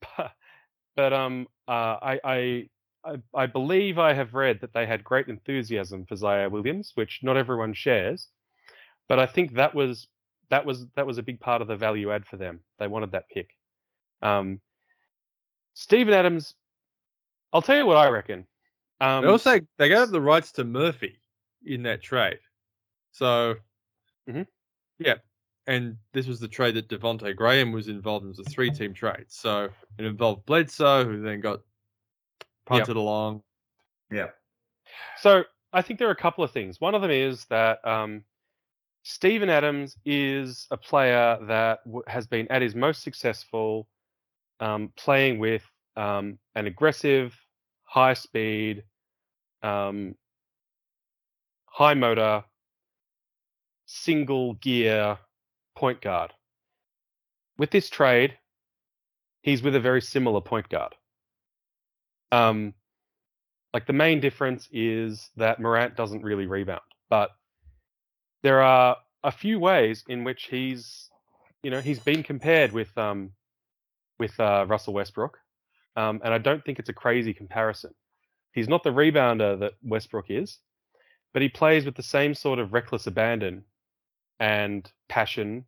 but, 0.17 0.31
but 0.95 1.13
um, 1.13 1.47
uh, 1.67 1.71
I, 2.01 2.19
I 2.23 2.69
I 3.05 3.17
I 3.33 3.45
believe 3.45 3.97
I 3.97 4.13
have 4.13 4.33
read 4.33 4.61
that 4.61 4.73
they 4.73 4.85
had 4.85 5.03
great 5.03 5.27
enthusiasm 5.27 6.05
for 6.05 6.15
Ziaire 6.15 6.51
Williams, 6.51 6.91
which 6.95 7.19
not 7.23 7.37
everyone 7.37 7.73
shares. 7.73 8.29
But 9.07 9.19
I 9.19 9.25
think 9.25 9.53
that 9.53 9.73
was 9.73 10.07
that 10.49 10.65
was 10.65 10.85
that 10.95 11.07
was 11.07 11.17
a 11.17 11.23
big 11.23 11.39
part 11.39 11.61
of 11.61 11.67
the 11.67 11.75
value 11.75 12.11
add 12.11 12.25
for 12.25 12.37
them. 12.37 12.61
They 12.77 12.87
wanted 12.87 13.11
that 13.11 13.29
pick. 13.29 13.49
Um, 14.21 14.59
Stephen 15.73 16.13
Adams, 16.13 16.55
I'll 17.53 17.61
tell 17.61 17.77
you 17.77 17.85
what 17.85 17.97
I 17.97 18.09
reckon. 18.09 18.45
Um, 18.99 19.23
they 19.23 19.31
also 19.31 19.59
they 19.77 19.89
gave 19.89 19.97
up 19.97 20.09
the 20.09 20.21
rights 20.21 20.51
to 20.53 20.63
Murphy 20.63 21.19
in 21.65 21.83
that 21.83 22.01
trade. 22.01 22.39
So, 23.11 23.55
Mhm. 24.27 24.45
yeah, 24.99 25.15
and 25.67 25.97
this 26.11 26.27
was 26.27 26.39
the 26.39 26.47
trade 26.47 26.75
that 26.75 26.89
Devonte 26.89 27.35
Graham 27.35 27.71
was 27.71 27.87
involved 27.87 28.23
in. 28.23 28.31
It 28.31 28.37
was 28.37 28.47
a 28.47 28.49
three-team 28.49 28.93
trade. 28.93 29.25
So 29.29 29.69
it 29.97 30.05
involved 30.05 30.45
Bledsoe, 30.45 31.05
who 31.05 31.21
then 31.21 31.39
got 31.39 31.61
punted 32.69 32.95
along. 32.95 33.41
yeah, 34.11 34.29
So 35.17 35.43
I 35.73 35.81
think 35.81 35.99
there 35.99 36.07
are 36.07 36.11
a 36.11 36.15
couple 36.15 36.43
of 36.43 36.51
things. 36.51 36.79
One 36.79 36.95
of 36.95 37.01
them 37.01 37.11
is 37.11 37.45
that 37.45 37.85
um, 37.85 38.23
Stephen 39.03 39.49
Adams 39.49 39.97
is 40.05 40.67
a 40.71 40.77
player 40.77 41.37
that 41.47 41.79
w- 41.85 42.03
has 42.07 42.27
been 42.27 42.47
at 42.49 42.61
his 42.61 42.75
most 42.75 43.01
successful 43.03 43.87
um, 44.59 44.91
playing 44.97 45.39
with 45.39 45.63
um, 45.95 46.39
an 46.55 46.67
aggressive, 46.67 47.37
high 47.83 48.13
speed, 48.13 48.83
um, 49.63 50.15
high 51.65 51.93
motor, 51.93 52.43
single 53.85 54.53
gear 54.55 55.17
point 55.75 56.01
guard. 56.01 56.33
With 57.57 57.71
this 57.71 57.89
trade, 57.89 58.37
he's 59.41 59.63
with 59.63 59.75
a 59.75 59.79
very 59.79 60.01
similar 60.01 60.41
point 60.41 60.69
guard. 60.69 60.95
Um, 62.31 62.73
like 63.73 63.85
the 63.85 63.93
main 63.93 64.19
difference 64.19 64.67
is 64.71 65.29
that 65.37 65.59
Morant 65.59 65.95
doesn't 65.95 66.23
really 66.23 66.47
rebound, 66.47 66.81
but 67.09 67.31
there 68.41 68.61
are 68.61 68.97
a 69.23 69.31
few 69.31 69.59
ways 69.59 70.03
in 70.07 70.23
which 70.23 70.45
he's, 70.45 71.09
you 71.63 71.69
know, 71.69 71.81
he's 71.81 71.99
been 71.99 72.23
compared 72.23 72.71
with 72.71 72.95
um, 72.97 73.31
with 74.17 74.37
uh, 74.39 74.65
Russell 74.67 74.93
Westbrook, 74.93 75.37
um, 75.95 76.19
and 76.23 76.33
I 76.33 76.37
don't 76.37 76.63
think 76.63 76.79
it's 76.79 76.89
a 76.89 76.93
crazy 76.93 77.33
comparison. 77.33 77.93
He's 78.53 78.67
not 78.67 78.83
the 78.83 78.89
rebounder 78.89 79.59
that 79.59 79.73
Westbrook 79.83 80.25
is, 80.29 80.57
but 81.33 81.41
he 81.41 81.49
plays 81.49 81.85
with 81.85 81.95
the 81.95 82.03
same 82.03 82.33
sort 82.33 82.59
of 82.59 82.73
reckless 82.73 83.07
abandon 83.07 83.63
and 84.39 84.91
passion, 85.07 85.65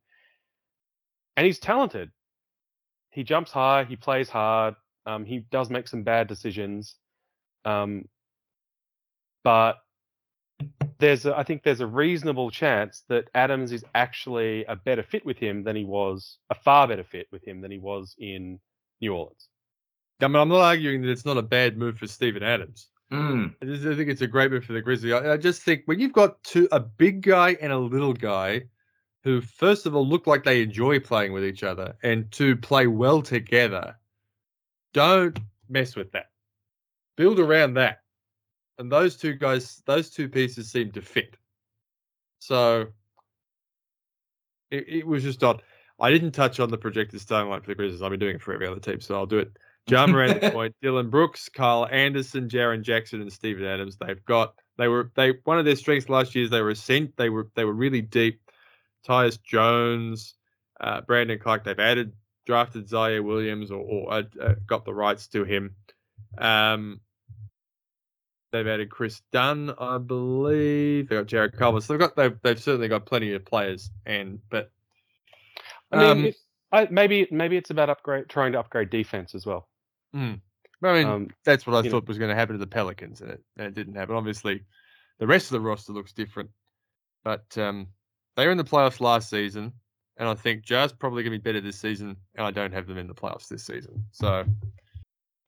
and 1.37 1.45
he's 1.45 1.59
talented. 1.59 2.09
He 3.11 3.23
jumps 3.23 3.51
high, 3.51 3.83
he 3.83 3.95
plays 3.95 4.29
hard, 4.29 4.75
um, 5.05 5.25
he 5.25 5.39
does 5.51 5.69
make 5.69 5.87
some 5.87 6.03
bad 6.03 6.27
decisions. 6.27 6.95
Um, 7.65 8.07
but 9.43 9.77
there's, 10.99 11.25
a, 11.25 11.37
I 11.37 11.43
think, 11.43 11.63
there's 11.63 11.81
a 11.81 11.87
reasonable 11.87 12.51
chance 12.51 13.03
that 13.09 13.29
Adams 13.33 13.71
is 13.71 13.83
actually 13.95 14.65
a 14.65 14.75
better 14.75 15.03
fit 15.03 15.25
with 15.25 15.37
him 15.37 15.63
than 15.63 15.75
he 15.75 15.85
was, 15.85 16.37
a 16.49 16.55
far 16.55 16.87
better 16.87 17.03
fit 17.03 17.27
with 17.31 17.43
him 17.43 17.61
than 17.61 17.71
he 17.71 17.79
was 17.79 18.15
in 18.19 18.59
New 18.99 19.13
Orleans. 19.13 19.47
I 20.21 20.27
mean, 20.27 20.35
I'm 20.35 20.49
not 20.49 20.61
arguing 20.61 21.01
that 21.01 21.09
it's 21.09 21.25
not 21.25 21.37
a 21.37 21.41
bad 21.41 21.77
move 21.77 21.97
for 21.97 22.05
Stephen 22.05 22.43
Adams. 22.43 22.89
Mm. 23.11 23.55
I, 23.61 23.65
just, 23.65 23.85
I 23.85 23.95
think 23.95 24.09
it's 24.09 24.21
a 24.21 24.27
great 24.27 24.51
move 24.51 24.63
for 24.63 24.73
the 24.73 24.81
Grizzlies. 24.81 25.13
I, 25.13 25.33
I 25.33 25.37
just 25.37 25.63
think 25.63 25.81
when 25.85 25.99
you've 25.99 26.13
got 26.13 26.41
two, 26.43 26.67
a 26.71 26.79
big 26.79 27.21
guy 27.21 27.57
and 27.59 27.73
a 27.73 27.77
little 27.77 28.13
guy, 28.13 28.63
who 29.23 29.41
first 29.41 29.85
of 29.85 29.95
all 29.95 30.07
look 30.07 30.27
like 30.27 30.43
they 30.43 30.61
enjoy 30.61 30.99
playing 30.99 31.33
with 31.33 31.43
each 31.43 31.63
other, 31.63 31.95
and 32.03 32.31
to 32.31 32.55
play 32.55 32.87
well 32.87 33.21
together, 33.21 33.95
don't 34.93 35.39
mess 35.69 35.95
with 35.95 36.11
that. 36.11 36.27
Build 37.17 37.39
around 37.39 37.75
that. 37.75 37.99
And 38.77 38.91
those 38.91 39.15
two 39.15 39.33
guys, 39.33 39.81
those 39.85 40.09
two 40.09 40.27
pieces 40.27 40.71
seem 40.71 40.91
to 40.91 41.01
fit. 41.01 41.35
So 42.39 42.87
it, 44.71 44.85
it 44.87 45.07
was 45.07 45.23
just 45.23 45.43
odd. 45.43 45.61
I 45.99 46.09
didn't 46.09 46.31
touch 46.31 46.59
on 46.59 46.69
the 46.69 46.77
projected 46.77 47.21
starting 47.21 47.49
line 47.49 47.61
for 47.61 47.67
the 47.67 47.75
Grizzlies. 47.75 48.01
I've 48.01 48.09
been 48.09 48.19
doing 48.19 48.35
it 48.37 48.41
for 48.41 48.53
every 48.53 48.65
other 48.65 48.79
team, 48.79 48.99
so 48.99 49.15
I'll 49.15 49.27
do 49.27 49.37
it. 49.37 49.51
John 49.87 50.11
the 50.11 50.49
point, 50.51 50.75
Dillon 50.81 51.09
Brooks, 51.09 51.49
Kyle 51.49 51.87
Anderson, 51.91 52.49
Jaren 52.49 52.81
Jackson, 52.81 53.21
and 53.21 53.31
Steven 53.31 53.65
Adams. 53.65 53.97
They've 53.97 54.23
got 54.25 54.55
they 54.77 54.87
were 54.87 55.11
they 55.15 55.33
one 55.43 55.59
of 55.59 55.65
their 55.65 55.75
strengths 55.75 56.09
last 56.09 56.33
year 56.33 56.45
is 56.45 56.49
they 56.49 56.61
were 56.61 56.75
sent 56.75 57.15
they 57.17 57.29
were 57.29 57.49
they 57.55 57.65
were 57.65 57.73
really 57.73 58.01
deep. 58.01 58.41
Tyus 59.07 59.41
Jones, 59.41 60.35
uh, 60.79 61.01
Brandon 61.01 61.39
Clarke. 61.39 61.63
They've 61.63 61.79
added 61.79 62.13
drafted 62.45 62.87
Ziaire 62.87 63.23
Williams 63.23 63.71
or, 63.71 63.81
or 63.81 64.13
uh, 64.13 64.23
uh, 64.41 64.55
got 64.65 64.85
the 64.85 64.93
rights 64.93 65.27
to 65.27 65.43
him. 65.43 65.75
Um, 66.37 67.01
they've 68.51 68.67
added 68.67 68.89
Kris 68.89 69.21
Dunn, 69.31 69.73
I 69.77 69.97
believe. 69.97 71.09
They 71.09 71.15
got 71.15 71.27
Jarrett 71.27 71.57
Culver. 71.57 71.81
So 71.81 71.93
they've 71.93 71.99
got 71.99 72.15
they've 72.15 72.37
they've 72.41 72.61
certainly 72.61 72.87
got 72.87 73.05
plenty 73.05 73.33
of 73.33 73.45
players. 73.45 73.89
And 74.05 74.39
but 74.49 74.71
I 75.91 76.13
mean, 76.13 76.27
um, 76.27 76.33
I, 76.71 76.87
maybe 76.89 77.27
maybe 77.31 77.57
it's 77.57 77.69
about 77.69 77.89
upgrade, 77.89 78.29
trying 78.29 78.53
to 78.53 78.59
upgrade 78.59 78.89
defense 78.89 79.35
as 79.35 79.45
well. 79.45 79.67
I 80.83 80.93
mean, 80.93 81.05
Um, 81.05 81.29
that's 81.45 81.67
what 81.67 81.75
I 81.75 81.79
you 81.79 81.83
know. 81.85 81.91
thought 81.91 82.07
was 82.07 82.17
going 82.17 82.29
to 82.29 82.35
happen 82.35 82.53
to 82.55 82.59
the 82.59 82.67
Pelicans, 82.67 83.21
and 83.21 83.31
it, 83.31 83.43
and 83.57 83.67
it 83.67 83.73
didn't 83.75 83.95
happen. 83.95 84.15
Obviously, 84.15 84.63
the 85.19 85.27
rest 85.27 85.45
of 85.47 85.51
the 85.51 85.61
roster 85.61 85.93
looks 85.93 86.11
different, 86.13 86.49
but 87.23 87.57
um, 87.57 87.87
they 88.35 88.45
were 88.45 88.51
in 88.51 88.57
the 88.57 88.63
playoffs 88.63 88.99
last 88.99 89.29
season, 89.29 89.73
and 90.17 90.27
I 90.27 90.33
think 90.33 90.63
Jazz 90.63 90.93
probably 90.93 91.23
going 91.23 91.33
to 91.33 91.39
be 91.39 91.43
better 91.43 91.61
this 91.61 91.79
season, 91.79 92.15
and 92.35 92.45
I 92.45 92.51
don't 92.51 92.73
have 92.73 92.87
them 92.87 92.97
in 92.97 93.07
the 93.07 93.13
playoffs 93.13 93.47
this 93.47 93.65
season. 93.65 94.03
So 94.11 94.45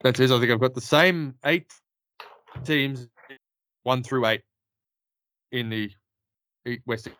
that's 0.01 0.19
it. 0.19 0.31
I 0.31 0.39
think 0.39 0.51
I've 0.51 0.59
got 0.59 0.73
the 0.73 0.81
same 0.81 1.35
eight 1.45 1.71
teams, 2.63 3.07
one 3.83 4.03
through 4.03 4.25
eight, 4.25 4.41
in 5.51 5.69
the 5.69 5.91
Western 6.85 7.13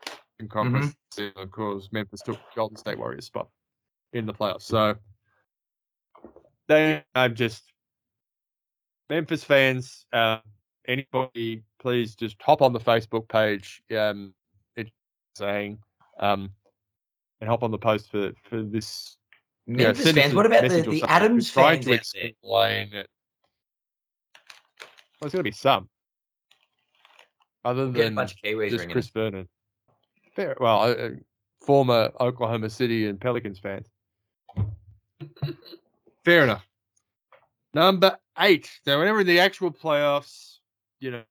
Conference. 0.49 0.95
And 1.17 1.31
Of 1.37 1.51
course, 1.51 1.89
Memphis 1.91 2.21
took 2.21 2.39
Golden 2.55 2.77
State 2.77 2.97
Warriors 2.97 3.25
spot 3.25 3.47
in 4.13 4.25
the 4.25 4.33
playoffs. 4.33 4.63
So 4.63 4.95
they, 6.67 7.03
I'm 7.15 7.35
just 7.35 7.63
Memphis 9.09 9.43
fans, 9.43 10.05
uh, 10.13 10.39
anybody, 10.87 11.63
please 11.79 12.15
just 12.15 12.35
hop 12.41 12.61
on 12.61 12.73
the 12.73 12.79
Facebook 12.79 13.27
page. 13.27 13.81
Um, 13.95 14.33
it's 14.75 14.91
saying, 15.35 15.79
um, 16.19 16.49
and 17.43 17.49
hop 17.49 17.61
on 17.61 17.71
the 17.71 17.77
post 17.77 18.09
for 18.09 18.31
for 18.49 18.63
this. 18.63 19.17
you 19.67 19.75
know, 19.75 19.83
Memphis 19.87 20.05
send 20.05 20.17
us 20.17 20.23
fans. 20.23 20.33
What 20.33 20.45
about 20.45 20.69
the, 20.69 20.81
the. 20.81 21.03
Adams 21.03 21.53
We're 21.53 21.61
trying 21.61 21.83
fans 21.83 21.83
to 21.83 21.89
there? 21.89 22.29
explain 22.29 22.93
it. 22.93 23.09
Well, 25.19 25.29
there's 25.29 25.33
going 25.33 25.39
to 25.39 25.43
be 25.43 25.51
some, 25.51 25.89
other 27.65 27.83
We'll 27.83 27.91
get 27.91 28.01
a 28.01 28.03
than 28.05 28.15
bunch 28.15 28.31
of 28.31 28.37
Kiwis 28.43 28.69
just 28.69 28.79
ringing 28.79 28.93
Chris 28.93 29.09
Vernon. 29.09 29.49
Fair, 30.35 30.55
well, 30.59 30.79
uh, 30.79 30.93
uh, 30.93 31.09
former 31.65 32.11
Oklahoma 32.19 32.69
City 32.69 33.07
and 33.07 33.19
Pelicans 33.19 33.59
fans. 33.59 33.87
Fair 36.23 36.45
enough. 36.45 36.65
Number 37.73 38.17
eight. 38.39 38.69
So 38.85 38.99
whenever 38.99 39.21
in 39.21 39.27
the 39.27 39.39
actual 39.39 39.71
playoffs, 39.71 40.59
you 41.01 41.11
know, 41.11 41.23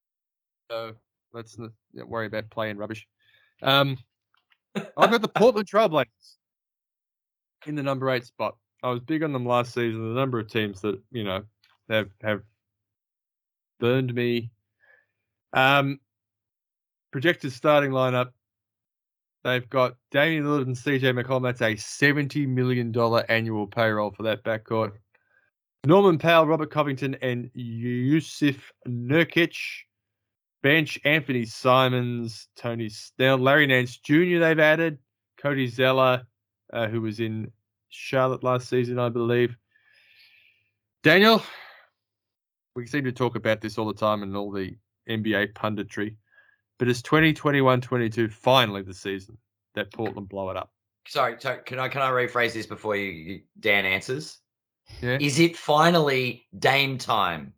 uh, 0.69 0.93
let's 1.33 1.59
not 1.59 1.71
not 1.95 2.09
worry 2.09 2.27
about 2.27 2.51
playing 2.51 2.77
rubbish. 2.77 3.07
Um, 3.63 3.97
I've 4.75 5.11
got 5.11 5.23
the 5.23 5.29
Portland 5.29 5.69
Trailblazers 5.69 6.07
in 7.67 7.75
the 7.75 7.83
number 7.83 8.11
eight 8.11 8.25
spot. 8.25 8.57
I 8.83 8.91
was 8.91 9.01
big 9.01 9.23
on 9.23 9.33
them 9.33 9.47
last 9.47 9.75
season. 9.75 10.15
The 10.15 10.21
number 10.21 10.39
of 10.39 10.49
teams 10.49 10.81
that 10.81 11.01
you 11.11 11.25
know 11.25 11.43
have 11.89 12.09
have 12.23 12.43
burned 13.79 14.15
me. 14.15 14.51
Um, 15.53 16.01
projected 17.13 17.53
starting 17.53 17.91
lineup. 17.91 18.31
They've 19.45 19.69
got 19.69 19.97
Damian 20.11 20.45
Lillard 20.45 20.67
and 20.67 20.77
CJ 20.77 21.21
McCollum. 21.21 21.43
That's 21.43 21.63
a 21.63 21.77
seventy 21.77 22.47
million 22.47 22.93
dollar 22.93 23.25
annual 23.29 23.67
payroll 23.67 24.13
for 24.13 24.23
that 24.25 24.43
backcourt. 24.45 24.93
Norman 25.85 26.17
Powell, 26.19 26.47
Robert 26.47 26.71
Covington, 26.71 27.17
and 27.23 27.51
Jusuf 27.57 28.59
Nurkic. 28.87 29.57
Bench 30.63 30.99
Anfernee 31.05 31.49
Simons, 31.49 32.49
Tony 32.57 32.89
Snell, 32.89 33.37
Larry 33.37 33.67
Nance 33.67 33.97
Jr. 33.97 34.39
They've 34.39 34.59
added 34.59 34.99
Cody 35.37 35.67
Zeller, 35.67 36.23
uh, 36.73 36.87
who 36.87 37.01
was 37.01 37.19
in 37.21 37.51
Charlotte 37.89 38.45
last 38.45 38.69
season, 38.69 38.99
I 38.99 39.09
believe. 39.09 39.57
Daniel, 41.03 41.43
we 42.77 42.87
seem 42.87 43.05
to 43.05 43.13
talk 43.13 43.35
about 43.35 43.61
this 43.61 43.77
all 43.77 43.87
the 43.87 43.93
time 43.93 44.23
and 44.23 44.37
all 44.37 44.53
the 44.53 44.77
NBA 45.09 45.53
punditry, 45.55 46.17
but 46.79 46.89
it's 46.89 47.03
2021-22 47.03 48.33
finally 48.33 48.83
the 48.83 48.95
season 48.95 49.37
that 49.75 49.93
Portland 49.93 50.29
blow 50.29 50.51
it 50.51 50.57
up. 50.57 50.73
Sorry, 51.09 51.35
sorry, 51.41 51.63
can 51.67 51.81
I 51.81 51.89
can 51.89 52.01
I 52.01 52.11
rephrase 52.11 52.53
this 52.53 52.67
before 52.67 52.95
you, 52.95 53.11
you 53.11 53.41
Dan 53.59 53.85
answers? 53.85 54.39
Yeah. 55.01 55.19
Is 55.21 55.41
it 55.41 55.57
finally 55.57 56.47
Dame 56.57 56.97
time? 56.99 57.55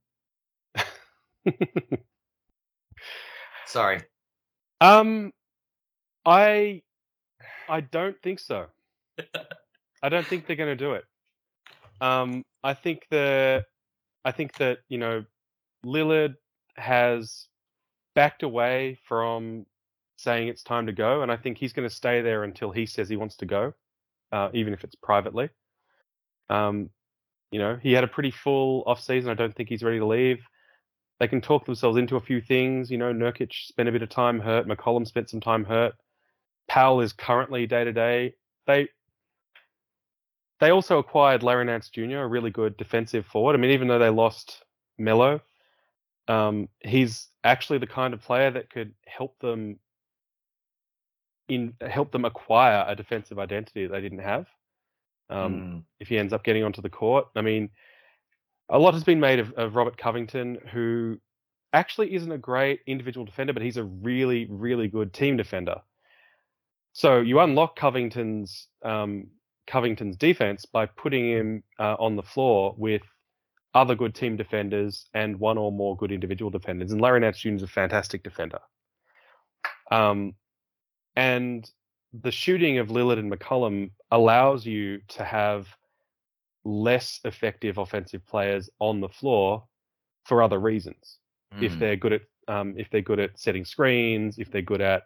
Sorry. 3.67 4.01
Um, 4.81 5.33
I 6.25 6.83
I 7.69 7.81
don't 7.81 8.21
think 8.23 8.39
so. 8.39 8.67
I 10.03 10.09
don't 10.09 10.27
think 10.27 10.47
they're 10.47 10.57
going 10.57 10.77
to 10.77 10.85
do 10.85 10.93
it. 10.93 11.05
Um, 12.01 12.43
I 12.63 12.75
think 12.75 13.07
the 13.11 13.65
I 14.25 14.33
think 14.33 14.55
that 14.55 14.79
you 14.89 14.99
know 14.99 15.25
Lillard 15.85 16.35
has 16.77 17.47
backed 18.15 18.43
away 18.43 18.99
from 19.05 19.67
saying 20.17 20.49
it's 20.49 20.63
time 20.63 20.87
to 20.87 20.93
go, 20.93 21.23
and 21.23 21.33
I 21.33 21.37
think 21.37 21.59
he's 21.59 21.73
going 21.73 21.89
to 21.89 21.95
stay 21.95 22.21
there 22.23 22.45
until 22.45 22.71
he 22.71 22.87
says 22.87 23.09
he 23.09 23.17
wants 23.17 23.37
to 23.37 23.47
go, 23.47 23.75
uh, 24.33 24.51
even 24.53 24.73
if 24.73 24.85
it's 24.85 24.95
privately. 24.95 25.49
Um, 26.51 26.91
you 27.51 27.59
know, 27.59 27.79
he 27.83 27.93
had 27.93 28.05
a 28.05 28.09
pretty 28.09 28.31
full 28.31 28.83
off 28.87 29.01
season. 29.01 29.31
I 29.31 29.35
don't 29.35 29.55
think 29.55 29.69
he's 29.69 29.83
ready 29.83 29.99
to 29.99 30.07
leave. 30.07 30.45
They 31.21 31.29
can 31.29 31.41
talk 31.41 31.65
themselves 31.65 31.97
into 31.97 32.17
a 32.17 32.21
few 32.21 32.41
things. 32.41 32.91
You 32.91 32.99
know, 32.99 33.13
Nurkic 33.13 33.53
spent 33.53 33.89
a 33.89 33.93
bit 33.93 34.03
of 34.03 34.09
time 34.09 34.41
hurt. 34.41 34.67
McCollum 34.67 35.07
spent 35.07 35.31
some 35.31 35.41
time 35.41 35.65
hurt. 35.65 35.95
Powell 36.69 37.01
is 37.01 37.13
currently 37.13 37.67
day 37.67 37.85
to 37.85 37.93
day. 37.93 38.35
They 38.67 38.89
they 40.61 40.71
also 40.71 40.99
acquired 40.99 41.43
Larry 41.43 41.65
Nance 41.65 41.89
Jr., 41.89 42.19
a 42.19 42.27
really 42.27 42.51
good 42.51 42.77
defensive 42.77 43.27
forward. 43.27 43.55
I 43.55 43.59
mean, 43.59 43.73
even 43.73 43.89
though 43.89 43.99
they 43.99 44.09
lost 44.09 44.63
Melo, 44.99 45.41
um, 46.29 46.69
he's 46.81 47.29
actually 47.43 47.79
the 47.79 47.87
kind 47.87 48.15
of 48.15 48.23
player 48.23 48.51
that 48.51 48.71
could 48.71 48.95
help 49.07 49.39
them 49.41 49.79
in 51.49 51.75
help 51.81 52.11
them 52.13 52.25
acquire 52.25 52.85
a 52.89 52.97
defensive 52.97 53.39
identity 53.39 53.87
that 53.87 53.93
they 53.93 54.01
didn't 54.01 54.21
have. 54.21 54.47
Um, 55.31 55.55
Mm. 55.55 55.85
if 56.01 56.09
he 56.09 56.19
ends 56.19 56.33
up 56.33 56.45
getting 56.45 56.65
onto 56.65 56.83
the 56.83 56.91
court. 56.91 57.29
I 57.35 57.41
mean, 57.43 57.71
a 58.69 58.79
lot 58.79 58.95
has 58.95 59.05
been 59.05 59.21
made 59.21 59.39
of, 59.39 59.53
of 59.55 59.77
Robert 59.77 59.97
Covington, 59.97 60.59
who 60.73 61.19
actually 61.73 62.15
isn't 62.15 62.31
a 62.31 62.39
great 62.39 62.81
individual 62.87 63.27
defender, 63.27 63.53
but 63.53 63.63
he's 63.63 63.77
a 63.77 63.85
really, 63.85 64.47
really 64.49 64.89
good 64.89 65.13
team 65.13 65.37
defender. 65.37 65.77
So 66.93 67.21
you 67.21 67.41
unlock 67.41 67.77
Covington's 67.77 68.69
um, 68.83 69.27
Covington's 69.67 70.17
defense 70.17 70.65
by 70.67 70.87
putting 70.87 71.29
him 71.29 71.63
uh, 71.79 71.97
on 71.99 72.17
the 72.17 72.23
floor 72.23 72.75
with 72.79 73.03
other 73.75 73.97
good 73.97 74.15
team 74.15 74.37
defenders 74.37 75.07
and 75.13 75.41
one 75.41 75.59
or 75.59 75.73
more 75.73 75.97
good 75.97 76.13
individual 76.13 76.51
defenders. 76.51 76.93
And 76.93 77.01
Larry 77.01 77.21
Nance 77.21 77.41
Jr. 77.41 77.55
is 77.55 77.63
a 77.63 77.67
fantastic 77.67 78.23
defender. 78.23 78.61
Um, 79.91 80.35
and 81.17 81.69
the 82.13 82.31
shooting 82.31 82.79
of 82.79 82.89
Lillard 82.89 83.19
and 83.19 83.33
McCollum 83.33 83.91
allows 84.11 84.65
you 84.65 85.01
to 85.09 85.25
have 85.25 85.67
less 86.65 87.21
effective 87.25 87.79
offensive 87.79 88.25
players 88.27 88.71
on 88.79 89.01
the 89.01 89.09
floor 89.09 89.65
for 90.25 90.43
other 90.43 90.59
reasons. 90.59 91.19
If 91.61 91.75
Mm. 91.75 91.79
they're 91.79 91.97
good 91.97 92.13
at 92.15 92.23
um, 92.47 92.75
if 92.77 92.91
they're 92.91 93.01
good 93.01 93.21
at 93.21 93.39
setting 93.39 93.65
screens, 93.65 94.39
if 94.39 94.51
they're 94.51 94.61
good 94.63 94.83
at 94.83 95.05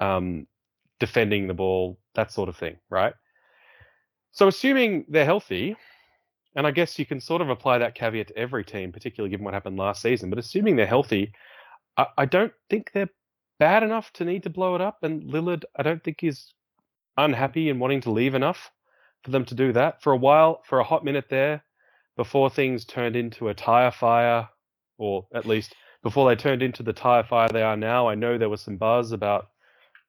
um, 0.00 0.46
defending 1.00 1.48
the 1.48 1.54
ball, 1.54 1.98
that 2.14 2.30
sort 2.30 2.48
of 2.48 2.56
thing, 2.56 2.76
right? 2.88 3.14
So 4.30 4.46
assuming 4.46 5.04
they're 5.08 5.24
healthy, 5.24 5.76
and 6.54 6.66
I 6.66 6.70
guess 6.70 6.98
you 6.98 7.06
can 7.06 7.20
sort 7.20 7.42
of 7.42 7.50
apply 7.50 7.78
that 7.78 7.94
caveat 7.96 8.28
to 8.28 8.36
every 8.36 8.64
team, 8.64 8.92
particularly 8.92 9.30
given 9.30 9.44
what 9.44 9.54
happened 9.54 9.76
last 9.76 10.02
season. 10.02 10.30
But 10.30 10.38
assuming 10.38 10.76
they're 10.76 10.86
healthy, 10.86 11.32
I, 11.96 12.06
I 12.18 12.24
don't 12.26 12.52
think 12.70 12.92
they're 12.92 13.10
bad 13.58 13.82
enough 13.82 14.12
to 14.14 14.24
need 14.24 14.44
to 14.44 14.50
blow 14.50 14.76
it 14.76 14.80
up. 14.80 14.98
And 15.02 15.24
Lillard, 15.24 15.64
I 15.76 15.82
don't 15.82 16.02
think 16.04 16.22
is 16.22 16.54
unhappy 17.16 17.70
and 17.70 17.80
wanting 17.80 18.02
to 18.02 18.12
leave 18.12 18.34
enough 18.36 18.70
for 19.28 19.32
them 19.32 19.46
to 19.46 19.54
do 19.54 19.72
that. 19.74 20.02
For 20.02 20.12
a 20.12 20.18
while, 20.18 20.62
for 20.66 20.80
a 20.80 20.84
hot 20.84 21.04
minute 21.04 21.26
there, 21.30 21.64
before 22.16 22.50
things 22.50 22.86
turned 22.86 23.16
into 23.16 23.48
a 23.50 23.54
tire 23.54 23.92
fire, 23.92 24.48
or 24.98 25.28
at 25.34 25.46
least 25.46 25.74
before 26.02 26.28
they 26.28 26.36
turned 26.36 26.62
into 26.62 26.82
the 26.82 26.94
tire 26.94 27.24
fire 27.24 27.48
they 27.52 27.62
are 27.62 27.76
now. 27.76 28.08
I 28.08 28.16
know 28.16 28.38
there 28.38 28.50
was 28.50 28.62
some 28.62 28.78
buzz 28.78 29.12
about 29.12 29.50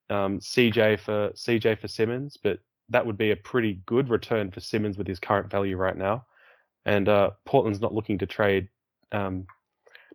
um, 0.10 0.40
CJ 0.40 1.00
for 1.02 1.32
CJ 1.32 1.80
for 1.80 1.88
Simmons, 1.90 2.38
but 2.44 2.60
that 2.90 3.06
would 3.06 3.18
be 3.18 3.32
a 3.32 3.38
pretty 3.38 3.82
good 3.88 4.10
return 4.10 4.52
for 4.52 4.62
Simmons 4.62 4.98
with 4.98 5.08
his 5.08 5.20
current 5.20 5.52
value 5.52 5.78
right 5.78 5.98
now. 5.98 6.26
and 6.86 7.10
uh, 7.10 7.32
Portland's 7.46 7.82
not 7.82 7.94
looking 7.96 8.20
to 8.20 8.28
trade, 8.28 8.70
um, 9.14 9.48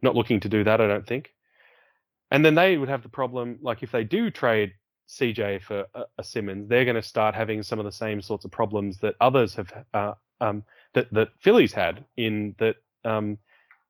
not 0.03 0.17
looking 0.17 0.41
to 0.41 0.51
do 0.51 0.65
that. 0.65 0.81
I 0.83 0.89
don't 0.89 1.07
think. 1.07 1.33
And 2.31 2.45
then 2.45 2.57
they 2.57 2.79
would 2.79 2.91
have 2.91 3.03
the 3.03 3.11
problem, 3.11 3.59
like 3.63 3.83
if 3.85 3.93
they 3.93 4.05
do 4.05 4.31
trade 4.31 4.73
CJ 5.09 5.63
for 5.63 5.87
a, 5.95 6.05
a 6.19 6.25
Simmons, 6.25 6.69
they're 6.69 6.85
going 6.85 6.97
to 6.97 7.03
start 7.03 7.35
having 7.35 7.63
some 7.63 7.79
of 7.79 7.85
the 7.85 7.93
same 7.93 8.23
sorts 8.23 8.45
of 8.45 8.51
problems 8.51 8.99
that 8.99 9.15
others 9.21 9.55
have, 9.55 9.73
uh, 9.93 10.13
um, 10.41 10.65
that 10.95 11.13
that 11.13 11.29
Phillies 11.41 11.73
had 11.73 12.05
in 12.17 12.55
that 12.59 12.77
um, 13.05 13.39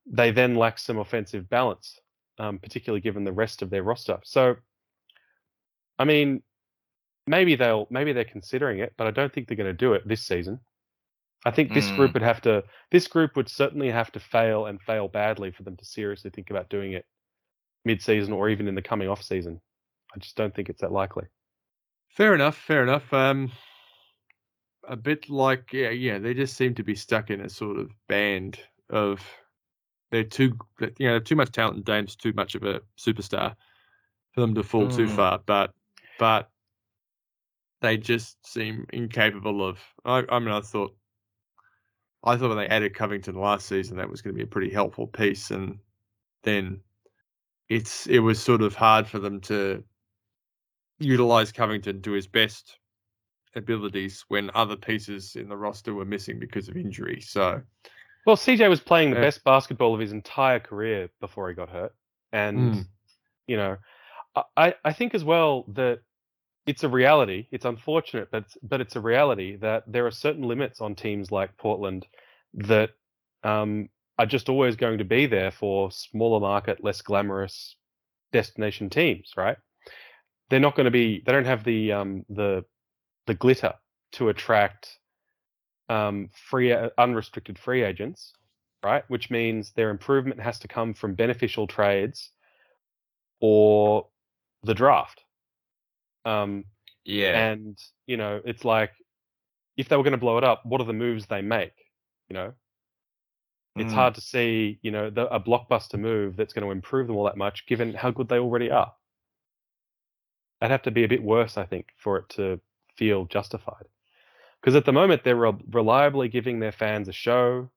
they 0.07 0.31
then 0.31 0.55
lack 0.57 0.79
some 0.79 0.99
offensive 0.99 1.49
balance, 1.49 1.99
um, 2.39 2.59
particularly 2.59 3.01
given 3.01 3.25
the 3.25 3.33
rest 3.33 3.63
of 3.63 3.71
their 3.71 3.83
roster. 3.83 4.19
So, 4.25 4.57
I 5.99 6.05
mean, 6.05 6.43
maybe 7.27 7.57
they'll 7.57 7.87
maybe 7.91 8.13
they're 8.13 8.25
considering 8.25 8.81
it, 8.81 8.95
but 8.97 9.07
I 9.07 9.11
don't 9.11 9.33
think 9.33 9.49
they're 9.49 9.57
going 9.57 9.67
to 9.67 9.73
do 9.73 9.95
it 9.95 10.07
this 10.07 10.27
season. 10.27 10.61
I 11.47 11.51
think 11.51 11.73
this 11.75 11.91
Mm. 11.91 11.97
group 11.97 12.15
would 12.15 12.23
have 12.23 12.41
to. 12.43 12.65
This 12.91 13.07
group 13.07 13.37
would 13.37 13.49
certainly 13.49 13.91
have 13.91 14.11
to 14.13 14.21
fail 14.21 14.67
and 14.67 14.81
fail 14.81 15.09
badly 15.09 15.51
for 15.53 15.63
them 15.63 15.77
to 15.77 15.85
seriously 15.85 16.31
think 16.31 16.51
about 16.51 16.69
doing 16.71 16.93
it 16.95 17.07
mid-season 17.85 18.33
or 18.33 18.49
even 18.49 18.67
in 18.69 18.75
the 18.75 18.83
coming 18.83 19.09
off 19.09 19.23
season. 19.23 19.61
I 20.15 20.19
just 20.19 20.37
don't 20.37 20.55
think 20.55 20.69
it's 20.69 20.81
that 20.81 20.93
likely. 20.93 21.25
Fair 22.09 22.35
enough. 22.35 22.57
Fair 22.57 22.83
enough. 22.83 23.13
Um, 23.13 23.51
a 24.87 24.97
bit 24.97 25.29
like 25.29 25.73
yeah, 25.73 25.91
yeah. 25.91 26.19
They 26.19 26.35
just 26.35 26.57
seem 26.57 26.75
to 26.75 26.85
be 26.85 26.95
stuck 26.95 27.31
in 27.31 27.41
a 27.41 27.49
sort 27.49 27.79
of 27.79 27.91
band 28.09 28.59
of 28.91 29.21
they're 30.11 30.25
too 30.25 30.57
you 30.99 31.09
know 31.09 31.19
too 31.19 31.37
much 31.37 31.51
talent 31.51 31.77
and 31.77 31.85
Dame's 31.85 32.15
too 32.15 32.33
much 32.35 32.55
of 32.55 32.63
a 32.63 32.81
superstar 32.99 33.57
for 34.33 34.41
them 34.41 34.55
to 34.55 34.63
fall 34.63 34.89
too 34.89 35.07
Mm. 35.07 35.17
far. 35.17 35.41
But 35.45 35.73
but 36.19 36.51
they 37.81 37.97
just 37.97 38.47
seem 38.47 38.87
incapable 38.93 39.67
of. 39.67 39.79
I, 40.05 40.25
I 40.29 40.39
mean, 40.39 40.51
I 40.51 40.61
thought 40.61 40.95
I 42.23 42.37
thought 42.37 42.49
when 42.49 42.59
they 42.59 42.69
added 42.69 42.95
Covington 42.95 43.35
last 43.35 43.67
season, 43.67 43.97
that 43.97 44.09
was 44.09 44.23
going 44.23 44.35
to 44.35 44.39
be 44.39 44.45
a 44.45 44.47
pretty 44.51 44.71
helpful 44.71 45.07
piece, 45.07 45.51
and 45.51 45.79
then 46.43 46.81
it's 47.69 48.07
it 48.07 48.21
was 48.21 48.41
sort 48.41 48.63
of 48.63 48.75
hard 48.75 49.07
for 49.07 49.19
them 49.19 49.41
to 49.43 49.83
utilize 50.99 51.53
Covington 51.53 52.03
to 52.03 52.13
his 52.13 52.27
best 52.27 52.79
abilities 53.57 54.25
when 54.29 54.51
other 54.55 54.77
pieces 54.77 55.37
in 55.37 55.49
the 55.49 55.57
roster 55.57 55.95
were 55.95 56.05
missing 56.05 56.39
because 56.39 56.69
of 56.69 56.77
injury. 56.77 57.21
So 57.21 57.63
Well, 58.27 58.37
CJ 58.37 58.69
was 58.69 58.81
playing 58.81 59.11
the 59.11 59.17
Yeah. 59.17 59.23
best 59.23 59.45
basketball 59.45 59.95
of 59.95 60.01
his 60.01 60.13
entire 60.13 60.59
career 60.59 61.11
before 61.21 61.49
he 61.49 61.55
got 61.55 61.69
hurt, 61.69 61.95
and 62.33 62.59
Mm. 62.59 62.89
you 63.47 63.57
know, 63.57 63.77
I- 64.57 64.75
I 64.85 64.93
think 64.93 65.15
as 65.15 65.23
well 65.25 65.65
that 65.69 66.01
it's 66.67 66.83
a 66.83 66.89
reality. 66.89 67.47
It's 67.51 67.67
unfortunate, 67.67 68.31
but 68.31 68.45
it's, 68.45 68.57
but 68.63 68.81
it's 68.81 68.97
a 68.97 69.01
reality 69.01 69.57
that 69.57 69.85
there 69.87 70.07
are 70.07 70.11
certain 70.11 70.43
limits 70.43 70.81
on 70.81 70.95
teams 70.95 71.31
like 71.31 71.57
Portland 71.59 72.07
that 72.55 72.91
um, 73.43 73.91
are 74.19 74.25
just 74.27 74.49
always 74.49 74.75
going 74.75 74.97
to 74.99 75.05
be 75.05 75.27
there 75.27 75.51
for 75.51 75.91
smaller 75.93 76.41
market, 76.41 76.83
less 76.83 77.03
glamorous 77.03 77.77
destination 78.33 78.89
teams, 78.89 79.33
right? 79.37 79.59
They're 80.51 80.61
not 80.61 80.77
going 80.77 80.85
to 80.85 80.91
be. 80.91 81.23
They 81.25 81.33
don't 81.33 81.47
have 81.47 81.65
the 81.65 81.93
um, 81.93 82.25
the 82.29 82.65
the 83.27 83.35
glitter 83.35 83.75
to 84.13 84.29
attract 84.29 84.99
um, 85.89 86.29
free 86.51 86.73
uh, 86.73 86.91
unrestricted 86.99 87.59
free 87.59 87.83
agents, 87.83 88.33
right? 88.85 89.05
Which 89.09 89.31
means 89.31 89.73
their 89.73 89.91
improvement 89.91 90.41
has 90.41 90.59
to 90.61 90.69
come 90.69 90.95
from 90.95 91.15
beneficial 91.15 91.67
trades 91.67 92.31
or 93.41 94.09
the 94.63 94.75
draft. 94.75 95.23
Um, 96.25 96.65
Yeah. 97.05 97.33
and 97.37 97.79
you 98.07 98.17
know, 98.17 98.41
it's 98.45 98.65
like 98.65 98.93
if 99.77 99.89
they 99.89 99.97
were 99.97 100.03
going 100.03 100.13
to 100.13 100.19
blow 100.19 100.39
it 100.39 100.45
up, 100.45 100.65
what 100.65 100.81
are 100.81 100.85
the 100.87 100.93
moves 100.93 101.27
they 101.27 101.43
make? 101.43 101.75
You 102.29 102.35
know, 102.35 102.53
it's 103.79 103.93
Mm. 103.93 103.95
hard 103.95 104.15
to 104.15 104.21
see, 104.21 104.79
you 104.83 104.91
know, 104.91 105.11
the, 105.11 105.27
a 105.35 105.41
blockbuster 105.41 105.99
move 105.99 106.37
that's 106.37 106.53
going 106.53 106.65
to 106.65 106.71
improve 106.71 107.07
them 107.07 107.17
all 107.17 107.25
that 107.25 107.37
much, 107.37 107.67
given 107.67 107.95
how 107.95 108.11
good 108.11 108.29
they 108.29 108.39
already 108.39 108.71
are. 108.71 108.93
I'd 110.65 110.71
have 110.71 110.83
to 110.83 110.91
be 110.91 111.05
a 111.05 111.09
bit 111.09 111.23
worse, 111.23 111.59
I 111.59 111.67
think, 111.67 111.89
for 111.99 112.17
it 112.17 112.29
to 112.31 112.59
feel 112.97 113.27
justified. 113.27 113.85
Because 114.59 114.75
at 114.75 114.87
the 114.87 114.95
moment, 114.95 115.23
they're 115.23 115.37
re- 115.37 115.53
reliably 115.71 116.29
giving 116.29 116.59
their 116.59 116.73
fans 116.73 117.07
a 117.07 117.13
show. 117.13 117.71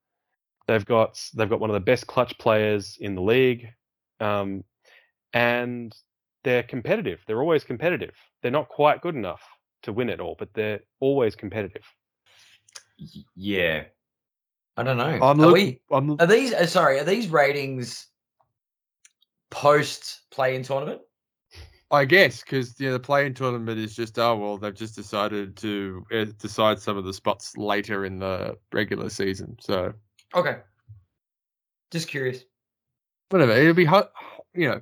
They've 0.67 0.85
got 0.85 1.21
they've 1.35 1.49
got 1.49 1.59
one 1.59 1.69
of 1.69 1.73
the 1.73 1.81
best 1.81 2.07
clutch 2.07 2.37
players 2.37 2.97
in 3.01 3.13
the 3.13 3.21
league, 3.21 3.67
um, 4.21 4.63
and 5.33 5.93
they're 6.45 6.63
competitive. 6.63 7.19
They're 7.27 7.41
always 7.41 7.65
competitive. 7.65 8.15
They're 8.41 8.51
not 8.51 8.69
quite 8.69 9.01
good 9.01 9.15
enough 9.15 9.41
to 9.83 9.91
win 9.91 10.09
it 10.09 10.21
all, 10.21 10.37
but 10.39 10.53
they're 10.53 10.79
always 11.01 11.35
competitive. 11.35 11.83
Yeah. 13.35 13.83
I 14.77 14.83
don't 14.83 14.97
know. 14.97 15.03
I'm 15.03 15.23
are 15.23 15.35
look- 15.35 15.53
we? 15.53 15.81
I'm 15.91 16.11
Are 16.21 16.27
these? 16.27 16.53
Uh, 16.53 16.65
sorry, 16.65 16.99
are 16.99 17.03
these 17.03 17.27
ratings 17.27 18.07
post 19.49 20.21
play-in 20.31 20.63
tournament? 20.63 21.01
I 21.89 22.03
guess 22.05 22.41
because 22.41 22.79
yeah, 22.79 22.91
the 22.91 22.99
play-in 22.99 23.33
tournament 23.33 23.79
is 23.79 23.95
just 23.95 24.19
oh 24.19 24.35
well, 24.35 24.57
they've 24.57 24.73
just 24.75 24.95
decided 24.95 25.55
to 25.57 26.05
uh, 26.13 26.25
decide 26.37 26.79
some 26.79 26.97
of 26.97 27.05
the 27.05 27.13
spots 27.13 27.55
later 27.55 28.03
in 28.05 28.19
the 28.19 28.57
regular 28.73 29.09
season. 29.09 29.55
So 29.61 29.93
Okay. 30.35 30.57
Just 31.91 32.09
curious. 32.09 32.43
whatever, 33.29 33.53
it'll 33.53 33.73
be. 33.73 33.87
You 34.53 34.69
know, 34.69 34.81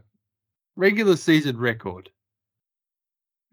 regular 0.76 1.16
season 1.16 1.58
record. 1.58 2.10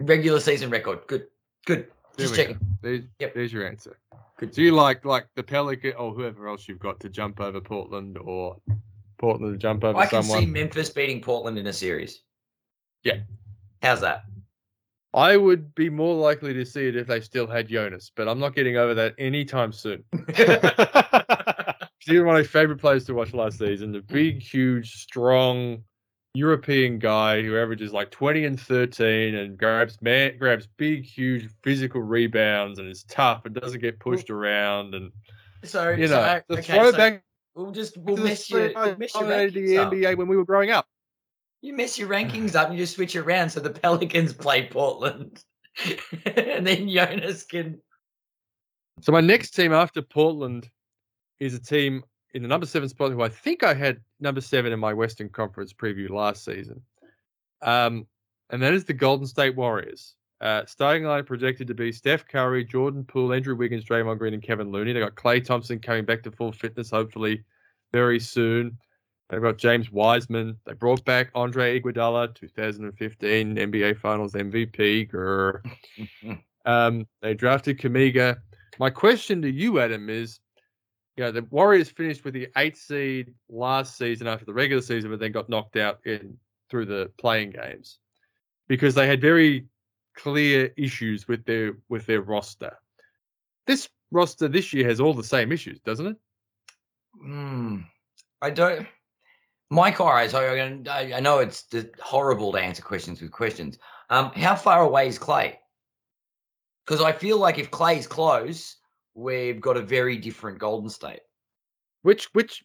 Regular 0.00 0.40
season 0.40 0.70
record. 0.70 1.00
Good. 1.06 1.26
Good. 1.66 1.88
There 2.16 2.26
Just 2.26 2.32
we 2.32 2.36
go. 2.36 2.42
checking. 2.52 2.66
There's, 2.82 3.02
Yep. 3.18 3.34
there's 3.34 3.52
your 3.52 3.66
answer. 3.66 3.98
Good. 4.38 4.52
Do 4.52 4.62
you 4.62 4.72
like 4.72 5.04
like 5.04 5.26
the 5.36 5.42
Pelican 5.42 5.92
or 5.94 6.12
whoever 6.14 6.48
else 6.48 6.66
you've 6.68 6.78
got 6.78 6.98
to 7.00 7.08
jump 7.08 7.40
over 7.40 7.60
Portland 7.60 8.16
or 8.18 8.56
Portland 9.18 9.54
to 9.54 9.58
jump 9.58 9.84
over 9.84 9.92
someone? 9.92 10.06
I 10.06 10.10
can 10.10 10.22
someone? 10.22 10.40
see 10.40 10.46
Memphis 10.46 10.90
beating 10.90 11.20
Portland 11.20 11.58
in 11.58 11.66
a 11.66 11.72
series. 11.72 12.22
Yeah. 13.04 13.18
How's 13.82 14.00
that? 14.00 14.22
I 15.14 15.36
would 15.36 15.74
be 15.74 15.90
more 15.90 16.14
likely 16.14 16.54
to 16.54 16.64
see 16.64 16.86
it 16.88 16.96
if 16.96 17.06
they 17.06 17.20
still 17.20 17.46
had 17.46 17.68
Jonas, 17.68 18.10
but 18.14 18.28
I'm 18.28 18.38
not 18.38 18.54
getting 18.54 18.76
over 18.76 18.94
that 18.94 19.14
anytime 19.18 19.72
soon. 19.72 20.04
He's 21.98 22.18
one 22.18 22.28
of 22.28 22.34
my 22.34 22.42
favorite 22.42 22.80
players 22.80 23.04
to 23.06 23.14
watch 23.14 23.34
last 23.34 23.58
season. 23.58 23.92
The 23.92 24.00
big, 24.00 24.40
huge, 24.40 24.94
strong 24.94 25.82
European 26.34 26.98
guy 26.98 27.42
who 27.42 27.58
averages 27.58 27.92
like 27.92 28.10
20 28.10 28.46
and 28.46 28.58
13 28.58 29.34
and 29.34 29.58
grabs 29.58 30.00
man 30.00 30.38
grabs 30.38 30.66
big, 30.78 31.04
huge 31.04 31.48
physical 31.62 32.00
rebounds 32.00 32.78
and 32.78 32.88
is 32.88 33.04
tough 33.04 33.44
and 33.44 33.54
doesn't 33.54 33.80
get 33.80 34.00
pushed 34.00 34.30
around 34.30 34.94
and 34.94 35.12
so 35.62 35.90
you 35.90 36.08
so, 36.08 36.16
know 36.16 36.22
uh, 36.22 36.40
the 36.48 36.54
okay, 36.54 36.72
so 36.72 36.90
throwback 36.90 37.22
we'll 37.54 37.70
just 37.70 37.98
we'll 37.98 38.16
to 38.16 38.22
the 38.22 38.28
mess 38.30 38.48
your, 38.48 38.70
style 38.70 38.86
we'll 38.86 38.96
mess 38.96 39.14
of 39.14 39.28
the 39.52 39.78
up. 39.78 39.92
NBA 39.92 40.16
when 40.16 40.26
we 40.26 40.38
were 40.38 40.46
growing 40.46 40.70
up. 40.70 40.86
You 41.62 41.74
mess 41.74 41.98
your 41.98 42.08
rankings 42.08 42.54
up 42.54 42.68
and 42.68 42.76
you 42.76 42.82
just 42.84 42.96
switch 42.96 43.16
around 43.16 43.50
so 43.50 43.60
the 43.60 43.70
Pelicans 43.82 44.32
play 44.34 44.66
Portland. 44.66 45.42
and 46.36 46.66
then 46.66 46.88
Jonas 46.88 47.44
can 47.44 47.80
So 49.00 49.10
my 49.12 49.22
next 49.22 49.52
team 49.52 49.72
after 49.72 50.02
Portland 50.02 50.68
is 51.40 51.54
a 51.54 51.60
team 51.60 52.04
in 52.34 52.42
the 52.42 52.48
number 52.48 52.66
seven 52.66 52.88
spot 52.88 53.12
who 53.12 53.22
I 53.22 53.28
think 53.28 53.62
I 53.62 53.72
had 53.72 53.98
number 54.20 54.40
seven 54.40 54.72
in 54.72 54.80
my 54.80 54.92
Western 54.92 55.28
Conference 55.28 55.72
preview 55.72 56.10
last 56.10 56.44
season. 56.44 56.82
Um, 57.62 58.06
and 58.50 58.62
that 58.62 58.74
is 58.74 58.84
the 58.84 58.92
Golden 58.92 59.26
State 59.26 59.56
Warriors. 59.56 60.14
Uh, 60.40 60.66
starting 60.66 61.04
line 61.04 61.24
projected 61.24 61.68
to 61.68 61.74
be 61.74 61.92
Steph 61.92 62.26
Curry, 62.26 62.64
Jordan 62.64 63.04
Poole, 63.04 63.32
Andrew 63.32 63.54
Wiggins, 63.54 63.84
Draymond 63.84 64.18
Green, 64.18 64.34
and 64.34 64.42
Kevin 64.42 64.72
Looney. 64.72 64.92
They 64.92 64.98
got 64.98 65.14
Klay 65.14 65.42
Thompson 65.44 65.78
coming 65.78 66.04
back 66.04 66.22
to 66.24 66.32
full 66.32 66.50
fitness, 66.50 66.90
hopefully 66.90 67.44
very 67.92 68.18
soon. 68.18 68.76
They've 69.32 69.40
got 69.40 69.56
James 69.56 69.90
Wiseman. 69.90 70.58
They 70.66 70.74
brought 70.74 71.02
back 71.06 71.30
Andre 71.34 71.80
Iguodala, 71.80 72.34
2015 72.34 73.56
NBA 73.56 73.98
Finals 73.98 74.34
MVP. 74.34 75.08
Um, 76.64 77.08
they 77.22 77.34
drafted 77.34 77.80
Kuminga. 77.80 78.36
My 78.78 78.88
question 78.88 79.42
to 79.42 79.50
you, 79.50 79.80
Adam, 79.80 80.08
is 80.08 80.38
you 81.16 81.24
know, 81.24 81.32
the 81.32 81.42
Warriors 81.50 81.88
finished 81.88 82.24
with 82.24 82.34
the 82.34 82.46
eighth 82.56 82.78
seed 82.78 83.34
last 83.48 83.98
season 83.98 84.28
after 84.28 84.44
the 84.44 84.52
regular 84.52 84.80
season, 84.80 85.10
but 85.10 85.18
then 85.18 85.32
got 85.32 85.48
knocked 85.48 85.76
out 85.76 85.98
in 86.06 86.38
through 86.70 86.86
the 86.86 87.10
play-in 87.18 87.50
games 87.50 87.98
because 88.68 88.94
they 88.94 89.08
had 89.08 89.20
very 89.20 89.66
clear 90.16 90.72
issues 90.76 91.26
with 91.26 91.44
their 91.44 91.72
with 91.88 92.06
their 92.06 92.22
roster. 92.22 92.78
This 93.66 93.88
roster 94.12 94.46
this 94.46 94.72
year 94.72 94.86
has 94.86 95.00
all 95.00 95.14
the 95.14 95.24
same 95.24 95.50
issues, 95.50 95.80
doesn't 95.80 96.06
it? 96.06 96.16
Hmm. 97.20 97.78
I 98.40 98.50
don't. 98.50 98.86
Mike, 99.72 99.96
car 99.96 100.22
is. 100.22 100.34
I'm 100.34 100.84
I, 100.86 101.14
I 101.14 101.20
know 101.20 101.38
it's 101.38 101.64
horrible 102.02 102.52
to 102.52 102.58
answer 102.58 102.82
questions 102.82 103.22
with 103.22 103.32
questions. 103.32 103.78
Um, 104.10 104.30
how 104.36 104.54
far 104.54 104.82
away 104.82 105.08
is 105.08 105.18
Klay? 105.18 105.54
Because 106.84 107.00
I 107.00 107.10
feel 107.12 107.38
like 107.38 107.56
if 107.58 107.70
Klay's 107.70 108.06
close, 108.06 108.76
we've 109.14 109.62
got 109.62 109.78
a 109.78 109.80
very 109.80 110.18
different 110.18 110.58
Golden 110.58 110.90
State. 110.90 111.20
Which 112.02 112.26
which 112.34 112.62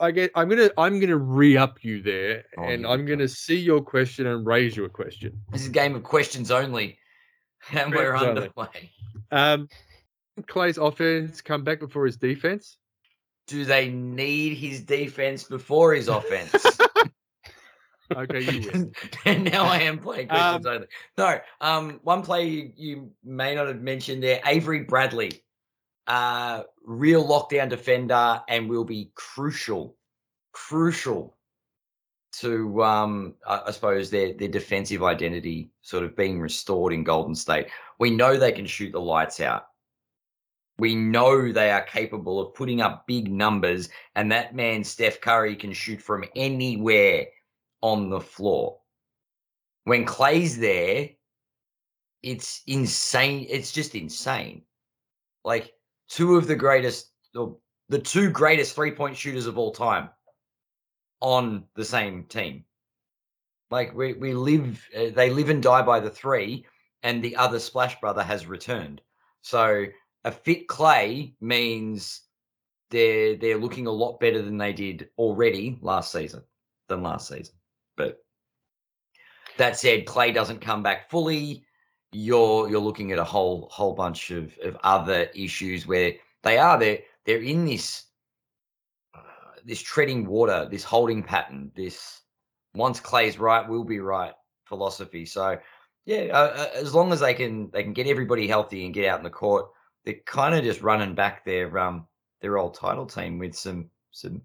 I 0.00 0.10
get 0.10 0.32
I'm 0.34 0.48
gonna 0.48 0.70
I'm 0.76 0.98
gonna 0.98 1.16
re 1.16 1.56
up 1.56 1.84
you 1.84 2.02
there 2.02 2.42
Oh, 2.58 2.64
and 2.64 2.84
I'm 2.84 3.04
go. 3.04 3.14
gonna 3.14 3.28
see 3.28 3.58
your 3.58 3.80
question 3.80 4.26
and 4.26 4.44
raise 4.44 4.76
you 4.76 4.84
a 4.86 4.88
question. 4.88 5.40
This 5.52 5.60
is 5.60 5.68
a 5.68 5.72
game 5.72 5.94
of 5.94 6.02
questions 6.02 6.50
only, 6.50 6.98
and 7.70 7.94
we're 7.94 8.16
underway. 8.16 8.90
Um 9.30 9.68
Klay's 10.42 10.78
offense 10.78 11.40
come 11.42 11.62
back 11.62 11.78
before 11.78 12.06
his 12.06 12.16
defense. 12.16 12.76
Do 13.46 13.64
they 13.64 13.88
need 13.88 14.56
his 14.56 14.80
defense 14.80 15.44
before 15.44 15.94
his 15.94 16.08
offense? 16.08 16.54
Okay, 18.16 18.40
you 18.40 18.70
win. 18.72 18.92
and 19.24 19.44
now 19.44 19.64
I 19.64 19.82
am 19.82 19.98
playing 19.98 20.28
questions 20.28 20.66
Um, 20.66 20.72
only. 20.72 20.86
No, 21.16 21.40
um, 21.60 22.00
one 22.02 22.22
player 22.22 22.44
you, 22.44 22.72
you 22.76 23.10
may 23.22 23.54
not 23.54 23.68
have 23.68 23.80
mentioned 23.80 24.22
there, 24.22 24.40
Avery 24.46 24.82
Bradley, 24.82 25.44
uh, 26.06 26.64
real 26.84 27.26
lockdown 27.26 27.68
defender, 27.68 28.42
and 28.48 28.68
will 28.68 28.84
be 28.84 29.12
crucial, 29.14 29.96
crucial 30.52 31.36
to, 32.32 32.82
um, 32.82 33.34
I, 33.46 33.62
I 33.66 33.70
suppose 33.70 34.10
their 34.10 34.32
their 34.32 34.48
defensive 34.48 35.02
identity 35.02 35.70
sort 35.82 36.04
of 36.04 36.16
being 36.16 36.40
restored 36.40 36.92
in 36.92 37.04
Golden 37.04 37.34
State. 37.34 37.68
We 37.98 38.10
know 38.10 38.36
they 38.36 38.52
can 38.52 38.66
shoot 38.66 38.92
the 38.92 39.00
lights 39.00 39.40
out. 39.40 39.66
We 40.80 40.94
know 40.94 41.52
they 41.52 41.70
are 41.70 41.82
capable 41.82 42.40
of 42.40 42.54
putting 42.54 42.80
up 42.80 43.06
big 43.06 43.30
numbers, 43.30 43.90
and 44.16 44.32
that 44.32 44.54
man 44.54 44.82
Steph 44.82 45.20
Curry 45.20 45.54
can 45.54 45.74
shoot 45.74 46.00
from 46.00 46.24
anywhere 46.34 47.26
on 47.82 48.08
the 48.08 48.20
floor. 48.20 48.78
When 49.84 50.06
Klay's 50.06 50.58
there, 50.58 51.10
it's 52.22 52.62
insane. 52.66 53.46
It's 53.50 53.72
just 53.72 53.94
insane. 53.94 54.62
Like 55.44 55.74
two 56.08 56.36
of 56.36 56.46
the 56.46 56.56
greatest, 56.56 57.10
or 57.36 57.58
the 57.90 57.98
two 57.98 58.30
greatest 58.30 58.74
three 58.74 58.92
point 58.92 59.18
shooters 59.18 59.46
of 59.46 59.58
all 59.58 59.72
time 59.72 60.08
on 61.20 61.64
the 61.74 61.84
same 61.84 62.24
team. 62.24 62.64
Like 63.70 63.94
we, 63.94 64.14
we 64.14 64.32
live, 64.32 64.82
uh, 64.96 65.10
they 65.14 65.28
live 65.28 65.50
and 65.50 65.62
die 65.62 65.82
by 65.82 66.00
the 66.00 66.08
three, 66.08 66.64
and 67.02 67.22
the 67.22 67.36
other 67.36 67.58
Splash 67.58 68.00
Brother 68.00 68.22
has 68.22 68.46
returned. 68.46 69.02
So 69.42 69.84
a 70.24 70.32
fit 70.32 70.68
Klay 70.68 71.34
means 71.40 72.22
they're 72.90 73.36
they're 73.36 73.58
looking 73.58 73.86
a 73.86 73.92
lot 73.92 74.20
better 74.20 74.42
than 74.42 74.58
they 74.58 74.72
did 74.72 75.08
already 75.16 75.78
last 75.80 76.12
season 76.12 76.42
than 76.88 77.02
last 77.02 77.28
season. 77.28 77.54
But 77.96 78.22
that 79.56 79.78
said, 79.78 80.06
Klay 80.06 80.34
doesn't 80.34 80.60
come 80.60 80.82
back 80.82 81.10
fully. 81.10 81.64
You're 82.12 82.68
you're 82.68 82.80
looking 82.80 83.12
at 83.12 83.18
a 83.18 83.24
whole 83.24 83.68
whole 83.70 83.94
bunch 83.94 84.30
of, 84.30 84.56
of 84.62 84.76
other 84.82 85.28
issues 85.34 85.86
where 85.86 86.14
they 86.42 86.58
are 86.58 86.78
they're 86.78 86.98
they're 87.24 87.42
in 87.42 87.64
this 87.64 88.04
uh, 89.14 89.20
this 89.64 89.80
treading 89.80 90.26
water, 90.26 90.66
this 90.70 90.84
holding 90.84 91.22
pattern, 91.22 91.70
this 91.76 92.22
once 92.74 93.00
Klay's 93.00 93.38
right, 93.38 93.68
we'll 93.68 93.84
be 93.84 94.00
right 94.00 94.34
philosophy. 94.64 95.24
So 95.24 95.58
yeah, 96.06 96.22
uh, 96.32 96.54
uh, 96.56 96.68
as 96.74 96.94
long 96.94 97.12
as 97.12 97.20
they 97.20 97.34
can 97.34 97.70
they 97.70 97.82
can 97.82 97.92
get 97.92 98.06
everybody 98.08 98.48
healthy 98.48 98.84
and 98.84 98.94
get 98.94 99.06
out 99.08 99.18
in 99.18 99.24
the 99.24 99.30
court, 99.30 99.70
they're 100.04 100.14
kind 100.26 100.54
of 100.54 100.64
just 100.64 100.82
running 100.82 101.14
back 101.14 101.44
their 101.44 101.78
um 101.78 102.06
their 102.40 102.58
old 102.58 102.74
title 102.74 103.06
team 103.06 103.38
with 103.38 103.54
some 103.54 103.90
some 104.10 104.42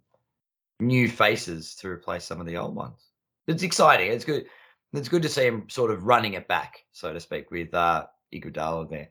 new 0.80 1.08
faces 1.08 1.76
to 1.76 1.88
replace 1.88 2.26
some 2.26 2.40
of 2.42 2.46
the 2.46 2.58
old 2.58 2.76
ones. 2.76 3.10
It's 3.48 3.64
exciting. 3.64 4.12
It's 4.12 4.26
good. 4.26 4.46
It's 4.94 5.10
good 5.10 5.24
to 5.24 5.30
see 5.30 5.46
him 5.46 5.68
sort 5.70 5.92
of 5.92 6.04
running 6.04 6.34
it 6.34 6.48
back, 6.48 6.84
so 6.92 7.14
to 7.14 7.20
speak, 7.20 7.52
with 7.52 7.74
uh 7.74 8.06
Iguodala 8.34 8.90
there. 8.90 9.10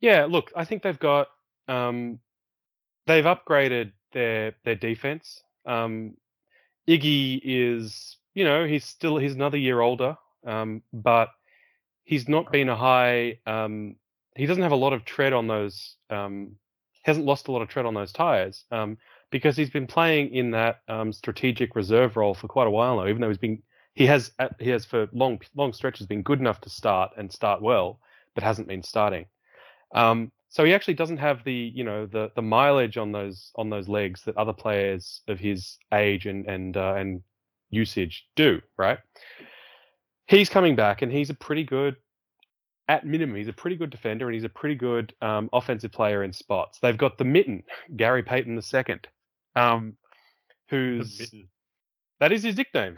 Yeah, 0.00 0.26
look, 0.28 0.52
I 0.56 0.64
think 0.64 0.82
they've 0.82 0.98
got 0.98 1.28
um, 1.68 2.18
they've 3.06 3.24
upgraded 3.24 3.92
their 4.12 4.54
their 4.64 4.74
defense. 4.74 5.42
Um, 5.64 6.14
Iggy 6.88 7.40
is, 7.44 8.16
you 8.34 8.44
know, 8.44 8.66
he's 8.66 8.84
still 8.84 9.16
he's 9.16 9.34
another 9.34 9.58
year 9.58 9.80
older, 9.80 10.16
um, 10.46 10.82
but 10.92 11.28
he's 12.04 12.28
not 12.28 12.50
been 12.50 12.68
a 12.68 12.76
high. 12.76 13.38
Um, 13.46 13.96
he 14.36 14.46
doesn't 14.46 14.62
have 14.62 14.72
a 14.72 14.76
lot 14.76 14.92
of 14.92 15.04
tread 15.04 15.32
on 15.32 15.46
those. 15.46 15.96
Um, 16.10 16.56
hasn't 17.04 17.26
lost 17.26 17.48
a 17.48 17.52
lot 17.52 17.62
of 17.62 17.68
tread 17.68 17.84
on 17.84 17.94
those 17.94 18.12
tires 18.12 18.64
um, 18.70 18.96
because 19.30 19.56
he's 19.56 19.70
been 19.70 19.88
playing 19.88 20.32
in 20.32 20.52
that 20.52 20.82
um, 20.86 21.12
strategic 21.12 21.74
reserve 21.74 22.16
role 22.16 22.32
for 22.32 22.46
quite 22.46 22.68
a 22.68 22.70
while 22.70 22.96
now. 22.96 23.08
Even 23.08 23.20
though 23.20 23.28
he's 23.28 23.38
been 23.38 23.60
he 23.94 24.06
has 24.06 24.32
uh, 24.38 24.48
he 24.58 24.70
has 24.70 24.84
for 24.84 25.08
long 25.12 25.40
long 25.54 25.72
stretches 25.72 26.06
been 26.06 26.22
good 26.22 26.40
enough 26.40 26.60
to 26.62 26.70
start 26.70 27.12
and 27.16 27.30
start 27.30 27.60
well, 27.60 28.00
but 28.34 28.44
hasn't 28.44 28.68
been 28.68 28.82
starting. 28.82 29.26
Um, 29.94 30.32
so 30.48 30.64
he 30.64 30.74
actually 30.74 30.94
doesn't 30.94 31.18
have 31.18 31.44
the 31.44 31.72
you 31.74 31.84
know 31.84 32.06
the 32.06 32.30
the 32.34 32.42
mileage 32.42 32.96
on 32.96 33.12
those 33.12 33.52
on 33.56 33.70
those 33.70 33.88
legs 33.88 34.22
that 34.24 34.36
other 34.36 34.52
players 34.52 35.22
of 35.28 35.38
his 35.38 35.78
age 35.92 36.26
and 36.26 36.46
and 36.46 36.76
uh, 36.76 36.94
and 36.96 37.22
usage 37.70 38.26
do. 38.36 38.60
Right? 38.78 38.98
He's 40.26 40.48
coming 40.48 40.76
back 40.76 41.02
and 41.02 41.12
he's 41.12 41.30
a 41.30 41.34
pretty 41.34 41.64
good. 41.64 41.96
At 42.88 43.06
minimum, 43.06 43.36
he's 43.36 43.48
a 43.48 43.52
pretty 43.52 43.76
good 43.76 43.90
defender 43.90 44.26
and 44.26 44.34
he's 44.34 44.44
a 44.44 44.48
pretty 44.48 44.74
good 44.74 45.14
um, 45.22 45.48
offensive 45.52 45.92
player 45.92 46.24
in 46.24 46.32
spots. 46.32 46.78
They've 46.80 46.96
got 46.98 47.16
the 47.16 47.24
mitten, 47.24 47.62
Gary 47.96 48.22
Payton 48.22 48.60
II, 48.60 48.96
um, 49.56 49.96
who's 50.68 51.32
that 52.20 52.32
is 52.32 52.42
his 52.42 52.56
nickname. 52.56 52.96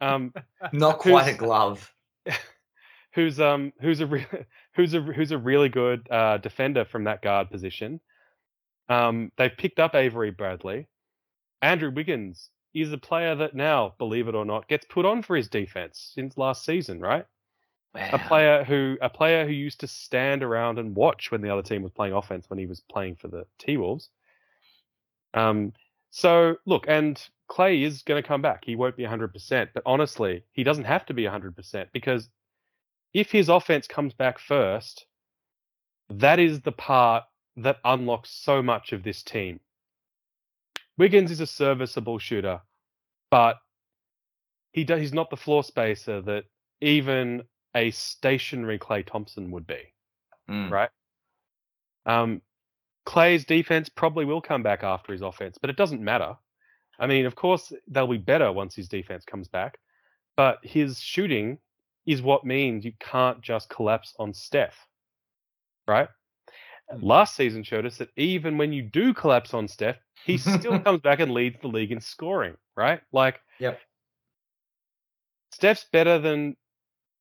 Um, 0.00 0.32
Not 0.72 0.98
quite 0.98 1.22
a 1.22 1.24
Who's- 1.30 1.36
glove. 1.38 1.90
who's 3.12 3.38
um 3.38 3.72
who's 3.80 4.00
a 4.00 4.06
re- 4.06 4.26
who's 4.74 4.92
a 4.94 5.00
who's 5.00 5.30
a 5.30 5.38
really 5.38 5.68
good 5.68 6.06
uh, 6.10 6.38
defender 6.38 6.84
from 6.84 7.04
that 7.04 7.22
guard 7.22 7.50
position. 7.50 8.00
Um, 8.88 9.30
they've 9.38 9.56
picked 9.56 9.78
up 9.80 9.94
Avery 9.94 10.30
Bradley. 10.30 10.88
Andrew 11.62 11.90
Wiggins 11.90 12.50
is 12.74 12.92
a 12.92 12.98
player 12.98 13.34
that 13.36 13.54
now, 13.54 13.94
believe 13.98 14.28
it 14.28 14.34
or 14.34 14.44
not, 14.44 14.68
gets 14.68 14.84
put 14.86 15.06
on 15.06 15.22
for 15.22 15.36
his 15.36 15.48
defense 15.48 16.10
since 16.14 16.36
last 16.36 16.64
season, 16.64 17.00
right? 17.00 17.24
A 17.94 18.18
player 18.18 18.64
who 18.64 18.96
a 19.00 19.08
player 19.08 19.46
who 19.46 19.52
used 19.52 19.80
to 19.80 19.86
stand 19.86 20.42
around 20.42 20.78
and 20.78 20.96
watch 20.96 21.30
when 21.30 21.42
the 21.42 21.50
other 21.50 21.62
team 21.62 21.82
was 21.82 21.92
playing 21.92 22.12
offense 22.12 22.50
when 22.50 22.58
he 22.58 22.66
was 22.66 22.80
playing 22.80 23.16
for 23.16 23.28
the 23.28 23.46
T 23.58 23.76
Wolves. 23.76 24.08
Um, 25.32 25.72
so 26.10 26.56
look, 26.66 26.86
and 26.88 27.20
Klay 27.50 27.82
is 27.82 28.02
going 28.02 28.22
to 28.22 28.26
come 28.26 28.42
back. 28.42 28.64
He 28.64 28.76
won't 28.76 28.96
be 28.96 29.04
100%, 29.04 29.68
but 29.74 29.82
honestly, 29.84 30.44
he 30.52 30.64
doesn't 30.64 30.84
have 30.84 31.04
to 31.06 31.14
be 31.14 31.24
100% 31.24 31.86
because 31.92 32.28
if 33.12 33.30
his 33.30 33.48
offense 33.48 33.86
comes 33.86 34.12
back 34.12 34.38
first, 34.38 35.06
that 36.08 36.38
is 36.38 36.60
the 36.60 36.72
part 36.72 37.24
that 37.56 37.78
unlocks 37.84 38.30
so 38.30 38.62
much 38.62 38.92
of 38.92 39.02
this 39.02 39.22
team. 39.22 39.60
Wiggins 40.96 41.30
is 41.30 41.40
a 41.40 41.46
serviceable 41.46 42.18
shooter, 42.18 42.60
but 43.30 43.56
he 44.72 44.84
do, 44.84 44.96
he's 44.96 45.12
not 45.12 45.30
the 45.30 45.36
floor 45.36 45.62
spacer 45.62 46.20
that 46.22 46.44
even 46.80 47.42
a 47.74 47.90
stationary 47.90 48.78
Klay 48.78 49.04
Thompson 49.06 49.50
would 49.50 49.66
be 49.66 49.92
Mm. 50.48 50.70
right? 50.70 50.90
Um, 52.06 52.42
Klay's 53.06 53.44
defense 53.44 53.88
probably 53.88 54.24
will 54.24 54.40
come 54.40 54.62
back 54.62 54.82
after 54.82 55.12
his 55.12 55.22
offense, 55.22 55.56
but 55.58 55.70
it 55.70 55.76
doesn't 55.76 56.02
matter. 56.02 56.36
I 56.98 57.06
mean, 57.06 57.26
of 57.26 57.34
course, 57.34 57.72
they'll 57.88 58.06
be 58.06 58.18
better 58.18 58.52
once 58.52 58.74
his 58.74 58.88
defense 58.88 59.24
comes 59.24 59.48
back, 59.48 59.78
but 60.36 60.58
his 60.62 61.00
shooting 61.00 61.58
is 62.06 62.20
what 62.22 62.44
means 62.44 62.84
you 62.84 62.92
can't 63.00 63.40
just 63.40 63.68
collapse 63.70 64.14
on 64.18 64.34
Steph, 64.34 64.76
right? 65.88 66.08
Last 67.00 67.34
season 67.34 67.62
showed 67.62 67.86
us 67.86 67.96
that 67.98 68.10
even 68.16 68.58
when 68.58 68.72
you 68.72 68.82
do 68.82 69.14
collapse 69.14 69.54
on 69.54 69.66
Steph, 69.66 69.96
he 70.26 70.36
still 70.36 70.78
comes 70.84 71.00
back 71.00 71.20
and 71.20 71.32
leads 71.32 71.58
the 71.60 71.68
league 71.68 71.92
in 71.92 72.00
scoring, 72.00 72.56
right? 72.76 73.00
Like, 73.12 73.40
Yep. 73.60 73.80
Steph's 75.52 75.86
better 75.92 76.18
than 76.18 76.56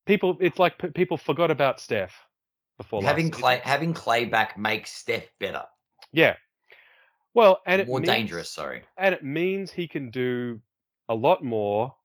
people. 0.06 0.38
It's 0.40 0.60
like 0.60 0.78
p- 0.78 0.90
people 0.90 1.18
forgot 1.18 1.52
about 1.52 1.80
Steph 1.80 2.14
before 2.78 3.04
Having 3.04 3.34
season. 3.34 3.42
Klay 3.44 3.62
having 3.62 3.94
Klay 3.94 4.30
back 4.30 4.58
makes 4.58 4.92
Steph 4.92 5.26
better. 5.40 5.64
Yeah. 6.12 6.36
Well, 7.34 7.62
and 7.66 7.82
it 7.82 7.88
More 7.88 8.00
means, 8.00 8.10
dangerous, 8.10 8.50
sorry. 8.52 8.84
and 8.98 9.16
it 9.16 9.24
means 9.24 9.72
he 9.72 9.88
can 9.88 10.12
do 10.12 10.62
a 11.10 11.16
lot 11.16 11.44
more 11.44 11.96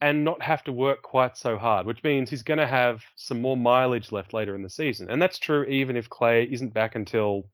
and 0.00 0.24
not 0.24 0.40
have 0.42 0.64
to 0.64 0.72
work 0.72 1.02
quite 1.02 1.36
so 1.36 1.56
hard, 1.58 1.86
which 1.86 2.02
means 2.02 2.28
he's 2.30 2.42
going 2.42 2.58
to 2.58 2.66
have 2.66 3.02
some 3.16 3.40
more 3.40 3.56
mileage 3.56 4.10
left 4.12 4.32
later 4.32 4.54
in 4.54 4.62
the 4.62 4.70
season. 4.70 5.10
And 5.10 5.20
that's 5.20 5.38
true 5.38 5.64
even 5.64 5.96
if 5.96 6.08
Klay 6.08 6.50
isn't 6.50 6.72
back 6.74 6.94
until 6.94 7.44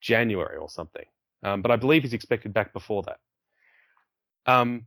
January 0.00 0.56
or 0.56 0.68
something. 0.68 1.04
Um, 1.42 1.62
but 1.62 1.70
I 1.70 1.76
believe 1.76 2.02
he's 2.02 2.12
expected 2.14 2.52
back 2.52 2.72
before 2.72 3.02
that. 3.04 3.18
Um, 4.46 4.86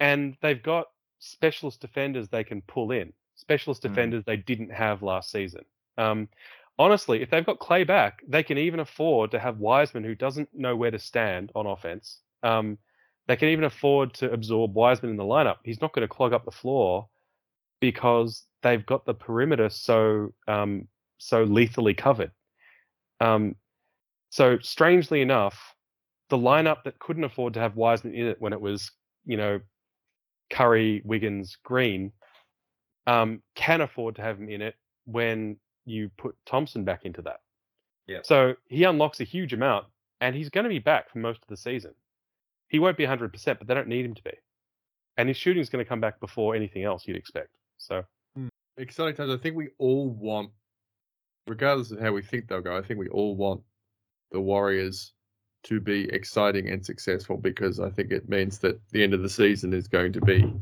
and 0.00 0.36
they've 0.40 0.62
got 0.62 0.86
specialist 1.18 1.80
defenders 1.80 2.28
they 2.28 2.44
can 2.44 2.62
pull 2.62 2.90
in, 2.92 3.12
specialist 3.34 3.82
Mm. 3.82 3.88
defenders 3.90 4.24
they 4.24 4.36
didn't 4.36 4.70
have 4.70 5.02
last 5.02 5.30
season. 5.30 5.64
Um, 5.96 6.28
honestly, 6.78 7.22
if 7.22 7.30
they've 7.30 7.46
got 7.46 7.58
Klay 7.58 7.86
back, 7.86 8.22
they 8.28 8.42
can 8.42 8.58
even 8.58 8.80
afford 8.80 9.30
to 9.32 9.38
have 9.38 9.58
Wiseman, 9.58 10.04
who 10.04 10.14
doesn't 10.14 10.48
know 10.54 10.76
where 10.76 10.90
to 10.90 10.98
stand 10.98 11.50
on 11.54 11.66
offense. 11.66 12.20
Um, 12.42 12.78
they 13.26 13.36
can 13.36 13.48
even 13.48 13.64
afford 13.64 14.14
to 14.14 14.30
absorb 14.32 14.74
Wiseman 14.74 15.10
in 15.10 15.16
the 15.16 15.24
lineup. 15.24 15.56
He's 15.64 15.80
not 15.80 15.92
going 15.92 16.06
to 16.06 16.14
clog 16.14 16.32
up 16.32 16.44
the 16.44 16.50
floor 16.50 17.08
because 17.80 18.44
they've 18.62 18.84
got 18.86 19.04
the 19.04 19.14
perimeter 19.14 19.68
so 19.68 20.32
um, 20.46 20.88
so 21.18 21.42
lethally 21.44 21.94
covered. 21.94 22.30
Um, 23.20 23.56
so 24.30 24.58
strangely 24.60 25.20
enough, 25.20 25.74
the 26.28 26.38
lineup 26.38 26.84
that 26.84 26.98
couldn't 26.98 27.24
afford 27.24 27.54
to 27.54 27.60
have 27.60 27.76
Wiseman 27.76 28.14
in 28.14 28.26
it 28.26 28.40
when 28.40 28.52
it 28.52 28.60
was 28.60 28.90
you 29.26 29.36
know 29.36 29.60
Curry, 30.50 31.02
Wiggins, 31.04 31.56
Green, 31.62 32.12
um, 33.06 33.42
can 33.54 33.80
afford 33.80 34.16
to 34.16 34.22
have 34.22 34.38
him 34.38 34.48
in 34.48 34.62
it 34.62 34.74
when 35.04 35.56
you 35.84 36.10
put 36.16 36.36
Thompson 36.46 36.84
back 36.84 37.04
into 37.04 37.22
that. 37.22 37.40
Yeah. 38.06 38.20
So 38.22 38.54
he 38.66 38.84
unlocks 38.84 39.20
a 39.20 39.24
huge 39.24 39.52
amount 39.52 39.86
and 40.20 40.34
he's 40.34 40.50
going 40.50 40.64
to 40.64 40.70
be 40.70 40.78
back 40.78 41.10
for 41.10 41.18
most 41.18 41.42
of 41.42 41.48
the 41.48 41.56
season. 41.56 41.94
He 42.68 42.78
won't 42.78 42.96
be 42.96 43.06
100%, 43.06 43.32
but 43.58 43.66
they 43.66 43.74
don't 43.74 43.88
need 43.88 44.04
him 44.04 44.14
to 44.14 44.22
be. 44.22 44.32
And 45.16 45.28
his 45.28 45.36
shooting 45.36 45.62
is 45.62 45.70
going 45.70 45.84
to 45.84 45.88
come 45.88 46.00
back 46.00 46.20
before 46.20 46.54
anything 46.54 46.84
else 46.84 47.06
you'd 47.06 47.16
expect. 47.16 47.50
So, 47.78 48.04
Exciting 48.78 49.16
times. 49.16 49.32
I 49.32 49.36
think 49.36 49.56
we 49.56 49.70
all 49.78 50.08
want, 50.08 50.50
regardless 51.48 51.90
of 51.90 51.98
how 51.98 52.12
we 52.12 52.22
think 52.22 52.46
they'll 52.46 52.60
go, 52.60 52.76
I 52.76 52.82
think 52.82 53.00
we 53.00 53.08
all 53.08 53.34
want 53.34 53.60
the 54.30 54.40
Warriors 54.40 55.12
to 55.64 55.80
be 55.80 56.08
exciting 56.10 56.68
and 56.70 56.84
successful 56.84 57.36
because 57.36 57.80
I 57.80 57.90
think 57.90 58.12
it 58.12 58.28
means 58.28 58.58
that 58.60 58.78
the 58.90 59.02
end 59.02 59.14
of 59.14 59.22
the 59.22 59.28
season 59.28 59.72
is 59.72 59.88
going 59.88 60.12
to 60.12 60.20
be 60.20 60.52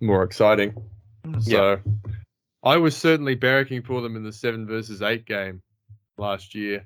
more 0.00 0.22
exciting. 0.22 0.74
So 1.40 1.80
I 2.62 2.76
was 2.76 2.96
certainly 2.96 3.36
barracking 3.36 3.84
for 3.84 4.00
them 4.00 4.16
in 4.16 4.22
the 4.22 4.32
seven 4.32 4.66
versus 4.66 5.02
eight 5.02 5.26
game 5.26 5.62
last 6.18 6.54
year. 6.54 6.84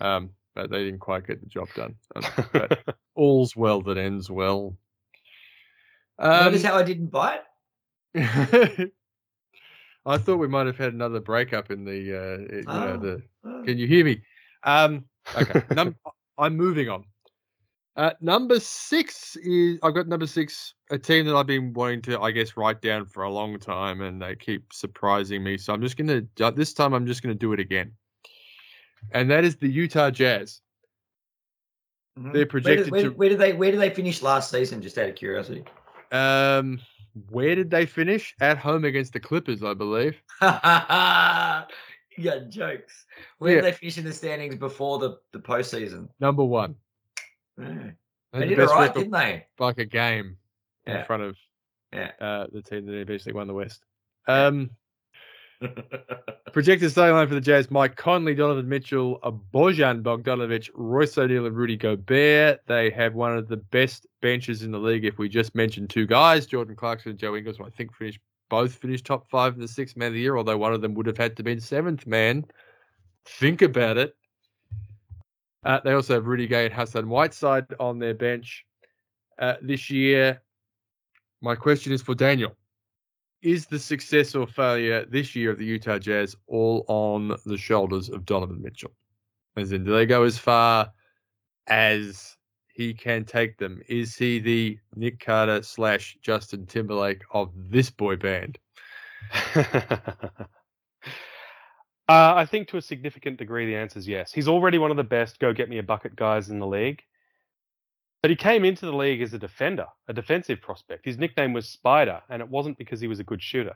Um, 0.00 0.30
but 0.54 0.70
they 0.70 0.84
didn't 0.84 1.00
quite 1.00 1.26
get 1.26 1.40
the 1.40 1.46
job 1.48 1.68
done. 1.74 1.94
But 2.52 2.96
all's 3.14 3.56
well 3.56 3.80
that 3.82 3.98
ends 3.98 4.30
well. 4.30 4.76
Um, 6.18 6.46
Notice 6.46 6.62
how 6.64 6.76
I 6.76 6.82
didn't 6.82 7.08
bite? 7.08 7.40
I 8.14 8.88
thought 10.18 10.36
we 10.36 10.48
might 10.48 10.66
have 10.66 10.78
had 10.78 10.92
another 10.94 11.20
breakup 11.20 11.70
in 11.70 11.84
the, 11.84 12.16
uh, 12.16 12.38
it- 12.58 12.58
you 12.58 12.62
know, 12.64 12.92
Oh. 12.94 12.96
the. 12.98 13.22
Oh. 13.44 13.62
Can 13.64 13.78
you 13.78 13.86
hear 13.86 14.04
me? 14.04 14.22
Um, 14.62 15.04
okay, 15.36 15.62
num- 15.74 15.96
I'm 16.38 16.56
moving 16.56 16.88
on. 16.88 17.04
Uh, 17.96 18.10
number 18.20 18.60
six 18.60 19.36
is 19.36 19.78
I've 19.82 19.94
got 19.94 20.06
number 20.06 20.26
six, 20.26 20.74
a 20.90 20.98
team 20.98 21.24
that 21.26 21.34
I've 21.34 21.46
been 21.46 21.72
wanting 21.72 22.02
to, 22.02 22.20
I 22.20 22.30
guess, 22.30 22.54
write 22.56 22.82
down 22.82 23.06
for 23.06 23.22
a 23.22 23.30
long 23.30 23.58
time, 23.58 24.02
and 24.02 24.20
they 24.20 24.36
keep 24.36 24.70
surprising 24.72 25.42
me. 25.42 25.56
So 25.56 25.72
I'm 25.72 25.80
just 25.80 25.96
gonna 25.96 26.22
uh, 26.40 26.50
this 26.50 26.74
time 26.74 26.92
I'm 26.92 27.06
just 27.06 27.22
gonna 27.22 27.34
do 27.34 27.54
it 27.54 27.60
again, 27.60 27.92
and 29.12 29.30
that 29.30 29.44
is 29.44 29.56
the 29.56 29.68
Utah 29.68 30.10
Jazz. 30.10 30.60
Mhm. 32.18 32.24
They're 32.24 32.40
Where 32.40 32.46
projected 32.46 32.84
did, 32.84 32.92
where, 32.92 33.02
to- 33.04 33.10
where 33.10 33.28
did 33.30 33.38
they 33.38 33.52
where 33.54 33.70
did 33.70 33.80
they 33.80 33.90
finish 33.90 34.20
last 34.20 34.50
season? 34.50 34.82
Just 34.82 34.98
out 34.98 35.08
of 35.08 35.14
curiosity. 35.14 35.64
Um, 36.12 36.80
where 37.30 37.54
did 37.54 37.70
they 37.70 37.86
finish? 37.86 38.34
At 38.42 38.58
home 38.58 38.84
against 38.84 39.14
the 39.14 39.20
Clippers, 39.20 39.62
I 39.62 39.72
believe. 39.72 40.20
got 42.24 42.48
jokes. 42.48 43.04
Where 43.38 43.50
Yeah. 43.56 43.60
did 43.60 43.64
they 43.64 43.72
finish 43.72 43.98
in 43.98 44.04
the 44.04 44.12
standings 44.12 44.56
before 44.56 44.98
the, 44.98 45.18
the 45.32 45.38
postseason? 45.38 46.08
Number 46.20 46.44
one. 46.44 46.76
Yeah. 47.58 47.66
Had 48.32 48.42
They 48.42 48.48
did 48.48 48.58
it 48.58 48.66
right, 48.66 48.92
didn't 48.94 49.12
they? 49.12 49.46
like 49.58 49.78
a 49.78 49.84
game 49.84 50.36
in 50.86 51.04
front 51.04 51.22
of 51.22 51.36
Yeah. 51.92 52.10
uh, 52.20 52.46
the 52.52 52.62
team 52.62 52.86
that 52.86 52.94
eventually 52.94 53.32
won 53.32 53.46
the 53.46 53.54
West. 53.54 53.82
Um, 54.28 54.70
projected 56.52 56.90
starting 56.90 57.14
line 57.16 57.28
for 57.28 57.34
the 57.34 57.40
Jazz: 57.40 57.70
Mike 57.70 57.96
Conley, 57.96 58.34
Donovan 58.34 58.68
Mitchell, 58.68 59.18
uh, 59.22 59.30
Bojan 59.30 60.02
Bogdanovic, 60.02 60.68
Royce 60.74 61.16
O'Neal, 61.16 61.46
and 61.46 61.56
Rudy 61.56 61.76
Gobert. 61.76 62.60
They 62.66 62.90
have 62.90 63.14
one 63.14 63.36
of 63.36 63.48
the 63.48 63.56
best 63.56 64.06
benches 64.20 64.62
in 64.62 64.70
the 64.70 64.78
league. 64.78 65.04
If 65.04 65.16
we 65.18 65.28
just 65.28 65.54
mentioned 65.54 65.88
two 65.90 66.06
guys, 66.06 66.46
Jordan 66.46 66.76
Clarkson 66.76 67.10
and 67.10 67.18
Joe 67.18 67.36
Ingles, 67.36 67.56
I 67.64 67.70
think 67.70 67.94
finished 67.94 68.20
both 68.48 68.74
finished 68.74 69.04
top 69.04 69.28
five 69.28 69.54
in 69.54 69.60
the 69.60 69.68
sixth 69.68 69.96
man 69.96 70.08
of 70.08 70.14
the 70.14 70.20
year, 70.20 70.36
although 70.36 70.58
one 70.58 70.72
of 70.72 70.80
them 70.80 70.94
would 70.94 71.06
have 71.06 71.18
had 71.18 71.36
to 71.36 71.42
be 71.42 71.58
seventh 71.60 72.06
man. 72.06 72.44
Think 73.24 73.62
about 73.62 73.96
it. 73.96 74.16
Uh, 75.64 75.80
they 75.84 75.92
also 75.92 76.14
have 76.14 76.26
Rudy 76.26 76.46
Gay 76.46 76.66
and 76.66 76.74
Hassan 76.74 77.08
Whiteside 77.08 77.66
on 77.80 77.98
their 77.98 78.14
bench 78.14 78.64
uh, 79.38 79.54
this 79.60 79.90
year. 79.90 80.40
My 81.40 81.56
question 81.56 81.92
is 81.92 82.02
for 82.02 82.14
Daniel. 82.14 82.56
Is 83.42 83.66
the 83.66 83.78
success 83.78 84.34
or 84.34 84.46
failure 84.46 85.04
this 85.06 85.34
year 85.34 85.50
of 85.50 85.58
the 85.58 85.64
Utah 85.64 85.98
Jazz 85.98 86.36
all 86.46 86.84
on 86.88 87.36
the 87.44 87.58
shoulders 87.58 88.08
of 88.08 88.24
Donovan 88.24 88.62
Mitchell? 88.62 88.92
As 89.56 89.72
in, 89.72 89.84
do 89.84 89.92
they 89.92 90.06
go 90.06 90.22
as 90.22 90.38
far 90.38 90.92
as 91.66 92.35
he 92.76 92.92
can 92.94 93.24
take 93.24 93.56
them? 93.58 93.80
Is 93.88 94.16
he 94.16 94.38
the 94.38 94.78
Nick 94.94 95.18
Carter 95.20 95.62
slash 95.62 96.16
Justin 96.22 96.66
Timberlake 96.66 97.22
of 97.32 97.50
this 97.54 97.90
boy 97.90 98.16
band? 98.16 98.58
Uh, 102.08 102.34
I 102.36 102.46
think 102.46 102.68
to 102.68 102.76
a 102.76 102.82
significant 102.82 103.36
degree, 103.36 103.66
the 103.66 103.74
answer 103.74 103.98
is 103.98 104.06
yes. 104.06 104.32
He's 104.32 104.46
already 104.46 104.78
one 104.78 104.92
of 104.92 104.96
the 104.96 105.02
best 105.02 105.40
go 105.40 105.52
get 105.52 105.68
me 105.68 105.78
a 105.78 105.82
bucket 105.82 106.14
guys 106.14 106.50
in 106.50 106.60
the 106.60 106.66
league. 106.66 107.02
But 108.22 108.30
he 108.30 108.36
came 108.36 108.64
into 108.64 108.86
the 108.86 108.96
league 108.96 109.22
as 109.22 109.34
a 109.34 109.38
defender, 109.38 109.86
a 110.06 110.12
defensive 110.12 110.60
prospect. 110.60 111.04
His 111.04 111.18
nickname 111.18 111.52
was 111.52 111.68
Spider, 111.68 112.22
and 112.28 112.40
it 112.40 112.48
wasn't 112.48 112.78
because 112.78 113.00
he 113.00 113.08
was 113.08 113.18
a 113.18 113.24
good 113.24 113.42
shooter. 113.42 113.74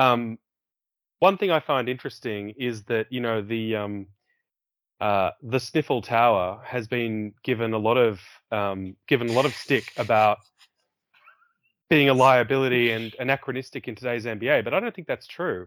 Um, 0.00 0.38
one 1.20 1.38
thing 1.38 1.52
I 1.52 1.60
find 1.60 1.88
interesting 1.88 2.54
is 2.58 2.82
that 2.84 3.06
you 3.10 3.20
know 3.20 3.40
the 3.40 3.76
um, 3.76 4.06
uh, 5.02 5.32
the 5.42 5.58
Stifle 5.58 6.00
Tower 6.00 6.60
has 6.64 6.86
been 6.86 7.34
given 7.42 7.74
a 7.74 7.78
lot 7.78 7.96
of 7.96 8.20
um, 8.52 8.94
given 9.08 9.28
a 9.28 9.32
lot 9.32 9.46
of 9.46 9.54
stick 9.56 9.92
about 9.96 10.38
being 11.90 12.08
a 12.08 12.14
liability 12.14 12.92
and 12.92 13.12
anachronistic 13.18 13.88
in 13.88 13.96
today's 13.96 14.26
NBA, 14.26 14.62
but 14.62 14.72
I 14.72 14.78
don't 14.80 14.94
think 14.94 15.08
that's 15.08 15.26
true. 15.26 15.66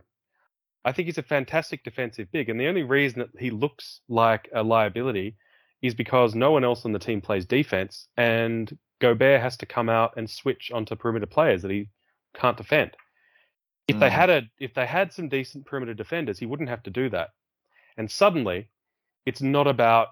I 0.85 0.93
think 0.93 1.07
he's 1.07 1.17
a 1.17 1.23
fantastic 1.23 1.83
defensive 1.83 2.31
big, 2.31 2.47
and 2.47 2.57
the 2.59 2.67
only 2.67 2.83
reason 2.83 3.19
that 3.19 3.37
he 3.37 3.51
looks 3.51 3.99
like 4.07 4.49
a 4.53 4.63
liability 4.63 5.35
is 5.81 5.93
because 5.93 6.33
no 6.33 6.51
one 6.51 6.63
else 6.63 6.85
on 6.85 6.93
the 6.93 6.99
team 6.99 7.19
plays 7.19 7.45
defense, 7.45 8.07
and 8.15 8.77
Gobert 9.01 9.41
has 9.41 9.57
to 9.57 9.65
come 9.65 9.89
out 9.89 10.13
and 10.15 10.29
switch 10.29 10.71
onto 10.73 10.95
perimeter 10.95 11.25
players 11.25 11.61
that 11.63 11.71
he 11.71 11.89
can't 12.35 12.55
defend. 12.55 12.95
If 13.89 13.99
they 13.99 14.07
Mm. 14.07 14.11
had 14.11 14.29
a 14.29 14.43
if 14.59 14.73
they 14.73 14.85
had 14.85 15.11
some 15.11 15.27
decent 15.27 15.65
perimeter 15.65 15.93
defenders, 15.93 16.39
he 16.39 16.45
wouldn't 16.45 16.69
have 16.69 16.83
to 16.83 16.89
do 16.89 17.09
that. 17.09 17.31
And 17.97 18.09
suddenly, 18.09 18.69
it's 19.25 19.41
not 19.41 19.67
about 19.67 20.09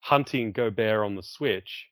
hunting 0.00 0.52
Gobert 0.52 1.04
on 1.04 1.16
the 1.16 1.22
switch. 1.22 1.86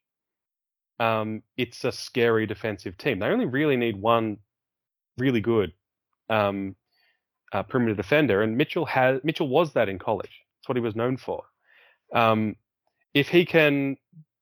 Um, 1.00 1.42
it's 1.56 1.84
a 1.84 1.92
scary 1.92 2.46
defensive 2.46 2.96
team. 2.96 3.18
They 3.18 3.26
only 3.26 3.46
really 3.46 3.76
need 3.76 4.00
one 4.00 4.38
really 5.18 5.40
good 5.40 5.72
um, 6.30 6.76
uh, 7.52 7.62
perimeter 7.62 7.94
defender, 7.94 8.42
and 8.42 8.56
Mitchell 8.56 8.86
has 8.86 9.20
Mitchell 9.24 9.48
was 9.48 9.72
that 9.72 9.88
in 9.88 9.98
college. 9.98 10.42
That's 10.58 10.68
what 10.68 10.76
he 10.76 10.82
was 10.82 10.94
known 10.94 11.16
for. 11.16 11.44
Um, 12.14 12.56
if 13.12 13.28
he 13.28 13.44
can, 13.44 13.96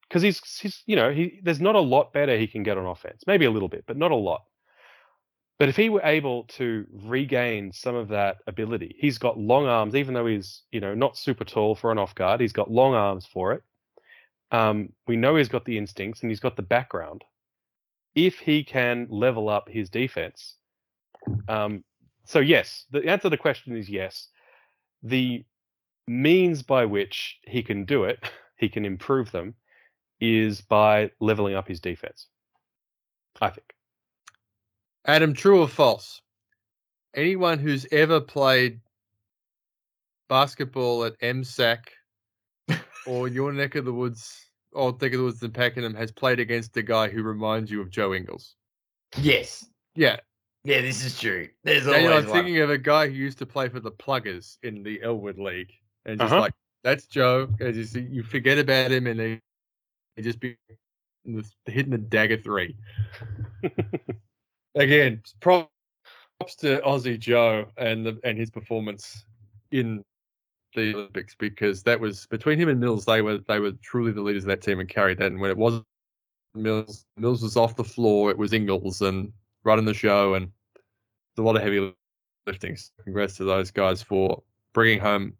because 0.08 0.22
he's 0.22 0.40
he's 0.58 0.82
you 0.86 0.96
know 0.96 1.10
he 1.10 1.40
there's 1.42 1.60
not 1.60 1.74
a 1.74 1.80
lot 1.80 2.12
better 2.12 2.36
he 2.36 2.46
can 2.46 2.62
get 2.62 2.76
on 2.76 2.86
offense, 2.86 3.22
maybe 3.26 3.46
a 3.46 3.50
little 3.50 3.68
bit, 3.68 3.84
but 3.86 3.96
not 3.96 4.10
a 4.10 4.16
lot. 4.16 4.42
But 5.62 5.68
if 5.68 5.76
he 5.76 5.90
were 5.90 6.02
able 6.02 6.42
to 6.58 6.84
regain 7.04 7.70
some 7.70 7.94
of 7.94 8.08
that 8.08 8.38
ability, 8.48 8.96
he's 8.98 9.16
got 9.16 9.38
long 9.38 9.66
arms, 9.66 9.94
even 9.94 10.12
though 10.12 10.26
he's 10.26 10.62
you 10.72 10.80
know 10.80 10.92
not 10.92 11.16
super 11.16 11.44
tall 11.44 11.76
for 11.76 11.92
an 11.92 11.98
off 11.98 12.16
guard. 12.16 12.40
He's 12.40 12.52
got 12.52 12.68
long 12.68 12.94
arms 12.94 13.26
for 13.26 13.52
it. 13.52 13.62
Um, 14.50 14.88
we 15.06 15.14
know 15.14 15.36
he's 15.36 15.48
got 15.48 15.64
the 15.64 15.78
instincts 15.78 16.22
and 16.22 16.32
he's 16.32 16.40
got 16.40 16.56
the 16.56 16.62
background. 16.62 17.22
If 18.16 18.40
he 18.40 18.64
can 18.64 19.06
level 19.08 19.48
up 19.48 19.68
his 19.68 19.88
defense, 19.88 20.56
um, 21.46 21.84
so 22.24 22.40
yes, 22.40 22.86
the 22.90 23.08
answer 23.08 23.22
to 23.22 23.30
the 23.30 23.36
question 23.36 23.76
is 23.76 23.88
yes. 23.88 24.30
The 25.04 25.44
means 26.08 26.64
by 26.64 26.86
which 26.86 27.38
he 27.44 27.62
can 27.62 27.84
do 27.84 28.02
it, 28.02 28.18
he 28.56 28.68
can 28.68 28.84
improve 28.84 29.30
them, 29.30 29.54
is 30.20 30.60
by 30.60 31.12
leveling 31.20 31.54
up 31.54 31.68
his 31.68 31.78
defense. 31.78 32.26
I 33.40 33.50
think. 33.50 33.72
Adam, 35.06 35.34
true 35.34 35.60
or 35.60 35.68
false? 35.68 36.20
Anyone 37.14 37.58
who's 37.58 37.86
ever 37.92 38.20
played 38.20 38.80
basketball 40.28 41.04
at 41.04 41.18
MSAC 41.20 41.78
or 43.06 43.28
your 43.28 43.52
neck 43.52 43.74
of 43.74 43.84
the 43.84 43.92
woods, 43.92 44.48
or 44.72 44.92
neck 44.92 45.12
of 45.12 45.18
the 45.18 45.24
woods 45.24 45.42
in 45.42 45.50
Pakenham, 45.50 45.94
has 45.94 46.10
played 46.10 46.40
against 46.40 46.76
a 46.76 46.82
guy 46.82 47.08
who 47.08 47.22
reminds 47.22 47.70
you 47.70 47.80
of 47.80 47.90
Joe 47.90 48.14
Ingles. 48.14 48.54
yes. 49.18 49.66
Yeah, 49.94 50.16
Yeah, 50.64 50.80
this 50.80 51.04
is 51.04 51.18
true. 51.20 51.48
There's 51.64 51.84
Daniel, 51.84 52.12
always 52.12 52.24
I'm 52.24 52.30
one. 52.30 52.38
thinking 52.44 52.62
of 52.62 52.70
a 52.70 52.78
guy 52.78 53.08
who 53.08 53.12
used 53.14 53.36
to 53.38 53.46
play 53.46 53.68
for 53.68 53.78
the 53.80 53.90
Pluggers 53.90 54.56
in 54.62 54.82
the 54.82 55.02
Elwood 55.02 55.38
League, 55.38 55.72
and 56.06 56.18
just 56.18 56.32
Uh-huh. 56.32 56.40
like 56.42 56.54
that's 56.82 57.04
Joe. 57.06 57.48
And 57.60 57.74
just, 57.74 57.94
you 57.94 58.22
forget 58.22 58.56
about 58.58 58.90
him, 58.90 59.06
and 59.06 59.20
he, 59.20 59.40
he 60.16 60.22
just 60.22 60.40
be 60.40 60.56
hitting 61.66 61.90
the 61.90 61.98
dagger 61.98 62.38
three. 62.38 62.74
Again, 64.74 65.22
props 65.40 65.68
to 66.58 66.80
Aussie 66.80 67.18
Joe 67.18 67.66
and 67.76 68.06
the, 68.06 68.18
and 68.24 68.38
his 68.38 68.50
performance 68.50 69.24
in 69.70 70.02
the 70.74 70.94
Olympics 70.94 71.34
because 71.34 71.82
that 71.82 72.00
was 72.00 72.26
between 72.26 72.58
him 72.58 72.68
and 72.68 72.80
Mills. 72.80 73.04
They 73.04 73.22
were 73.22 73.38
they 73.48 73.60
were 73.60 73.72
truly 73.82 74.12
the 74.12 74.22
leaders 74.22 74.44
of 74.44 74.48
that 74.48 74.62
team 74.62 74.80
and 74.80 74.88
carried 74.88 75.18
that. 75.18 75.32
And 75.32 75.40
when 75.40 75.50
it 75.50 75.56
wasn't 75.56 75.84
Mills, 76.54 77.04
Mills 77.16 77.42
was 77.42 77.56
off 77.56 77.76
the 77.76 77.84
floor. 77.84 78.30
It 78.30 78.38
was 78.38 78.52
Ingles 78.52 79.02
and 79.02 79.32
running 79.64 79.84
the 79.84 79.94
show, 79.94 80.34
and 80.34 80.50
a 81.38 81.42
lot 81.42 81.56
of 81.56 81.62
heavy 81.62 81.94
lifting. 82.46 82.76
So 82.76 82.90
Congrats 83.04 83.36
to 83.36 83.44
those 83.44 83.70
guys 83.70 84.02
for 84.02 84.42
bringing 84.72 85.00
home 85.00 85.34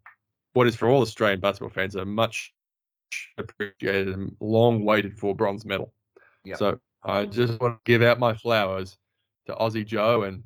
what 0.53 0.67
is 0.67 0.75
for 0.75 0.87
all 0.87 1.01
Australian 1.01 1.39
basketball 1.39 1.69
fans 1.69 1.95
a 1.95 2.05
much 2.05 2.53
appreciated 3.37 4.09
and 4.09 4.35
long 4.39 4.85
waited 4.85 5.17
for 5.17 5.35
bronze 5.35 5.65
medal. 5.65 5.93
Yep. 6.45 6.57
So 6.57 6.79
I 7.03 7.25
just 7.25 7.59
want 7.59 7.75
to 7.75 7.81
give 7.85 8.01
out 8.01 8.19
my 8.19 8.33
flowers 8.33 8.97
to 9.45 9.53
Aussie 9.55 9.85
Joe 9.85 10.23
and 10.23 10.43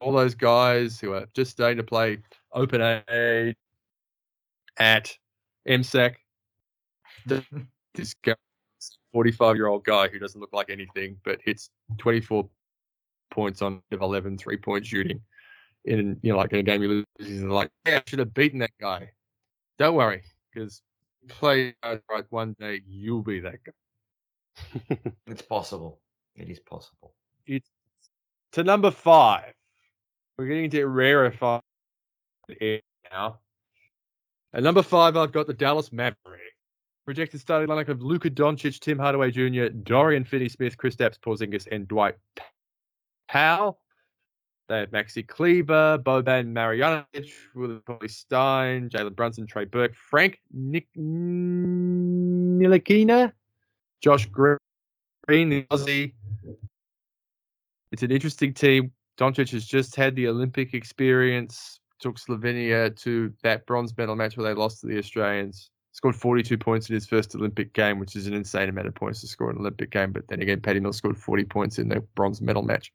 all 0.00 0.12
those 0.12 0.34
guys 0.34 1.00
who 1.00 1.12
are 1.12 1.26
just 1.34 1.50
starting 1.50 1.78
to 1.78 1.82
play 1.82 2.18
open 2.52 2.80
A 2.80 3.54
at 4.78 5.16
MSAC 5.68 6.16
this 7.26 8.14
guy, 8.22 8.34
45 9.12 9.56
year 9.56 9.66
old 9.66 9.84
guy 9.84 10.08
who 10.08 10.18
doesn't 10.18 10.40
look 10.40 10.52
like 10.52 10.70
anything, 10.70 11.16
but 11.24 11.40
hits 11.44 11.70
24 11.98 12.48
points 13.30 13.62
on 13.62 13.82
11 13.90 14.38
three 14.38 14.56
point 14.56 14.86
shooting 14.86 15.20
in 15.84 16.18
you 16.22 16.32
know 16.32 16.38
like 16.38 16.52
in 16.52 16.60
a 16.60 16.62
game 16.62 16.82
you 16.82 16.88
lose. 16.88 17.04
He's 17.18 17.42
like, 17.42 17.70
yeah, 17.86 17.98
I 17.98 18.02
should 18.06 18.20
have 18.20 18.34
beaten 18.34 18.60
that 18.60 18.72
guy. 18.80 19.10
Don't 19.78 19.94
worry, 19.94 20.22
because 20.52 20.82
play 21.28 21.74
right 21.82 22.24
one 22.30 22.54
day 22.58 22.80
you'll 22.86 23.22
be 23.22 23.40
that 23.40 23.58
guy. 23.64 24.98
it's 25.26 25.42
possible. 25.42 26.00
It 26.36 26.48
is 26.48 26.60
possible. 26.60 27.15
It's 27.46 27.70
to 28.52 28.64
number 28.64 28.90
five. 28.90 29.52
We're 30.38 30.46
getting 30.46 30.70
to 30.70 30.86
rarefied 30.86 31.62
air 32.60 32.80
now. 33.10 33.38
At 34.52 34.62
number 34.62 34.82
five, 34.82 35.16
I've 35.16 35.32
got 35.32 35.46
the 35.46 35.54
Dallas 35.54 35.92
Mavericks. 35.92 36.42
Projected 37.04 37.40
starting 37.40 37.68
lineup 37.68 37.88
of 37.88 38.02
Luka 38.02 38.28
Doncic, 38.28 38.80
Tim 38.80 38.98
Hardaway 38.98 39.30
Jr., 39.30 39.66
Dorian 39.68 40.24
Finney-Smith, 40.24 40.76
Kristaps 40.76 41.20
Porzingis, 41.20 41.68
and 41.70 41.86
Dwight 41.86 42.16
Powell. 43.28 43.78
They 44.68 44.80
have 44.80 44.90
Maxi 44.90 45.24
Kleber, 45.24 45.98
Boban 45.98 46.52
Marjanovic, 46.52 47.30
Willie 47.54 48.08
Stein, 48.08 48.88
Jalen 48.90 49.14
Brunson, 49.14 49.46
Trey 49.46 49.66
Burke, 49.66 49.94
Frank 49.94 50.40
Nick 50.52 50.88
Ntilikina, 50.98 52.60
Josh 54.00 54.26
Green, 54.26 54.58
the 55.28 55.62
Aussie. 55.70 56.12
It's 57.96 58.02
an 58.02 58.10
interesting 58.10 58.52
team. 58.52 58.92
Doncic 59.16 59.52
has 59.52 59.64
just 59.64 59.96
had 59.96 60.14
the 60.16 60.28
Olympic 60.28 60.74
experience, 60.74 61.80
took 61.98 62.18
Slovenia 62.18 62.94
to 62.96 63.32
that 63.42 63.64
bronze 63.64 63.96
medal 63.96 64.14
match 64.14 64.36
where 64.36 64.46
they 64.46 64.52
lost 64.52 64.82
to 64.82 64.86
the 64.86 64.98
Australians. 64.98 65.70
Scored 65.92 66.14
42 66.14 66.58
points 66.58 66.90
in 66.90 66.94
his 66.94 67.06
first 67.06 67.34
Olympic 67.34 67.72
game, 67.72 67.98
which 67.98 68.14
is 68.14 68.26
an 68.26 68.34
insane 68.34 68.68
amount 68.68 68.86
of 68.86 68.94
points 68.94 69.22
to 69.22 69.26
score 69.26 69.48
in 69.48 69.56
an 69.56 69.62
Olympic 69.62 69.90
game. 69.90 70.12
But 70.12 70.28
then 70.28 70.42
again, 70.42 70.60
Patty 70.60 70.78
Mills 70.78 70.98
scored 70.98 71.16
40 71.16 71.44
points 71.44 71.78
in 71.78 71.88
the 71.88 72.00
bronze 72.14 72.42
medal 72.42 72.60
match. 72.60 72.92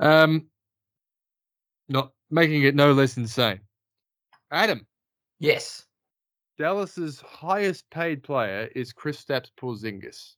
Um, 0.00 0.46
not 1.88 2.10
making 2.28 2.64
it 2.64 2.74
no 2.74 2.92
less 2.92 3.16
insane. 3.16 3.60
Adam, 4.50 4.84
Yes. 5.38 5.86
Dallas's 6.58 7.20
highest 7.20 7.88
paid 7.90 8.24
player 8.24 8.68
is 8.74 8.92
Kristaps 8.92 9.50
Porzingis. 9.56 10.32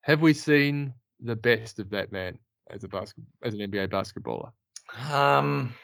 Have 0.00 0.22
we 0.22 0.34
seen 0.34 0.92
the 1.20 1.36
best 1.36 1.78
of 1.78 1.90
that 1.90 2.10
man 2.10 2.36
as 2.70 2.84
a 2.84 2.88
basket 2.88 3.24
as 3.42 3.54
an 3.54 3.60
NBA 3.60 3.88
basketballer? 3.88 4.52
Um, 5.10 5.74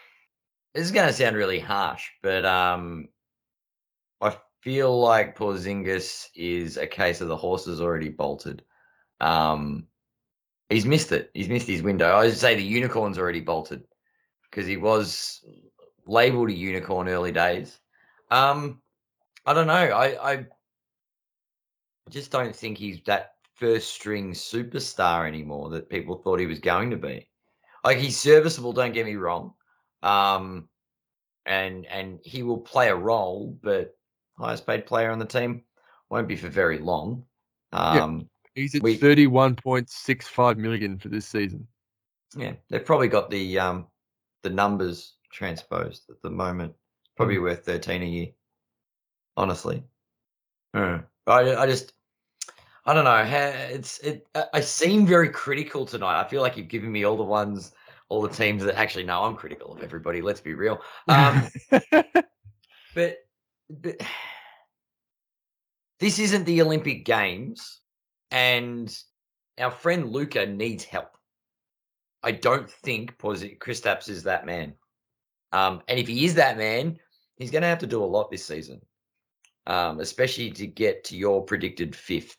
this 0.74 0.84
is 0.84 0.92
going 0.92 1.08
to 1.08 1.12
sound 1.12 1.36
really 1.36 1.58
harsh, 1.58 2.08
but 2.22 2.44
um, 2.44 3.08
I 4.20 4.36
feel 4.60 4.98
like 5.00 5.36
Porzingis 5.36 6.28
is 6.34 6.76
a 6.76 6.86
case 6.86 7.20
of 7.20 7.28
the 7.28 7.36
horses 7.36 7.80
already 7.80 8.10
bolted. 8.10 8.62
Um, 9.20 9.86
he's 10.68 10.86
missed 10.86 11.12
it. 11.12 11.30
He's 11.34 11.48
missed 11.48 11.66
his 11.66 11.82
window. 11.82 12.10
I 12.10 12.26
would 12.26 12.36
say 12.36 12.54
the 12.54 12.62
unicorn's 12.62 13.18
already 13.18 13.40
bolted 13.40 13.84
because 14.44 14.66
he 14.66 14.76
was 14.76 15.44
labeled 16.06 16.50
a 16.50 16.54
unicorn 16.54 17.08
early 17.08 17.32
days. 17.32 17.78
Um, 18.30 18.80
I 19.46 19.54
don't 19.54 19.66
know. 19.66 19.72
I, 19.72 20.32
I 20.32 20.46
just 22.10 22.30
don't 22.30 22.54
think 22.54 22.78
he's 22.78 23.00
that 23.02 23.34
first 23.60 23.90
string 23.92 24.32
superstar 24.32 25.28
anymore 25.28 25.68
that 25.70 25.88
people 25.90 26.16
thought 26.16 26.40
he 26.40 26.46
was 26.46 26.58
going 26.58 26.90
to 26.90 26.96
be. 26.96 27.28
Like 27.84 27.98
he's 27.98 28.18
serviceable, 28.18 28.72
don't 28.72 28.92
get 28.94 29.06
me 29.06 29.16
wrong. 29.16 29.52
Um, 30.02 30.68
and 31.46 31.86
and 31.86 32.18
he 32.24 32.42
will 32.42 32.58
play 32.58 32.88
a 32.88 32.96
role, 32.96 33.56
but 33.62 33.94
highest 34.38 34.66
paid 34.66 34.86
player 34.86 35.10
on 35.10 35.18
the 35.18 35.26
team 35.26 35.62
won't 36.08 36.26
be 36.28 36.36
for 36.36 36.48
very 36.48 36.78
long. 36.78 37.24
Yeah. 37.72 38.02
Um, 38.04 38.28
He's 38.56 38.74
at 38.74 38.82
We- 38.82 38.98
31.65 38.98 40.56
million 40.56 40.98
for 40.98 41.08
this 41.08 41.26
season. 41.26 41.66
yeah, 42.36 42.54
they've 42.68 42.84
probably 42.84 43.08
got 43.08 43.30
the 43.30 43.58
um 43.58 43.86
the 44.42 44.50
numbers 44.50 45.14
transposed 45.32 46.08
at 46.10 46.20
the 46.22 46.30
moment. 46.30 46.74
Probably 47.16 47.38
worth 47.38 47.64
thirteen 47.64 48.02
a 48.02 48.06
year, 48.06 48.28
honestly. 49.36 49.84
But 50.72 51.04
I, 51.26 51.62
I 51.62 51.66
just 51.66 51.92
I 52.86 52.94
don't 52.94 53.04
know. 53.04 53.24
It's 53.74 53.98
it. 53.98 54.26
I- 54.34 54.46
I 54.54 54.60
seem 54.60 55.06
very 55.06 55.28
critical 55.28 55.84
tonight. 55.86 56.20
I 56.20 56.28
feel 56.28 56.42
like 56.42 56.56
you've 56.56 56.68
given 56.68 56.90
me 56.90 57.04
all 57.04 57.16
the 57.16 57.22
ones, 57.22 57.72
all 58.08 58.22
the 58.22 58.28
teams 58.28 58.64
that 58.64 58.76
actually 58.76 59.04
no, 59.04 59.22
I'm 59.24 59.36
critical 59.36 59.72
of 59.74 59.82
everybody. 59.82 60.22
Let's 60.22 60.40
be 60.40 60.54
real. 60.54 60.80
Um, 61.08 61.48
but 62.94 63.18
but 63.68 63.96
this 66.00 66.18
isn't 66.18 66.44
the 66.44 66.62
Olympic 66.62 67.04
Games, 67.04 67.80
and 68.30 68.94
our 69.58 69.70
friend 69.70 70.10
Luka 70.10 70.46
needs 70.46 70.84
help. 70.84 71.16
I 72.22 72.32
don't 72.32 72.68
think 72.68 73.18
Kristaps 73.18 74.08
is 74.08 74.22
that 74.24 74.46
man. 74.46 74.74
Um, 75.52 75.82
and 75.88 75.98
if 75.98 76.08
he 76.08 76.24
is 76.24 76.34
that 76.34 76.56
man, 76.56 76.98
he's 77.36 77.50
going 77.50 77.62
to 77.62 77.68
have 77.68 77.78
to 77.78 77.86
do 77.86 78.02
a 78.02 78.04
lot 78.04 78.30
this 78.30 78.44
season, 78.44 78.80
um, 79.66 80.00
especially 80.00 80.50
to 80.52 80.66
get 80.66 81.04
to 81.04 81.16
your 81.16 81.42
predicted 81.42 81.94
fifth, 81.96 82.36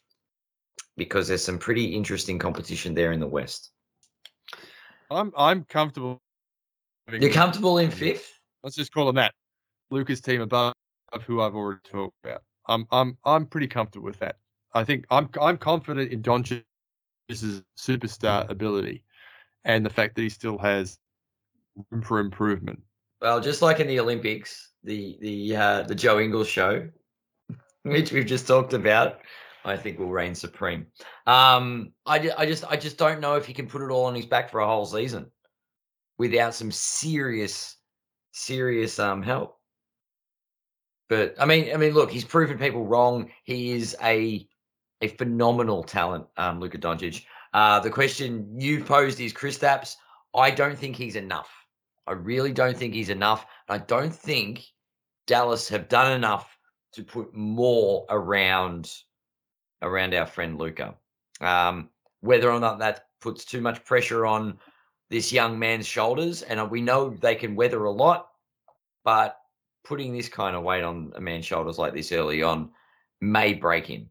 because 0.98 1.28
there's 1.28 1.44
some 1.44 1.58
pretty 1.58 1.86
interesting 1.86 2.38
competition 2.40 2.94
there 2.94 3.12
in 3.12 3.20
the 3.20 3.28
West. 3.28 3.72
I'm 5.10 5.32
I'm 5.38 5.64
comfortable. 5.66 6.20
You're 7.12 7.32
comfortable 7.32 7.78
in 7.80 7.92
fifth? 7.92 8.32
Let's 8.64 8.76
just 8.76 8.94
call 8.94 9.10
him 9.10 9.16
that. 9.16 9.34
Luka's 9.90 10.22
team 10.22 10.42
above 10.42 10.74
of 11.12 11.24
who 11.24 11.42
I've 11.42 11.56
already 11.56 11.82
talked 11.84 12.16
about. 12.24 12.44
I'm 12.68 12.86
I'm 12.92 13.18
I'm 13.26 13.46
pretty 13.46 13.68
comfortable 13.68 14.06
with 14.06 14.20
that. 14.20 14.38
I 14.74 14.84
think 14.84 15.06
I'm 15.12 15.30
I'm 15.40 15.58
confident 15.58 16.12
in 16.12 16.22
Doncic's 16.22 16.64
superstar 17.78 18.50
ability, 18.50 19.04
and 19.66 19.86
the 19.86 19.90
fact 19.90 20.16
that 20.16 20.22
he 20.22 20.30
still 20.30 20.58
has 20.60 20.98
room 21.90 22.02
for 22.02 22.20
improvement. 22.20 22.82
Well, 23.22 23.40
just 23.40 23.62
like 23.62 23.80
in 23.80 23.88
the 23.88 24.00
Olympics, 24.00 24.72
the 24.84 25.18
the 25.22 25.56
uh, 25.56 25.82
the 25.84 25.96
Joe 25.96 26.20
Ingles 26.20 26.48
show, 26.48 26.88
which 27.84 28.12
we've 28.12 28.26
just 28.26 28.48
talked 28.48 28.74
about, 28.74 29.20
I 29.64 29.78
think 29.78 30.00
will 30.00 30.10
reign 30.10 30.36
supreme. 30.36 30.88
Um, 31.28 31.94
I, 32.06 32.32
I 32.38 32.46
just 32.46 32.64
I 32.70 32.78
just 32.78 32.98
don't 32.98 33.22
know 33.22 33.36
if 33.36 33.46
he 33.46 33.54
can 33.54 33.68
put 33.68 33.82
it 33.82 33.92
all 33.92 34.06
on 34.06 34.16
his 34.16 34.26
back 34.26 34.50
for 34.50 34.60
a 34.60 34.68
whole 34.68 34.86
season 34.86 35.32
without 36.18 36.56
some 36.56 36.72
serious 36.72 37.78
serious 38.32 39.00
um 39.00 39.22
help. 39.22 39.60
But 41.10 41.36
I 41.40 41.46
mean, 41.46 41.74
I 41.74 41.78
mean, 41.78 41.94
look, 41.94 42.10
he's 42.10 42.26
proven 42.26 42.58
people 42.58 42.86
wrong. 42.86 43.32
He 43.44 43.72
is 43.72 43.96
a 44.02 44.48
a 45.02 45.08
phenomenal 45.10 45.84
talent, 45.84 46.26
um, 46.38 46.60
Luka 46.60 46.78
Doncic. 46.78 47.26
Uh, 47.54 47.80
the 47.80 47.90
question 47.90 48.60
you 48.60 48.84
posed 48.84 49.20
is 49.20 49.34
Chris 49.34 49.58
Kristaps. 49.58 49.98
I 50.34 50.52
don't 50.52 50.78
think 50.78 50.96
he's 50.96 51.16
enough. 51.16 51.50
I 52.08 52.14
really 52.14 52.54
don't 52.54 52.78
think 52.78 52.94
he's 52.94 53.10
enough. 53.10 53.46
I 53.68 53.80
don't 53.80 54.14
think 54.14 54.64
Dallas 55.28 55.68
have 55.70 55.90
done 55.90 56.14
enough 56.14 56.58
to 56.94 57.04
put 57.04 57.34
more 57.34 58.06
around 58.10 58.92
around 59.82 60.14
our 60.14 60.26
friend 60.26 60.58
Luka. 60.58 60.96
Um, 61.40 61.90
whether 62.22 62.52
or 62.52 62.60
not 62.60 62.80
that 62.80 63.08
puts 63.20 63.46
too 63.46 63.62
much 63.62 63.84
pressure 63.84 64.26
on 64.26 64.60
this 65.10 65.32
young 65.32 65.60
man's 65.60 65.88
shoulders, 65.88 66.42
and 66.42 66.70
we 66.70 66.82
know 66.82 67.10
they 67.10 67.36
can 67.36 67.56
weather 67.56 67.84
a 67.84 67.92
lot, 67.92 68.30
but 69.04 69.38
putting 69.84 70.14
this 70.14 70.30
kind 70.30 70.56
of 70.56 70.64
weight 70.64 70.84
on 70.84 71.12
a 71.16 71.22
man's 71.22 71.46
shoulders 71.46 71.78
like 71.78 71.94
this 71.94 72.12
early 72.12 72.44
on 72.44 72.70
may 73.20 73.54
break 73.54 73.86
him. 73.86 74.10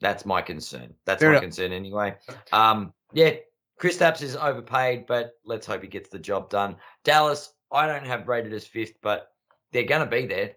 That's 0.00 0.24
my 0.24 0.40
concern. 0.42 0.94
That's 1.04 1.22
Fair 1.22 1.34
my 1.34 1.40
concern 1.40 1.72
anyway. 1.72 2.16
Um, 2.52 2.92
yeah, 3.12 3.34
Kristaps 3.78 4.22
is 4.22 4.36
overpaid, 4.36 5.06
but 5.06 5.34
let's 5.44 5.66
hope 5.66 5.82
he 5.82 5.88
gets 5.88 6.08
the 6.08 6.18
job 6.18 6.50
done. 6.50 6.76
Dallas, 7.04 7.52
I 7.70 7.86
don't 7.86 8.06
have 8.06 8.28
rated 8.28 8.52
as 8.52 8.66
fifth, 8.66 8.94
but 9.02 9.32
they're 9.72 9.84
going 9.84 10.04
to 10.04 10.10
be 10.10 10.26
there 10.26 10.52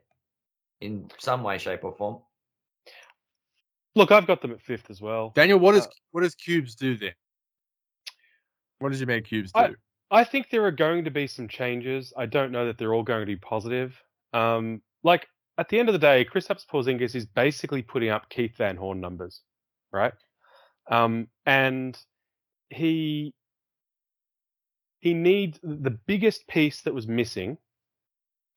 in 0.82 1.10
some 1.20 1.44
way, 1.44 1.58
shape, 1.58 1.84
or 1.84 1.94
form. 1.94 2.20
Look, 3.96 4.12
I've 4.12 4.28
got 4.28 4.42
them 4.42 4.52
at 4.52 4.62
fifth 4.62 4.90
as 4.90 5.02
well. 5.02 5.32
Daniel, 5.36 5.60
what 5.60 5.74
does 5.74 5.86
Uh, 5.88 5.92
what 6.12 6.22
does 6.22 6.36
cubes 6.36 6.76
do 6.76 6.98
then? 6.98 7.14
What 8.80 8.90
does 8.90 9.00
your 9.00 9.08
man 9.08 9.24
cubes 9.24 9.52
do? 9.52 9.60
I- 9.60 9.76
I 10.12 10.24
think 10.24 10.52
there 10.52 10.64
are 10.64 10.72
going 10.72 11.06
to 11.06 11.12
be 11.12 11.26
some 11.26 11.48
changes. 11.48 12.14
I 12.16 12.28
don't 12.28 12.52
know 12.52 12.68
that 12.68 12.78
they're 12.78 12.94
all 12.94 13.02
going 13.02 13.22
to 13.22 13.26
be 13.26 13.36
positive. 13.36 14.00
Um, 14.32 14.84
like 15.02 15.28
at 15.58 15.70
the 15.70 15.80
end 15.80 15.90
of 15.90 15.94
the 15.94 16.00
day, 16.00 16.24
Chris 16.24 16.48
Porzingis 16.48 17.16
is 17.16 17.26
basically 17.26 17.82
putting 17.82 18.10
up 18.10 18.30
Keith 18.30 18.56
Van 18.58 18.78
Horn 18.78 19.02
numbers, 19.02 19.42
right? 19.92 20.14
Um, 20.88 21.30
and 21.48 21.98
he 22.70 23.34
he 25.00 25.14
needs 25.16 25.60
the 25.64 25.98
biggest 26.06 26.48
piece 26.48 26.82
that 26.82 26.94
was 26.94 27.08
missing. 27.08 27.58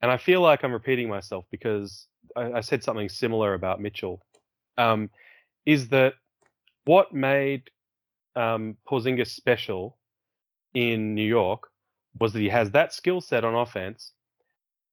And 0.03 0.11
I 0.11 0.19
feel 0.19 0.43
like 0.43 0.63
I'm 0.63 0.73
repeating 0.73 1.09
myself 1.09 1.47
because 1.51 2.07
I, 2.37 2.53
I 2.53 2.61
said 2.61 2.85
something 2.85 3.09
similar 3.09 3.55
about 3.55 3.81
Mitchell. 3.81 4.21
Um, 4.77 5.09
is 5.67 5.89
that 5.89 6.15
what 6.85 7.13
made 7.13 7.71
um, 8.37 8.77
Porzingis 8.89 9.29
special 9.29 9.99
in 10.75 11.15
New 11.15 11.27
York 11.27 11.69
was 12.19 12.33
that 12.33 12.41
he 12.41 12.49
has 12.49 12.71
that 12.71 12.93
skill 12.93 13.21
set 13.21 13.45
on 13.45 13.55
offense, 13.55 14.13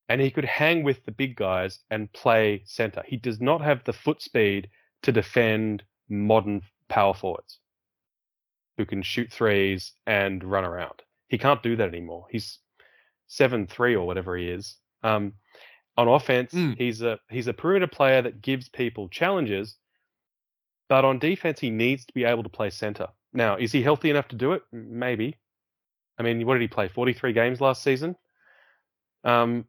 and 0.10 0.20
he 0.20 0.32
could 0.32 0.46
hang 0.46 0.84
with 0.84 1.06
the 1.06 1.12
big 1.12 1.36
guys 1.36 1.80
and 1.90 2.12
play 2.14 2.62
center. 2.66 3.04
He 3.06 3.18
does 3.18 3.40
not 3.40 3.62
have 3.62 3.84
the 3.84 3.94
foot 3.94 4.22
speed 4.22 4.70
to 5.04 5.12
defend 5.12 5.84
modern 6.10 6.62
power 6.90 7.14
forwards 7.14 7.60
who 8.78 8.86
can 8.86 9.02
shoot 9.02 9.32
threes 9.32 9.94
and 10.08 10.44
run 10.44 10.66
around. 10.66 11.02
He 11.28 11.38
can't 11.38 11.64
do 11.64 11.76
that 11.76 11.88
anymore. 11.88 12.26
He's 12.30 12.60
seven 13.28 13.68
three 13.68 13.96
or 13.96 14.06
whatever 14.06 14.36
he 14.36 14.48
is. 14.50 14.78
Um, 15.04 15.34
on 15.98 16.08
offense, 16.08 16.54
Mm. 16.54 16.78
he's 16.78 17.02
a 17.02 17.20
he's 17.30 17.48
a 17.48 17.54
perimeter 17.54 17.88
player 17.88 18.22
that 18.22 18.42
gives 18.42 18.68
people 18.70 19.10
challenges, 19.10 19.78
but 20.94 21.06
on 21.06 21.18
defense, 21.18 21.60
he 21.60 21.72
needs 21.72 22.06
to 22.06 22.14
be 22.14 22.24
able 22.24 22.44
to 22.44 22.50
play 22.50 22.70
center. 22.70 23.08
Now, 23.34 23.56
is 23.56 23.72
he 23.72 23.82
healthy 23.82 24.12
enough 24.12 24.28
to 24.28 24.36
do 24.36 24.52
it? 24.52 24.62
Maybe. 24.72 25.40
I 26.20 26.22
mean, 26.22 26.46
what 26.46 26.54
did 26.54 26.62
he 26.62 26.68
play? 26.68 26.88
Forty 26.88 27.14
three 27.14 27.34
games 27.34 27.60
last 27.60 27.82
season. 27.82 28.16
Um, 29.24 29.66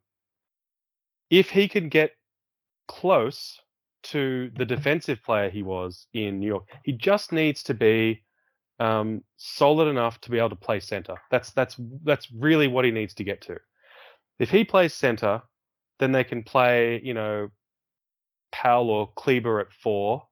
if 1.31 1.49
he 1.49 1.67
can 1.67 1.89
get 1.89 2.11
close 2.89 3.59
to 4.13 4.51
the 4.55 4.67
defensive 4.67 5.23
player 5.23 5.49
he 5.49 5.63
was 5.63 6.09
in 6.13 6.41
New 6.41 6.47
York, 6.47 6.65
he 6.83 6.93
just 6.93 7.33
needs 7.33 7.63
to 7.63 7.73
be 7.73 8.23
um, 8.79 9.25
solid 9.39 9.89
enough 9.89 10.21
to 10.21 10.31
be 10.31 10.37
able 10.37 10.51
to 10.51 10.57
play 10.57 10.79
center. 10.79 11.15
That's 11.31 11.53
that's 11.53 11.75
that's 12.03 12.31
really 12.33 12.69
what 12.69 12.85
he 12.85 12.91
needs 12.91 13.15
to 13.15 13.25
get 13.25 13.41
to. 13.47 13.57
If 14.39 14.51
he 14.51 14.63
plays 14.63 14.93
center, 14.93 15.41
then 16.01 16.13
they 16.13 16.25
can 16.25 16.43
play, 16.43 17.01
you 17.03 17.15
know, 17.15 17.49
Powell 18.53 18.91
or 18.91 19.11
Kleber 19.17 19.61
at 19.61 19.73
four, 19.73 20.25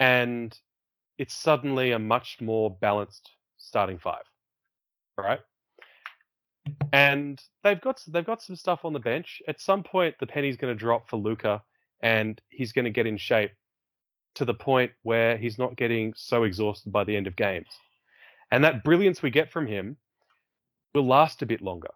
and 0.00 0.58
it's 1.18 1.34
suddenly 1.34 1.92
a 1.92 1.98
much 1.98 2.38
more 2.40 2.76
balanced 2.80 3.30
starting 3.58 3.98
five, 3.98 4.24
right? 5.16 5.40
And 6.92 7.40
they've 7.62 7.80
got 7.80 8.02
they've 8.08 8.24
got 8.24 8.42
some 8.42 8.56
stuff 8.56 8.84
on 8.84 8.92
the 8.92 8.98
bench. 8.98 9.40
At 9.46 9.60
some 9.60 9.82
point, 9.82 10.16
the 10.18 10.26
penny's 10.26 10.56
going 10.56 10.74
to 10.74 10.78
drop 10.78 11.08
for 11.08 11.16
Luka, 11.16 11.62
and 12.02 12.40
he's 12.48 12.72
going 12.72 12.86
to 12.86 12.90
get 12.90 13.06
in 13.06 13.16
shape 13.16 13.52
to 14.36 14.44
the 14.44 14.54
point 14.54 14.92
where 15.02 15.36
he's 15.36 15.58
not 15.58 15.76
getting 15.76 16.14
so 16.16 16.44
exhausted 16.44 16.92
by 16.92 17.04
the 17.04 17.16
end 17.16 17.26
of 17.26 17.36
games. 17.36 17.68
And 18.50 18.64
that 18.64 18.84
brilliance 18.84 19.22
we 19.22 19.30
get 19.30 19.50
from 19.50 19.66
him 19.66 19.96
will 20.94 21.06
last 21.06 21.42
a 21.42 21.46
bit 21.46 21.60
longer. 21.60 21.90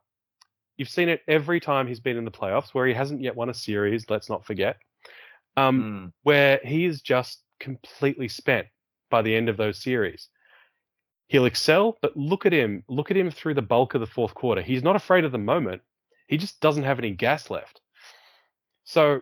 You've 0.76 0.88
seen 0.88 1.08
it 1.08 1.22
every 1.28 1.60
time 1.60 1.86
he's 1.86 2.00
been 2.00 2.16
in 2.16 2.24
the 2.24 2.30
playoffs, 2.30 2.70
where 2.74 2.86
he 2.86 2.94
hasn't 2.94 3.22
yet 3.22 3.36
won 3.36 3.50
a 3.50 3.54
series. 3.54 4.10
Let's 4.10 4.28
not 4.28 4.44
forget, 4.44 4.76
um, 5.56 5.82
Mm. 5.82 6.12
where 6.22 6.60
he 6.64 6.84
is 6.84 7.00
just 7.00 7.43
completely 7.60 8.28
spent 8.28 8.66
by 9.10 9.22
the 9.22 9.34
end 9.34 9.48
of 9.48 9.56
those 9.56 9.78
series. 9.80 10.28
He'll 11.28 11.46
excel, 11.46 11.98
but 12.02 12.16
look 12.16 12.46
at 12.46 12.52
him. 12.52 12.84
Look 12.88 13.10
at 13.10 13.16
him 13.16 13.30
through 13.30 13.54
the 13.54 13.62
bulk 13.62 13.94
of 13.94 14.00
the 14.00 14.06
fourth 14.06 14.34
quarter. 14.34 14.62
He's 14.62 14.82
not 14.82 14.96
afraid 14.96 15.24
of 15.24 15.32
the 15.32 15.38
moment. 15.38 15.82
He 16.28 16.36
just 16.36 16.60
doesn't 16.60 16.84
have 16.84 16.98
any 16.98 17.10
gas 17.12 17.50
left. 17.50 17.80
So 18.84 19.20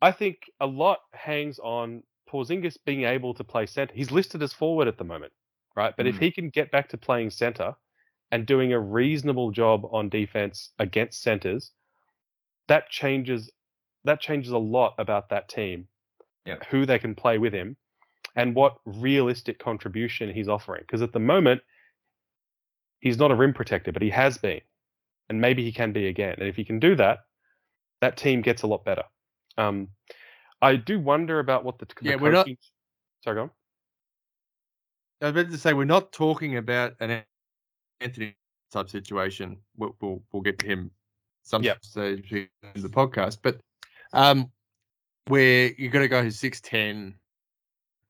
I 0.00 0.12
think 0.12 0.50
a 0.60 0.66
lot 0.66 1.00
hangs 1.12 1.58
on 1.58 2.02
Porzingis 2.28 2.76
being 2.84 3.04
able 3.04 3.34
to 3.34 3.44
play 3.44 3.66
center. 3.66 3.92
He's 3.94 4.10
listed 4.12 4.42
as 4.42 4.52
forward 4.52 4.88
at 4.88 4.98
the 4.98 5.04
moment, 5.04 5.32
right? 5.76 5.96
But 5.96 6.06
if 6.06 6.16
Mm. 6.16 6.20
he 6.20 6.30
can 6.30 6.50
get 6.50 6.70
back 6.70 6.88
to 6.90 6.96
playing 6.96 7.30
center 7.30 7.76
and 8.30 8.46
doing 8.46 8.72
a 8.72 8.80
reasonable 8.80 9.50
job 9.50 9.84
on 9.90 10.08
defense 10.08 10.72
against 10.78 11.20
centers, 11.20 11.72
that 12.68 12.88
changes 12.88 13.50
that 14.04 14.20
changes 14.20 14.52
a 14.52 14.58
lot 14.58 14.94
about 14.96 15.28
that 15.28 15.48
team. 15.48 15.89
Yep. 16.46 16.64
Who 16.70 16.86
they 16.86 16.98
can 16.98 17.14
play 17.14 17.38
with 17.38 17.52
him 17.52 17.76
and 18.36 18.54
what 18.54 18.76
realistic 18.84 19.58
contribution 19.58 20.32
he's 20.32 20.48
offering. 20.48 20.82
Because 20.82 21.02
at 21.02 21.12
the 21.12 21.18
moment, 21.18 21.60
he's 23.00 23.18
not 23.18 23.30
a 23.30 23.34
rim 23.34 23.52
protector, 23.52 23.92
but 23.92 24.02
he 24.02 24.10
has 24.10 24.38
been. 24.38 24.60
And 25.28 25.40
maybe 25.40 25.62
he 25.64 25.70
can 25.72 25.92
be 25.92 26.08
again. 26.08 26.34
And 26.38 26.48
if 26.48 26.56
he 26.56 26.64
can 26.64 26.80
do 26.80 26.96
that, 26.96 27.20
that 28.00 28.16
team 28.16 28.40
gets 28.42 28.62
a 28.62 28.66
lot 28.66 28.84
better. 28.84 29.04
Um, 29.58 29.88
I 30.62 30.76
do 30.76 30.98
wonder 30.98 31.38
about 31.38 31.64
what 31.64 31.78
the, 31.78 31.86
the 31.86 31.94
Yeah, 32.10 32.16
we're 32.16 32.32
not- 32.32 32.48
Sorry, 33.22 33.36
go 33.36 33.42
on. 33.42 33.50
I 35.22 35.26
was 35.26 35.32
about 35.42 35.52
to 35.52 35.58
say 35.58 35.74
we're 35.74 35.84
not 35.84 36.12
talking 36.12 36.56
about 36.56 36.94
an 37.00 37.22
Anthony 38.00 38.34
type 38.72 38.88
situation. 38.88 39.58
We'll 39.76 39.94
we'll, 40.00 40.22
we'll 40.32 40.42
get 40.42 40.58
to 40.60 40.66
him 40.66 40.90
some 41.42 41.62
Yep. 41.62 41.84
stage 41.84 42.32
in 42.32 42.48
the 42.74 42.88
podcast, 42.88 43.38
but 43.42 43.60
um, 44.14 44.50
where 45.30 45.72
you're 45.78 45.90
gonna 45.90 46.08
go 46.08 46.22
who's 46.22 46.38
six 46.38 46.60
ten 46.60 47.14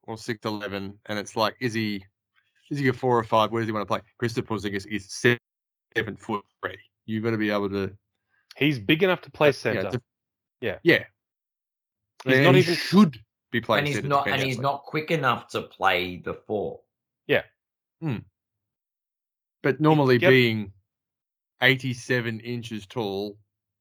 or 0.04 0.16
six 0.18 0.44
eleven, 0.44 0.98
and 1.06 1.18
it's 1.18 1.36
like, 1.36 1.56
is 1.60 1.72
he 1.74 2.04
is 2.70 2.78
he 2.78 2.88
a 2.88 2.92
four 2.92 3.18
or 3.18 3.24
five? 3.24 3.50
Where 3.52 3.60
does 3.60 3.68
he 3.68 3.72
want 3.72 3.82
to 3.82 3.86
play? 3.86 4.00
Christopher 4.18 4.46
Porzingis 4.54 4.86
is 4.86 5.06
seven, 5.10 5.38
seven 5.96 6.16
foot 6.16 6.44
three. 6.62 6.78
You've 7.06 7.24
got 7.24 7.30
to 7.30 7.36
be 7.38 7.50
able 7.50 7.68
to 7.70 7.92
He's 8.56 8.78
big 8.78 9.02
enough 9.02 9.20
to 9.22 9.30
play 9.30 9.52
center. 9.52 9.82
Yeah, 9.82 9.90
to- 9.90 10.02
Yeah. 10.60 10.78
yeah. 10.82 11.04
He's 12.24 12.34
and 12.34 12.44
not 12.44 12.54
he 12.54 12.60
even- 12.62 12.74
should 12.74 13.20
be 13.52 13.60
playing. 13.60 13.86
and 13.86 13.94
he's 13.94 14.04
not 14.04 14.28
and 14.28 14.42
he's 14.42 14.58
not 14.58 14.82
quick 14.84 15.10
enough 15.10 15.48
to 15.48 15.62
play 15.62 16.16
the 16.18 16.34
four. 16.34 16.80
Yeah, 17.26 17.42
hmm. 18.00 18.18
But 19.62 19.80
normally 19.80 20.16
Yep. 20.18 20.30
being 20.30 20.72
87 21.62 22.40
inches 22.40 22.86
tall 22.86 23.38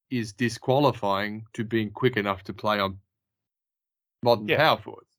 is 0.10 0.34
disqualifying 0.34 1.45
to 1.53 1.64
being 1.64 1.91
quick 1.91 2.18
enough 2.18 2.44
to 2.45 2.53
play 2.53 2.80
on 2.80 2.99
modern 4.24 4.48
Yeah. 4.48 4.58
power 4.58 4.78
forwards. 4.82 5.10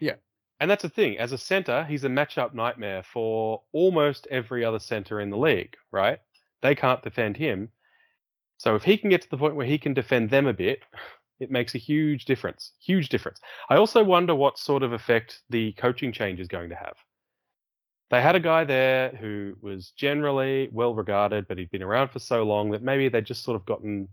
Yeah. 0.00 0.16
And 0.60 0.70
that's 0.70 0.82
the 0.82 0.88
thing. 0.88 1.18
As 1.18 1.32
a 1.32 1.38
center, 1.38 1.84
he's 1.84 2.04
a 2.04 2.08
matchup 2.08 2.54
nightmare 2.54 3.02
for 3.02 3.62
almost 3.72 4.26
every 4.30 4.64
other 4.64 4.78
center 4.78 5.20
in 5.20 5.30
the 5.30 5.36
league, 5.36 5.76
right? 5.90 6.20
They 6.62 6.74
can't 6.74 7.02
defend 7.02 7.36
him. 7.36 7.70
So 8.58 8.74
if 8.74 8.82
he 8.84 8.96
can 8.96 9.10
get 9.10 9.20
to 9.22 9.28
the 9.30 9.36
point 9.36 9.54
where 9.56 9.66
he 9.66 9.78
can 9.78 9.92
defend 9.92 10.30
them 10.30 10.46
a 10.46 10.52
bit, 10.54 10.80
it 11.40 11.50
makes 11.50 11.74
a 11.74 11.78
huge 11.78 12.24
difference. 12.24 12.72
Huge 12.80 13.10
difference. 13.10 13.40
I 13.68 13.76
also 13.76 14.02
wonder 14.02 14.34
what 14.34 14.58
sort 14.58 14.82
of 14.82 14.92
effect 14.92 15.42
the 15.50 15.72
coaching 15.72 16.10
change 16.12 16.40
is 16.40 16.48
going 16.48 16.70
to 16.70 16.76
have. 16.76 16.96
They 18.08 18.22
had 18.22 18.36
a 18.36 18.40
guy 18.40 18.64
there 18.64 19.10
who 19.10 19.56
was 19.60 19.90
generally 19.90 20.68
well 20.72 20.94
regarded, 20.94 21.48
but 21.48 21.58
he'd 21.58 21.70
been 21.72 21.82
around 21.82 22.08
for 22.12 22.20
so 22.20 22.44
long 22.44 22.70
that 22.70 22.82
maybe 22.82 23.08
they'd 23.08 23.26
just 23.26 23.42
sort 23.42 23.56
of 23.56 23.66
gotten 23.66 24.08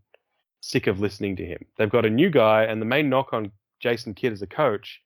sick 0.61 0.87
of 0.87 0.99
listening 0.99 1.35
to 1.35 1.45
him. 1.45 1.63
They've 1.77 1.89
got 1.89 2.05
a 2.05 2.09
new 2.09 2.29
guy, 2.31 2.63
and 2.63 2.81
the 2.81 2.85
main 2.87 3.07
knock 3.07 3.33
on 3.33 3.51
Jason 3.83 4.13
Kidd 4.13 4.31
as 4.31 4.41
a 4.41 4.47
coach 4.47 5.01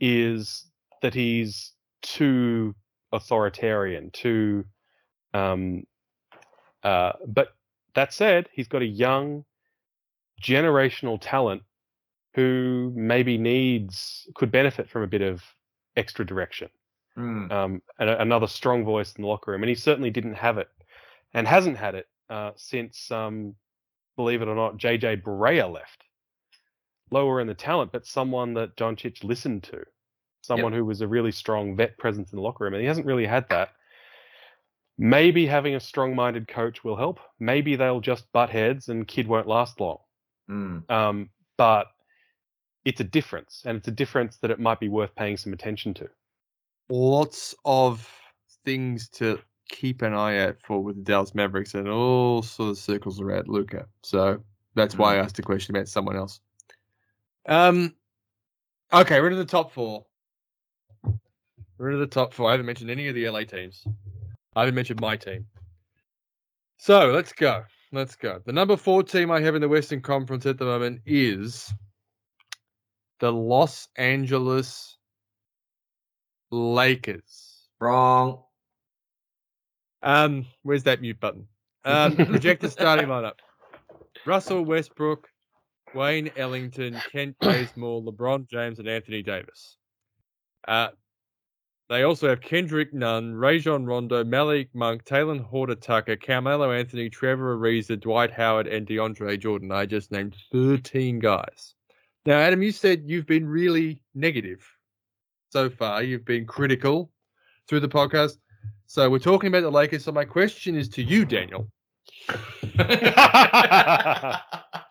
is 0.00 0.64
that 1.02 1.12
he's 1.12 1.72
too 2.00 2.74
authoritarian, 3.12 4.10
too. 4.12 4.64
Um, 5.34 5.84
uh, 6.82 7.12
but 7.26 7.48
that 7.94 8.14
said, 8.14 8.48
he's 8.50 8.66
got 8.66 8.80
a 8.80 8.86
young, 8.86 9.44
generational 10.42 11.18
talent 11.20 11.62
who 12.34 12.92
maybe 12.96 13.36
needs 13.36 14.26
could 14.34 14.50
benefit 14.50 14.88
from 14.88 15.02
a 15.02 15.06
bit 15.06 15.22
of 15.22 15.42
extra 15.96 16.24
direction, 16.24 16.70
Mm. 17.16 17.50
um, 17.50 17.82
and 17.98 18.08
a, 18.08 18.22
another 18.22 18.46
strong 18.46 18.84
voice 18.84 19.12
in 19.16 19.22
the 19.22 19.28
locker 19.28 19.50
room. 19.50 19.62
And 19.62 19.68
he 19.68 19.74
certainly 19.74 20.10
didn't 20.10 20.34
have 20.34 20.56
it, 20.56 20.68
and 21.34 21.46
hasn't 21.46 21.76
had 21.76 21.94
it 21.96 22.06
uh, 22.30 22.52
since, 22.56 23.10
um, 23.10 23.54
believe 24.16 24.40
it 24.40 24.48
or 24.48 24.54
not, 24.54 24.78
JJ 24.78 25.22
Barea 25.22 25.70
left. 25.70 26.04
Lower 27.10 27.40
in 27.40 27.46
the 27.46 27.54
talent, 27.54 27.92
but 27.92 28.06
someone 28.06 28.54
that 28.54 28.76
Doncic 28.76 29.24
listened 29.24 29.62
to, 29.64 29.84
someone 30.42 30.72
who 30.72 30.84
was 30.84 31.00
a 31.00 31.08
really 31.08 31.32
strong 31.32 31.76
vet 31.76 31.96
presence 31.98 32.32
in 32.32 32.36
the 32.36 32.42
locker 32.42 32.64
room, 32.64 32.74
and 32.74 32.80
he 32.80 32.88
hasn't 32.88 33.06
really 33.06 33.26
had 33.26 33.48
that. 33.48 33.70
Maybe 34.98 35.46
having 35.46 35.74
a 35.74 35.80
strong-minded 35.80 36.48
coach 36.48 36.82
will 36.82 36.96
help. 36.96 37.20
Maybe 37.38 37.76
they'll 37.76 38.00
just 38.00 38.30
butt 38.32 38.50
heads 38.50 38.88
and 38.88 39.06
Kidd 39.06 39.28
won't 39.28 39.46
last 39.46 39.80
long. 39.80 39.98
Mm. 40.50 40.90
Um, 40.90 41.30
but 41.56 41.86
it's 42.84 43.00
a 43.00 43.04
difference, 43.04 43.62
and 43.64 43.78
it's 43.78 43.88
a 43.88 43.92
difference 43.92 44.38
that 44.38 44.50
it 44.50 44.58
might 44.58 44.80
be 44.80 44.88
worth 44.88 45.14
paying 45.14 45.36
some 45.36 45.52
attention 45.52 45.94
to. 45.94 46.08
Lots 46.88 47.54
of 47.64 48.10
things 48.64 49.08
to 49.10 49.38
keep 49.68 50.02
an 50.02 50.14
eye 50.14 50.38
out 50.38 50.56
for 50.66 50.82
with 50.82 50.96
the 50.96 51.02
Dallas 51.02 51.34
Mavericks 51.34 51.74
and 51.74 51.88
all 51.88 52.42
sort 52.42 52.70
of 52.70 52.78
circles 52.78 53.20
around 53.20 53.48
Luka. 53.48 53.86
So 54.02 54.42
that's 54.74 54.96
why 54.96 55.14
I 55.14 55.18
asked 55.18 55.38
a 55.38 55.42
question 55.42 55.76
about 55.76 55.88
someone 55.88 56.16
else. 56.16 56.40
Um, 57.48 57.94
okay, 58.92 59.20
we're 59.20 59.28
into 59.28 59.38
the 59.38 59.44
top 59.46 59.72
four. 59.72 60.04
We're 61.78 61.90
into 61.90 61.98
the 61.98 62.06
top 62.06 62.34
four. 62.34 62.48
I 62.48 62.52
haven't 62.52 62.66
mentioned 62.66 62.90
any 62.90 63.08
of 63.08 63.14
the 63.14 63.28
LA 63.28 63.44
teams. 63.44 63.86
I 64.54 64.60
haven't 64.60 64.74
mentioned 64.74 65.00
my 65.00 65.16
team. 65.16 65.46
So 66.76 67.10
let's 67.10 67.32
go. 67.32 67.64
Let's 67.90 68.16
go. 68.16 68.40
The 68.44 68.52
number 68.52 68.76
four 68.76 69.02
team 69.02 69.30
I 69.30 69.40
have 69.40 69.54
in 69.54 69.62
the 69.62 69.68
Western 69.68 70.02
Conference 70.02 70.44
at 70.44 70.58
the 70.58 70.66
moment 70.66 71.00
is 71.06 71.72
the 73.18 73.32
Los 73.32 73.88
Angeles 73.96 74.98
Lakers. 76.50 77.68
Wrong. 77.80 78.42
Um, 80.02 80.46
where's 80.62 80.82
that 80.82 81.00
mute 81.00 81.18
button? 81.18 81.46
Um, 81.84 82.14
projected 82.14 82.72
starting 82.72 83.06
lineup: 83.08 83.38
Russell 84.26 84.64
Westbrook, 84.64 85.28
Wayne 85.94 86.30
Ellington, 86.36 86.96
Kent 87.12 87.36
Bazemore, 87.40 88.02
LeBron 88.02 88.48
James, 88.48 88.78
and 88.78 88.88
Anthony 88.88 89.22
Davis. 89.22 89.76
Uh, 90.66 90.88
They 91.88 92.02
also 92.02 92.28
have 92.28 92.42
Kendrick 92.42 92.92
Nunn, 92.92 93.34
Rajon 93.34 93.86
Rondo, 93.86 94.22
Malik 94.22 94.68
Monk, 94.74 95.04
Talen 95.04 95.40
Horton-Tucker, 95.40 96.16
Carmelo 96.16 96.70
Anthony, 96.70 97.08
Trevor 97.08 97.56
Ariza, 97.56 97.98
Dwight 97.98 98.30
Howard, 98.30 98.66
and 98.66 98.86
DeAndre 98.86 99.40
Jordan. 99.40 99.72
I 99.72 99.86
just 99.86 100.12
named 100.12 100.36
13 100.52 101.18
guys. 101.18 101.74
Now, 102.26 102.38
Adam, 102.38 102.62
you 102.62 102.72
said 102.72 103.04
you've 103.06 103.26
been 103.26 103.46
really 103.46 104.02
negative 104.14 104.62
so 105.50 105.70
far. 105.70 106.02
You've 106.02 106.26
been 106.26 106.44
critical 106.44 107.10
through 107.66 107.80
the 107.80 107.88
podcast. 107.88 108.36
So 108.86 109.08
we're 109.08 109.18
talking 109.18 109.48
about 109.48 109.62
the 109.62 109.70
Lakers. 109.70 110.04
So 110.04 110.12
my 110.12 110.26
question 110.26 110.76
is 110.76 110.90
to 110.90 111.02
you, 111.02 111.24
Daniel. 111.24 111.70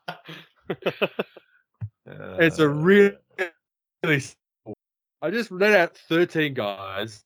It's 2.05 2.59
a 2.59 2.69
really, 2.69 3.15
really 4.03 4.19
simple- 4.19 4.75
I 5.21 5.31
just 5.31 5.51
read 5.51 5.73
out 5.73 5.97
13 6.09 6.53
guys. 6.53 7.23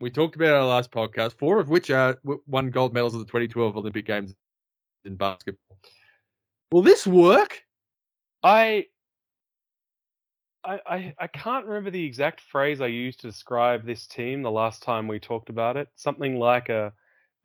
We 0.00 0.10
talked 0.10 0.36
about 0.36 0.54
our 0.54 0.64
last 0.64 0.90
podcast, 0.90 1.38
four 1.38 1.58
of 1.58 1.68
which 1.68 1.90
are 1.90 2.18
won 2.46 2.70
gold 2.70 2.92
medals 2.94 3.14
at 3.14 3.18
the 3.18 3.24
2012 3.24 3.76
Olympic 3.76 4.06
Games 4.06 4.34
in 5.04 5.16
basketball. 5.16 5.78
Will 6.70 6.82
this 6.82 7.06
work? 7.06 7.62
I, 8.42 8.86
I, 10.64 10.80
I, 10.86 11.14
I 11.18 11.26
can't 11.28 11.66
remember 11.66 11.90
the 11.90 12.04
exact 12.04 12.40
phrase 12.40 12.80
I 12.80 12.88
used 12.88 13.20
to 13.20 13.28
describe 13.28 13.84
this 13.84 14.06
team 14.06 14.42
the 14.42 14.50
last 14.50 14.82
time 14.82 15.08
we 15.08 15.18
talked 15.18 15.48
about 15.48 15.76
it. 15.76 15.88
Something 15.96 16.38
like 16.38 16.68
a 16.68 16.92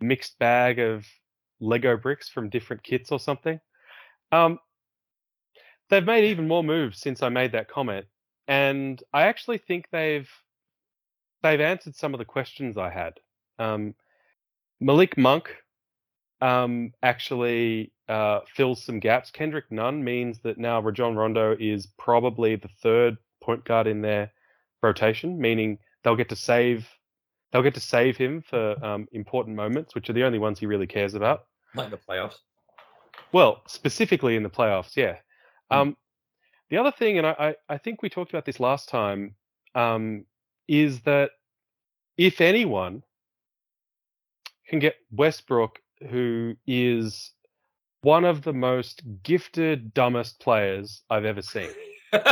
mixed 0.02 0.38
bag 0.40 0.80
of 0.80 1.08
Lego 1.60 1.96
bricks 1.96 2.28
from 2.28 2.50
different 2.50 2.84
kits 2.84 3.12
or 3.12 3.20
something. 3.20 3.60
Um, 4.32 4.60
they've 5.92 6.06
made 6.06 6.24
even 6.24 6.48
more 6.48 6.64
moves 6.64 7.00
since 7.00 7.22
I 7.22 7.30
made 7.30 7.52
that 7.52 7.68
comment, 7.68 8.08
and 8.48 9.02
I 9.14 9.24
actually 9.24 9.60
think 9.60 9.86
they've 9.92 10.30
they've 11.44 11.62
answered 11.62 11.96
some 11.96 12.16
of 12.16 12.18
the 12.18 12.26
questions 12.26 12.78
I 12.78 12.90
had. 12.90 13.20
Um, 13.60 13.94
Malik 14.80 15.18
Monk 15.18 15.56
um, 16.40 16.94
actually 17.04 17.92
uh, 18.10 18.40
fills 18.48 18.84
some 18.84 19.00
gaps. 19.00 19.30
Kendrick 19.30 19.66
Nunn 19.72 20.04
means 20.04 20.40
that 20.40 20.58
now 20.58 20.80
Rajon 20.80 21.16
Rondo 21.16 21.56
is 21.60 21.88
probably 22.00 22.56
the 22.56 22.70
third 22.82 23.18
point 23.44 23.64
guard 23.66 23.86
in 23.86 24.02
their 24.02 24.32
rotation, 24.82 25.40
meaning 25.40 25.78
they'll 26.04 26.16
get 26.16 26.30
to 26.30 26.36
save 26.36 26.88
they'll 27.52 27.62
get 27.62 27.74
to 27.74 27.82
save 27.82 28.16
him 28.16 28.42
for 28.42 28.84
um, 28.84 29.08
important 29.12 29.56
moments, 29.58 29.94
which 29.94 30.10
are 30.10 30.14
the 30.14 30.24
only 30.24 30.40
ones 30.40 30.58
he 30.58 30.66
really 30.66 30.88
cares 30.88 31.14
about. 31.14 31.48
like 31.76 31.92
the 31.92 31.98
playoffs. 31.98 32.38
Well, 33.34 33.62
specifically 33.68 34.36
in 34.36 34.44
the 34.44 34.50
playoffs, 34.50 34.96
yeah. 34.96 35.18
Mm. 35.72 35.76
Um, 35.76 35.98
the 36.70 36.78
other 36.78 36.92
thing, 36.92 37.18
and 37.18 37.28
I, 37.28 37.36
I, 37.40 37.56
I 37.70 37.78
think 37.78 38.02
we 38.02 38.10
talked 38.10 38.32
about 38.32 38.46
this 38.46 38.60
last 38.60 38.90
time, 38.90 39.36
um, 39.76 40.26
is 40.68 41.02
that 41.02 41.32
if 42.18 42.42
anyone 42.42 43.04
can 44.68 44.80
get 44.80 44.96
Westbrook, 45.12 45.80
who 46.10 46.56
is 46.66 47.32
one 48.02 48.26
of 48.26 48.42
the 48.42 48.54
most 48.54 49.04
gifted, 49.24 49.94
dumbest 49.94 50.40
players 50.40 51.04
I've 51.10 51.26
ever 51.26 51.42
seen, 51.42 51.70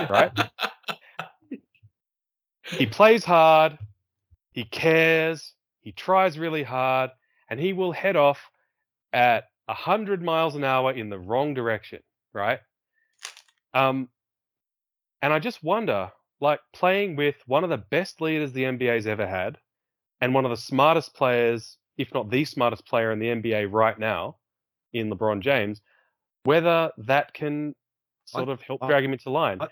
Right? 0.09 0.31
he 2.77 2.85
plays 2.87 3.23
hard, 3.23 3.77
he 4.53 4.63
cares, 4.63 5.53
he 5.81 5.91
tries 5.91 6.39
really 6.39 6.63
hard, 6.63 7.11
and 7.49 7.59
he 7.59 7.73
will 7.73 7.91
head 7.91 8.15
off 8.15 8.49
at 9.13 9.45
100 9.65 10.23
miles 10.23 10.55
an 10.55 10.63
hour 10.63 10.91
in 10.91 11.09
the 11.09 11.19
wrong 11.19 11.53
direction, 11.53 12.01
right? 12.33 12.59
Um, 13.73 14.09
and 15.21 15.33
I 15.33 15.39
just 15.39 15.63
wonder, 15.63 16.11
like 16.39 16.59
playing 16.73 17.15
with 17.15 17.35
one 17.45 17.63
of 17.63 17.69
the 17.69 17.77
best 17.77 18.21
leaders 18.21 18.51
the 18.51 18.63
NBA's 18.63 19.07
ever 19.07 19.27
had, 19.27 19.57
and 20.21 20.33
one 20.33 20.45
of 20.45 20.51
the 20.51 20.57
smartest 20.57 21.13
players, 21.13 21.77
if 21.97 22.13
not 22.13 22.29
the 22.29 22.45
smartest 22.45 22.85
player 22.85 23.11
in 23.11 23.19
the 23.19 23.27
NBA 23.27 23.71
right 23.71 23.97
now, 23.97 24.37
in 24.93 25.09
LeBron 25.09 25.41
James, 25.41 25.81
whether 26.43 26.91
that 26.97 27.33
can 27.33 27.69
I- 28.33 28.37
sort 28.37 28.49
of 28.49 28.61
help 28.61 28.83
I- 28.83 28.87
drag 28.87 29.03
him 29.03 29.13
into 29.13 29.29
line. 29.29 29.61
I- 29.61 29.67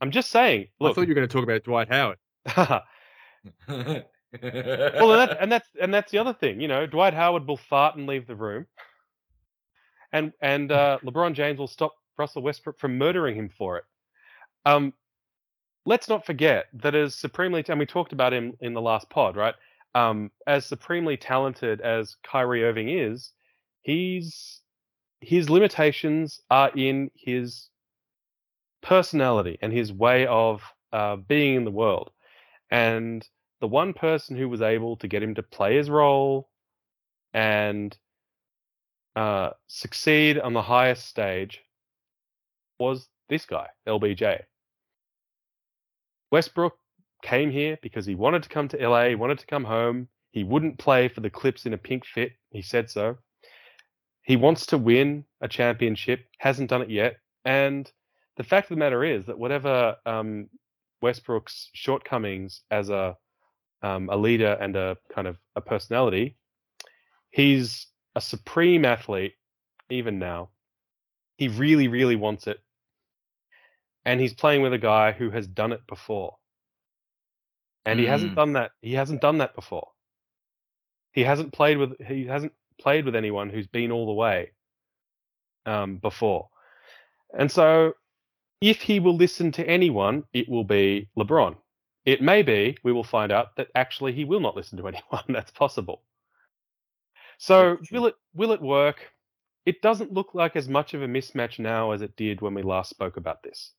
I'm 0.00 0.10
just 0.10 0.30
saying, 0.30 0.66
I 0.80 0.92
thought 0.92 1.02
you 1.02 1.08
were 1.08 1.14
going 1.14 1.28
to 1.28 1.32
talk 1.32 1.44
about 1.44 1.62
Dwight 1.62 1.88
Howard. 1.88 2.18
well, 2.56 2.82
and, 3.70 5.20
that, 5.20 5.36
and 5.40 5.52
that's 5.52 5.68
and 5.80 5.94
that's 5.94 6.10
the 6.10 6.18
other 6.18 6.32
thing. 6.32 6.60
You 6.60 6.66
know, 6.66 6.86
Dwight 6.86 7.14
Howard 7.14 7.46
will 7.46 7.56
fart 7.56 7.96
and 7.96 8.08
leave 8.08 8.26
the 8.26 8.34
room, 8.34 8.66
and 10.12 10.32
and 10.40 10.72
uh, 10.72 10.98
LeBron 11.04 11.34
James 11.34 11.60
will 11.60 11.68
stop 11.68 11.94
Russell 12.18 12.42
Westbrook 12.42 12.78
from 12.78 12.98
murdering 12.98 13.36
him 13.36 13.48
for 13.48 13.78
it. 13.78 13.84
Um, 14.64 14.92
let's 15.86 16.08
not 16.08 16.26
forget 16.26 16.66
that 16.74 16.94
as 16.94 17.14
supremely, 17.14 17.64
and 17.68 17.78
we 17.78 17.86
talked 17.86 18.12
about 18.12 18.32
him 18.32 18.54
in 18.60 18.74
the 18.74 18.80
last 18.80 19.10
pod, 19.10 19.36
right? 19.36 19.54
Um, 19.94 20.30
as 20.46 20.64
supremely 20.64 21.16
talented 21.16 21.80
as 21.80 22.16
Kyrie 22.22 22.64
Irving 22.64 22.88
is, 22.88 23.32
he's 23.82 24.60
his 25.20 25.48
limitations 25.48 26.40
are 26.50 26.70
in 26.74 27.10
his 27.14 27.68
personality 28.82 29.56
and 29.62 29.72
his 29.72 29.92
way 29.92 30.26
of 30.26 30.62
uh, 30.92 31.16
being 31.16 31.54
in 31.54 31.64
the 31.64 31.70
world. 31.70 32.10
And 32.70 33.26
the 33.60 33.68
one 33.68 33.92
person 33.92 34.36
who 34.36 34.48
was 34.48 34.62
able 34.62 34.96
to 34.96 35.06
get 35.06 35.22
him 35.22 35.36
to 35.36 35.42
play 35.42 35.76
his 35.76 35.88
role 35.88 36.50
and 37.32 37.96
uh, 39.14 39.50
succeed 39.68 40.38
on 40.38 40.54
the 40.54 40.62
highest 40.62 41.06
stage 41.06 41.62
was 42.82 43.08
this 43.28 43.46
guy, 43.46 43.68
LBJ. 43.86 44.40
Westbrook 46.30 46.76
came 47.22 47.50
here 47.50 47.78
because 47.82 48.04
he 48.04 48.14
wanted 48.14 48.42
to 48.42 48.48
come 48.48 48.68
to 48.68 48.88
LA, 48.88 49.16
wanted 49.16 49.38
to 49.38 49.46
come 49.46 49.64
home. 49.64 50.08
He 50.32 50.44
wouldn't 50.44 50.78
play 50.78 51.08
for 51.08 51.20
the 51.20 51.30
Clips 51.30 51.66
in 51.66 51.74
a 51.74 51.78
pink 51.78 52.04
fit. 52.04 52.32
He 52.50 52.62
said 52.62 52.90
so. 52.90 53.18
He 54.22 54.36
wants 54.36 54.66
to 54.66 54.78
win 54.78 55.24
a 55.40 55.48
championship, 55.48 56.24
hasn't 56.38 56.70
done 56.70 56.82
it 56.82 56.90
yet. 56.90 57.16
And 57.44 57.90
the 58.36 58.44
fact 58.44 58.70
of 58.70 58.76
the 58.76 58.80
matter 58.80 59.04
is 59.04 59.26
that 59.26 59.38
whatever 59.38 59.96
um, 60.06 60.48
Westbrook's 61.00 61.70
shortcomings 61.74 62.62
as 62.70 62.88
a 62.88 63.16
um, 63.82 64.08
a 64.10 64.16
leader 64.16 64.56
and 64.60 64.76
a 64.76 64.96
kind 65.12 65.26
of 65.26 65.36
a 65.56 65.60
personality, 65.60 66.36
he's 67.30 67.88
a 68.14 68.20
supreme 68.20 68.84
athlete 68.84 69.34
even 69.90 70.18
now. 70.18 70.50
He 71.36 71.48
really, 71.48 71.88
really 71.88 72.14
wants 72.14 72.46
it, 72.46 72.60
and 74.04 74.20
he's 74.20 74.34
playing 74.34 74.62
with 74.62 74.72
a 74.72 74.78
guy 74.78 75.12
who 75.12 75.30
has 75.30 75.46
done 75.46 75.72
it 75.72 75.86
before. 75.86 76.36
And 77.84 77.98
he 77.98 78.06
hasn't 78.06 78.32
Mm. 78.32 78.36
done 78.36 78.52
that. 78.54 78.72
He 78.80 78.94
hasn't 78.94 79.20
done 79.20 79.38
that 79.38 79.54
before. 79.54 79.92
He 81.12 81.24
hasn't 81.24 81.52
played 81.52 81.78
with. 81.78 82.00
He 82.06 82.26
hasn't 82.26 82.52
played 82.80 83.04
with 83.04 83.14
anyone 83.16 83.50
who's 83.50 83.66
been 83.66 83.92
all 83.92 84.06
the 84.06 84.12
way 84.12 84.52
um, 85.66 85.96
before. 85.98 86.48
And 87.38 87.50
so 87.50 87.94
if 88.60 88.80
he 88.82 89.00
will 89.00 89.16
listen 89.16 89.52
to 89.52 89.68
anyone, 89.68 90.24
it 90.32 90.48
will 90.48 90.64
be 90.64 91.08
LeBron. 91.16 91.56
It 92.04 92.20
may 92.22 92.42
be, 92.42 92.76
we 92.82 92.92
will 92.92 93.04
find 93.04 93.30
out, 93.32 93.54
that 93.56 93.68
actually 93.74 94.12
he 94.12 94.24
will 94.24 94.40
not 94.40 94.56
listen 94.56 94.78
to 94.78 94.88
anyone. 94.88 95.24
That's 95.28 95.50
possible. 95.52 96.02
So 97.38 97.78
will 97.90 98.06
it 98.06 98.14
will 98.34 98.52
it 98.52 98.60
work? 98.62 99.12
It 99.66 99.82
doesn't 99.82 100.12
look 100.12 100.34
like 100.34 100.56
as 100.56 100.68
much 100.68 100.94
of 100.94 101.02
a 101.02 101.06
mismatch 101.06 101.58
now 101.58 101.92
as 101.92 102.02
it 102.02 102.16
did 102.16 102.40
when 102.40 102.54
we 102.54 102.62
last 102.62 102.90
spoke 102.90 103.16
about 103.16 103.42
this. 103.42 103.72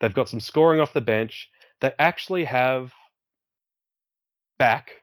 They've 0.00 0.14
got 0.14 0.28
some 0.28 0.40
scoring 0.40 0.80
off 0.80 0.92
the 0.92 1.00
bench. 1.00 1.48
They 1.80 1.92
actually 1.98 2.44
have 2.44 2.92
back 4.58 5.02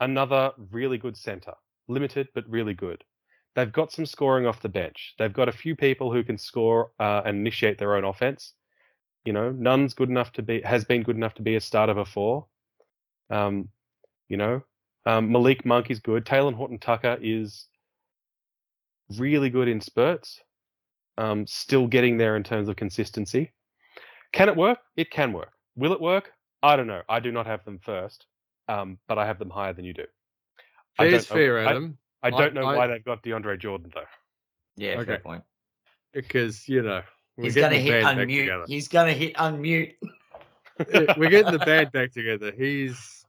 another 0.00 0.52
really 0.70 0.98
good 0.98 1.16
center. 1.16 1.54
Limited, 1.88 2.28
but 2.34 2.48
really 2.48 2.74
good. 2.74 3.04
They've 3.54 3.72
got 3.72 3.92
some 3.92 4.06
scoring 4.06 4.46
off 4.46 4.62
the 4.62 4.68
bench. 4.68 5.14
They've 5.18 5.32
got 5.32 5.48
a 5.48 5.52
few 5.52 5.76
people 5.76 6.12
who 6.12 6.24
can 6.24 6.38
score 6.38 6.92
uh, 6.98 7.22
and 7.24 7.38
initiate 7.38 7.78
their 7.78 7.96
own 7.96 8.04
offense. 8.04 8.54
You 9.24 9.32
know, 9.32 9.52
none's 9.52 9.94
good 9.94 10.08
enough 10.08 10.32
to 10.32 10.42
be 10.42 10.62
has 10.62 10.84
been 10.84 11.02
good 11.02 11.16
enough 11.16 11.34
to 11.34 11.42
be 11.42 11.56
a 11.56 11.60
starter 11.60 11.94
before. 11.94 12.46
Um, 13.30 13.68
you 14.28 14.36
know, 14.36 14.62
um, 15.06 15.30
Malik 15.30 15.64
Monk 15.64 15.90
is 15.90 16.00
good. 16.00 16.24
Talen 16.24 16.54
Horton-Tucker 16.54 17.18
is 17.20 17.66
really 19.18 19.50
good 19.50 19.68
in 19.68 19.80
spurts. 19.80 20.40
Um, 21.18 21.46
still 21.46 21.86
getting 21.86 22.16
there 22.16 22.36
in 22.36 22.42
terms 22.42 22.68
of 22.68 22.76
consistency. 22.76 23.52
Can 24.32 24.48
it 24.48 24.56
work? 24.56 24.78
It 24.96 25.10
can 25.10 25.32
work. 25.32 25.52
Will 25.76 25.92
it 25.92 26.00
work? 26.00 26.32
I 26.62 26.76
don't 26.76 26.86
know. 26.86 27.02
I 27.08 27.20
do 27.20 27.32
not 27.32 27.46
have 27.46 27.64
them 27.64 27.78
first, 27.82 28.26
um, 28.68 28.98
but 29.08 29.18
I 29.18 29.26
have 29.26 29.38
them 29.38 29.50
higher 29.50 29.72
than 29.72 29.84
you 29.84 29.92
do. 29.94 30.06
Fair's 30.96 31.26
don't 31.26 31.36
know- 31.36 31.42
fair, 31.42 31.58
I- 31.60 31.70
Adam, 31.70 31.98
I 32.22 32.30
don't 32.30 32.54
know 32.54 32.64
I- 32.64 32.76
why 32.76 32.86
they've 32.86 33.04
got 33.04 33.22
DeAndre 33.22 33.58
Jordan 33.58 33.90
though. 33.94 34.04
yeah, 34.76 35.02
fair 35.02 35.18
point. 35.18 35.42
because 36.12 36.68
you 36.68 36.82
know 36.82 37.02
we're 37.36 37.44
He's 37.44 37.54
gonna 37.54 37.76
hit 37.78 38.04
unmute. 38.04 38.66
He's 38.68 38.88
gonna 38.88 39.12
hit 39.12 39.34
unmute. 39.36 39.94
We're 41.16 41.30
getting 41.30 41.52
the 41.52 41.62
band 41.64 41.90
back 41.92 42.12
together. 42.12 42.52
He's 42.52 43.24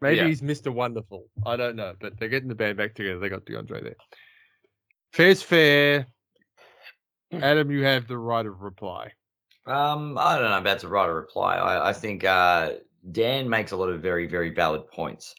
maybe 0.00 0.18
Yeah. 0.18 0.26
he's 0.28 0.40
Mr. 0.42 0.72
Wonderful. 0.72 1.28
I 1.46 1.56
don't 1.56 1.74
know, 1.76 1.94
but 2.00 2.18
they're 2.18 2.28
getting 2.28 2.48
the 2.48 2.54
band 2.54 2.76
back 2.76 2.94
together. 2.94 3.18
They 3.18 3.28
got 3.28 3.44
DeAndre 3.44 3.82
there. 3.82 3.96
Fair's 5.12 5.42
fair. 5.42 6.06
Adam, 7.32 7.70
you 7.70 7.82
have 7.84 8.06
the 8.06 8.16
right 8.18 8.44
of 8.46 8.60
reply. 8.62 9.12
Um, 9.68 10.16
I 10.16 10.38
don't 10.38 10.50
know 10.50 10.58
about 10.58 10.78
to 10.80 10.88
write 10.88 11.10
a 11.10 11.14
reply. 11.14 11.56
I, 11.56 11.90
I 11.90 11.92
think 11.92 12.24
uh, 12.24 12.72
Dan 13.12 13.48
makes 13.48 13.72
a 13.72 13.76
lot 13.76 13.90
of 13.90 14.00
very, 14.00 14.26
very 14.26 14.50
valid 14.50 14.88
points. 14.88 15.34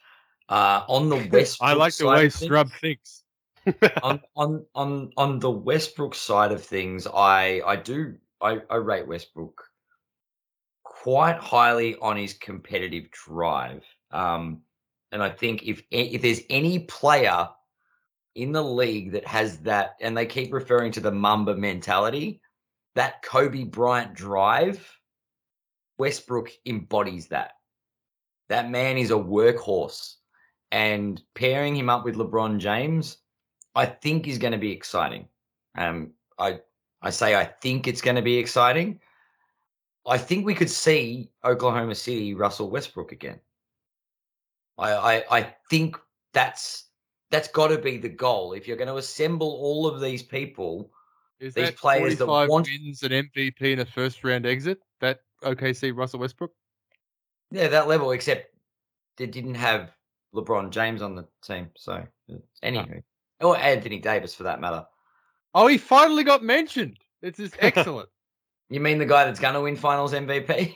Uh, 0.49 0.83
on 0.87 1.09
the 1.09 1.15
Westbrook 1.31 1.69
I 1.69 1.73
like 1.73 1.93
the 1.93 2.03
side 2.03 2.17
way 2.17 2.27
Strub 2.27 2.71
thinks. 2.79 3.23
on 4.03 4.21
on 4.35 4.65
on 4.75 5.11
on 5.17 5.39
the 5.39 5.49
Westbrook 5.49 6.15
side 6.15 6.51
of 6.51 6.63
things, 6.63 7.07
I 7.07 7.61
I 7.65 7.75
do 7.75 8.15
I, 8.41 8.59
I 8.69 8.75
rate 8.75 9.07
Westbrook 9.07 9.63
quite 10.83 11.37
highly 11.37 11.95
on 12.01 12.17
his 12.17 12.33
competitive 12.33 13.09
drive. 13.11 13.83
Um, 14.11 14.61
and 15.11 15.23
I 15.23 15.29
think 15.29 15.63
if 15.63 15.81
if 15.91 16.21
there's 16.21 16.41
any 16.49 16.79
player 16.79 17.49
in 18.35 18.51
the 18.51 18.63
league 18.63 19.11
that 19.13 19.25
has 19.25 19.57
that, 19.59 19.95
and 20.01 20.15
they 20.15 20.25
keep 20.25 20.53
referring 20.53 20.91
to 20.93 20.99
the 20.99 21.11
Mamba 21.11 21.55
mentality, 21.55 22.41
that 22.95 23.21
Kobe 23.21 23.63
Bryant 23.63 24.13
drive, 24.13 24.99
Westbrook 25.97 26.49
embodies 26.65 27.27
that. 27.27 27.53
That 28.49 28.71
man 28.71 28.97
is 28.97 29.11
a 29.11 29.15
workhorse, 29.15 30.15
and 30.71 31.21
pairing 31.35 31.75
him 31.75 31.89
up 31.89 32.03
with 32.03 32.15
LeBron 32.15 32.57
James, 32.57 33.17
I 33.75 33.85
think 33.85 34.27
is 34.27 34.37
going 34.37 34.53
to 34.53 34.57
be 34.57 34.71
exciting. 34.71 35.27
Um, 35.77 36.11
I 36.37 36.59
I 37.01 37.11
say 37.11 37.35
I 37.35 37.45
think 37.45 37.87
it's 37.87 38.01
going 38.01 38.15
to 38.15 38.21
be 38.21 38.37
exciting. 38.37 38.99
I 40.07 40.17
think 40.17 40.45
we 40.45 40.55
could 40.55 40.69
see 40.69 41.29
Oklahoma 41.45 41.95
City 41.95 42.33
Russell 42.33 42.71
Westbrook 42.71 43.11
again. 43.11 43.39
I 44.77 44.91
I, 44.91 45.37
I 45.37 45.55
think 45.69 45.97
that's 46.33 46.85
that's 47.29 47.47
got 47.49 47.67
to 47.67 47.77
be 47.77 47.97
the 47.97 48.09
goal. 48.09 48.53
If 48.53 48.67
you're 48.67 48.77
going 48.77 48.87
to 48.87 48.97
assemble 48.97 49.51
all 49.61 49.85
of 49.85 50.01
these 50.01 50.23
people, 50.23 50.91
Is 51.39 51.53
These 51.53 51.65
that 51.65 51.77
players 51.77 52.17
that 52.17 52.25
45 52.25 52.49
want- 52.49 52.67
wins 52.67 53.03
an 53.03 53.11
MVP 53.11 53.61
in 53.73 53.79
a 53.79 53.85
first 53.85 54.23
round 54.23 54.45
exit? 54.45 54.79
That 55.01 55.21
OKC 55.43 55.95
Russell 55.95 56.19
Westbrook? 56.19 56.51
yeah, 57.51 57.67
that 57.69 57.87
level. 57.87 58.11
Except 58.11 58.53
they 59.17 59.25
didn't 59.27 59.55
have 59.55 59.91
LeBron 60.35 60.69
James 60.71 61.01
on 61.01 61.15
the 61.15 61.25
team. 61.43 61.69
So 61.77 61.93
uh, 61.93 62.35
anywho, 62.63 63.01
or 63.41 63.57
Anthony 63.57 63.99
Davis 63.99 64.35
for 64.35 64.43
that 64.43 64.59
matter. 64.61 64.85
Oh, 65.55 65.67
he 65.67 65.77
finally 65.77 66.23
got 66.23 66.43
mentioned. 66.43 66.97
It's 67.21 67.37
just 67.37 67.55
excellent. 67.59 68.09
You 68.69 68.79
mean 68.81 68.97
the 68.99 69.05
guy 69.05 69.25
that's 69.25 69.39
going 69.39 69.55
to 69.55 69.61
win 69.61 69.75
Finals 69.75 70.13
MVP? 70.13 70.75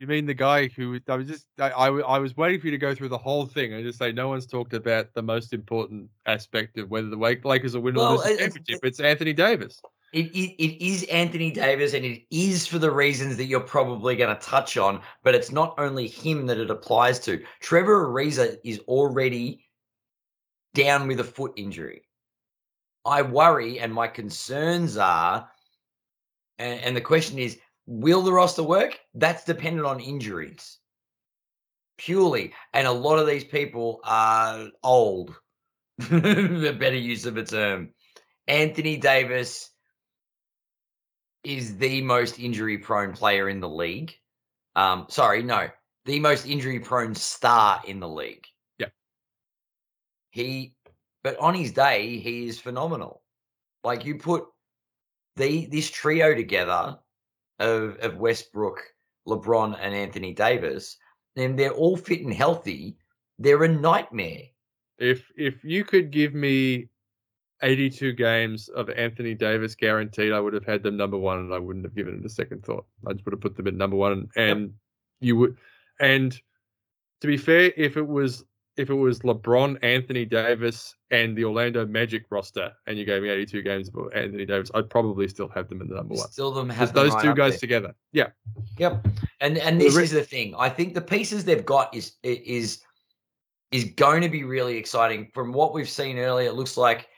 You 0.00 0.06
mean 0.06 0.26
the 0.26 0.34
guy 0.34 0.68
who 0.68 0.98
I 1.08 1.16
was 1.16 1.26
just 1.28 1.46
I, 1.58 1.70
I 1.70 1.88
I 1.88 2.18
was 2.18 2.34
waiting 2.36 2.58
for 2.60 2.66
you 2.66 2.70
to 2.72 2.78
go 2.78 2.94
through 2.94 3.10
the 3.10 3.18
whole 3.18 3.44
thing 3.46 3.74
and 3.74 3.84
just 3.84 3.98
say 3.98 4.12
no 4.12 4.28
one's 4.28 4.46
talked 4.46 4.72
about 4.74 5.12
the 5.14 5.22
most 5.22 5.52
important 5.52 6.08
aspect 6.26 6.78
of 6.78 6.90
whether 6.90 7.08
the 7.08 7.16
Lakers 7.16 7.74
will 7.74 7.82
win 7.82 7.96
or 7.96 8.00
Well, 8.00 8.12
lose 8.16 8.22
the 8.24 8.30
it's- 8.32 8.54
championship. 8.54 8.84
It's 8.84 9.00
Anthony 9.00 9.32
Davis. 9.34 9.80
It, 10.12 10.26
it, 10.34 10.62
it 10.62 10.84
is 10.84 11.04
Anthony 11.04 11.52
Davis, 11.52 11.94
and 11.94 12.04
it 12.04 12.22
is 12.30 12.66
for 12.66 12.78
the 12.78 12.90
reasons 12.90 13.36
that 13.36 13.44
you're 13.44 13.60
probably 13.60 14.16
going 14.16 14.34
to 14.34 14.42
touch 14.42 14.76
on. 14.76 15.00
But 15.22 15.34
it's 15.34 15.52
not 15.52 15.74
only 15.78 16.08
him 16.08 16.46
that 16.46 16.58
it 16.58 16.70
applies 16.70 17.20
to. 17.20 17.42
Trevor 17.60 18.06
Ariza 18.06 18.58
is 18.64 18.80
already 18.80 19.64
down 20.74 21.06
with 21.06 21.20
a 21.20 21.24
foot 21.24 21.52
injury. 21.56 22.02
I 23.04 23.22
worry, 23.22 23.78
and 23.78 23.94
my 23.94 24.08
concerns 24.08 24.96
are, 24.96 25.48
and, 26.58 26.80
and 26.80 26.96
the 26.96 27.00
question 27.00 27.38
is, 27.38 27.58
will 27.86 28.22
the 28.22 28.32
roster 28.32 28.62
work? 28.62 28.98
That's 29.14 29.44
dependent 29.44 29.86
on 29.86 30.00
injuries, 30.00 30.78
purely. 31.98 32.52
And 32.72 32.86
a 32.86 32.92
lot 32.92 33.18
of 33.18 33.26
these 33.26 33.44
people 33.44 34.00
are 34.04 34.68
old. 34.82 35.34
the 35.98 36.76
better 36.78 36.96
use 36.96 37.26
of 37.26 37.36
a 37.36 37.44
term. 37.44 37.90
Anthony 38.48 38.96
Davis 38.96 39.70
is 41.44 41.76
the 41.78 42.02
most 42.02 42.38
injury 42.38 42.78
prone 42.78 43.12
player 43.12 43.48
in 43.48 43.60
the 43.60 43.68
league. 43.68 44.14
Um, 44.76 45.06
sorry, 45.08 45.42
no, 45.42 45.68
the 46.04 46.20
most 46.20 46.46
injury 46.46 46.80
prone 46.80 47.14
star 47.14 47.80
in 47.86 48.00
the 48.00 48.08
league. 48.08 48.44
Yeah. 48.78 48.88
He, 50.30 50.74
but 51.22 51.38
on 51.38 51.54
his 51.54 51.72
day, 51.72 52.18
he 52.18 52.46
is 52.46 52.60
phenomenal. 52.60 53.22
Like 53.84 54.04
you 54.04 54.16
put 54.16 54.44
the 55.36 55.66
this 55.66 55.90
trio 55.90 56.34
together 56.34 56.98
of 57.58 57.96
of 58.00 58.16
Westbrook, 58.16 58.82
LeBron, 59.26 59.78
and 59.80 59.94
Anthony 59.94 60.34
Davis, 60.34 60.96
and 61.36 61.58
they're 61.58 61.72
all 61.72 61.96
fit 61.96 62.20
and 62.20 62.34
healthy. 62.34 62.96
They're 63.38 63.64
a 63.64 63.68
nightmare. 63.68 64.42
If 64.98 65.24
if 65.36 65.64
you 65.64 65.84
could 65.84 66.10
give 66.10 66.34
me 66.34 66.88
82 67.62 68.12
games 68.12 68.68
of 68.68 68.88
Anthony 68.90 69.34
Davis 69.34 69.74
guaranteed, 69.74 70.32
I 70.32 70.40
would 70.40 70.54
have 70.54 70.64
had 70.64 70.82
them 70.82 70.96
number 70.96 71.18
one, 71.18 71.38
and 71.38 71.52
I 71.54 71.58
wouldn't 71.58 71.84
have 71.84 71.94
given 71.94 72.18
it 72.18 72.24
a 72.24 72.28
second 72.28 72.64
thought. 72.64 72.86
I 73.06 73.12
just 73.12 73.24
would 73.24 73.32
have 73.32 73.40
put 73.40 73.56
them 73.56 73.66
at 73.66 73.74
number 73.74 73.96
one, 73.96 74.28
and 74.36 74.72
you 75.20 75.36
would. 75.36 75.56
And 76.00 76.32
to 77.20 77.26
be 77.26 77.36
fair, 77.36 77.72
if 77.76 77.96
it 77.96 78.06
was 78.06 78.44
if 78.76 78.88
it 78.88 78.94
was 78.94 79.18
LeBron, 79.20 79.76
Anthony 79.82 80.24
Davis, 80.24 80.94
and 81.10 81.36
the 81.36 81.44
Orlando 81.44 81.84
Magic 81.84 82.24
roster, 82.30 82.72
and 82.86 82.96
you 82.96 83.04
gave 83.04 83.22
me 83.22 83.28
82 83.28 83.62
games 83.62 83.90
of 83.94 84.10
Anthony 84.14 84.46
Davis, 84.46 84.70
I'd 84.74 84.88
probably 84.88 85.28
still 85.28 85.48
have 85.48 85.68
them 85.68 85.82
in 85.82 85.88
the 85.88 85.96
number 85.96 86.14
one. 86.14 86.30
Still, 86.30 86.50
them 86.52 86.70
have 86.70 86.94
them 86.94 87.04
those 87.04 87.14
right 87.14 87.24
two 87.24 87.34
guys 87.34 87.52
there. 87.52 87.58
together. 87.60 87.94
Yeah. 88.12 88.28
Yep. 88.78 89.06
And 89.40 89.58
and 89.58 89.78
The 89.78 89.84
this 89.86 89.96
re- 89.96 90.04
is 90.04 90.10
the 90.12 90.22
thing. 90.24 90.54
I 90.58 90.70
think 90.70 90.94
the 90.94 91.00
pieces 91.02 91.44
they've 91.44 91.64
got 91.66 91.94
is 91.94 92.14
is 92.22 92.80
is 93.70 93.84
going 93.84 94.22
to 94.22 94.28
be 94.30 94.44
really 94.44 94.76
exciting. 94.78 95.30
From 95.34 95.52
what 95.52 95.74
we've 95.74 95.88
seen 95.88 96.18
earlier, 96.18 96.48
it 96.48 96.54
looks 96.54 96.76
like 96.78 97.08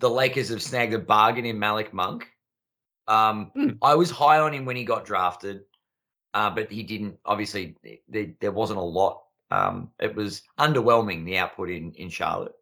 the 0.00 0.10
Lakers 0.10 0.48
have 0.48 0.62
snagged 0.62 0.94
a 0.94 0.98
bargain 0.98 1.44
in 1.46 1.58
Malik 1.58 1.92
Monk. 1.94 2.26
Um, 3.06 3.50
Hmm. 3.54 3.70
I 3.82 3.94
was 3.94 4.10
high 4.10 4.40
on 4.40 4.52
him 4.52 4.64
when 4.64 4.76
he 4.76 4.84
got 4.84 5.04
drafted, 5.04 5.62
uh, 6.34 6.50
but 6.50 6.70
he 6.70 6.82
didn't. 6.82 7.18
Obviously, 7.24 7.76
th- 7.82 8.02
there, 8.08 8.26
there 8.40 8.52
wasn't 8.52 8.78
a 8.78 8.82
lot. 8.82 9.22
Um, 9.50 9.90
it 9.98 10.14
was 10.14 10.42
underwhelming 10.58 11.24
the 11.24 11.38
output 11.38 11.70
in 11.70 11.92
in 11.92 12.08
Charlotte. 12.08 12.54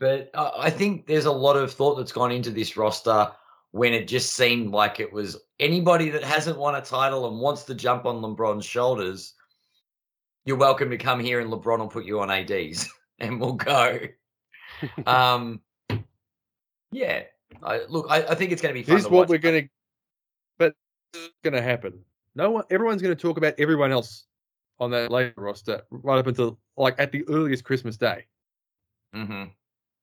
But 0.00 0.30
uh, 0.34 0.52
I 0.56 0.70
think 0.70 1.06
there's 1.06 1.26
a 1.26 1.32
lot 1.32 1.56
of 1.56 1.72
thought 1.72 1.96
that's 1.96 2.12
gone 2.12 2.32
into 2.32 2.50
this 2.50 2.76
roster 2.76 3.30
when 3.72 3.92
it 3.92 4.08
just 4.08 4.34
seemed 4.34 4.70
like 4.72 5.00
it 5.00 5.12
was 5.12 5.36
anybody 5.60 6.08
that 6.10 6.24
hasn't 6.24 6.58
won 6.58 6.76
a 6.76 6.80
title 6.80 7.28
and 7.28 7.38
wants 7.40 7.64
to 7.64 7.74
jump 7.74 8.06
on 8.06 8.22
LeBron's 8.22 8.64
shoulders. 8.64 9.34
You're 10.44 10.56
welcome 10.56 10.88
to 10.90 10.96
come 10.96 11.20
here, 11.20 11.40
and 11.40 11.50
LeBron 11.52 11.78
will 11.78 11.88
put 11.88 12.06
you 12.06 12.20
on 12.20 12.30
ads, 12.30 12.88
and 13.18 13.38
we'll 13.40 13.52
go. 13.52 14.00
um, 15.06 15.60
yeah. 16.90 17.22
I, 17.62 17.82
look, 17.88 18.06
I, 18.08 18.22
I 18.22 18.34
think 18.34 18.52
it's 18.52 18.62
going 18.62 18.74
to 18.74 18.78
be 18.78 18.82
fun. 18.82 18.92
Here's 18.96 19.04
to 19.04 19.10
what 19.10 19.28
we're 19.28 19.38
gonna, 19.38 19.62
but 20.58 20.74
this 21.12 21.22
is 21.22 21.30
gonna 21.42 21.62
happen. 21.62 22.00
No 22.34 22.50
one, 22.50 22.64
everyone's 22.70 23.02
gonna 23.02 23.14
talk 23.14 23.36
about 23.38 23.54
everyone 23.58 23.90
else 23.90 24.26
on 24.80 24.90
that 24.92 25.10
later 25.10 25.32
roster 25.36 25.82
right 25.90 26.18
up 26.18 26.26
until 26.26 26.58
like 26.76 26.94
at 26.98 27.10
the 27.10 27.26
earliest 27.28 27.64
Christmas 27.64 27.96
day. 27.96 28.26
Mhm. 29.14 29.50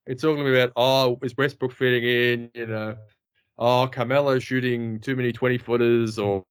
It's 0.08 0.24
all 0.24 0.36
gonna 0.36 0.50
be 0.50 0.60
about 0.60 0.74
oh, 0.76 1.20
is 1.22 1.38
Westbrook 1.38 1.72
fitting 1.72 2.04
in? 2.04 2.52
You 2.54 2.68
know, 2.68 2.98
oh, 3.58 3.88
Carmelo 3.92 4.40
shooting 4.40 5.00
too 5.00 5.16
many 5.16 5.32
twenty 5.32 5.58
footers, 5.58 6.20
or 6.20 6.44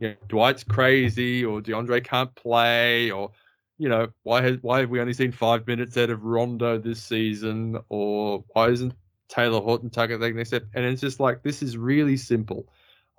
you 0.00 0.08
know, 0.08 0.14
Dwight's 0.28 0.64
crazy, 0.64 1.44
or 1.44 1.60
DeAndre 1.60 2.04
can't 2.04 2.34
play, 2.34 3.10
or 3.10 3.30
you 3.78 3.88
know, 3.88 4.08
why 4.24 4.42
has 4.42 4.58
why 4.62 4.80
have 4.80 4.90
we 4.90 5.00
only 5.00 5.12
seen 5.12 5.32
five 5.32 5.66
minutes 5.66 5.96
out 5.96 6.10
of 6.10 6.24
Rondo 6.24 6.78
this 6.78 7.02
season, 7.02 7.78
or 7.88 8.44
why 8.52 8.68
isn't 8.70 8.94
Talen 9.32 9.62
Horton-Tucker 9.62 10.18
taking 10.18 10.36
the 10.36 10.44
step? 10.44 10.64
And 10.74 10.84
it's 10.84 11.00
just 11.00 11.20
like 11.20 11.42
this 11.42 11.62
is 11.62 11.76
really 11.76 12.16
simple. 12.16 12.68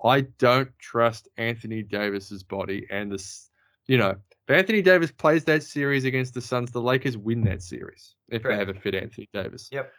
I 0.03 0.21
don't 0.21 0.69
trust 0.79 1.29
Anthony 1.37 1.81
Davis's 1.81 2.43
body 2.43 2.85
and 2.89 3.11
this, 3.11 3.49
you 3.87 3.97
know, 3.97 4.15
if 4.47 4.55
Anthony 4.55 4.81
Davis 4.81 5.11
plays 5.11 5.45
that 5.45 5.63
series 5.63 6.03
against 6.03 6.33
the 6.33 6.41
Suns, 6.41 6.71
the 6.71 6.81
Lakers 6.81 7.17
win 7.17 7.45
that 7.45 7.61
series 7.63 8.15
if 8.29 8.43
Correct. 8.43 8.59
they 8.59 8.65
have 8.65 8.75
a 8.75 8.79
fit 8.79 8.95
Anthony 8.95 9.29
Davis. 9.33 9.69
Yep. 9.71 9.91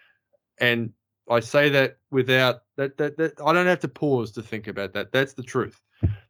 And 0.61 0.93
I 1.31 1.41
say 1.41 1.71
that 1.71 1.97
without 2.11 2.63
that, 2.77 2.99
that 2.99 3.17
that 3.17 3.41
I 3.45 3.53
don't 3.53 3.67
have 3.67 3.81
to 3.81 3.89
pause 3.89 4.33
to 4.33 4.43
think 4.43 4.67
about 4.67 4.93
that. 4.93 5.13
That's 5.13 5.33
the 5.33 5.43
truth. 5.43 5.81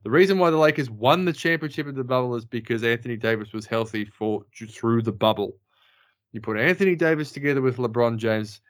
The 0.04 0.10
reason 0.10 0.38
why 0.38 0.50
the 0.50 0.56
Lakers 0.56 0.88
won 0.88 1.24
the 1.24 1.32
championship 1.32 1.88
of 1.88 1.96
the 1.96 2.04
bubble 2.04 2.36
is 2.36 2.44
because 2.44 2.84
Anthony 2.84 3.16
Davis 3.16 3.52
was 3.52 3.66
healthy 3.66 4.04
for 4.04 4.44
through 4.68 5.02
the 5.02 5.12
bubble. 5.12 5.56
You 6.30 6.40
put 6.40 6.58
Anthony 6.58 6.94
Davis 6.94 7.32
together 7.32 7.60
with 7.60 7.78
LeBron 7.78 8.18
James, 8.18 8.60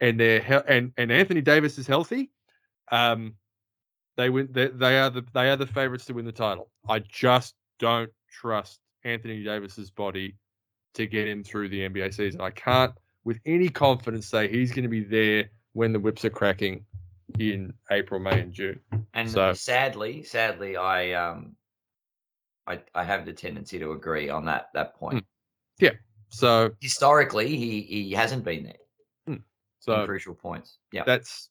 and 0.00 0.18
they're 0.20 0.40
he- 0.40 0.68
and 0.68 0.92
and 0.96 1.10
Anthony 1.12 1.40
Davis 1.40 1.78
is 1.78 1.86
healthy. 1.86 2.30
Um, 2.90 3.34
they 4.16 4.30
win. 4.30 4.48
They, 4.50 4.68
they 4.68 4.98
are 4.98 5.10
the 5.10 5.24
they 5.34 5.50
are 5.50 5.56
the 5.56 5.66
favorites 5.66 6.06
to 6.06 6.12
win 6.14 6.24
the 6.24 6.32
title. 6.32 6.70
I 6.88 7.00
just 7.00 7.54
don't 7.78 8.10
trust 8.30 8.80
Anthony 9.04 9.42
Davis's 9.44 9.90
body 9.90 10.36
to 10.94 11.06
get 11.06 11.28
him 11.28 11.44
through 11.44 11.68
the 11.68 11.88
NBA 11.88 12.14
season. 12.14 12.40
I 12.40 12.50
can't 12.50 12.92
with 13.24 13.38
any 13.44 13.68
confidence 13.68 14.26
say 14.28 14.48
he's 14.48 14.72
going 14.72 14.84
to 14.84 14.88
be 14.88 15.04
there 15.04 15.50
when 15.72 15.92
the 15.92 16.00
whips 16.00 16.24
are 16.24 16.30
cracking 16.30 16.84
in 17.38 17.72
April, 17.90 18.20
May, 18.20 18.40
and 18.40 18.52
June. 18.52 18.80
And 19.12 19.30
So- 19.30 19.52
sadly, 19.52 20.22
sadly, 20.22 20.76
I 20.76 21.12
um, 21.12 21.56
I 22.66 22.80
I 22.94 23.04
have 23.04 23.26
the 23.26 23.32
tendency 23.32 23.78
to 23.80 23.92
agree 23.92 24.28
on 24.30 24.44
that 24.46 24.68
that 24.74 24.94
point. 24.94 25.24
Yeah. 25.78 25.90
So 26.30 26.70
Historically, 26.80 27.56
he 27.56 27.82
he 27.82 28.12
hasn't 28.12 28.44
been 28.44 28.64
there 28.64 28.74
so 29.86 30.04
crucial 30.06 30.34
points. 30.34 30.78
Yeah. 30.92 31.04
that's 31.06 31.48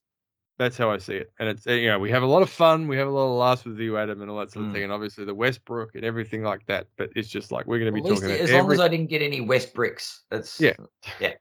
That's 0.57 0.78
how 0.78 0.90
I 0.91 0.99
see 0.99 1.16
it. 1.16 1.32
And 1.40 1.49
it's 1.49 1.68
uh, 1.68 1.72
you 1.74 1.88
know 1.88 1.99
we 1.99 2.10
have 2.12 2.24
a 2.24 2.28
lot 2.28 2.41
of 2.41 2.49
fun, 2.49 2.88
we 2.88 2.98
have 2.98 3.07
a 3.07 3.12
lot 3.12 3.28
of 3.32 3.38
laughs 3.38 3.66
with 3.66 3.80
you, 3.80 3.98
Adam, 3.98 4.22
and 4.22 4.30
all 4.32 4.38
that 4.40 4.52
sort 4.52 4.66
of 4.66 4.72
Mm. 4.72 4.74
thing, 4.74 4.84
and 4.84 4.91
obviously 4.91 5.26
the 5.26 5.36
Westbrook 5.36 5.95
and 5.95 6.06
everything 6.06 6.44
like 6.44 6.66
that. 6.68 6.88
But 6.98 7.10
it's 7.16 7.28
just 7.30 7.52
like 7.52 7.66
we're 7.66 7.80
going 7.80 7.94
to 7.94 8.02
be 8.02 8.06
At 8.06 8.12
least 8.12 8.22
talking 8.22 8.38
as 8.38 8.49
about 8.49 8.64
long 8.64 8.72
as 8.74 8.80
I 8.80 8.88
didn't 8.88 9.10
get 9.10 9.22
any 9.22 9.41
West 9.41 9.74
bricks. 9.74 10.24
That's 10.30 10.60
Yeah. 10.62 10.74
Yeah. 11.20 11.34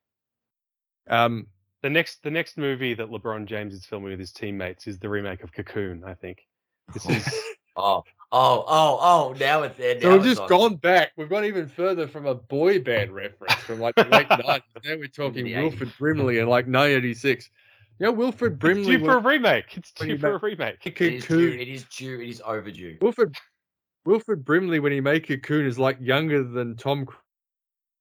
Um 1.08 1.46
The 1.82 1.90
next 1.90 2.22
the 2.22 2.30
next 2.30 2.56
movie 2.58 2.94
that 2.94 3.08
LeBron 3.08 3.46
James 3.46 3.74
is 3.74 3.84
filming 3.84 4.10
with 4.10 4.18
his 4.20 4.32
teammates 4.32 4.86
is 4.86 4.98
the 4.98 5.08
remake 5.08 5.42
of 5.44 5.52
Cocoon. 5.52 6.02
I 6.04 6.14
think 6.14 6.42
this 6.92 7.06
is 7.10 7.24
Oh, 7.76 8.04
oh, 8.30 8.64
oh, 8.68 8.98
oh! 9.00 9.36
Now 9.38 9.62
it's 9.62 9.76
there. 9.76 10.00
So 10.00 10.12
we've 10.12 10.22
just 10.24 10.40
on. 10.40 10.48
gone 10.48 10.76
back. 10.76 11.12
We've 11.16 11.28
gone 11.28 11.44
even 11.44 11.68
further 11.68 12.06
from 12.06 12.26
a 12.26 12.34
boy 12.34 12.80
band 12.80 13.12
reference 13.12 13.54
from 13.54 13.80
like 13.80 13.94
the 13.96 14.04
late 14.04 14.28
nineties. 14.30 14.62
Now 14.84 14.96
we're 14.96 15.06
talking 15.08 15.44
Wilford 15.46 15.92
Brimley 15.98 16.38
in 16.38 16.46
like 16.46 16.66
1986. 16.66 17.50
Yeah, 17.98 18.06
know, 18.06 18.12
Wilford 18.12 18.52
it's 18.54 18.60
Brimley. 18.60 18.96
due 18.96 19.04
for 19.04 19.16
a 19.16 19.20
remake. 19.20 19.76
It's 19.76 19.92
due 19.92 20.18
for 20.18 20.30
a 20.30 20.32
make- 20.34 20.42
remake. 20.42 20.86
It 20.86 21.00
is 21.00 21.26
due. 21.26 21.48
It 21.48 21.68
is 21.68 21.84
due. 21.84 22.20
It 22.20 22.28
is 22.28 22.42
overdue. 22.44 22.98
Wilford 23.00 23.36
Wilford 24.04 24.44
Brimley 24.44 24.80
when 24.80 24.92
he 24.92 25.00
made 25.00 25.26
Cocoon 25.26 25.66
is 25.66 25.78
like 25.78 25.96
younger 26.00 26.42
than 26.42 26.76
Tom 26.76 27.06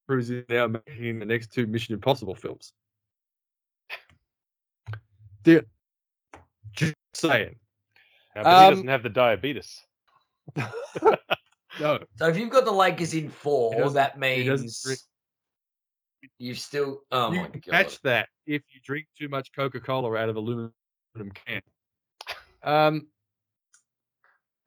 Cruise 0.07 0.29
is 0.29 0.43
now 0.49 0.67
making 0.67 1.19
the 1.19 1.25
next 1.25 1.51
two 1.53 1.65
Mission 1.67 1.93
Impossible 1.93 2.35
films. 2.35 2.73
Dude, 5.43 5.65
just 6.73 6.95
saying. 7.13 7.55
Now, 8.35 8.43
but 8.43 8.59
he 8.59 8.65
Um, 8.67 8.71
doesn't 8.73 8.87
have 8.87 9.03
the 9.03 9.09
diabetes. 9.09 9.81
No, 11.79 11.97
So 12.17 12.27
if 12.27 12.37
you've 12.37 12.51
got 12.51 12.65
the 12.65 12.71
Lakers 12.71 13.15
in 13.15 13.29
four, 13.29 13.89
that 13.91 14.19
means 14.19 14.85
you've 16.37 16.59
still. 16.59 17.01
Oh 17.11 17.31
you 17.31 17.39
my 17.41 17.47
can 17.47 17.61
god! 17.61 17.71
catch 17.71 17.99
that 18.03 18.29
if 18.45 18.61
you 18.69 18.79
drink 18.85 19.07
too 19.17 19.27
much 19.27 19.51
Coca 19.55 19.79
Cola 19.79 20.15
out 20.15 20.29
of 20.29 20.35
aluminum 20.35 20.71
can. 21.33 21.61
Um, 22.61 23.07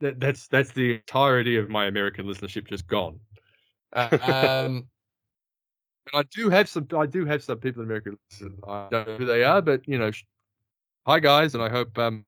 that, 0.00 0.18
that's 0.18 0.48
that's 0.48 0.72
the 0.72 0.94
entirety 0.94 1.56
of 1.56 1.70
my 1.70 1.86
American 1.86 2.26
listenership 2.26 2.66
just 2.68 2.88
gone. 2.88 3.20
Uh, 3.92 4.08
um, 4.22 4.88
and 6.12 6.14
I 6.14 6.22
do 6.34 6.50
have 6.50 6.68
some. 6.68 6.88
I 6.96 7.06
do 7.06 7.24
have 7.24 7.42
some 7.44 7.58
people 7.58 7.82
in 7.82 7.86
America. 7.88 8.10
Listen. 8.32 8.58
I 8.66 8.88
don't 8.90 9.06
know 9.06 9.16
who 9.16 9.26
they 9.26 9.44
are, 9.44 9.62
but 9.62 9.86
you 9.86 9.98
know, 9.98 10.10
hi 11.06 11.20
guys, 11.20 11.54
and 11.54 11.62
I 11.62 11.68
hope 11.68 11.96
um, 11.98 12.26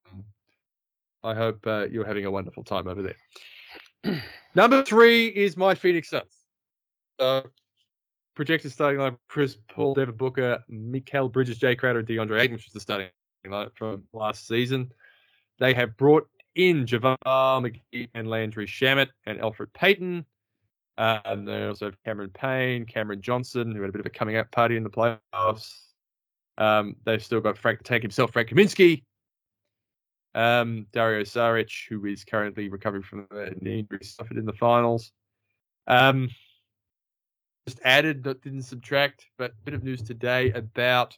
I 1.23 1.33
hope 1.33 1.65
uh, 1.67 1.87
you're 1.91 2.05
having 2.05 2.25
a 2.25 2.31
wonderful 2.31 2.63
time 2.63 2.87
over 2.87 3.01
there. 3.01 4.21
Number 4.55 4.83
three 4.83 5.27
is 5.27 5.57
my 5.57 5.75
Phoenix 5.75 6.09
Suns. 6.09 6.45
So 7.19 7.43
projected 8.35 8.71
starting 8.71 8.99
line: 8.99 9.17
Chris 9.27 9.57
Paul, 9.71 9.93
Devin 9.93 10.15
Booker, 10.15 10.59
Mikal 10.71 11.31
Bridges, 11.31 11.59
Jae 11.59 11.77
Crowder, 11.77 11.99
and 11.99 12.07
DeAndre 12.07 12.39
Ayton, 12.39 12.55
which 12.55 12.67
is 12.67 12.73
the 12.73 12.79
starting 12.79 13.09
line 13.47 13.69
from 13.75 14.03
last 14.13 14.47
season. 14.47 14.91
They 15.59 15.73
have 15.73 15.97
brought 15.97 16.27
in 16.55 16.85
JaVale 16.85 17.17
McGee 17.25 18.09
and 18.13 18.29
Landry 18.29 18.65
Shamet 18.65 19.09
and 19.25 19.39
Elfrid 19.39 19.73
Payton. 19.73 20.25
Uh, 20.97 21.19
and 21.23 21.47
they 21.47 21.65
also 21.65 21.85
have 21.85 21.95
Cameron 22.03 22.29
Payne, 22.33 22.85
Cameron 22.85 23.21
Johnson, 23.21 23.73
who 23.73 23.81
had 23.81 23.89
a 23.89 23.93
bit 23.93 24.01
of 24.01 24.05
a 24.05 24.09
coming 24.09 24.35
out 24.35 24.51
party 24.51 24.75
in 24.75 24.83
the 24.83 24.89
playoffs. 24.89 25.79
Um, 26.57 26.97
they've 27.05 27.23
still 27.23 27.39
got 27.39 27.57
Frank 27.57 27.77
the 27.79 27.85
Tank 27.85 28.01
himself, 28.01 28.33
Frank 28.33 28.49
Kaminsky. 28.49 29.03
Um, 30.35 30.85
Dario 30.93 31.23
Saric, 31.23 31.87
who 31.89 32.05
is 32.05 32.23
currently 32.23 32.69
recovering 32.69 33.03
from 33.03 33.27
the 33.31 33.55
knee 33.61 33.79
injury 33.79 33.99
suffered 34.03 34.37
in 34.37 34.45
the 34.45 34.53
finals. 34.53 35.11
Um, 35.87 36.29
just 37.67 37.79
added, 37.83 38.23
but 38.23 38.41
didn't 38.41 38.63
subtract. 38.63 39.25
But 39.37 39.51
a 39.51 39.63
bit 39.65 39.73
of 39.73 39.83
news 39.83 40.01
today 40.01 40.51
about 40.51 41.17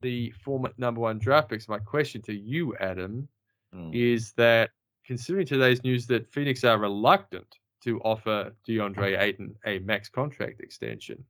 the 0.00 0.30
former 0.42 0.72
number 0.78 1.00
one 1.00 1.18
draft 1.18 1.50
picks. 1.50 1.68
My 1.68 1.78
question 1.78 2.22
to 2.22 2.32
you, 2.34 2.76
Adam, 2.76 3.28
Mm. 3.74 3.94
is 3.94 4.32
that 4.32 4.70
considering 5.04 5.46
today's 5.46 5.84
news 5.84 6.06
that 6.06 6.26
Phoenix 6.32 6.64
are 6.64 6.78
reluctant 6.78 7.58
to 7.82 8.00
offer 8.00 8.54
DeAndre 8.66 9.18
Ayton 9.20 9.54
a 9.66 9.78
max 9.80 10.08
contract 10.08 10.60
extension, 10.60 11.22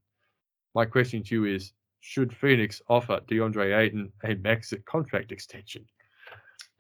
my 0.73 0.85
question 0.85 1.21
to 1.25 1.35
you 1.35 1.45
is 1.47 1.73
should 1.99 2.33
Phoenix 2.33 2.81
offer 2.89 3.21
DeAndre 3.27 3.77
Ayton 3.77 4.13
a 4.23 4.35
max 4.35 4.73
contract 4.87 5.33
extension? 5.33 5.85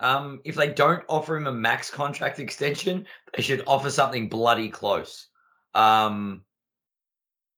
Um, 0.00 0.40
if 0.44 0.54
they 0.54 0.68
don't 0.68 1.02
offer 1.08 1.36
him 1.36 1.46
a 1.46 1.52
max 1.52 1.90
contract 1.90 2.38
extension, 2.46 3.06
they 3.34 3.42
should 3.42 3.64
offer 3.66 3.90
something 3.90 4.28
bloody 4.28 4.68
close. 4.68 5.28
Um, 5.74 6.44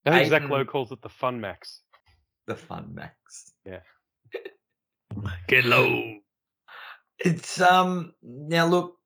I 0.07 0.21
think 0.21 0.31
Zach 0.31 0.49
Lowe 0.49 0.65
calls 0.65 0.93
it 0.93 1.03
the 1.03 1.09
Fun 1.09 1.41
Max. 1.41 1.83
the 2.47 2.57
fun 2.57 2.91
max. 2.95 3.53
Get 5.49 5.65
low. 5.65 6.17
It's 7.19 7.61
um 7.61 8.15
now 8.23 8.67
look, 8.67 8.97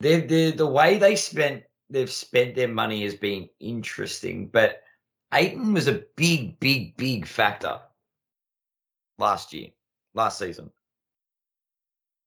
they 0.00 0.20
the 0.20 0.52
the 0.52 0.66
way 0.66 0.96
they 0.98 1.14
spent 1.16 1.62
they've 1.90 2.10
spent 2.10 2.54
their 2.54 2.68
money 2.68 3.02
has 3.02 3.14
been 3.14 3.48
interesting, 3.60 4.48
but 4.48 4.80
Ayton 5.32 5.72
was 5.72 5.88
a 5.88 6.04
big, 6.16 6.58
big, 6.60 6.96
big 6.96 7.26
factor 7.26 7.80
last 9.18 9.52
year, 9.52 9.68
last 10.14 10.38
season, 10.38 10.70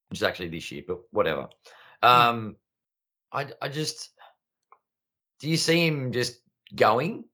which 0.09 0.19
is 0.19 0.23
actually 0.23 0.49
this 0.49 0.71
year, 0.71 0.83
but 0.87 0.99
whatever. 1.11 1.47
Um, 2.01 2.55
I 3.31 3.47
I 3.61 3.69
just 3.69 4.11
do 5.39 5.49
you 5.49 5.57
see 5.57 5.85
him 5.85 6.11
just 6.11 6.41
going? 6.75 7.25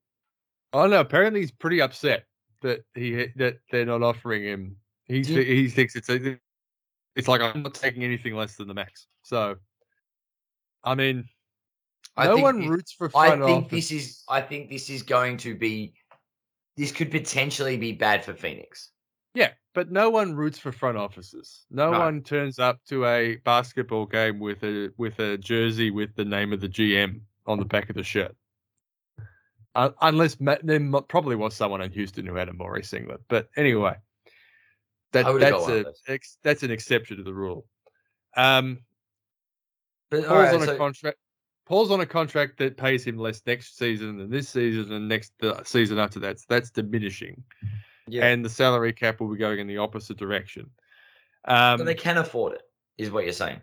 Oh 0.73 0.87
no! 0.87 0.99
Apparently, 0.99 1.41
he's 1.41 1.51
pretty 1.51 1.81
upset 1.81 2.25
that 2.61 2.83
he 2.95 3.27
that 3.35 3.57
they're 3.71 3.85
not 3.85 4.01
offering 4.03 4.43
him. 4.43 4.75
Do 5.09 5.17
you- 5.17 5.41
he 5.43 5.69
thinks 5.69 5.95
it's 5.95 6.09
a, 6.09 6.37
it's 7.15 7.27
like 7.27 7.41
I'm 7.41 7.61
not 7.63 7.73
taking 7.75 8.03
anything 8.03 8.35
less 8.35 8.55
than 8.55 8.67
the 8.67 8.73
max. 8.73 9.07
So, 9.21 9.57
I 10.83 10.95
mean, 10.95 11.25
I 12.17 12.25
no 12.25 12.35
think 12.35 12.43
one 12.43 12.61
thi- 12.61 12.69
roots 12.69 12.93
for 12.93 13.11
I 13.15 13.31
think 13.31 13.65
office. 13.65 13.69
this 13.71 13.91
is 13.91 14.23
I 14.29 14.41
think 14.41 14.69
this 14.69 14.89
is 14.89 15.03
going 15.03 15.37
to 15.37 15.55
be 15.55 15.93
this 16.77 16.91
could 16.91 17.11
potentially 17.11 17.77
be 17.77 17.91
bad 17.91 18.25
for 18.25 18.33
Phoenix. 18.33 18.89
Yeah, 19.33 19.51
but 19.73 19.91
no 19.91 20.09
one 20.09 20.35
roots 20.35 20.59
for 20.59 20.71
front 20.71 20.97
offices. 20.97 21.65
No, 21.71 21.91
No. 21.91 21.99
one 21.99 22.21
turns 22.21 22.59
up 22.59 22.79
to 22.89 23.05
a 23.05 23.37
basketball 23.37 24.05
game 24.05 24.39
with 24.39 24.63
a 24.63 24.91
with 24.97 25.19
a 25.19 25.37
jersey 25.37 25.91
with 25.91 26.15
the 26.15 26.25
name 26.25 26.53
of 26.53 26.61
the 26.61 26.69
GM 26.69 27.21
on 27.47 27.59
the 27.59 27.65
back 27.65 27.89
of 27.89 27.95
the 27.95 28.03
shirt. 28.03 28.35
Uh, 29.75 29.89
unless 30.01 30.35
there 30.35 30.79
probably 31.07 31.35
was 31.35 31.55
someone 31.55 31.81
in 31.81 31.91
Houston 31.91 32.27
who 32.27 32.35
had 32.35 32.47
a 32.47 32.53
Morris 32.53 32.89
singlet. 32.89 33.21
But 33.27 33.49
anyway, 33.57 33.95
that 35.13 35.25
I 35.25 35.31
would've 35.31 35.49
got 35.49 35.67
that's 35.67 36.01
a 36.07 36.11
ex, 36.11 36.37
that's 36.43 36.63
an 36.63 36.69
exception 36.69 37.17
to 37.17 37.23
the 37.23 37.33
rule. 37.33 37.65
Um, 38.37 38.79
But 40.11 40.25
Paul's 40.25 40.29
right, 40.29 40.61
on 40.61 40.69
a 40.69 40.77
contract. 40.77 41.17
Paul's 41.65 41.91
on 41.91 42.01
a 42.01 42.05
contract 42.05 42.57
that 42.57 42.77
pays 42.77 43.07
him 43.07 43.17
less 43.17 43.41
next 43.47 43.77
season 43.77 44.17
than 44.17 44.29
this 44.29 44.49
season 44.49 44.91
and 44.91 45.07
next 45.07 45.31
the 45.39 45.63
season 45.63 45.97
after 45.97 46.19
that. 46.19 46.39
So 46.39 46.45
that's 46.49 46.69
diminishing, 46.69 47.43
yeah, 48.07 48.25
and 48.25 48.43
the 48.43 48.49
salary 48.49 48.93
cap 48.93 49.19
will 49.19 49.29
be 49.29 49.37
going 49.37 49.59
in 49.59 49.67
the 49.67 49.77
opposite 49.77 50.17
direction. 50.17 50.69
Um, 51.45 51.77
but 51.77 51.85
they 51.85 51.95
can 51.95 52.17
afford 52.17 52.53
it, 52.53 52.61
is 52.97 53.11
what 53.11 53.23
you're 53.23 53.33
saying. 53.33 53.61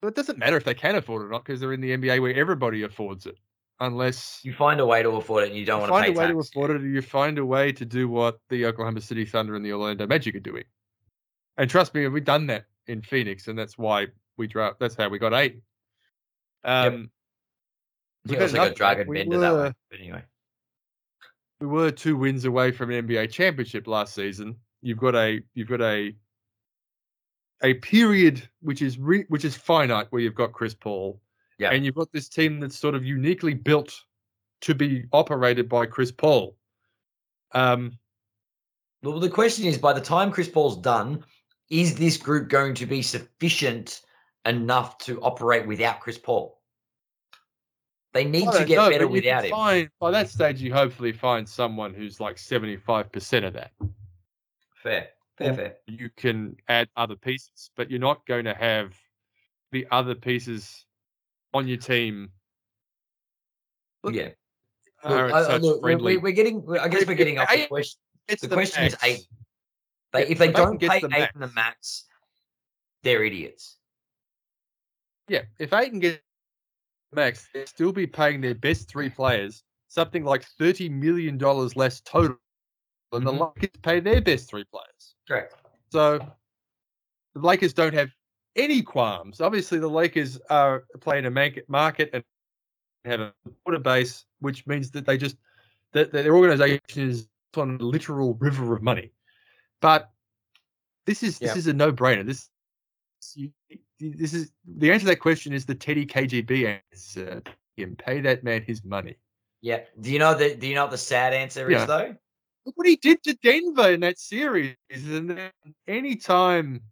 But 0.00 0.08
it 0.08 0.14
doesn't 0.14 0.38
matter 0.38 0.56
if 0.56 0.64
they 0.64 0.74
can 0.74 0.94
afford 0.94 1.22
it 1.22 1.26
or 1.26 1.28
not 1.30 1.44
because 1.44 1.60
they're 1.60 1.72
in 1.72 1.80
the 1.80 1.96
NBA 1.96 2.20
where 2.22 2.34
everybody 2.34 2.84
affords 2.84 3.26
it, 3.26 3.36
unless 3.80 4.40
You 4.44 4.52
find 4.52 4.80
a 4.80 4.86
way 4.86 5.02
to 5.02 5.10
afford 5.10 5.44
it, 5.44 5.48
and 5.48 5.58
you 5.58 5.64
don't 5.64 5.78
you 5.78 5.90
want 5.90 5.90
to 5.90 6.12
find 6.12 6.16
a 6.16 6.20
way 6.20 6.26
to 6.28 6.34
tax. 6.34 6.48
afford 6.48 6.70
it, 6.70 6.82
or 6.82 6.86
you 6.86 7.02
find 7.02 7.38
a 7.38 7.44
way 7.44 7.72
to 7.72 7.84
do 7.84 8.08
what 8.08 8.38
the 8.48 8.66
Oklahoma 8.66 9.00
City 9.00 9.24
Thunder 9.24 9.56
and 9.56 9.64
the 9.64 9.72
Orlando 9.72 10.06
Magic 10.06 10.34
are 10.36 10.40
doing. 10.40 10.64
And 11.56 11.68
trust 11.68 11.94
me, 11.94 12.06
we've 12.06 12.24
done 12.24 12.46
that 12.46 12.66
in 12.86 13.02
Phoenix, 13.02 13.48
and 13.48 13.58
that's 13.58 13.76
why 13.76 14.06
we 14.36 14.46
draft. 14.46 14.78
That's 14.78 14.94
how 14.94 15.08
we 15.08 15.18
got 15.18 15.34
eight. 15.34 15.60
Um, 16.64 17.10
We've 18.26 18.38
had 18.38 18.42
also 18.42 18.56
got 18.56 18.76
Dragan 18.76 18.96
that. 18.98 19.08
We 19.08 19.16
Bender 19.16 19.38
that 19.38 19.54
way. 19.54 19.72
But 19.90 20.00
anyway, 20.00 20.22
we 21.60 21.66
were 21.66 21.90
two 21.90 22.16
wins 22.16 22.44
away 22.44 22.70
from 22.70 22.90
an 22.90 23.06
NBA 23.06 23.30
championship 23.30 23.86
last 23.86 24.14
season. 24.14 24.56
You've 24.82 24.98
got 24.98 25.14
a 25.14 25.40
you've 25.54 25.68
got 25.68 25.80
a 25.80 26.14
a 27.62 27.74
period 27.74 28.48
which 28.60 28.82
is 28.82 28.98
re, 28.98 29.24
which 29.28 29.44
is 29.44 29.56
finite 29.56 30.06
where 30.10 30.22
you've 30.22 30.34
got 30.36 30.52
Chris 30.52 30.74
Paul, 30.74 31.20
Yeah. 31.58 31.70
and 31.70 31.84
you've 31.84 31.96
got 31.96 32.12
this 32.12 32.28
team 32.28 32.60
that's 32.60 32.78
sort 32.78 32.94
of 32.94 33.04
uniquely 33.04 33.54
built 33.54 33.92
to 34.60 34.74
be 34.74 35.04
operated 35.12 35.68
by 35.68 35.86
Chris 35.86 36.12
Paul. 36.12 36.56
Um, 37.52 37.98
well, 39.02 39.18
the 39.18 39.30
question 39.30 39.64
is, 39.66 39.78
by 39.78 39.92
the 39.92 40.00
time 40.00 40.30
Chris 40.30 40.48
Paul's 40.48 40.76
done, 40.76 41.24
is 41.70 41.96
this 41.96 42.16
group 42.16 42.48
going 42.48 42.74
to 42.74 42.86
be 42.86 43.02
sufficient 43.02 44.02
enough 44.44 44.98
to 44.98 45.20
operate 45.20 45.66
without 45.66 46.00
Chris 46.00 46.18
Paul? 46.18 46.57
They 48.14 48.24
need 48.24 48.50
to 48.52 48.64
get 48.64 48.76
better 48.90 48.90
but 48.90 48.92
you 48.92 48.98
can 48.98 49.10
without 49.10 49.44
him. 49.44 49.50
Find, 49.50 49.90
by 50.00 50.10
that 50.10 50.30
stage, 50.30 50.62
you 50.62 50.72
hopefully 50.72 51.12
find 51.12 51.48
someone 51.48 51.92
who's 51.92 52.20
like 52.20 52.38
seventy 52.38 52.76
five 52.76 53.12
percent 53.12 53.44
of 53.44 53.52
that. 53.54 53.72
Fair, 54.82 55.08
fair, 55.36 55.54
fair. 55.54 55.76
You 55.86 56.08
can 56.16 56.56
add 56.68 56.88
other 56.96 57.16
pieces, 57.16 57.70
but 57.76 57.90
you're 57.90 58.00
not 58.00 58.26
going 58.26 58.46
to 58.46 58.54
have 58.54 58.94
the 59.72 59.86
other 59.90 60.14
pieces 60.14 60.86
on 61.52 61.68
your 61.68 61.76
team. 61.76 62.30
Look, 64.02 64.14
yeah. 64.14 64.30
Look, 65.04 65.32
I- 65.32 65.56
look, 65.58 65.76
we're, 65.76 65.80
friendly. 65.80 66.16
we're, 66.16 66.32
getting. 66.32 66.64
I 66.80 66.88
guess 66.88 67.06
we're 67.06 67.14
getting 67.14 67.38
off 67.38 67.50
the 67.50 67.66
question. 67.66 68.00
It's 68.26 68.42
the 68.42 68.48
question 68.48 68.84
is 68.84 68.96
eight. 69.02 69.26
They, 70.12 70.20
Yeah, 70.20 70.32
if 70.32 70.38
they 70.38 70.50
don't 70.50 70.80
pay 70.80 71.00
the 71.00 71.06
eight 71.06 71.10
max- 71.10 71.34
in 71.34 71.40
the 71.40 71.48
max, 71.48 72.04
they're 73.02 73.22
idiots. 73.22 73.76
Yeah, 75.28 75.42
if 75.58 75.72
Ayton 75.74 75.98
gets 75.98 76.20
max, 77.12 77.48
they'd 77.52 77.68
still 77.68 77.92
be 77.92 78.06
paying 78.06 78.40
their 78.40 78.54
best 78.54 78.88
three 78.88 79.08
players 79.10 79.62
something 79.88 80.22
like 80.24 80.44
thirty 80.58 80.88
million 80.88 81.38
dollars 81.38 81.74
less 81.74 82.00
total 82.02 82.36
than 83.10 83.24
the 83.24 83.32
Mhm. 83.32 83.54
Lakers 83.56 83.80
pay 83.82 84.00
their 84.00 84.20
best 84.20 84.48
three 84.50 84.64
players. 84.64 85.16
Correct. 85.26 85.54
So 85.90 86.18
the 87.34 87.40
Lakers 87.40 87.72
don't 87.72 87.94
have 87.94 88.10
any 88.54 88.82
qualms. 88.82 89.40
Obviously, 89.40 89.78
the 89.78 89.88
Lakers 89.88 90.38
are 90.50 90.84
playing 91.00 91.24
a 91.26 91.62
market 91.68 92.10
and 92.12 92.22
have 93.04 93.20
a 93.20 93.34
supporter 93.46 93.78
base, 93.78 94.26
which 94.40 94.66
means 94.66 94.90
that 94.90 95.06
they 95.06 95.16
just 95.16 95.36
that, 95.92 96.12
that 96.12 96.22
their 96.24 96.36
organization 96.36 96.80
is 96.96 97.28
on 97.56 97.80
a 97.80 97.82
literal 97.82 98.34
river 98.34 98.76
of 98.76 98.82
money. 98.82 99.10
But 99.80 100.12
this 101.06 101.22
is 101.22 101.40
Yeah. 101.40 101.48
this 101.48 101.56
is 101.56 101.66
a 101.66 101.72
no 101.72 101.90
brainer. 101.92 102.26
This 102.26 102.50
you- 103.34 103.52
this 104.00 104.32
is 104.34 104.52
the 104.66 104.90
answer 104.90 105.04
to 105.04 105.10
that 105.10 105.20
question 105.20 105.52
is 105.52 105.66
the 105.66 105.74
Teddy 105.74 106.06
KGB 106.06 106.80
answer. 106.92 107.42
Him 107.76 107.96
pay 107.96 108.20
that 108.20 108.42
man 108.44 108.62
his 108.62 108.84
money. 108.84 109.16
Yeah. 109.60 109.80
Do 110.00 110.12
you 110.12 110.18
know 110.18 110.34
the 110.34 110.54
Do 110.54 110.66
you 110.66 110.74
know 110.74 110.84
what 110.84 110.90
the 110.90 110.98
sad 110.98 111.32
answer 111.32 111.70
Yeah. 111.70 111.82
is 111.82 111.86
though? 111.86 112.16
Look 112.66 112.76
what 112.76 112.86
he 112.86 112.96
did 112.96 113.22
to 113.24 113.34
Denver 113.42 113.92
in 113.92 114.00
that 114.00 114.18
series. 114.18 114.76
And 114.90 115.30
then 115.30 115.50
any 115.86 116.16
time, 116.16 116.82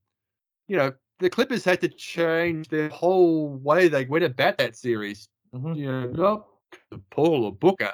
you 0.69 0.77
know, 0.77 0.93
the 1.19 1.28
Clippers 1.31 1.65
had 1.65 1.81
to 1.83 1.89
change 1.89 2.69
their 2.69 2.89
whole 2.89 3.49
way 3.49 3.89
they 3.89 4.05
went 4.05 4.24
about 4.24 4.59
that 4.59 4.77
series. 4.77 5.28
Mhm. 5.55 5.77
You 5.77 5.87
know, 5.93 6.07
not 6.11 6.49
Paul 7.11 7.45
or 7.45 7.53
Booker. 7.53 7.93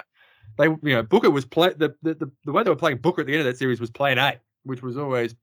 They, 0.59 0.67
you 0.67 0.79
know, 0.83 1.03
Booker 1.03 1.31
was 1.31 1.45
play 1.45 1.71
the, 1.71 1.95
the 2.03 2.15
the 2.15 2.31
the 2.45 2.53
way 2.53 2.63
they 2.63 2.71
were 2.71 2.77
playing 2.77 2.99
Booker 2.99 3.23
at 3.23 3.27
the 3.27 3.33
end 3.33 3.41
of 3.41 3.47
that 3.47 3.59
series 3.59 3.81
was 3.81 3.91
playing 3.91 4.19
A, 4.19 4.39
which 4.65 4.83
was 4.83 4.97
always 4.97 5.35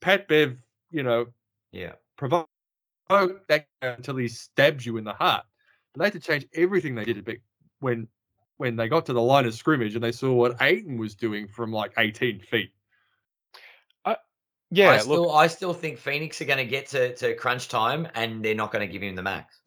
Pat 0.00 0.28
Bev. 0.28 0.58
You 0.90 1.02
know, 1.02 1.26
Yeah. 1.72 1.92
provoke 2.16 2.48
that 3.08 3.66
until 3.82 4.16
he 4.16 4.28
stabs 4.28 4.84
you 4.84 4.96
in 4.96 5.04
the 5.04 5.12
heart. 5.12 5.44
But 5.94 6.00
they 6.00 6.04
had 6.06 6.12
to 6.14 6.20
change 6.20 6.46
everything 6.54 6.94
they 6.94 7.04
did 7.04 7.18
a 7.18 7.22
bit 7.22 7.40
when 7.80 8.08
when 8.56 8.76
they 8.76 8.88
got 8.88 9.06
to 9.06 9.12
the 9.12 9.22
line 9.22 9.46
of 9.46 9.54
scrimmage 9.54 9.94
and 9.94 10.02
they 10.02 10.12
saw 10.12 10.32
what 10.32 10.60
Ayton 10.60 10.98
was 10.98 11.14
doing 11.14 11.46
from 11.46 11.72
like 11.72 11.92
18 11.96 12.40
feet. 12.40 12.72
Yeah, 14.70 14.90
I 14.90 14.94
look, 14.96 15.02
still 15.02 15.32
I 15.32 15.46
still 15.46 15.72
think 15.72 15.98
Phoenix 15.98 16.42
are 16.42 16.44
going 16.44 16.58
to 16.58 16.66
get 16.66 16.86
to 16.88 17.14
to 17.16 17.34
crunch 17.34 17.68
time 17.68 18.06
and 18.14 18.44
they're 18.44 18.54
not 18.54 18.70
going 18.70 18.86
to 18.86 18.92
give 18.92 19.02
him 19.02 19.14
the 19.14 19.22
max. 19.22 19.60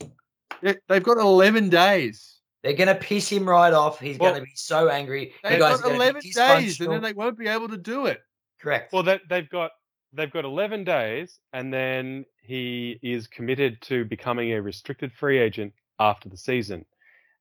Yeah, 0.61 0.73
they've 0.87 1.01
got 1.01 1.17
11 1.17 1.69
days. 1.69 2.39
They're 2.61 2.73
going 2.73 2.87
to 2.87 2.95
piss 2.95 3.27
him 3.27 3.49
right 3.49 3.73
off. 3.73 3.99
He's 3.99 4.19
Well, 4.19 4.31
going 4.31 4.41
to 4.41 4.45
be 4.45 4.55
so 4.55 4.89
angry. 4.89 5.33
They've 5.43 5.57
got 5.57 5.83
11 5.83 6.21
days 6.35 6.79
and 6.79 6.91
then 6.91 7.01
they 7.01 7.13
won't 7.13 7.37
be 7.37 7.47
able 7.47 7.67
to 7.69 7.77
do 7.77 8.05
it. 8.05 8.21
Correct. 8.59 8.93
well, 8.93 9.01
that 9.03 9.21
they've 9.27 9.49
got 9.49 9.71
they've 10.13 10.31
got 10.31 10.45
11 10.45 10.83
days, 10.83 11.39
and 11.53 11.73
then 11.73 12.25
he 12.41 12.99
is 13.01 13.27
committed 13.27 13.81
to 13.83 14.05
becoming 14.05 14.51
a 14.51 14.61
restricted 14.61 15.11
free 15.13 15.39
agent 15.39 15.73
after 15.99 16.29
the 16.29 16.37
season, 16.37 16.85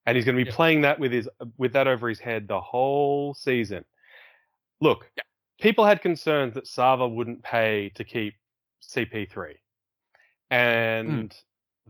and 0.06 0.16
he's 0.16 0.24
going 0.24 0.36
to 0.36 0.44
be 0.44 0.48
Yeah. 0.48 0.56
playing 0.56 0.80
that 0.82 0.98
with 0.98 1.12
his 1.12 1.28
with 1.56 1.72
that 1.72 1.86
over 1.88 2.08
his 2.08 2.20
head 2.20 2.46
the 2.48 2.60
whole 2.60 3.34
season. 3.34 3.84
Look, 4.80 5.10
people 5.60 5.84
had 5.84 6.00
concerns 6.00 6.54
that 6.54 6.64
Sarver 6.64 7.12
wouldn't 7.12 7.42
pay 7.42 7.90
to 7.94 8.04
keep 8.04 8.34
CP3, 8.82 9.28
mm. 9.28 9.56
and 10.50 11.36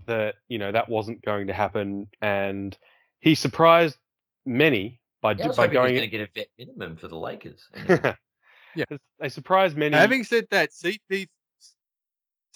that 0.07 0.37
you 0.49 0.59
know 0.59 0.73
that 0.73 0.89
wasn't 0.89 1.23
going 1.23 1.47
to 1.49 1.53
happen, 1.53 2.09
and 2.23 2.77
he 3.21 3.35
surprised 3.35 3.99
many 4.47 5.01
by 5.21 5.33
yeah, 5.33 5.47
was 5.49 5.57
by 5.57 5.67
hoping 5.67 5.73
he 5.73 5.79
was 5.79 5.91
going. 5.91 5.95
going 5.97 6.11
to 6.11 6.19
get 6.19 6.21
a 6.21 6.31
vet 6.35 6.49
minimum 6.59 6.97
for 6.97 7.09
the 7.09 7.19
Lakers. 7.19 7.69
Yeah. 8.75 8.85
They 9.19 9.29
surprised 9.29 9.77
many. 9.77 9.97
Having 9.97 10.25
said 10.25 10.47
that, 10.51 10.71
CP 10.71 11.29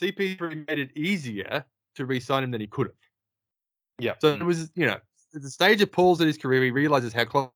CP3 0.00 0.68
made 0.68 0.78
it 0.78 0.96
easier 0.96 1.64
to 1.94 2.06
re-sign 2.06 2.44
him 2.44 2.50
than 2.50 2.60
he 2.60 2.66
could 2.66 2.88
have. 2.88 2.96
Yeah. 3.98 4.14
So 4.20 4.32
it 4.32 4.42
was, 4.42 4.70
you 4.74 4.86
know, 4.86 4.98
at 5.34 5.42
the 5.42 5.50
stage 5.50 5.80
of 5.82 5.92
Paul's 5.92 6.20
in 6.20 6.26
his 6.26 6.38
career, 6.38 6.62
he 6.62 6.70
realizes 6.70 7.12
how 7.12 7.24
close 7.24 7.50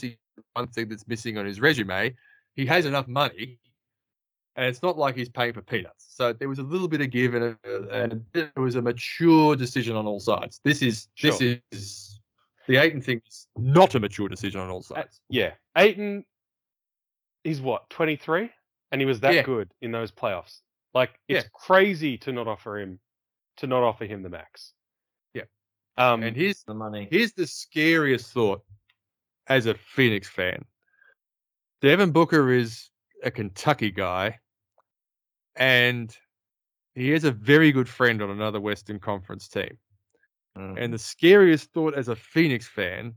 he 0.00 0.16
one 0.54 0.68
thing 0.68 0.88
that's 0.88 1.06
missing 1.06 1.38
on 1.38 1.46
his 1.46 1.60
resume. 1.60 2.14
He 2.54 2.66
has 2.66 2.86
enough 2.86 3.08
money, 3.08 3.58
and 4.56 4.66
it's 4.66 4.82
not 4.82 4.96
like 4.96 5.16
he's 5.16 5.28
paying 5.28 5.52
for 5.52 5.62
peanuts. 5.62 6.06
So 6.10 6.32
there 6.32 6.48
was 6.48 6.58
a 6.58 6.62
little 6.62 6.88
bit 6.88 7.00
of 7.00 7.10
give, 7.10 7.34
and, 7.34 7.56
a, 7.64 7.88
and 7.90 8.24
it 8.34 8.52
was 8.56 8.76
a 8.76 8.82
mature 8.82 9.56
decision 9.56 9.96
on 9.96 10.06
all 10.06 10.20
sides. 10.20 10.60
This 10.64 10.82
is 10.82 11.08
this 11.20 11.40
is 11.40 12.20
the 12.68 12.76
Ayton 12.76 13.00
thing 13.00 13.20
is 13.26 13.48
not 13.56 13.94
a 13.94 14.00
mature 14.00 14.28
decision 14.28 14.60
on 14.60 14.70
all 14.70 14.78
Uh, 14.78 14.94
sides. 14.94 15.20
Yeah, 15.28 15.52
Ayton, 15.76 16.24
he's 17.44 17.60
what 17.60 17.88
twenty 17.90 18.16
three, 18.16 18.50
and 18.90 19.00
he 19.00 19.06
was 19.06 19.20
that 19.20 19.34
Yeah. 19.34 19.42
good 19.42 19.70
in 19.80 19.92
those 19.92 20.10
playoffs. 20.10 20.60
Like 20.92 21.18
it's 21.28 21.44
Yeah. 21.44 21.50
crazy 21.52 22.18
to 22.18 22.32
not 22.32 22.48
offer 22.48 22.78
him, 22.78 22.98
to 23.58 23.66
not 23.66 23.82
offer 23.82 24.04
him 24.06 24.22
the 24.22 24.30
max. 24.30 24.72
Yeah. 25.34 25.44
Um. 25.96 26.22
And 26.22 26.36
here's 26.36 26.64
the 26.64 26.74
money. 26.74 27.06
Here's 27.10 27.32
the 27.32 27.46
scariest 27.46 28.32
thought 28.32 28.64
as 29.46 29.66
a 29.66 29.74
Phoenix 29.74 30.28
fan. 30.28 30.64
Devin 31.80 32.12
Booker 32.12 32.50
is 32.50 32.90
a 33.22 33.30
Kentucky 33.30 33.90
guy, 33.90 34.40
and 35.56 36.16
he 36.94 37.10
has 37.10 37.24
a 37.24 37.32
very 37.32 37.72
good 37.72 37.88
friend 37.88 38.22
on 38.22 38.30
another 38.30 38.60
Western 38.60 38.98
Conference 38.98 39.48
team. 39.48 39.78
Mm. 40.56 40.76
And 40.78 40.94
the 40.94 40.98
scariest 40.98 41.72
thought 41.72 41.94
as 41.94 42.08
a 42.08 42.16
Phoenix 42.16 42.66
fan 42.66 43.14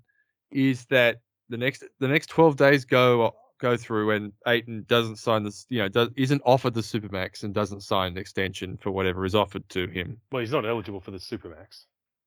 is 0.52 0.86
that 0.88 1.22
the 1.50 1.58
next 1.58 1.84
the 2.00 2.08
next 2.08 2.28
12 2.28 2.56
days 2.58 2.84
go 2.86 3.36
go 3.60 3.78
through 3.78 4.12
and 4.12 4.32
Ayton 4.48 4.86
doesn't 4.88 5.18
sign 5.18 5.44
this, 5.44 5.66
you 5.70 5.80
know, 5.80 5.88
does, 5.88 6.10
isn't 6.16 6.42
offered 6.46 6.74
the 6.74 6.82
supermax 6.82 7.44
and 7.44 7.54
doesn't 7.54 7.82
sign 7.82 8.14
an 8.14 8.18
extension 8.18 8.78
for 8.78 8.92
whatever 8.92 9.26
is 9.26 9.36
offered 9.36 9.68
to 9.70 9.88
him 9.88 10.18
well, 10.32 10.42
he's 10.42 10.52
not 10.52 10.66
eligible 10.66 11.00
for 11.00 11.12
the 11.12 11.18
supermax. 11.18 11.86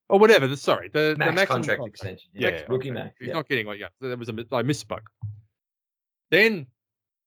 or 0.09 0.19
whatever. 0.19 0.47
The, 0.47 0.57
sorry, 0.57 0.89
the, 0.89 1.15
the 1.15 1.17
max 1.19 1.35
maximum 1.35 1.47
contract 1.47 1.79
contract. 1.81 1.95
extension. 1.95 2.31
Yeah, 2.35 2.51
Max 2.51 2.61
yeah, 2.61 2.67
rookie 2.69 2.89
contract. 2.89 3.07
max. 3.07 3.17
He's 3.19 3.29
yeah. 3.29 3.35
not 3.35 3.49
getting 3.49 3.67
what. 3.67 3.79
Yeah, 3.79 3.89
there 4.01 4.17
was 4.17 4.29
a 4.29 4.33
mi- 4.33 4.45
misspoke. 4.45 5.07
Then 6.31 6.67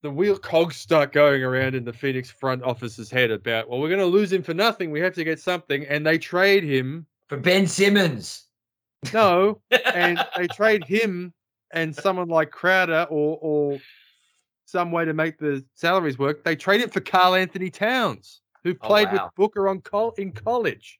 the 0.01 0.11
wheel 0.11 0.37
cogs 0.37 0.75
start 0.75 1.13
going 1.13 1.43
around 1.43 1.75
in 1.75 1.85
the 1.85 1.93
Phoenix 1.93 2.29
front 2.29 2.61
office's 2.63 3.09
head 3.09 3.31
about, 3.31 3.69
well, 3.69 3.79
we're 3.79 3.87
going 3.89 3.99
to 3.99 4.05
lose 4.05 4.31
him 4.31 4.43
for 4.43 4.53
nothing. 4.53 4.91
We 4.91 4.99
have 4.99 5.13
to 5.15 5.23
get 5.23 5.39
something, 5.39 5.85
and 5.85 6.05
they 6.05 6.17
trade 6.17 6.63
him. 6.63 7.05
For 7.29 7.37
Ben 7.37 7.65
Simmons. 7.67 8.47
No, 9.13 9.61
and 9.93 10.23
they 10.37 10.47
trade 10.47 10.83
him 10.83 11.33
and 11.73 11.95
someone 11.95 12.29
like 12.29 12.51
Crowder 12.51 13.05
or 13.09 13.37
or 13.41 13.79
some 14.65 14.91
way 14.91 15.05
to 15.05 15.13
make 15.13 15.37
the 15.37 15.63
salaries 15.75 16.17
work. 16.17 16.43
They 16.43 16.55
trade 16.55 16.81
him 16.81 16.89
for 16.89 17.01
Karl-Anthony 17.01 17.69
Towns, 17.69 18.41
who 18.63 18.71
Oh, 18.71 18.87
played 18.87 19.07
wow. 19.09 19.25
with 19.25 19.35
Booker 19.35 19.67
on 19.67 19.81
col- 19.81 20.13
in 20.17 20.31
college. 20.31 20.99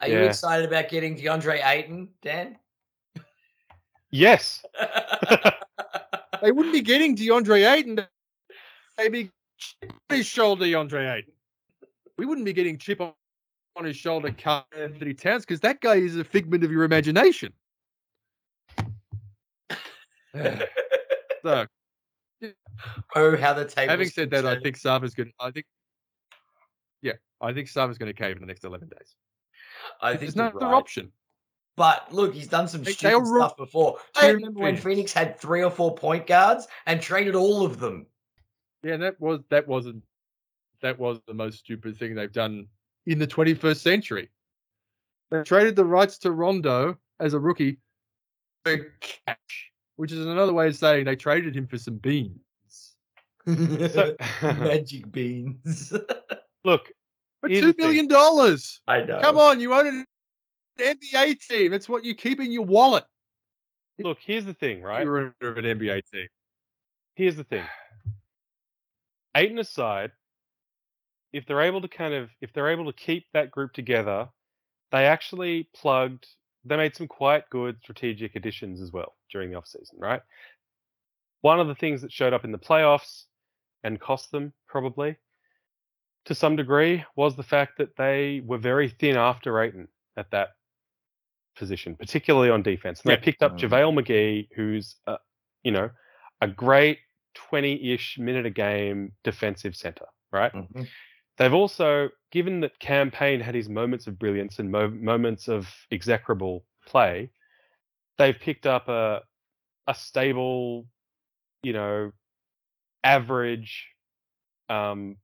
Are 0.00 0.08
you 0.08 0.18
excited 0.18 0.66
about 0.66 0.88
getting 0.88 1.16
DeAndre 1.16 1.64
Ayton, 1.64 2.08
Dan? 2.22 2.56
Yes. 4.10 4.64
They 6.42 6.52
wouldn't 6.52 6.74
be 6.74 6.82
getting 6.82 7.16
DeAndre 7.16 7.72
Ayton. 7.72 8.06
They'd 8.98 9.08
be 9.08 9.30
chip 9.56 9.92
on 10.10 10.16
his 10.18 10.26
shoulder, 10.26 10.66
DeAndre 10.66 11.10
Ayton. 11.18 11.32
We 12.18 12.26
wouldn't 12.26 12.44
be 12.44 12.52
getting 12.52 12.76
chip 12.76 13.00
on, 13.00 13.12
on 13.76 13.84
his 13.86 13.96
shoulder, 13.96 14.30
Carl 14.36 14.66
Anthony 14.76 15.14
Towns, 15.14 15.46
because 15.46 15.60
that 15.60 15.80
guy 15.80 15.94
is 15.94 16.16
a 16.16 16.24
figment 16.24 16.62
of 16.62 16.70
your 16.70 16.84
imagination. 16.84 17.50
so, 21.42 21.66
oh, 23.14 23.36
how 23.36 23.54
the 23.54 23.64
table. 23.64 23.90
having 23.90 24.08
said 24.08 24.30
that, 24.30 24.46
I 24.46 24.54
eh? 24.54 24.60
think 24.62 24.76
Sarver's 24.76 25.14
going. 25.14 25.28
to 25.28 25.34
I 25.40 25.50
think, 25.50 25.66
yeah, 27.02 27.12
I 27.40 27.52
think 27.52 27.68
Sarver's 27.68 27.98
going 27.98 28.12
to 28.12 28.18
cave 28.18 28.36
in 28.36 28.40
the 28.42 28.46
next 28.46 28.64
eleven 28.64 28.88
days. 28.88 29.14
I 30.00 30.10
think 30.10 30.20
There's 30.20 30.36
no 30.36 30.46
other 30.46 30.66
right. 30.66 30.74
option. 30.74 31.12
But 31.76 32.12
look, 32.12 32.34
he's 32.34 32.48
done 32.48 32.68
some 32.68 32.82
They- 32.82 32.92
stupid 32.92 33.26
stuff 33.26 33.56
before. 33.56 33.98
Do 34.20 34.26
you 34.26 34.34
remember 34.34 34.60
when 34.60 34.76
Phoenix. 34.76 34.84
Phoenix 34.84 35.12
had 35.12 35.38
three 35.38 35.62
or 35.62 35.70
four 35.70 35.94
point 35.94 36.26
guards 36.26 36.68
and 36.86 37.00
traded 37.00 37.34
all 37.34 37.64
of 37.64 37.80
them? 37.80 38.06
Yeah, 38.82 38.96
that 38.98 39.20
was 39.20 39.40
that 39.50 39.66
wasn't 39.66 40.02
that 40.82 40.98
was 40.98 41.20
the 41.26 41.34
most 41.34 41.58
stupid 41.60 41.96
thing 41.96 42.14
they've 42.14 42.30
done 42.30 42.66
in 43.06 43.18
the 43.18 43.26
21st 43.26 43.76
century. 43.76 44.30
They 45.30 45.42
traded 45.42 45.76
the 45.76 45.84
rights 45.84 46.18
to 46.18 46.32
Rondo 46.32 46.98
as 47.18 47.34
a 47.34 47.40
rookie 47.40 47.78
for 48.64 48.92
cash, 49.00 49.72
which 49.96 50.12
is 50.12 50.24
another 50.26 50.52
way 50.52 50.66
of 50.68 50.76
saying 50.76 51.04
they 51.04 51.16
traded 51.16 51.56
him 51.56 51.66
for 51.66 51.78
some 51.78 51.96
beans. 51.96 52.38
So, 53.46 54.16
Magic 54.42 55.10
beans. 55.12 55.92
look, 56.64 56.90
For 57.40 57.48
Here's 57.50 57.60
two 57.60 57.66
the 57.68 57.72
thing. 57.74 57.86
million 57.86 58.08
dollars. 58.08 58.80
I 58.88 59.02
know. 59.02 59.20
Come 59.20 59.36
on, 59.38 59.60
you 59.60 59.74
own 59.74 59.86
an 59.86 60.04
NBA 60.78 61.46
team. 61.46 61.72
It's 61.74 61.86
what 61.88 62.04
you 62.06 62.14
keep 62.14 62.40
in 62.40 62.50
your 62.52 62.64
wallet. 62.64 63.04
look. 63.98 64.18
Here's 64.24 64.46
the 64.46 64.54
thing, 64.54 64.80
right? 64.82 65.04
You're 65.04 65.18
owner 65.18 65.34
of 65.42 65.58
an 65.58 65.64
NBA 65.66 66.02
team. 66.10 66.26
here's 67.16 67.36
the 67.36 67.44
thing. 67.44 67.64
Ayton 69.36 69.58
aside, 69.58 70.12
if 71.32 71.44
they're 71.46 71.60
able 71.60 71.82
to 71.82 71.88
kind 71.88 72.14
of 72.14 72.30
if 72.40 72.52
they're 72.54 72.70
able 72.70 72.86
to 72.86 72.92
keep 72.92 73.26
that 73.34 73.50
group 73.50 73.72
together, 73.74 74.28
they 74.90 75.04
actually 75.04 75.68
plugged 75.74 76.26
they 76.64 76.76
made 76.76 76.96
some 76.96 77.08
quite 77.08 77.48
good 77.50 77.76
strategic 77.82 78.36
additions 78.36 78.80
as 78.80 78.92
well 78.92 79.14
during 79.30 79.50
the 79.50 79.56
offseason, 79.56 79.98
right? 79.98 80.22
One 81.42 81.60
of 81.60 81.68
the 81.68 81.74
things 81.74 82.02
that 82.02 82.12
showed 82.12 82.32
up 82.32 82.44
in 82.44 82.52
the 82.52 82.58
playoffs 82.58 83.24
and 83.82 84.00
cost 84.00 84.30
them 84.30 84.52
probably 84.66 85.16
to 86.24 86.34
some 86.34 86.56
degree 86.56 87.04
was 87.16 87.36
the 87.36 87.42
fact 87.42 87.78
that 87.78 87.96
they 87.96 88.40
were 88.44 88.58
very 88.58 88.88
thin 88.88 89.16
after 89.16 89.60
Ayton 89.60 89.88
at 90.16 90.30
that 90.30 90.50
position, 91.56 91.96
particularly 91.96 92.50
on 92.50 92.62
defense. 92.62 93.02
And 93.02 93.12
they 93.12 93.16
picked 93.16 93.42
up 93.42 93.52
Mm. 93.52 93.60
JaVale 93.60 94.02
McGee, 94.02 94.48
who's, 94.54 94.96
uh, 95.06 95.18
you 95.62 95.70
know, 95.70 95.90
a 96.40 96.48
great 96.48 96.98
20 97.34 97.92
ish 97.92 98.18
minute 98.18 98.46
a 98.46 98.50
game 98.50 99.12
defensive 99.22 99.76
center, 99.76 100.06
right? 100.32 100.52
Mhm. 100.52 100.88
They've 101.36 101.52
also, 101.52 102.10
given 102.30 102.60
that 102.60 102.78
Cam 102.78 103.10
Payne 103.10 103.40
had 103.40 103.54
his 103.54 103.68
moments 103.68 104.06
of 104.06 104.18
brilliance 104.18 104.58
and 104.58 104.70
mo- 104.70 104.88
moments 104.88 105.48
of 105.48 105.68
execrable 105.90 106.64
play, 106.86 107.30
they've 108.18 108.38
picked 108.38 108.66
up 108.66 108.88
a 108.88 109.22
a 109.86 109.94
stable, 109.94 110.86
you 111.62 111.72
know, 111.72 112.12
average, 113.04 113.88
um, 114.68 115.16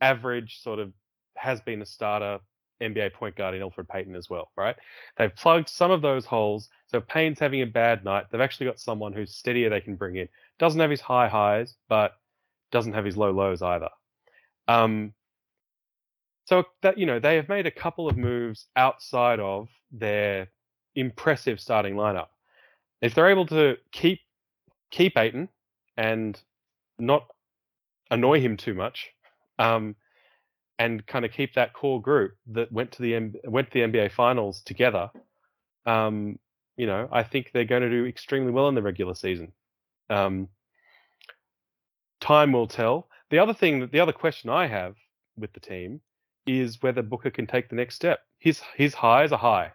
average 0.00 0.60
sort 0.62 0.78
of 0.78 0.92
has 1.36 1.60
been 1.60 1.82
a 1.82 1.86
starter 1.86 2.38
NBA 2.82 3.12
point 3.14 3.36
guard 3.36 3.54
in 3.54 3.62
Elfrid 3.62 3.88
Payton 3.88 4.14
as 4.14 4.28
well, 4.30 4.50
right? 4.56 4.76
They've 5.16 5.34
plugged 5.34 5.68
some 5.68 5.90
of 5.90 6.02
those 6.02 6.26
holes. 6.26 6.68
So 6.86 6.98
if 6.98 7.06
Payne's 7.08 7.38
having 7.38 7.62
a 7.62 7.66
bad 7.66 8.04
night, 8.04 8.26
they've 8.30 8.40
actually 8.40 8.66
got 8.66 8.78
someone 8.80 9.12
who's 9.12 9.34
steadier 9.34 9.70
they 9.70 9.80
can 9.80 9.96
bring 9.96 10.16
in. 10.16 10.28
Doesn't 10.58 10.80
have 10.80 10.90
his 10.90 11.00
high 11.00 11.28
highs, 11.28 11.76
but 11.88 12.12
doesn't 12.70 12.92
have 12.92 13.04
his 13.04 13.16
low 13.16 13.30
lows 13.30 13.62
either. 13.62 13.88
Um, 14.68 15.12
so 16.46 16.64
that 16.82 16.98
you 16.98 17.06
know 17.06 17.18
they 17.18 17.36
have 17.36 17.48
made 17.48 17.66
a 17.66 17.70
couple 17.70 18.08
of 18.08 18.16
moves 18.16 18.66
outside 18.76 19.40
of 19.40 19.68
their 19.90 20.48
impressive 20.94 21.60
starting 21.60 21.94
lineup. 21.94 22.28
If 23.02 23.14
they're 23.14 23.30
able 23.30 23.46
to 23.46 23.76
keep 23.92 24.20
keep 24.90 25.16
Ayton 25.16 25.48
and 25.96 26.40
not 26.98 27.26
annoy 28.10 28.40
him 28.40 28.56
too 28.56 28.74
much, 28.74 29.10
um, 29.58 29.96
and 30.78 31.06
kind 31.06 31.24
of 31.24 31.32
keep 31.32 31.54
that 31.54 31.72
core 31.72 32.00
group 32.00 32.32
that 32.48 32.70
went 32.72 32.92
to 32.92 33.02
the 33.02 33.14
M- 33.14 33.34
went 33.44 33.70
to 33.70 33.74
the 33.74 33.80
NBA 33.98 34.12
Finals 34.12 34.62
together, 34.62 35.10
um, 35.86 36.38
you 36.76 36.86
know, 36.86 37.08
I 37.10 37.22
think 37.22 37.50
they're 37.52 37.64
going 37.64 37.82
to 37.82 37.90
do 37.90 38.06
extremely 38.06 38.52
well 38.52 38.68
in 38.68 38.74
the 38.74 38.82
regular 38.82 39.14
season. 39.14 39.52
Um, 40.10 40.48
time 42.20 42.52
will 42.52 42.66
tell. 42.68 43.08
The 43.30 43.38
other 43.38 43.54
thing, 43.54 43.80
that 43.80 43.92
the 43.92 44.00
other 44.00 44.12
question 44.12 44.50
I 44.50 44.66
have 44.66 44.96
with 45.36 45.52
the 45.52 45.60
team 45.60 46.00
is 46.46 46.82
whether 46.82 47.02
Booker 47.02 47.30
can 47.30 47.46
take 47.46 47.68
the 47.68 47.76
next 47.76 47.96
step. 47.96 48.20
His 48.38 48.60
his 48.76 48.94
highs 48.94 49.32
are 49.32 49.38
high, 49.38 49.72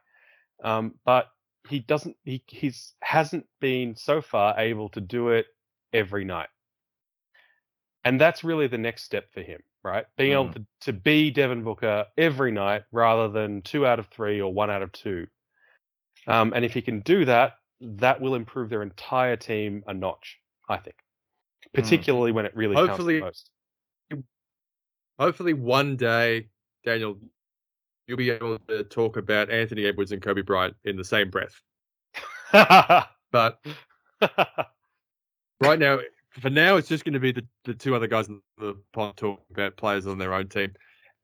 um, 0.64 0.96
but 1.06 1.28
he 1.68 1.80
doesn't. 1.80 2.16
He 2.24 2.44
he's 2.48 2.94
hasn't 3.02 3.46
been 3.60 3.96
so 3.96 4.22
far 4.22 4.58
able 4.60 4.90
to 4.90 5.02
do 5.02 5.30
it 5.30 5.48
every 5.94 6.24
night, 6.24 6.50
and 8.04 8.20
that's 8.20 8.44
really 8.44 8.68
the 8.68 8.78
next 8.78 9.04
step 9.04 9.32
for 9.34 9.42
him, 9.42 9.62
right? 9.84 10.06
Being 10.18 10.32
able 10.34 10.54
to 10.54 10.66
to 10.82 10.94
be 10.94 11.32
Devin 11.32 11.64
Booker 11.64 12.06
every 12.18 12.52
night 12.52 12.84
rather 12.92 13.28
than 13.28 13.62
two 13.62 13.86
out 13.86 14.00
of 14.00 14.08
three 14.08 14.42
or 14.42 14.54
one 14.54 14.70
out 14.70 14.82
of 14.82 14.92
two. 14.92 15.28
Um, 16.28 16.54
and 16.56 16.64
if 16.64 16.74
he 16.74 16.82
can 16.82 17.02
do 17.02 17.26
that, 17.26 17.54
that 17.82 18.22
will 18.22 18.36
improve 18.36 18.70
their 18.70 18.84
entire 18.84 19.36
team 19.36 19.84
a 19.88 19.94
notch. 19.94 20.38
I 20.70 20.78
think, 20.78 20.96
Mm. 21.76 21.82
particularly 21.84 22.32
when 22.32 22.46
it 22.46 22.56
really 22.56 22.76
Hopefully- 22.76 23.22
Hopefully, 25.20 25.54
one 25.54 25.98
day, 25.98 26.48
Daniel, 26.84 27.16
you'll 28.08 28.18
be 28.18 28.32
able 28.32 28.58
to 28.68 28.84
talk 28.86 29.18
about 29.18 29.52
Anthony 29.52 29.86
Edwards 29.86 30.12
and 30.12 30.20
Kobe 30.22 30.42
Bryant 30.42 30.76
in 30.84 30.98
the 30.98 31.04
same 31.04 31.30
breath. 31.30 31.62
But 33.32 33.64
right 35.62 35.80
now, 35.80 36.00
for 36.32 36.50
now, 36.50 36.76
it's 36.76 36.90
just 36.90 37.06
going 37.06 37.14
to 37.14 37.20
be 37.20 37.32
the, 37.32 37.46
the 37.64 37.74
two 37.74 37.96
other 37.96 38.08
guys 38.08 38.28
in 38.28 38.42
the 38.58 38.76
pod 38.92 39.16
talking 39.16 39.46
about 39.52 39.78
players 39.78 40.06
on 40.08 40.18
their 40.18 40.34
own 40.34 40.48
team. 40.50 40.74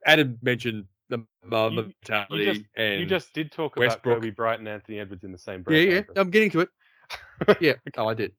Adam 0.05 0.37
mentioned 0.41 0.85
the 1.09 1.25
Mamba 1.43 1.81
You- 1.81 2.37
you 2.37 2.45
just- 2.53 2.65
and 2.77 2.99
you 3.01 3.05
just 3.05 3.33
did 3.33 3.51
talk 3.51 3.75
Westbrook. 3.75 4.17
about 4.17 4.21
Kobe 4.23 4.29
Bryant 4.29 4.59
and 4.59 4.69
Anthony 4.69 4.99
Edwards 4.99 5.23
in 5.25 5.31
the 5.33 5.37
same 5.37 5.63
breath. 5.63 5.77
yeah, 5.85 5.93
yeah. 5.95 6.01
I'm 6.15 6.29
getting 6.29 6.51
to 6.51 6.61
it. 6.61 6.69
yeah, 7.59 7.73
oh, 7.97 8.07
I 8.07 8.13
did. 8.13 8.31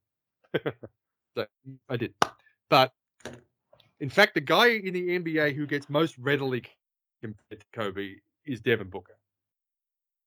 So, 1.39 1.47
I 1.89 1.97
did, 1.97 2.15
but 2.69 2.93
in 4.01 4.11
fact, 4.11 4.35
the 4.35 4.41
guy 4.41 4.71
in 4.71 4.93
the 4.93 5.19
NBA 5.21 5.55
who 5.55 5.67
gets 5.67 5.89
most 5.89 6.19
readily 6.19 6.65
compared 7.23 7.61
to 7.61 7.67
Kobe 7.73 8.17
is 8.45 8.61
Devin 8.61 8.89
Booker. 8.89 9.17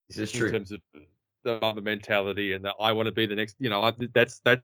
This 0.08 0.18
is 0.20 0.34
in 0.34 0.40
true. 0.40 0.48
In 0.48 0.54
terms 0.54 0.72
of 0.72 0.80
the 1.44 1.60
Mamba 1.62 1.82
mentality 1.82 2.54
and 2.54 2.64
that 2.64 2.76
I 2.80 2.94
want 2.94 3.08
to 3.08 3.12
be 3.12 3.26
the 3.26 3.36
next. 3.36 3.58
You 3.60 3.70
know, 3.70 3.82
I, 3.82 3.92
that's 4.14 4.40
that's 4.46 4.62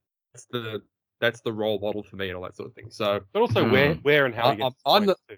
the 0.51 0.81
that's 1.19 1.41
the 1.41 1.51
role 1.51 1.79
model 1.79 2.01
for 2.01 2.15
me 2.15 2.27
and 2.29 2.37
all 2.37 2.43
that 2.43 2.55
sort 2.55 2.69
of 2.69 2.75
thing. 2.75 2.89
So 2.91 3.19
But 3.33 3.41
also 3.41 3.69
where 3.69 3.95
Mm. 3.95 4.03
where 4.03 4.25
and 4.25 4.33
how 4.33 4.47
I- 4.49 4.51
he 4.51 4.57
gets 4.57 4.75
I'm- 4.85 5.01
I'm 5.01 5.05
points 5.07 5.21
too. 5.27 5.37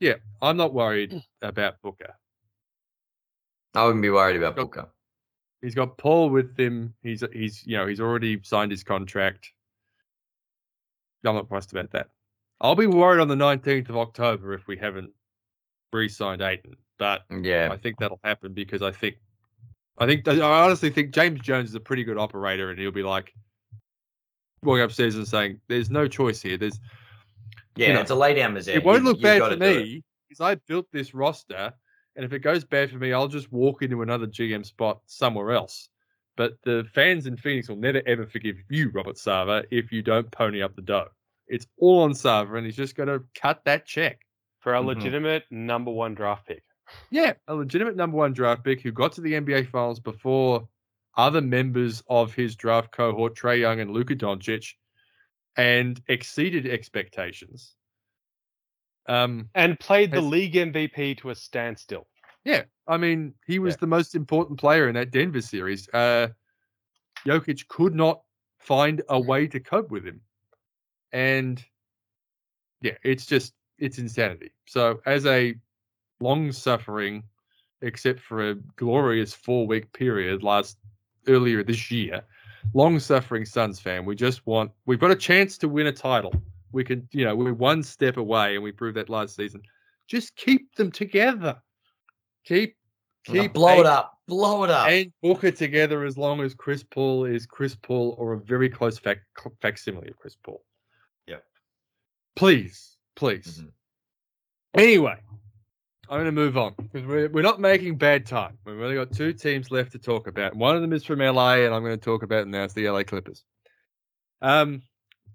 yeah, 0.00 0.14
I'm 0.42 0.58
not 0.58 0.74
worried 0.74 1.22
about 1.40 1.80
Booker. 1.80 2.14
I 3.74 3.84
wouldn't 3.86 4.02
be 4.02 4.10
worried 4.10 4.36
about 4.36 4.56
Go- 4.56 4.64
Booker. 4.64 4.90
He's 5.62 5.74
got 5.74 5.96
Paul 5.96 6.28
with 6.28 6.58
him. 6.58 6.94
He's 7.02 7.24
he's 7.32 7.66
you 7.66 7.78
know 7.78 7.86
he's 7.86 8.00
already 8.00 8.38
signed 8.42 8.70
his 8.72 8.84
contract. 8.84 9.52
I'm 11.26 11.34
not 11.34 11.48
fussed 11.48 11.72
about 11.72 11.90
that. 11.92 12.08
I'll 12.60 12.76
be 12.76 12.86
worried 12.86 13.20
on 13.20 13.28
the 13.28 13.34
19th 13.34 13.88
of 13.88 13.96
October 13.96 14.54
if 14.54 14.66
we 14.66 14.76
haven't 14.76 15.10
re-signed 15.92 16.42
Ayton, 16.42 16.76
but 16.98 17.24
Yeah. 17.30 17.68
I 17.70 17.76
think 17.76 17.98
that'll 17.98 18.20
happen 18.24 18.52
because 18.52 18.82
I 18.82 18.90
think 18.90 19.16
I 19.96 20.06
think 20.06 20.26
I 20.26 20.40
honestly 20.40 20.90
think 20.90 21.12
James 21.12 21.40
Jones 21.40 21.68
is 21.68 21.74
a 21.76 21.80
pretty 21.80 22.02
good 22.02 22.18
operator, 22.18 22.70
and 22.70 22.78
he'll 22.80 22.90
be 22.90 23.04
like 23.04 23.32
walking 24.64 24.82
upstairs 24.82 25.14
and 25.14 25.26
saying, 25.26 25.60
"There's 25.68 25.88
no 25.90 26.08
choice 26.08 26.42
here. 26.42 26.56
There's 26.56 26.80
Yeah, 27.76 27.88
you 27.88 27.94
know, 27.94 28.00
it's 28.00 28.10
a 28.10 28.14
lay 28.16 28.34
down 28.34 28.54
misère. 28.54 28.74
it 28.76 28.84
won't 28.84 29.04
look 29.04 29.20
bad 29.20 29.40
for 29.42 29.56
me 29.56 30.02
because 30.28 30.40
I 30.40 30.56
built 30.66 30.86
this 30.90 31.14
roster, 31.14 31.72
and 32.16 32.24
if 32.24 32.32
it 32.32 32.40
goes 32.40 32.64
bad 32.64 32.90
for 32.90 32.98
me, 32.98 33.12
I'll 33.12 33.28
just 33.28 33.52
walk 33.52 33.82
into 33.82 34.02
another 34.02 34.26
GM 34.26 34.64
spot 34.64 35.00
somewhere 35.06 35.52
else. 35.52 35.90
But 36.36 36.58
the 36.64 36.86
fans 36.92 37.26
in 37.26 37.36
Phoenix 37.36 37.68
will 37.68 37.76
never 37.76 38.02
ever 38.06 38.26
forgive 38.26 38.56
you, 38.68 38.90
Robert 38.90 39.16
Sarver, 39.16 39.64
if 39.70 39.92
you 39.92 40.02
don't 40.02 40.30
pony 40.30 40.62
up 40.62 40.74
the 40.74 40.82
dough. 40.82 41.08
It's 41.46 41.66
all 41.78 42.00
on 42.02 42.12
Sarver, 42.12 42.56
and 42.56 42.66
he's 42.66 42.74
just 42.76 42.96
going 42.96 43.08
to 43.08 43.22
cut 43.34 43.64
that 43.64 43.86
check. 43.86 44.20
for 44.60 44.74
our 44.74 44.82
Mhm. 44.82 44.86
legitimate 44.96 45.44
number 45.50 45.90
one 45.90 46.14
draft 46.14 46.46
pick. 46.46 46.64
Yeah, 47.10 47.34
a 47.48 47.54
legitimate 47.54 47.96
number 47.96 48.16
one 48.16 48.32
draft 48.32 48.64
pick 48.64 48.80
who 48.80 48.92
got 48.92 49.12
to 49.12 49.20
the 49.20 49.34
NBA 49.34 49.64
Finals 49.64 50.00
before 50.00 50.66
other 51.18 51.42
members 51.42 52.02
of 52.08 52.32
his 52.34 52.56
draft 52.56 52.90
cohort, 52.90 53.34
Trae 53.36 53.60
Young 53.60 53.80
and 53.80 53.90
Luka 53.90 54.16
Doncic, 54.16 54.72
and 55.58 56.02
exceeded 56.08 56.66
expectations. 56.66 57.76
Um, 59.06 59.50
And 59.54 59.78
played 59.78 60.12
the 60.12 60.22
league 60.22 60.54
MVP 60.56 61.16
to 61.18 61.28
a 61.28 61.34
standstill. 61.34 62.08
Yeah, 62.44 62.64
I 62.86 62.96
mean, 62.96 63.34
he 63.46 63.58
was 63.58 63.74
Yeah. 63.74 63.78
the 63.80 63.86
most 63.86 64.14
important 64.14 64.58
player 64.58 64.88
in 64.88 64.94
that 64.94 65.10
Denver 65.10 65.40
series. 65.40 65.88
Uh, 65.92 66.28
Jokic 67.26 67.66
could 67.68 67.94
not 67.94 68.22
find 68.58 69.02
a 69.08 69.18
way 69.18 69.46
to 69.48 69.60
cope 69.60 69.90
with 69.90 70.04
him, 70.04 70.20
and 71.12 71.64
yeah, 72.80 72.96
it's 73.02 73.26
just 73.26 73.54
it's 73.78 73.98
insanity. 73.98 74.52
So, 74.66 75.00
as 75.06 75.26
a 75.26 75.54
long-suffering, 76.20 77.24
except 77.82 78.20
for 78.20 78.50
a 78.50 78.54
glorious 78.76 79.34
four-week 79.34 79.92
period 79.92 80.42
last 80.42 80.78
earlier 81.26 81.62
this 81.62 81.90
year, 81.90 82.22
long-suffering 82.74 83.44
Suns 83.44 83.80
fan, 83.80 84.04
we 84.04 84.14
just 84.14 84.46
want 84.46 84.70
we've 84.86 85.00
got 85.00 85.10
a 85.10 85.16
chance 85.16 85.56
to 85.58 85.68
win 85.68 85.86
a 85.86 85.92
title. 85.92 86.34
We 86.72 86.84
can, 86.84 87.08
you 87.12 87.24
know, 87.24 87.36
we're 87.36 87.54
one 87.54 87.82
step 87.82 88.16
away, 88.16 88.54
and 88.54 88.62
we 88.64 88.72
proved 88.72 88.96
that 88.96 89.08
last 89.08 89.36
season. 89.36 89.62
Just 90.06 90.36
keep 90.36 90.74
them 90.74 90.90
together. 90.90 91.60
Keep 92.44 92.76
keep 93.24 93.52
blow 93.52 93.80
it 93.80 93.86
up. 93.86 94.18
Blow 94.26 94.64
it 94.64 94.70
up. 94.70 94.88
and 94.88 95.12
Booker 95.22 95.50
together 95.50 96.04
as 96.04 96.16
long 96.16 96.40
as 96.40 96.54
Chris 96.54 96.82
Paul 96.82 97.24
is 97.26 97.46
Chris 97.46 97.74
Paul 97.74 98.14
or 98.18 98.32
a 98.32 98.38
very 98.40 98.68
close 98.70 98.98
fac- 98.98 99.20
facsimile 99.60 100.08
of 100.08 100.16
Chris 100.16 100.36
Paul. 100.42 100.62
Yeah. 101.26 101.36
Please, 102.36 102.96
please. 103.16 103.60
Mhm. 103.62 103.70
Anyway, 104.76 105.16
I'm 106.08 106.16
going 106.16 106.24
to 106.24 106.32
move 106.32 106.56
on 106.56 106.74
because 106.78 107.06
we're, 107.06 107.28
we're 107.28 107.42
not 107.42 107.60
making 107.60 107.96
bad 107.96 108.24
time. 108.26 108.58
We've 108.64 108.80
only 108.80 108.94
got 108.94 109.12
two 109.12 109.32
teams 109.34 109.70
left 109.70 109.92
to 109.92 109.98
talk 109.98 110.26
about. 110.26 110.54
One 110.56 110.74
of 110.74 110.82
them 110.82 110.92
is 110.92 111.04
from 111.04 111.20
LA, 111.20 111.64
and 111.64 111.74
I'm 111.74 111.82
going 111.82 111.98
to 111.98 112.04
talk 112.04 112.22
about 112.22 112.48
now. 112.48 112.64
It's 112.64 112.74
the 112.74 112.88
LA 112.88 113.04
Clippers. 113.04 113.44
Um, 114.42 114.82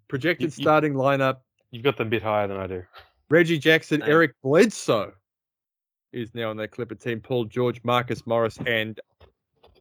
projected 0.08 0.46
You- 0.52 0.56
you- 0.58 0.64
starting 0.64 0.94
lineup: 0.94 1.38
You've 1.72 1.84
got 1.84 1.96
them 1.98 2.08
a 2.08 2.10
bit 2.10 2.24
higher 2.24 2.48
than 2.48 2.58
I 2.58 2.66
do. 2.68 2.84
Reggie 3.30 3.60
Jackson. 3.60 4.02
Eric 4.02 4.34
Bledsoe 4.44 5.14
is 6.12 6.34
now 6.34 6.50
on 6.50 6.58
their 6.58 6.68
Clipper 6.68 6.96
team. 6.96 7.22
Paul 7.22 7.46
George, 7.46 7.82
Marcus 7.84 8.26
Morris, 8.26 8.58
and 8.66 9.00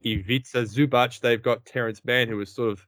Ivica 0.05 0.63
Zubac. 0.65 1.21
They've 1.21 1.43
got 1.43 1.65
Terance 1.65 2.01
Mann, 2.05 2.29
who 2.29 2.37
was 2.37 2.55
sort 2.55 2.71
of 2.71 2.87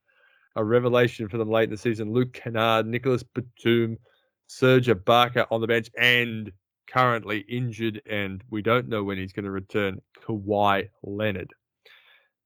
a 0.56 0.64
revelation 0.64 1.28
for 1.28 1.38
them 1.38 1.50
late 1.50 1.64
in 1.64 1.70
the 1.70 1.76
season. 1.76 2.12
Luke 2.12 2.32
Kennard, 2.32 2.86
Nicolas 2.86 3.22
Batum, 3.22 3.98
Serge 4.46 4.88
Ibaka 4.88 5.46
on 5.50 5.60
the 5.60 5.66
bench, 5.66 5.90
and 5.98 6.50
currently 6.86 7.38
injured, 7.48 8.02
and 8.10 8.42
we 8.50 8.62
don't 8.62 8.88
know 8.88 9.04
when 9.04 9.18
he's 9.18 9.32
going 9.32 9.44
to 9.44 9.50
return. 9.50 10.00
Kawhi 10.26 10.88
Leonard. 11.02 11.52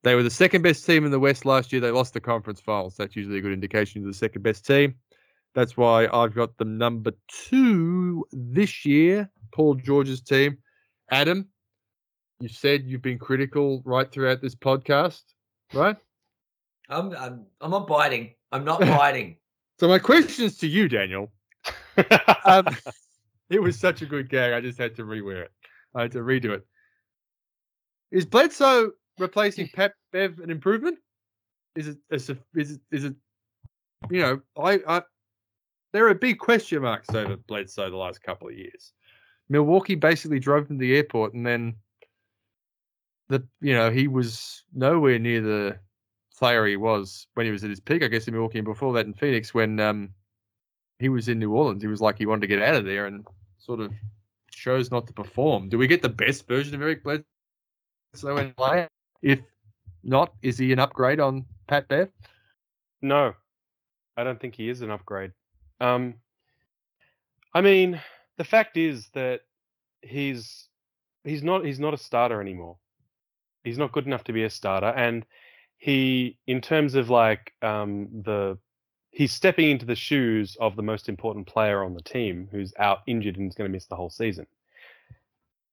They 0.03 0.15
were 0.15 0.23
the 0.23 0.31
second 0.31 0.63
best 0.63 0.85
team 0.85 1.07
in 1.07 1.11
the 1.11 1.19
West 1.19 1.47
last 1.47 1.73
year. 1.73 1.81
They 1.81 1.91
lost 1.91 2.13
the 2.13 2.21
conference 2.21 2.61
finals. 2.61 2.95
That's 2.97 3.17
usually 3.17 3.39
a 3.39 3.41
good 3.41 3.55
indication 3.55 4.03
of 4.03 4.07
the 4.07 4.13
second 4.13 4.43
best 4.43 4.67
team. 4.67 4.97
That's 5.55 5.77
why 5.79 6.09
I've 6.13 6.35
got 6.35 6.59
them 6.59 6.77
number 6.77 7.13
two 7.29 8.27
this 8.33 8.85
year. 8.85 9.31
Paul 9.53 9.77
George's 9.77 10.21
team. 10.21 10.59
Adam, 11.11 11.49
you 12.41 12.49
said 12.49 12.85
you've 12.85 13.03
been 13.03 13.19
critical 13.19 13.83
right 13.85 14.11
throughout 14.11 14.41
this 14.41 14.55
podcast, 14.55 15.23
right? 15.73 15.97
I'm, 16.89 17.15
I'm, 17.17 17.47
I'm 17.61 17.71
not 17.71 17.87
biting. 17.87 18.35
I'm 18.53 18.65
not 18.65 18.81
biting. 18.81 19.37
So 19.79 19.89
my 19.89 19.99
questions 19.99 20.59
to 20.59 20.67
you, 20.67 20.89
Daniel. 20.89 21.33
Um, 22.45 22.67
it 23.51 23.63
was 23.63 23.79
such 23.79 24.03
a 24.03 24.07
good 24.07 24.29
gag. 24.29 24.53
I 24.53 24.61
just 24.61 24.79
had 24.79 24.97
to 24.97 25.05
rewear 25.05 25.45
it. 25.45 25.53
I 25.95 26.03
had 26.03 26.13
to 26.13 26.19
redo 26.19 26.51
it. 26.51 26.67
Is 28.11 28.27
Bledsoe 28.27 28.91
replacing 29.19 29.69
Pep 29.69 29.95
Bev 30.13 30.41
an 30.41 30.51
improvement? 30.51 30.99
Is 31.77 31.89
it 31.89 31.99
is 32.11 32.31
it 32.31 32.39
is 32.55 32.73
it, 32.73 32.81
is 32.91 33.05
it 33.05 33.15
you 34.11 34.21
know 34.21 34.41
I, 34.61 34.81
I 34.87 35.03
there 35.93 36.09
are 36.09 36.15
big 36.15 36.39
question 36.39 36.83
marks 36.83 37.11
over 37.15 37.37
Bledsoe 37.37 37.91
the 37.91 37.97
last 37.97 38.23
couple 38.23 38.49
of 38.49 38.55
years. 38.55 38.93
Milwaukee 39.49 39.95
basically 39.95 40.39
drove 40.39 40.71
him 40.71 40.79
to 40.79 40.83
the 40.83 40.97
airport 40.97 41.35
and 41.35 41.47
then 41.47 41.77
the 43.29 43.47
you 43.61 43.75
know 43.75 43.91
he 43.91 44.09
was 44.09 44.65
nowhere 44.75 45.19
near 45.19 45.41
the 45.41 45.79
player 46.37 46.67
he 46.67 46.77
was 46.77 47.27
when 47.35 47.47
he 47.47 47.53
was 47.53 47.65
at 47.65 47.71
his 47.71 47.81
peak. 47.81 48.03
I 48.03 48.09
guess 48.09 48.27
in 48.27 48.35
Milwaukee 48.35 48.59
and 48.59 48.65
before 48.65 48.93
that 48.95 49.07
in 49.07 49.15
Phoenix 49.15 49.55
when 49.55 49.81
um 49.81 50.11
he 50.99 51.09
was 51.09 51.29
in 51.29 51.39
New 51.39 51.53
Orleans. 51.53 51.83
He 51.83 51.89
was 51.89 52.01
like 52.01 52.19
he 52.19 52.27
wanted 52.27 52.43
to 52.43 52.47
get 52.47 52.63
out 52.63 52.77
of 52.77 52.85
there 52.85 53.07
and 53.07 53.27
sort 53.59 53.81
of 53.81 53.93
chose 54.51 54.91
not 54.91 55.07
to 55.07 55.13
perform. 55.13 55.69
Do 55.69 55.79
we 55.79 55.87
get 55.87 56.03
the 56.03 56.09
best 56.09 56.47
version 56.47 56.75
of 56.75 56.83
Eric 56.83 57.03
Bledsoe 57.03 58.37
in 58.37 58.53
play? 58.55 58.89
If 59.23 59.41
not, 60.03 60.35
is 60.43 60.59
he 60.59 60.73
an 60.73 60.79
upgrade 60.79 61.21
on 61.21 61.45
Pat 61.67 61.89
Bev? 61.89 62.09
No, 63.03 63.35
I 64.17 64.25
don't 64.25 64.41
think 64.41 64.55
he 64.55 64.69
is 64.69 64.83
an 64.83 64.91
upgrade. 64.91 65.33
Um, 65.81 66.15
I 67.53 67.61
mean, 67.61 68.01
the 68.37 68.45
fact 68.45 68.77
is 68.77 69.09
that 69.15 69.41
he's 70.03 70.69
he's 71.25 71.43
not 71.43 71.65
he's 71.65 71.81
not 71.81 71.95
a 71.95 71.99
starter 71.99 72.41
anymore. 72.41 72.77
He's 73.63 73.79
not 73.79 73.93
good 73.93 74.07
enough 74.07 74.25
to 74.25 74.33
be 74.33 74.45
a 74.45 74.51
starter, 74.51 74.89
and 74.89 75.25
he, 75.79 76.39
in 76.47 76.61
terms 76.61 76.95
of 76.95 77.11
like 77.11 77.53
um, 77.63 78.09
the, 78.25 78.59
he's 79.11 79.33
stepping 79.33 79.71
into 79.71 79.87
the 79.87 79.95
shoes 79.95 80.57
of 80.61 80.77
the 80.77 80.83
most 80.83 81.09
important 81.09 81.47
player 81.47 81.85
on 81.85 81.95
the 81.95 82.03
team, 82.03 82.49
who's 82.51 82.73
out 82.79 83.01
injured 83.07 83.37
and 83.37 83.51
is 83.51 83.55
going 83.55 83.69
to 83.69 83.73
miss 83.73 83.87
the 83.87 83.97
whole 83.97 84.11
season. 84.11 84.47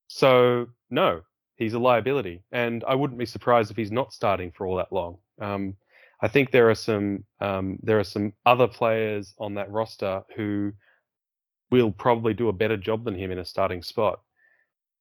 So 0.07 0.67
no, 0.89 1.21
he's 1.55 1.73
a 1.73 1.79
liability, 1.79 2.43
and 2.51 2.83
I 2.87 2.95
wouldn't 2.95 3.19
be 3.19 3.25
surprised 3.25 3.71
if 3.71 3.77
he's 3.77 3.91
not 3.91 4.13
starting 4.13 4.51
for 4.51 4.65
all 4.67 4.77
that 4.77 4.91
long. 4.91 5.17
Um, 5.39 5.75
I 6.21 6.27
think 6.27 6.51
there 6.51 6.69
are 6.69 6.75
some 6.75 7.23
um, 7.39 7.79
there 7.81 7.99
are 7.99 8.05
some 8.05 8.33
other 8.45 8.67
players 8.67 9.33
on 9.39 9.55
that 9.55 9.71
roster 9.71 10.23
who 10.35 10.73
will 11.71 11.91
probably 11.91 12.33
do 12.33 12.49
a 12.49 12.53
better 12.53 12.77
job 12.77 13.05
than 13.05 13.15
him 13.15 13.31
in 13.31 13.39
a 13.39 13.45
starting 13.45 13.81
spot. 13.81 14.19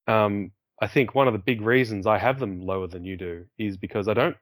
Um, 0.06 0.52
I 0.80 0.86
think 0.86 1.14
one 1.14 1.26
of 1.26 1.34
the 1.34 1.38
big 1.38 1.60
reasons 1.60 2.06
I 2.06 2.18
have 2.18 2.38
them 2.38 2.62
lower 2.62 2.86
than 2.86 3.04
you 3.04 3.16
do 3.16 3.44
is 3.58 3.76
because 3.76 4.08
I 4.08 4.14
don't 4.14 4.36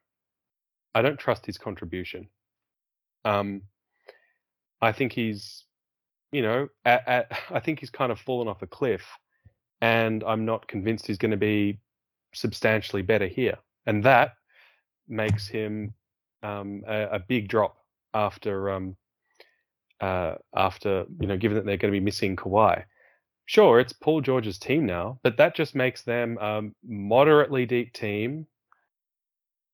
I 0.94 1.02
don't 1.02 1.18
trust 1.18 1.46
his 1.46 1.58
contribution. 1.58 2.28
Um, 3.24 3.62
I 4.80 4.92
think 4.92 5.12
he's 5.12 5.64
you 6.30 6.42
know 6.42 6.68
at, 6.84 7.08
at, 7.08 7.38
I 7.50 7.60
think 7.60 7.80
he's 7.80 7.90
kind 7.90 8.12
of 8.12 8.20
fallen 8.20 8.48
off 8.48 8.62
a 8.62 8.66
cliff, 8.66 9.04
and 9.80 10.22
I'm 10.24 10.44
not 10.44 10.68
convinced 10.68 11.06
he's 11.06 11.18
going 11.18 11.32
to 11.32 11.36
be 11.36 11.80
substantially 12.34 13.02
better 13.02 13.26
here, 13.26 13.58
and 13.86 14.04
that 14.04 14.34
makes 15.08 15.48
him 15.48 15.94
um, 16.42 16.82
a, 16.86 17.02
a, 17.12 17.18
big 17.18 17.48
drop 17.48 17.78
after 18.14 18.70
um, 18.70 18.94
uh, 20.00 20.34
after 20.54 21.06
you 21.20 21.26
know, 21.26 21.36
given 21.36 21.56
that 21.56 21.66
they're 21.66 21.76
going 21.76 21.92
to 21.92 21.98
be 21.98 22.04
missing 22.04 22.36
Kawhi. 22.36 22.84
Sure, 23.46 23.80
it's 23.80 23.92
Paul 23.92 24.20
George's 24.20 24.58
team 24.58 24.84
now, 24.84 25.18
but 25.22 25.38
that 25.38 25.56
just 25.56 25.74
makes 25.74 26.02
them 26.02 26.36
um, 26.38 26.74
moderately 26.86 27.64
deep 27.64 27.94
team 27.94 28.46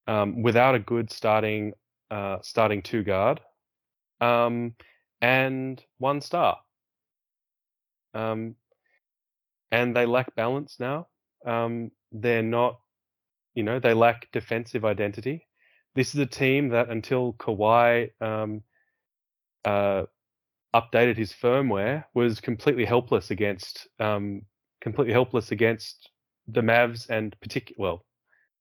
um, 0.07 0.43
without 0.43 0.75
a 0.75 0.79
good 0.79 1.11
starting 1.11 1.73
uh, 2.11 2.39
starting 2.43 2.83
two 2.83 3.03
guard 3.03 3.41
um, 4.21 4.75
and 5.21 5.83
one 5.99 6.21
star. 6.21 6.59
Um, 8.15 8.55
and 9.73 9.97
they 9.97 10.07
lack 10.07 10.37
balance 10.37 10.77
now. 10.79 11.09
Um, 11.45 11.91
they're 12.13 12.45
not, 12.45 12.79
you 13.55 13.65
know, 13.65 13.81
they 13.81 13.93
lack 13.93 14.31
defensive 14.31 14.85
identity 14.85 15.49
this 15.95 16.15
is 16.15 16.21
a 16.21 16.27
team 16.27 16.71
that 16.71 16.91
until 16.91 17.35
Kawhi 17.35 18.11
um, 18.21 18.63
uh, 19.65 20.05
updated 20.75 21.17
his 21.17 21.33
firmware 21.33 22.05
was 22.15 22.41
completely 22.41 22.85
helpless 22.85 23.31
against 23.31 23.89
um, 24.01 24.43
completely 24.81 25.13
helpless 25.13 25.53
against 25.53 26.11
the 26.49 26.61
Mavs 26.61 27.09
and 27.09 27.39
particular 27.41 27.77
well 27.79 28.05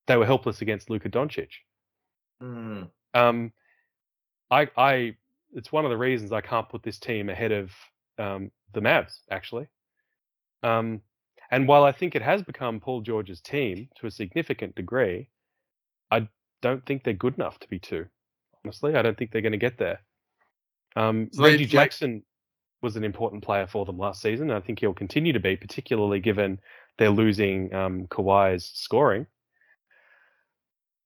they 0.08 0.18
were 0.18 0.26
helpless 0.26 0.62
against 0.62 0.90
Luka 0.90 1.10
Doncic. 1.10 1.50
Mm. 2.42 2.90
Um, 3.14 3.52
I 4.52 4.70
I 4.78 5.16
it's 5.54 5.72
one 5.72 5.86
of 5.86 5.92
the 5.92 5.98
reasons 5.98 6.32
I 6.32 6.42
can't 6.42 6.70
put 6.70 6.84
this 6.84 7.00
team 7.00 7.30
ahead 7.30 7.52
of 7.52 7.72
um, 8.18 8.52
the 8.74 8.82
Mavs 8.82 9.20
actually. 9.32 9.68
Um, 10.62 11.02
and 11.52 11.68
while 11.68 11.84
I 11.84 11.92
think 11.92 12.16
it 12.16 12.22
has 12.22 12.42
become 12.42 12.80
Paul 12.80 13.02
George's 13.02 13.42
team 13.42 13.90
to 13.98 14.08
a 14.08 14.12
significant 14.12 14.76
degree, 14.76 15.30
I 16.10 16.28
don't 16.62 16.86
think 16.86 17.04
they're 17.04 17.14
good 17.14 17.36
enough 17.36 17.60
to 17.60 17.70
be 17.70 17.80
two. 17.80 18.06
Honestly, 18.66 18.96
I 18.96 19.02
don't 19.02 19.18
think 19.18 19.32
they're 19.32 19.42
going 19.42 19.52
to 19.52 19.58
get 19.58 19.78
there. 19.78 20.00
Um, 20.96 21.30
So 21.32 21.44
Reggie 21.44 21.64
it's 21.64 21.74
like- 21.74 21.86
Jackson 21.86 22.24
was 22.82 22.96
an 22.98 23.04
important 23.04 23.44
player 23.44 23.66
for 23.66 23.86
them 23.86 23.98
last 23.98 24.22
season. 24.22 24.50
And 24.50 24.58
I 24.58 24.66
think 24.66 24.80
he'll 24.80 24.94
continue 24.94 25.32
to 25.34 25.40
be, 25.40 25.56
particularly 25.56 26.20
given 26.20 26.60
they're 26.98 27.10
losing 27.10 27.74
um, 27.74 28.08
Kawhi's 28.08 28.66
scoring. 28.66 29.26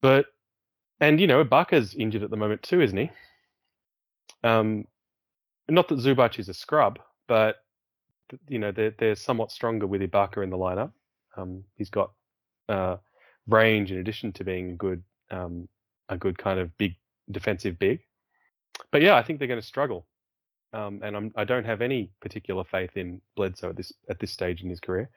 But 0.02 0.26
and 1.00 1.20
you 1.22 1.28
know, 1.28 1.44
Ibaka's 1.44 1.94
injured 1.94 2.24
at 2.24 2.30
the 2.32 2.38
moment 2.38 2.64
too, 2.64 2.82
isn't 2.82 2.98
he? 2.98 3.12
Um, 4.44 4.86
not 5.70 5.88
that 5.90 6.00
Zubac 6.00 6.40
is 6.40 6.50
a 6.50 6.54
scrub, 6.54 7.00
but 7.28 7.58
you 8.48 8.60
know 8.60 8.72
they're 8.72 8.94
they're 8.98 9.16
somewhat 9.16 9.52
stronger 9.52 9.86
with 9.88 10.02
Ibaka 10.02 10.44
in 10.44 10.50
the 10.50 10.58
lineup. 10.58 10.92
Um, 11.36 11.64
he's 11.76 11.90
got 11.90 12.12
uh, 12.70 12.98
range 13.48 13.92
in 13.92 14.00
addition 14.00 14.34
to 14.34 14.44
being 14.44 14.72
a 14.72 14.76
good 14.76 15.04
um, 15.30 15.68
a 16.10 16.18
good 16.18 16.38
kind 16.38 16.60
of 16.60 16.76
big 16.78 16.96
defensive 17.32 17.78
big. 17.78 18.02
But 18.92 19.02
yeah, 19.02 19.16
I 19.16 19.24
think 19.24 19.40
they're 19.40 19.48
going 19.48 19.62
to 19.62 19.66
struggle, 19.66 20.06
um, 20.74 21.02
and 21.04 21.16
I'm, 21.16 21.32
I 21.36 21.44
don't 21.44 21.66
have 21.66 21.82
any 21.82 22.12
particular 22.22 22.64
faith 22.64 22.96
in 22.96 23.22
Bledsoe 23.36 23.70
at 23.70 23.76
this 23.78 23.92
at 24.10 24.20
this 24.20 24.32
stage 24.32 24.62
in 24.62 24.70
his 24.70 24.80
career. 24.80 25.10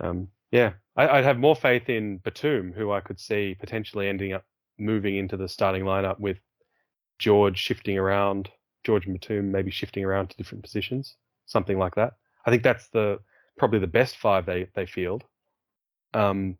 Um, 0.00 0.28
yeah, 0.50 0.72
I, 0.96 1.08
I'd 1.08 1.24
have 1.24 1.38
more 1.38 1.54
faith 1.56 1.88
in 1.88 2.18
Batum, 2.18 2.72
who 2.72 2.90
I 2.92 3.00
could 3.00 3.20
see 3.20 3.56
potentially 3.58 4.08
ending 4.08 4.32
up 4.32 4.44
moving 4.78 5.16
into 5.16 5.36
the 5.36 5.48
starting 5.48 5.84
lineup 5.84 6.18
with 6.18 6.38
George 7.18 7.58
shifting 7.58 7.98
around, 7.98 8.50
George 8.84 9.06
and 9.06 9.14
Batum 9.20 9.52
maybe 9.52 9.70
shifting 9.70 10.04
around 10.04 10.30
to 10.30 10.36
different 10.36 10.64
positions, 10.64 11.16
something 11.46 11.78
like 11.78 11.94
that. 11.96 12.14
I 12.46 12.50
think 12.50 12.62
that's 12.62 12.88
the 12.88 13.18
probably 13.58 13.78
the 13.78 13.86
best 13.86 14.16
five 14.16 14.46
they 14.46 14.68
they 14.74 14.86
field. 14.86 15.24
Um, 16.14 16.56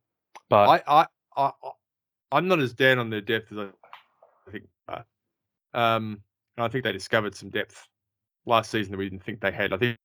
but 0.48 0.68
I, 0.86 1.00
I, 1.00 1.06
I, 1.36 1.42
I- 1.64 1.70
I'm 2.32 2.46
not 2.46 2.60
as 2.60 2.74
down 2.74 2.98
on 3.00 3.10
their 3.10 3.20
depth 3.22 3.50
as 3.50 3.58
I 3.58 3.68
I 4.46 4.50
think. 4.52 4.64
Uh, 4.88 5.02
um, 5.74 6.22
and 6.56 6.64
I 6.64 6.68
think 6.68 6.84
they 6.84 6.92
discovered 6.92 7.34
some 7.34 7.50
depth 7.50 7.86
last 8.46 8.70
season 8.70 8.92
that 8.92 8.98
we 8.98 9.08
didn't 9.08 9.24
think 9.24 9.40
they 9.40 9.52
had. 9.52 9.72
I 9.72 9.76
think 9.76 9.96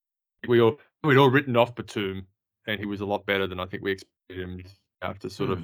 we 0.48 0.62
all 0.62 0.80
we'd 1.04 1.18
all 1.18 1.30
written 1.30 1.58
off 1.58 1.76
Batum, 1.76 2.26
and 2.68 2.80
he 2.80 2.86
was 2.86 3.02
a 3.02 3.06
lot 3.06 3.26
better 3.26 3.48
than 3.48 3.60
I 3.60 3.66
think 3.66 3.84
we 3.84 3.92
expected 3.92 4.40
him 4.40 4.64
after 5.02 5.30
sort 5.30 5.52
of 5.52 5.64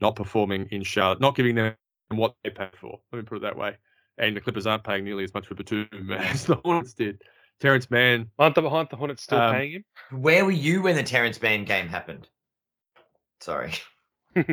not 0.00 0.16
performing 0.16 0.68
in 0.70 0.82
Charlotte, 0.82 1.20
not 1.20 1.34
giving 1.34 1.54
them 1.54 1.74
what 2.10 2.34
they 2.44 2.50
paid 2.50 2.76
for. 2.80 3.00
Let 3.12 3.18
me 3.18 3.24
put 3.24 3.36
it 3.36 3.42
that 3.42 3.56
way. 3.56 3.76
And 4.18 4.36
the 4.36 4.40
Clippers 4.40 4.66
aren't 4.66 4.84
paying 4.84 5.04
nearly 5.04 5.24
as 5.24 5.34
much 5.34 5.46
for 5.46 5.54
Batum 5.54 6.10
as 6.12 6.44
the 6.44 6.56
Hornets 6.56 6.94
did. 6.94 7.22
Terance 7.60 7.90
Mann, 7.90 8.30
aren't 8.38 8.54
the, 8.54 8.62
aren't 8.62 8.88
the 8.90 8.96
Hornets 8.96 9.24
still 9.24 9.38
Um, 9.40 9.54
paying 9.54 9.72
him? 9.72 9.84
Where 10.12 10.44
were 10.44 10.52
you 10.52 10.82
when 10.82 10.94
the 10.94 11.02
Terance 11.02 11.42
Mann 11.42 11.64
game 11.64 11.88
happened? 11.88 12.28
Sorry. 13.40 13.72
I, 14.36 14.44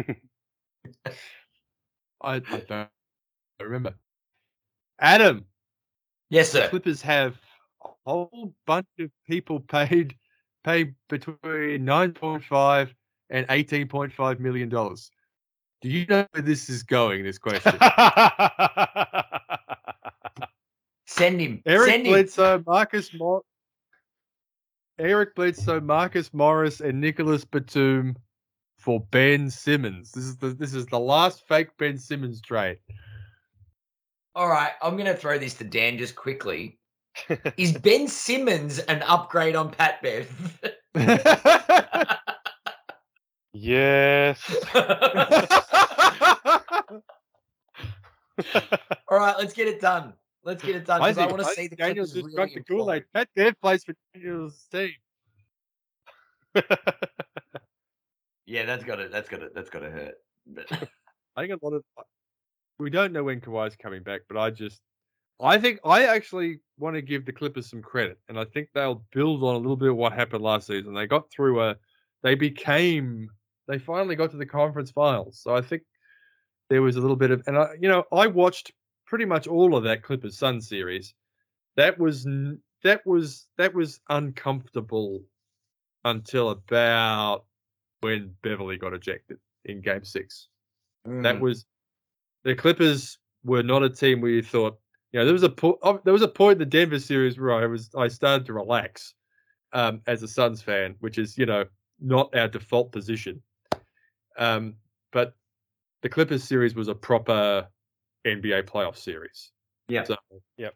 I 2.22 2.41
don't 2.41 2.89
remember. 3.60 3.95
Adam, 4.99 5.45
Yes, 6.30 6.51
sir. 6.51 6.67
Clippers 6.69 7.01
have 7.01 7.38
a 7.84 7.89
whole 8.05 8.53
bunch 8.65 8.88
of 8.99 9.09
people 9.27 9.59
paid 9.59 10.15
paid 10.63 10.95
between 11.09 11.85
nine 11.85 12.11
point 12.13 12.43
five 12.43 12.93
and 13.30 13.45
eighteen 13.49 13.88
point 13.88 14.11
five 14.11 14.39
million 14.39 14.69
dollars. 14.69 15.11
Do 15.81 15.89
you 15.89 16.05
know 16.07 16.26
where 16.31 16.41
this 16.41 16.69
is 16.69 16.81
going? 16.84 17.23
This 17.23 17.38
question. 17.38 17.77
Send 21.07 21.39
him. 21.39 21.61
Eric 21.67 21.89
Send 21.89 22.07
him. 22.07 22.13
Bledsoe, 22.13 22.63
Marcus 22.65 23.13
Mor- 23.13 23.43
Eric 24.97 25.35
Bledsoe, 25.35 25.80
Marcus 25.80 26.34
Morris, 26.34 26.81
and 26.81 26.99
Nicolas 26.99 27.45
Batum 27.45 28.15
for 28.80 28.99
Ben 29.11 29.51
Simmons. 29.51 30.11
This 30.11 30.23
is 30.23 30.38
the 30.38 30.49
this 30.49 30.73
is 30.73 30.88
the 30.88 30.99
last 30.99 31.47
fake 31.47 31.69
Ben 31.77 31.97
Simmons 31.99 32.41
trade. 32.41 32.80
All 34.36 34.49
right, 34.49 34.72
I'm 34.82 34.98
going 34.98 35.06
to 35.06 35.16
throw 35.16 35.38
this 35.38 35.53
to 35.56 35.64
Dan 35.64 35.98
just 35.98 36.16
quickly. 36.16 36.78
Is 37.57 37.72
Ben 37.72 38.07
Simmons 38.07 38.80
an 38.80 39.02
upgrade 39.03 39.56
on 39.56 39.72
Pat 39.72 40.02
Bev? 40.02 40.30
yes. 43.53 44.41
All 49.07 49.18
right, 49.18 49.38
let's 49.38 49.53
get 49.53 49.70
it 49.70 49.80
done. 49.80 50.14
Let's 50.44 50.62
get 50.64 50.76
it 50.76 50.86
done 50.86 50.99
because 50.99 51.18
I, 51.18 51.28
want 51.28 51.40
to 51.40 51.45
see 51.45 51.68
the 51.68 51.78
Daniels 51.78 52.12
just 52.12 52.26
really 52.26 52.36
drunk 52.36 52.53
the 52.53 52.64
Kool 52.64 52.91
Aid. 52.91 53.06
Pat 53.14 53.30
Bev 53.36 53.60
plays 53.62 53.84
for 53.84 53.95
Daniels' 54.14 54.68
team. 54.72 54.91
Yeah, 58.45 58.66
that's 58.66 58.84
got 58.84 58.98
to 58.98 59.07
that's 59.07 59.28
got 59.28 59.40
to 59.40 59.49
that's 59.56 59.70
got 59.70 59.80
to 59.80 59.90
hurt. 59.90 60.16
But 60.45 60.72
I 61.36 61.41
think 61.41 61.60
a 61.60 61.66
lot 61.66 61.74
of 61.74 61.84
we 62.80 62.89
don't 62.89 63.14
know 63.14 63.23
when 63.23 63.41
Kawhi's 63.41 63.76
coming 63.76 64.03
back, 64.03 64.22
but 64.27 64.38
I 64.38 64.52
just 64.52 64.81
I 65.41 65.57
think 65.57 65.80
I 65.84 66.06
actually 66.06 66.60
want 66.77 66.95
to 66.95 67.02
give 67.02 67.26
the 67.26 67.34
Clippers 67.34 67.69
some 67.69 67.81
credit, 67.81 68.18
and 68.30 68.39
I 68.39 68.45
think 68.45 68.69
they'll 68.73 69.03
build 69.11 69.43
on 69.43 69.56
a 69.56 69.60
little 69.60 69.76
bit 69.76 69.89
of 69.89 69.97
what 69.97 70.14
happened 70.14 70.43
last 70.43 70.68
season. 70.68 70.93
They 70.93 71.07
got 71.07 71.30
through 71.30 71.61
a, 71.61 71.76
they 72.23 72.35
became, 72.35 73.30
they 73.68 73.77
finally 73.77 74.15
got 74.15 74.31
to 74.31 74.38
the 74.38 74.45
conference 74.45 74.91
finals. 74.91 75.39
So 75.41 75.56
I 75.56 75.61
think 75.61 75.84
there 76.69 76.81
was 76.81 76.95
a 76.95 77.02
little 77.02 77.18
bit 77.18 77.31
of, 77.31 77.43
and 77.47 77.57
I, 77.57 77.73
you 77.80 77.89
know, 77.89 78.06
I 78.11 78.27
watched 78.27 78.72
pretty 79.06 79.26
much 79.26 79.45
all 79.47 79.76
of 79.76 79.84
that 79.84 80.03
Clippers 80.03 80.38
Sun 80.38 80.61
series. 80.61 81.14
That 81.76 81.99
was 81.99 82.26
that 82.84 83.06
was 83.06 83.47
that 83.57 83.73
was 83.73 83.99
uncomfortable 84.10 85.22
until 86.06 86.52
about 86.52 87.45
when 87.99 88.35
Beverley 88.41 88.77
got 88.77 88.93
ejected 88.93 89.38
in 89.65 89.81
Game 89.81 90.06
Six. 90.06 90.47
That 91.06 91.35
Mm. 91.35 91.41
was 91.41 91.65
the 92.45 92.55
Clippers 92.55 93.17
were 93.43 93.63
not 93.63 93.84
a 93.84 93.89
team 93.89 94.22
where 94.22 94.31
you 94.31 94.41
thought, 94.41 94.80
you 95.11 95.19
know, 95.19 95.26
there 95.26 95.34
was 95.34 95.43
a 95.43 95.49
po- 95.49 96.01
there 96.05 96.13
was 96.13 96.22
a 96.22 96.27
point 96.27 96.53
in 96.53 96.59
the 96.59 96.65
Denver 96.65 96.99
series 96.99 97.38
where 97.38 97.53
I 97.53 97.65
was 97.65 97.89
I 97.97 98.07
started 98.07 98.45
to 98.45 98.53
relax 98.53 99.13
um, 99.73 100.01
as 100.07 100.23
a 100.23 100.27
Suns 100.27 100.61
fan, 100.61 100.95
which 100.99 101.17
is 101.17 101.38
you 101.38 101.45
know 101.45 101.65
not 101.99 102.34
our 102.35 102.47
default 102.47 102.91
position. 102.91 103.41
Um, 104.38 104.76
but 105.11 105.34
the 106.01 106.09
Clippers 106.09 106.43
series 106.43 106.76
was 106.76 106.88
a 106.88 106.95
proper 106.95 107.67
NBA 108.26 108.63
playoff 108.63 108.97
series. 108.97 109.51
Yeah. 109.88 110.03
So, 110.03 110.15
Yep. 110.57 110.76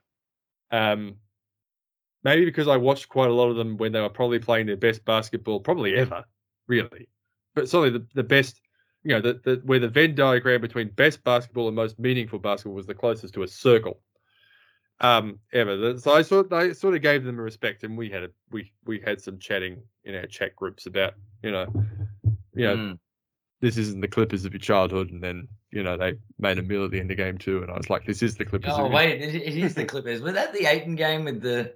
Um, 0.72 1.16
maybe 2.24 2.46
because 2.46 2.68
I 2.68 2.78
watched 2.78 3.10
quite 3.10 3.30
a 3.30 3.34
lot 3.34 3.50
of 3.50 3.56
them 3.56 3.78
when 3.78 3.92
they 3.92 4.02
were 4.02 4.10
probably 4.10 4.40
playing 4.40 4.68
their 4.68 4.78
best 4.78 5.04
basketball, 5.04 5.60
probably 5.60 5.96
ever, 5.96 6.24
really. 6.68 7.10
But 7.56 7.68
certainly 7.68 8.00
the, 8.00 8.06
the 8.14 8.24
best, 8.24 8.62
you 9.04 9.12
know, 9.14 9.22
the, 9.22 9.40
the 9.44 9.62
where 9.66 9.80
the 9.80 9.88
Venn 9.88 10.16
diagram 10.16 10.62
between 10.62 10.90
best 10.90 11.24
basketball 11.24 11.68
and 11.68 11.76
most 11.76 11.98
meaningful 12.00 12.40
basketball 12.40 12.76
was 12.76 12.88
the 12.88 12.94
closest 12.94 13.34
to 13.36 13.44
a 13.44 13.48
circle. 13.48 14.00
Um, 15.02 15.40
ever. 15.54 15.98
So 15.98 16.14
I 16.14 16.22
sort 16.24 16.52
I 16.52 16.74
sort 16.74 16.94
of 16.96 17.02
gave 17.02 17.24
them 17.24 17.40
a 17.40 17.42
respect, 17.42 17.84
and 17.84 17.98
we 17.98 18.10
had 18.10 18.24
a 18.24 18.30
we 18.52 18.72
we 18.86 19.00
had 19.00 19.22
some 19.22 19.40
chatting 19.40 19.82
in 20.04 20.14
our 20.16 20.26
chat 20.26 20.56
groups 20.58 20.86
about 20.88 21.14
you 21.42 21.52
know, 21.52 21.68
you 22.54 22.68
know, 22.68 22.76
Mm. 22.76 23.00
this 23.62 23.78
isn't 23.78 24.02
the 24.02 24.10
Clippers 24.10 24.44
of 24.44 24.52
your 24.52 24.60
childhood, 24.60 25.10
and 25.12 25.24
then 25.24 25.48
you 25.72 25.84
know 25.84 25.96
they 25.96 26.16
made 26.38 26.58
a 26.58 26.62
meal 26.62 26.84
at 26.84 26.92
the 26.92 27.00
end 27.00 27.12
of 27.12 27.16
game 27.18 27.38
two, 27.38 27.62
and 27.62 27.72
I 27.72 27.78
was 27.78 27.90
like, 27.90 28.06
this 28.06 28.22
is 28.22 28.36
the 28.36 28.44
Clippers. 28.44 28.74
Oh 28.76 28.90
wait, 28.90 29.22
it, 29.22 29.36
it 29.36 29.58
is 29.58 29.74
the 29.76 29.86
Clippers. 29.86 30.22
Was 30.22 30.34
that 30.34 30.52
the 30.54 30.66
Ayton 30.66 30.96
game 30.96 31.24
with 31.24 31.42
the? 31.42 31.74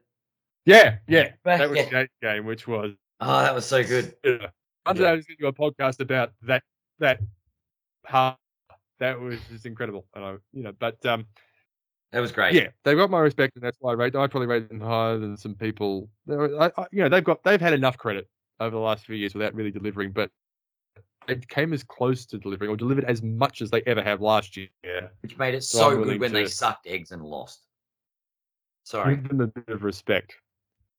yeah, 0.65 0.97
yeah, 1.07 1.29
that 1.45 1.69
was 1.69 1.77
yeah. 1.79 1.89
that 1.91 2.09
game, 2.21 2.45
which 2.45 2.67
was 2.67 2.91
Oh, 3.21 3.41
that 3.41 3.55
was 3.55 3.65
so 3.65 3.81
good. 3.85 4.13
yeah. 4.25 4.47
One 4.83 4.97
day 4.97 5.07
I 5.07 5.13
was 5.13 5.25
going 5.25 5.37
to 5.37 5.43
do 5.43 5.47
a 5.47 5.53
podcast 5.53 6.01
about 6.01 6.33
that 6.41 6.61
that 6.99 7.19
half. 8.05 8.37
That 8.99 9.19
was 9.19 9.39
just 9.51 9.65
incredible, 9.65 10.05
and 10.15 10.23
I, 10.23 10.31
you 10.53 10.63
know, 10.63 10.71
but 10.79 11.03
um, 11.05 11.25
That 12.11 12.19
was 12.19 12.31
great. 12.31 12.53
yeah, 12.53 12.67
they've 12.83 12.95
got 12.95 13.09
my 13.09 13.19
respect, 13.19 13.55
and 13.55 13.63
that's 13.63 13.77
why 13.81 13.91
I 13.91 13.95
rate. 13.95 14.15
I 14.15 14.27
probably 14.27 14.47
rate 14.47 14.69
them 14.69 14.79
higher 14.79 15.17
than 15.17 15.35
some 15.35 15.55
people. 15.55 16.09
I, 16.29 16.71
I, 16.77 16.85
you 16.91 17.01
know, 17.03 17.09
they've 17.09 17.23
got 17.23 17.43
they've 17.43 17.59
had 17.59 17.73
enough 17.73 17.97
credit 17.97 18.29
over 18.59 18.75
the 18.75 18.81
last 18.81 19.05
few 19.05 19.15
years 19.15 19.33
without 19.33 19.53
really 19.55 19.71
delivering, 19.71 20.11
but 20.11 20.29
it 21.27 21.47
came 21.49 21.73
as 21.73 21.83
close 21.83 22.25
to 22.27 22.37
delivering 22.37 22.69
or 22.69 22.77
delivered 22.77 23.05
as 23.05 23.21
much 23.23 23.61
as 23.61 23.71
they 23.71 23.81
ever 23.83 24.01
have 24.03 24.21
last 24.21 24.55
year. 24.55 24.67
Yeah. 24.83 25.07
which 25.21 25.37
made 25.37 25.55
it 25.55 25.63
So 25.63 25.91
so 25.91 26.03
good 26.03 26.19
when 26.19 26.31
they 26.31 26.45
sucked 26.45 26.85
eggs 26.87 27.11
and 27.11 27.23
lost. 27.23 27.65
Sorry. 28.83 29.15
Give 29.15 29.29
them 29.29 29.41
a 29.41 29.47
bit 29.47 29.69
of 29.69 29.83
respect. 29.83 30.35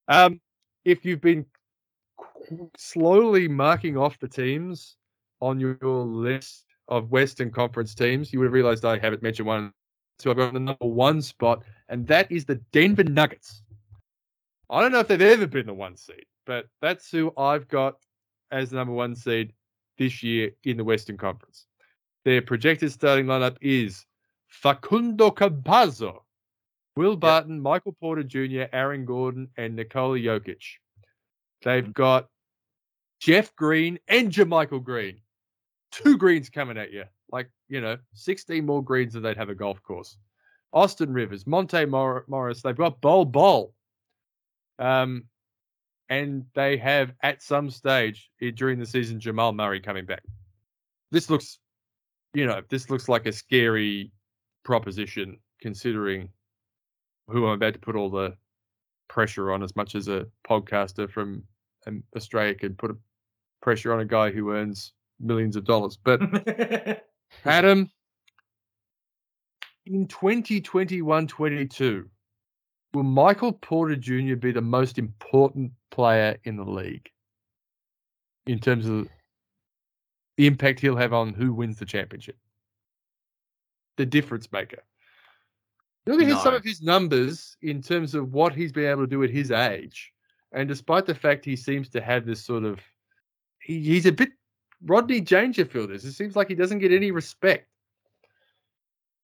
Um, 0.08 0.40
if 0.84 1.04
you've 1.04 1.20
been 1.20 1.46
slowly 2.76 3.48
marking 3.48 3.96
off 3.96 4.18
the 4.18 4.28
teams 4.28 4.96
on 5.40 5.61
your 5.61 5.77
list 5.81 6.65
of 6.89 7.11
Western 7.11 7.51
Conference 7.51 7.94
teams, 7.94 8.32
you 8.32 8.39
would 8.39 8.47
have 8.47 8.52
realized 8.52 8.85
I 8.85 8.98
haven't 8.98 9.23
mentioned 9.23 9.47
one. 9.47 9.73
So 10.19 10.31
I've 10.31 10.36
got 10.36 10.52
the 10.52 10.61
number 10.61 10.86
one 10.86 11.20
spot, 11.23 11.65
and 11.89 12.06
that 12.06 12.31
is 12.31 12.44
the 12.44 12.56
Denver 12.73 13.05
Nuggets. 13.05 13.62
I 14.70 14.81
don't 14.81 14.93
know 14.93 15.01
if 15.01 15.09
they've 15.09 15.20
ever 15.20 15.47
been 15.47 15.66
the 15.66 15.74
one 15.74 15.97
seed, 15.97 16.24
but 16.47 16.66
that's 16.81 17.11
who 17.11 17.32
I've 17.36 17.69
got 17.69 17.97
as 18.51 18.70
the 18.70 18.77
number 18.77 18.93
one 18.93 19.15
seed 19.15 19.52
this 19.98 20.23
year 20.23 20.51
in 20.65 20.77
the 20.77 20.85
Western 20.85 21.16
Conference. 21.16 21.66
Their 22.24 22.43
projected 22.43 22.93
starting 22.93 23.27
lineup 23.27 23.56
is 23.61 24.06
Facundo 24.48 25.31
Campazzo, 25.31 26.20
Will 26.97 27.16
Barton, 27.16 27.61
Michael 27.61 27.93
Porter 27.93 28.23
Jr., 28.23 28.65
Aaron 28.73 29.05
Gordon, 29.05 29.48
and 29.56 29.74
Nikola 29.74 30.19
Jokic. 30.19 30.62
They've 31.62 31.85
mm. 31.85 31.93
got 31.93 32.28
Jeff 33.20 33.55
Green 33.56 33.98
and 34.09 34.31
JaMychal 34.31 34.82
Green. 34.82 35.19
Two 36.02 36.18
greens 36.18 36.48
coming 36.48 36.76
at 36.76 36.92
you. 36.92 37.04
Like, 37.30 37.50
you 37.68 37.80
know, 37.80 37.96
16 38.14 38.66
more 38.66 38.82
greens 38.82 39.12
than 39.12 39.22
they'd 39.22 39.36
have 39.36 39.48
a 39.48 39.54
golf 39.54 39.82
course. 39.82 40.16
Austin 40.72 41.12
Rivers, 41.12 41.46
Monte 41.46 41.84
Mor- 41.86 42.24
Morris. 42.26 42.62
They've 42.62 42.76
got 42.76 43.00
Bol 43.00 43.24
Bol. 43.24 43.72
Um, 44.78 45.24
and 46.08 46.44
they 46.54 46.76
have 46.78 47.12
at 47.22 47.42
some 47.42 47.70
stage 47.70 48.30
during 48.54 48.78
the 48.78 48.86
season 48.86 49.20
Jamal 49.20 49.52
Murray 49.52 49.80
coming 49.80 50.04
back. 50.04 50.22
This 51.10 51.30
looks, 51.30 51.58
you 52.34 52.46
know, 52.46 52.60
this 52.68 52.90
looks 52.90 53.08
like 53.08 53.26
a 53.26 53.32
scary 53.32 54.10
proposition 54.64 55.38
considering 55.60 56.28
who 57.28 57.46
I'm 57.46 57.52
about 57.52 57.74
to 57.74 57.80
put 57.80 57.96
all 57.96 58.10
the 58.10 58.36
pressure 59.08 59.52
on 59.52 59.62
as 59.62 59.76
much 59.76 59.94
as 59.94 60.08
a 60.08 60.26
podcaster 60.48 61.08
from 61.08 61.44
um, 61.86 62.02
Australia 62.16 62.54
can 62.54 62.74
put 62.74 62.90
a 62.90 62.96
pressure 63.62 63.92
on 63.92 64.00
a 64.00 64.04
guy 64.04 64.30
who 64.30 64.50
earns 64.50 64.92
millions 65.24 65.56
of 65.56 65.64
dollars. 65.64 65.98
But 66.02 66.20
Adam, 67.44 67.90
in 69.86 70.06
2021 70.06 71.26
22, 71.26 72.09
will 72.92 73.02
Michael 73.02 73.52
Porter 73.52 73.96
Jr. 73.96 74.36
be 74.36 74.52
the 74.52 74.60
most 74.60 74.98
important 74.98 75.72
player 75.90 76.36
in 76.44 76.56
the 76.56 76.64
league 76.64 77.10
in 78.46 78.59
terms 78.60 78.86
of 78.86 79.09
the 80.36 80.46
impact 80.46 80.80
he'll 80.80 80.96
have 80.96 81.12
on 81.12 81.32
who 81.32 81.52
wins 81.52 81.78
the 81.78 81.86
championship? 81.86 82.36
The 83.96 84.06
difference 84.06 84.51
maker. 84.51 84.82
Look 86.06 86.20
at 86.20 86.26
his, 86.26 86.42
some 86.42 86.55
of 86.55 86.64
his 86.64 86.82
numbers 86.82 87.56
in 87.62 87.80
terms 87.80 88.14
of 88.14 88.32
what 88.32 88.55
he's 88.55 88.72
been 88.72 88.90
able 88.90 89.02
to 89.02 89.06
do 89.06 89.22
at 89.22 89.30
his 89.30 89.51
age. 89.51 90.12
And 90.52 90.68
despite 90.68 91.06
the 91.06 91.14
fact 91.14 91.44
he 91.44 91.56
seems 91.56 91.88
to 91.90 92.01
have 92.01 92.26
this 92.26 92.44
sort 92.44 92.64
of, 92.64 92.78
he, 93.59 93.80
he's 93.80 94.06
a 94.06 94.12
bit 94.12 94.30
Rodney 94.85 95.20
Dangerfield 95.20 95.90
is. 95.90 96.05
It 96.05 96.12
seems 96.12 96.36
like 96.36 96.48
he 96.48 96.55
doesn't 96.55 96.78
get 96.78 96.93
any 96.93 97.11
respect. 97.11 97.69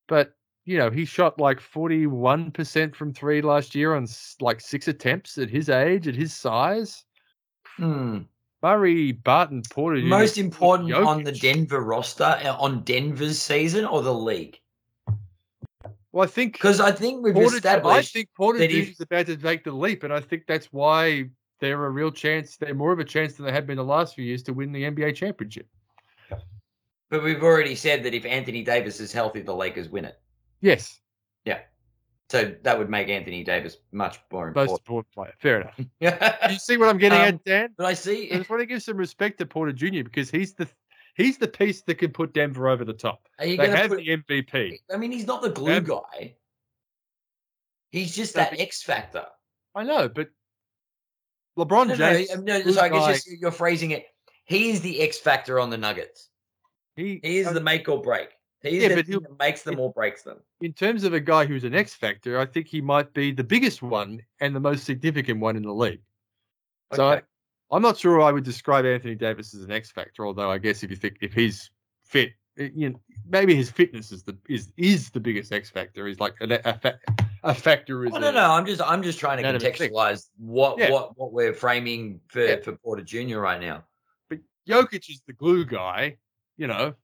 But, 0.09 0.35
you 0.65 0.79
know, 0.79 0.91
he 0.91 1.05
shot 1.05 1.39
like 1.39 1.61
41% 1.61 2.95
from 2.95 3.13
three 3.13 3.43
last 3.43 3.75
year 3.75 3.95
on 3.95 4.07
like 4.41 4.61
six 4.61 4.89
attempts 4.89 5.39
at 5.39 5.51
his 5.51 5.69
age, 5.69 6.09
at 6.09 6.15
his 6.15 6.35
size. 6.35 7.05
Hmm. 7.77 8.21
Murray, 8.63 9.13
Barton, 9.13 9.63
Porter. 9.71 10.01
Most 10.03 10.37
important 10.37 10.93
on 10.93 11.23
the 11.23 11.33
Denver 11.33 11.81
roster, 11.81 12.25
uh, 12.25 12.57
on 12.59 12.83
Denver's 12.83 13.41
season 13.41 13.85
or 13.87 14.03
the 14.03 14.13
league? 14.13 14.61
Well, 16.13 16.25
I 16.25 16.27
think 16.27 16.55
Because 16.55 16.81
I 16.81 16.93
think 16.93 17.23
we've 17.23 17.33
Porter, 17.33 17.55
I 17.55 17.57
established 17.57 18.13
think 18.13 18.29
Porter 18.37 18.59
that 18.59 18.71
Jr. 18.71 18.77
if- 18.77 18.91
is 18.91 19.01
about 19.01 19.27
to 19.27 19.39
make 19.39 19.65
the 19.65 19.73
leap, 19.73 20.03
and 20.03 20.13
I 20.13 20.21
think 20.21 20.45
that's 20.47 20.67
why 20.67 21.31
they're 21.61 21.85
a 21.85 21.91
real 21.91 22.11
chance. 22.11 22.57
They're 22.57 22.75
more 22.75 22.93
of 22.93 22.99
a 22.99 23.05
chance 23.05 23.35
than 23.35 23.47
they 23.47 23.53
have 23.53 23.67
been 23.67 23.77
the 23.77 23.85
last 23.85 24.15
few 24.15 24.25
years 24.25 24.43
to 24.45 24.53
win 24.53 24.73
the 24.73 24.83
NBA 24.85 25.15
championship. 25.15 25.67
But 27.11 27.25
we've 27.25 27.43
already 27.43 27.75
said 27.75 28.05
that 28.05 28.15
if 28.15 28.25
Anthony 28.25 28.63
Davis 28.63 29.01
is 29.01 29.13
healthy, 29.13 29.41
the 29.43 29.55
Lakers 29.55 29.89
win 29.89 30.05
it. 30.05 30.21
Yes, 30.61 31.01
Yeah. 31.45 31.59
So 32.31 32.55
that 32.63 32.79
would 32.79 32.89
make 32.89 33.09
Anthony 33.09 33.43
Davis 33.43 33.79
much 33.91 34.21
more 34.31 34.53
most 34.53 34.71
important. 34.71 34.79
important 34.87 35.13
player. 35.13 35.33
Fair 35.41 35.61
enough. 35.63 35.81
but 36.01 36.41
You 36.53 36.59
see 36.59 36.77
what 36.77 36.89
I'm 36.89 36.99
getting 36.99 37.19
Um, 37.19 37.25
at, 37.25 37.45
Dan? 37.45 37.75
But 37.77 37.87
I 37.87 37.95
see. 37.95 38.31
I 38.31 38.37
just 38.37 38.49
want 38.51 38.61
to 38.61 38.67
give 38.67 38.81
some 38.85 38.97
respect 38.97 39.39
to 39.39 39.47
Porter 39.47 39.73
Jr. 39.73 40.05
because 40.05 40.31
he's 40.31 40.55
the 40.55 40.69
he's 41.17 41.39
the 41.39 41.49
piece 41.49 41.83
that 41.83 41.97
can 41.97 42.13
put 42.13 42.33
Denver 42.33 42.69
over 42.69 42.85
the 42.85 42.93
top. 42.93 43.27
Are 43.41 43.47
you 43.47 43.57
They 43.57 43.69
have 43.71 43.91
put? 43.91 43.99
the 43.99 44.17
MVP. 44.19 44.79
I 44.93 44.97
mean, 44.97 45.11
he's 45.11 45.27
not 45.27 45.43
the 45.43 45.51
glue 45.51 45.79
Um, 45.79 45.85
guy. 45.85 46.37
He's 47.91 48.15
just 48.15 48.35
that 48.35 48.61
X 48.61 48.81
factor. 48.85 49.27
I 49.75 49.83
know, 49.83 50.09
but 50.09 50.29
LeBron 51.61 51.89
No, 51.89 51.95
no, 51.95 51.97
James, 51.97 52.31
um, 52.31 52.45
no, 52.45 52.63
glue 52.63 52.73
sorry, 52.73 52.91
guy, 52.91 53.11
it's 53.11 53.25
just 53.25 53.41
you're 53.41 53.51
phrasing 53.51 53.91
it. 53.91 54.07
He 54.45 54.71
is 54.71 54.81
the 54.81 55.01
X 55.01 55.19
factor 55.19 55.61
on 55.61 55.71
the 55.71 55.79
Nuggets. 55.79 56.31
he, 56.97 57.21
He 57.23 57.39
is 57.39 57.47
uh, 57.47 57.53
the 57.53 57.61
make 57.61 57.89
or 57.89 58.01
break. 58.01 58.31
He's 58.63 58.83
Yeah, 58.83 58.89
the 58.89 58.95
but 58.97 59.07
that 59.07 59.39
makes 59.39 59.63
them 59.63 59.79
or 59.79 59.93
breaks 59.93 60.23
them. 60.23 60.39
In 60.61 60.73
terms 60.73 61.05
of 61.05 61.15
a 61.15 61.21
guy 61.21 61.47
who's 61.47 61.65
an 61.65 61.75
X 61.75 61.95
factor, 61.95 62.39
I 62.39 62.47
think 62.47 62.67
he 62.67 62.81
might 62.81 63.13
be 63.15 63.33
the 63.33 63.45
biggest 63.45 63.83
one 63.83 64.23
and 64.41 64.55
the 64.55 64.61
most 64.61 64.85
significant 64.85 65.41
one 65.41 65.57
in 65.57 65.63
the 65.63 65.73
league. 65.73 66.01
So 66.95 67.05
Okay. 67.05 67.23
I, 67.71 67.77
I'm 67.77 67.83
not 67.83 67.97
sure 67.97 68.21
I 68.21 68.33
would 68.33 68.45
describe 68.45 68.85
Anthony 68.85 69.15
Davis 69.15 69.55
as 69.55 69.63
an 69.63 69.71
X 69.71 69.91
factor, 69.91 70.27
although 70.27 70.51
I 70.51 70.59
guess 70.59 70.83
if 70.83 70.91
you 70.91 70.97
think 70.97 71.19
if 71.21 71.33
he's 71.33 71.71
fit, 72.03 72.33
you 72.57 72.91
know, 72.91 73.01
maybe 73.29 73.55
his 73.55 73.71
fitness 73.71 74.13
is 74.13 74.25
the 74.25 74.37
is 74.49 74.73
is 74.77 75.11
the 75.11 75.21
biggest 75.21 75.53
X 75.53 75.71
factor. 75.71 76.07
He's 76.07 76.21
like 76.21 76.35
a, 76.41 76.79
a, 76.85 76.95
a 77.43 77.55
factor 77.55 78.05
is 78.05 78.13
Oh, 78.15 78.19
no, 78.19 78.29
a- 78.29 78.33
no. 78.33 78.51
I'm 78.53 78.67
just 78.67 78.81
I'm 78.83 79.03
just 79.03 79.19
trying 79.19 79.39
to 79.39 79.43
None 79.43 79.57
of 79.57 79.63
it 79.63 79.77
fixed. 79.77 79.93
contextualize 79.95 80.29
what 80.39 80.79
Yeah. 80.79 80.91
what 80.91 81.17
what 81.19 81.33
we're 81.33 81.55
framing 81.55 82.21
for 82.29 82.45
Yeah. 82.45 82.61
for 82.63 82.73
Porter 82.77 83.03
Jr. 83.03 83.39
right 83.39 83.61
now. 83.61 83.85
But 84.29 84.39
Jokic 84.69 85.09
is 85.11 85.23
the 85.27 85.33
glue 85.33 85.65
guy, 85.65 86.19
you 86.57 86.67
know. 86.67 86.95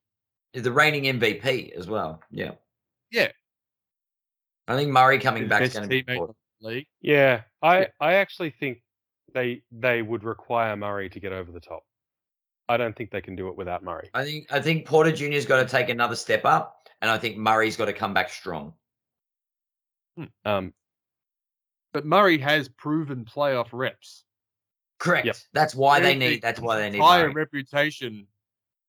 Is 0.52 0.62
the 0.62 0.72
reigning 0.72 1.04
MVP 1.04 1.72
as 1.76 1.86
well. 1.86 2.22
Yeah. 2.30 2.52
Yeah. 3.10 3.30
I 4.68 4.76
think 4.76 4.90
Murray 4.90 5.18
coming 5.18 5.42
the 5.44 5.48
back 5.48 5.62
is 5.62 5.72
going 5.74 5.84
to 5.84 5.88
be 5.88 5.98
important. 5.98 6.36
league. 6.60 6.86
Yeah, 7.00 7.42
I 7.62 7.80
Yeah. 7.80 7.86
I 8.00 8.14
actually 8.14 8.50
think 8.50 8.82
they 9.34 9.62
they 9.70 10.02
would 10.02 10.24
require 10.24 10.74
Murray 10.76 11.08
to 11.10 11.20
get 11.20 11.32
over 11.32 11.52
the 11.52 11.60
top. 11.60 11.84
I 12.68 12.76
don't 12.78 12.96
think 12.96 13.10
they 13.12 13.20
can 13.20 13.36
do 13.36 13.48
it 13.48 13.56
without 13.56 13.84
Murray. 13.84 14.10
I 14.14 14.24
think 14.24 14.50
I 14.52 14.60
think 14.60 14.86
Porter 14.86 15.12
Jr.'s 15.12 15.46
got 15.46 15.62
to 15.62 15.68
take 15.68 15.88
another 15.88 16.16
step 16.16 16.44
up, 16.44 16.88
and 17.00 17.10
I 17.10 17.18
think 17.18 17.36
Murray's 17.36 17.76
got 17.76 17.84
to 17.84 17.92
come 17.92 18.12
back 18.14 18.30
strong. 18.30 18.74
Um, 20.44 20.72
But 21.92 22.06
Murray 22.06 22.38
has 22.38 22.68
proven 22.68 23.24
playoff 23.24 23.68
reps. 23.72 24.24
Correct. 24.98 25.46
That's 25.52 25.74
why 25.74 26.00
they 26.00 26.14
need. 26.14 26.42
That's 26.42 26.60
why 26.60 26.78
they 26.78 26.90
need. 26.90 27.00
Higher 27.00 27.24
Murray. 27.24 27.34
reputation 27.34 28.26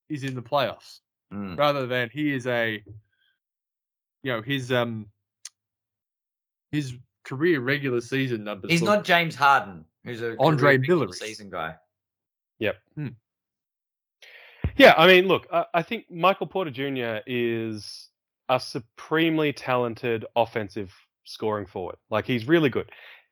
is 0.10 0.24
in 0.24 0.36
the 0.36 0.42
playoffs. 0.42 1.00
Mm. 1.34 1.58
rather 1.58 1.86
than 1.86 2.10
he 2.10 2.34
is 2.34 2.48
a 2.48 2.82
you 4.24 4.32
know 4.32 4.42
his 4.42 4.72
um 4.72 5.08
his 6.72 6.94
career 7.26 7.60
regular 7.60 8.00
season 8.00 8.46
numbers 8.46 8.72
He's 8.72 8.82
not 8.82 9.04
James 9.04 9.36
Harden, 9.36 9.84
who's 10.06 10.22
a 10.22 10.38
Andre 10.40 10.78
Miller 10.78 11.12
season 11.12 11.50
guy. 11.50 11.76
Yep. 12.60 12.78
Yeah, 14.78 14.94
I 14.98 15.08
mean, 15.08 15.28
look, 15.28 15.48
I, 15.52 15.66
I 15.74 15.82
think 15.82 16.10
Michael 16.10 16.48
Porter 16.48 16.72
Jr. 16.72 17.22
is 17.28 18.10
a 18.48 18.58
supremely 18.60 19.52
talented 19.52 20.26
offensive 20.36 20.94
scoring 21.28 21.66
forward. 21.66 21.98
Like 22.10 22.26
he's 22.26 22.48
really 22.48 22.70
good. 22.70 22.92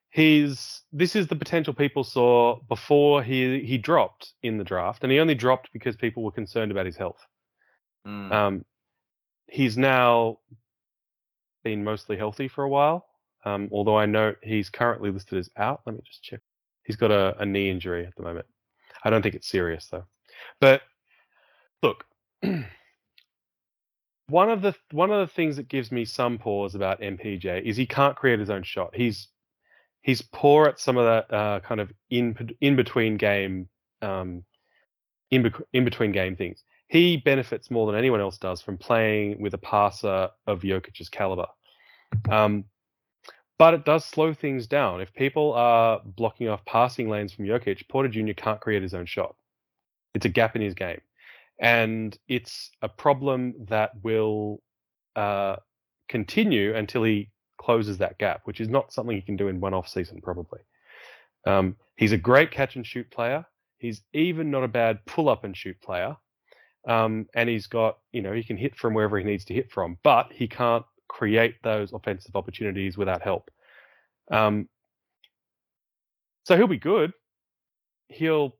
He's 0.10 0.84
this 0.94 1.16
is 1.16 1.28
the 1.28 1.36
potential 1.36 1.74
people 1.74 2.04
saw 2.04 2.60
before 2.70 3.22
he 3.24 3.62
he 3.62 3.78
dropped 3.78 4.34
in 4.44 4.58
the 4.58 4.64
draft, 4.64 5.04
and 5.04 5.12
he 5.12 5.20
only 5.20 5.36
dropped 5.36 5.70
because 5.74 5.96
people 5.96 6.24
were 6.24 6.32
concerned 6.32 6.72
about 6.72 6.86
his 6.86 6.96
health. 6.96 7.20
Mm. 8.08 8.32
Um, 8.32 8.66
he's 9.48 9.78
now 9.78 10.40
been 11.64 11.84
mostly 11.84 12.16
healthy 12.18 12.48
for 12.48 12.64
a 12.64 12.70
while. 12.70 13.06
Um, 13.44 13.70
although 13.72 13.98
I 13.98 14.06
know 14.06 14.34
he's 14.42 14.70
currently 14.70 15.12
listed 15.12 15.38
as 15.38 15.50
out. 15.58 15.82
Let 15.86 15.96
me 15.96 16.02
just 16.06 16.24
check. 16.24 16.40
He's 16.84 16.96
got 16.96 17.12
a, 17.12 17.36
a 17.40 17.46
knee 17.46 17.70
injury 17.70 18.06
at 18.06 18.16
the 18.16 18.24
moment. 18.24 18.48
I 19.04 19.10
don't 19.10 19.22
think 19.22 19.36
it's 19.36 19.48
serious 19.48 19.88
though. 19.88 20.06
But 20.60 20.82
look, 21.84 22.06
one 24.28 24.50
of 24.50 24.62
the 24.62 24.76
one 24.92 25.12
of 25.12 25.28
the 25.28 25.34
things 25.34 25.56
that 25.58 25.68
gives 25.68 25.92
me 25.92 26.06
some 26.06 26.38
pause 26.38 26.76
about 26.76 27.02
MPJ 27.02 27.64
is 27.64 27.78
he 27.78 27.86
can't 27.86 28.16
create 28.16 28.40
his 28.40 28.50
own 28.50 28.64
shot. 28.64 28.96
He's 28.96 29.28
he's 30.02 30.22
poor 30.22 30.66
at 30.66 30.80
some 30.80 30.98
of 30.98 31.06
that 31.06 31.34
uh, 31.34 31.60
kind 31.62 31.82
of 31.82 31.92
in 32.10 32.36
in 32.62 32.76
between 32.76 33.18
game 33.18 33.70
um, 34.02 34.44
in, 35.32 35.52
in 35.74 35.86
between 35.86 36.12
game 36.12 36.36
things 36.36 36.64
he 36.88 37.18
benefits 37.18 37.72
more 37.72 37.88
than 37.88 37.98
anyone 37.98 38.22
else 38.22 38.38
does 38.38 38.62
from 38.62 38.78
playing 38.78 39.40
with 39.42 39.54
a 39.54 39.58
passer 39.58 40.30
of 40.46 40.62
Jokic's 40.62 41.10
caliber. 41.10 41.48
Um, 42.30 42.66
but 43.58 43.74
it 43.74 43.86
does 43.86 44.06
slow 44.06 44.34
things 44.34 44.68
down. 44.68 45.02
If 45.02 45.14
people 45.14 45.54
are 45.54 46.02
blocking 46.04 46.48
off 46.48 46.64
passing 46.66 47.10
lanes 47.10 47.34
from 47.34 47.46
Jokic, 47.46 47.88
Porter 47.90 48.10
Jr. 48.10 48.34
can't 48.34 48.60
create 48.60 48.84
his 48.84 48.94
own 48.94 49.06
shot. 49.06 49.36
It's 50.14 50.26
a 50.26 50.30
gap 50.30 50.56
in 50.56 50.62
his 50.62 50.74
game. 50.74 51.02
And 51.60 52.18
it's 52.28 52.72
a 52.82 52.90
problem 52.90 53.54
that 53.70 53.92
will 54.04 54.62
uh, 55.16 55.58
continue 56.10 56.76
until 56.76 57.04
he 57.04 57.30
closes 57.58 57.98
that 58.00 58.18
gap, 58.18 58.42
which 58.46 58.60
is 58.60 58.68
not 58.68 58.92
something 58.92 59.16
he 59.16 59.22
can 59.22 59.38
do 59.38 59.48
in 59.48 59.60
one 59.62 59.74
off 59.74 59.88
season, 59.88 60.20
probably. 60.22 60.60
Um, 61.48 61.78
he's 61.96 62.12
a 62.12 62.18
great 62.18 62.52
catch 62.52 62.76
and 62.76 62.86
shoot 62.86 63.10
player. 63.12 63.46
He's 63.78 64.02
even 64.14 64.52
not 64.52 64.64
a 64.64 64.68
bad 64.68 65.06
pull 65.06 65.30
up 65.30 65.44
and 65.44 65.56
shoot 65.56 65.80
player 65.82 66.18
um, 66.88 67.28
and 67.34 67.50
he's 67.50 67.68
got 67.68 67.98
you 68.12 68.22
know 68.22 68.34
he 68.34 68.44
can 68.44 68.58
hit 68.58 68.76
from 68.76 68.94
wherever 68.94 69.18
he 69.18 69.24
needs 69.24 69.46
to 69.46 69.54
hit 69.54 69.72
from, 69.72 69.98
but 70.04 70.32
he 70.32 70.48
can't 70.48 70.86
create 71.08 71.56
those 71.64 71.94
offensive 71.94 72.36
opportunities 72.36 72.98
without 72.98 73.22
help. 73.22 73.50
Um, 74.32 74.70
so 76.44 76.56
he'll 76.56 76.68
be 76.68 76.78
good. 76.78 77.12
He'll 78.10 78.56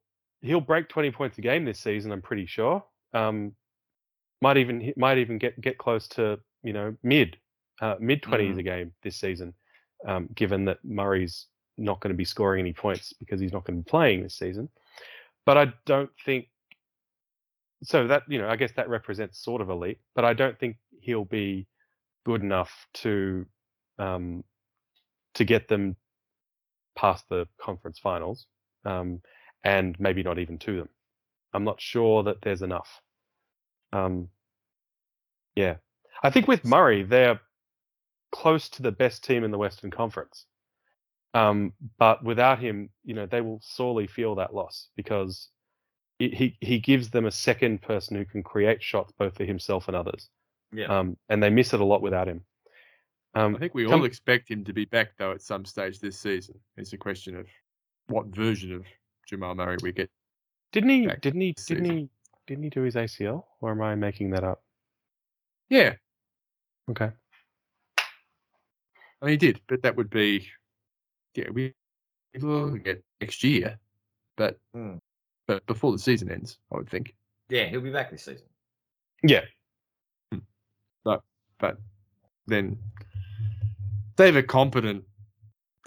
he'll 0.46 0.62
break 0.62 0.90
twenty 0.90 1.12
points 1.12 1.38
a 1.38 1.42
game 1.42 1.66
this 1.66 1.80
season. 1.80 2.12
I'm 2.12 2.22
pretty 2.22 2.46
sure. 2.46 2.84
Um, 3.14 3.54
might 4.42 4.58
even 4.58 4.94
might 4.98 5.18
even 5.18 5.38
get 5.38 5.60
get 5.62 5.78
close 5.78 6.08
to 6.10 6.40
you 6.64 6.74
know 6.74 6.96
mid 7.04 7.38
uh, 7.82 7.96
mid 8.00 8.22
20s 8.22 8.56
Mm. 8.56 8.60
a 8.60 8.64
game 8.64 8.94
this 9.04 9.18
season, 9.18 9.54
um, 10.08 10.30
given 10.34 10.66
that 10.66 10.78
Murray's 10.84 11.48
not 11.78 12.00
going 12.00 12.14
to 12.14 12.18
be 12.18 12.24
scoring 12.24 12.62
any 12.62 12.72
points 12.74 13.14
because 13.20 13.42
he's 13.42 13.52
not 13.52 13.66
going 13.66 13.78
to 13.78 13.84
be 13.84 13.90
playing 13.90 14.24
this 14.24 14.38
season. 14.38 14.70
But 15.46 15.58
I 15.58 15.74
don't 15.86 16.10
think 16.26 16.48
so 17.84 18.08
that 18.08 18.24
you 18.28 18.40
know 18.40 18.50
i 18.50 18.56
guess 18.56 18.72
that 18.76 18.90
represents 18.90 19.44
sort 19.44 19.62
of 19.62 19.70
elite 19.70 20.00
but 20.16 20.26
i 20.26 20.34
don't 20.34 20.58
think 20.60 20.78
he'll 21.02 21.26
be 21.26 21.68
good 22.26 22.42
enough 22.42 22.88
to 22.94 23.46
um 24.00 24.44
to 25.34 25.44
get 25.44 25.68
them 25.68 25.96
past 26.96 27.26
the 27.30 27.48
conference 27.62 28.00
finals 28.00 28.48
um 28.86 29.22
and 29.66 30.00
maybe 30.00 30.24
not 30.24 30.40
even 30.40 30.58
to 30.58 30.78
them 30.78 30.90
i'm 31.54 31.66
not 31.66 31.82
sure 31.82 32.24
that 32.24 32.42
there's 32.42 32.62
enough 32.62 33.02
um 33.92 34.30
yeah 35.56 35.76
i 36.24 36.30
think 36.30 36.48
with 36.48 36.64
murray 36.64 37.04
they're 37.04 37.40
close 38.32 38.70
to 38.70 38.82
the 38.82 38.92
best 38.92 39.24
team 39.24 39.44
in 39.44 39.52
the 39.52 39.58
western 39.58 39.92
conference 39.92 40.46
um 41.34 41.74
but 41.98 42.24
without 42.24 42.60
him 42.60 42.90
you 43.04 43.14
know 43.14 43.26
they 43.26 43.42
will 43.42 43.60
sorely 43.62 44.08
feel 44.08 44.36
that 44.36 44.54
loss 44.54 44.88
because 44.96 45.50
he- 46.20 46.30
he 46.30 46.58
he 46.62 46.80
gives 46.80 47.10
them 47.10 47.26
a 47.26 47.32
second 47.32 47.82
person 47.82 48.16
who 48.16 48.24
can 48.24 48.42
create 48.42 48.82
shots 48.82 49.12
both 49.20 49.36
for 49.36 49.44
himself 49.44 49.90
and 49.90 49.98
others. 49.98 50.30
Yeah. 50.72 50.86
Um, 50.86 51.18
and 51.28 51.44
they 51.44 51.50
miss 51.50 51.74
it 51.74 51.82
a 51.82 51.86
lot 51.86 52.02
without 52.02 52.30
him. 52.30 52.46
Um, 53.34 53.54
I 53.58 53.60
think 53.60 53.74
we 53.76 53.84
come- 53.86 54.00
all 54.00 54.06
expect 54.06 54.50
him 54.50 54.64
to 54.64 54.72
be 54.72 54.86
back 54.86 55.10
though 55.18 55.34
at 55.34 55.42
some 55.42 55.66
stage 55.66 56.00
this 56.00 56.18
season. 56.18 56.58
It's 56.78 56.94
a 56.94 56.98
question 56.98 57.36
of 57.36 57.48
what 58.08 58.28
version 58.28 58.72
of 58.72 58.86
Jamal 59.28 59.56
Murray 59.56 59.78
we 59.82 59.92
get. 59.92 60.10
didn't 60.72 60.90
he? 60.90 61.08
Didn't 61.22 61.42
he? 61.42 61.54
Didn't 61.54 61.60
season. 61.60 61.86
he? 61.86 62.10
Didn't 62.48 62.64
he 62.64 62.70
do 62.70 62.82
his 62.82 62.96
ACL? 62.96 63.44
Or 63.62 63.72
am 63.72 63.82
I 63.82 63.96
making 63.96 64.30
that 64.32 64.44
up? 64.44 64.62
Yeah, 65.70 65.96
Okay. 66.90 67.10
I 69.22 69.26
mean 69.26 69.32
he 69.32 69.38
did, 69.38 69.62
but 69.68 69.82
that 69.82 69.96
would 69.96 70.10
be 70.10 70.48
yeah 71.34 71.50
we 71.52 71.74
we'll 72.40 72.72
get 72.76 73.04
next 73.22 73.44
year, 73.44 73.80
but 74.38 74.60
Mm. 74.76 75.00
but 75.48 75.66
before 75.66 75.92
the 75.92 75.98
season 76.00 76.30
ends, 76.32 76.60
I 76.72 76.76
would 76.78 76.90
think. 76.90 77.16
Yeah, 77.50 77.66
he'll 77.66 77.82
be 77.82 77.92
back 77.92 78.12
this 78.12 78.24
season. 78.24 78.46
Yeah. 79.24 79.46
But 81.04 81.22
but 81.60 81.78
then 82.46 82.78
they 84.18 84.28
have 84.28 84.36
a 84.36 84.44
competent 84.44 85.04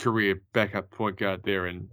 career 0.00 0.42
backup 0.52 0.90
point 0.90 1.16
guard 1.18 1.42
there 1.44 1.66
in 1.66 1.88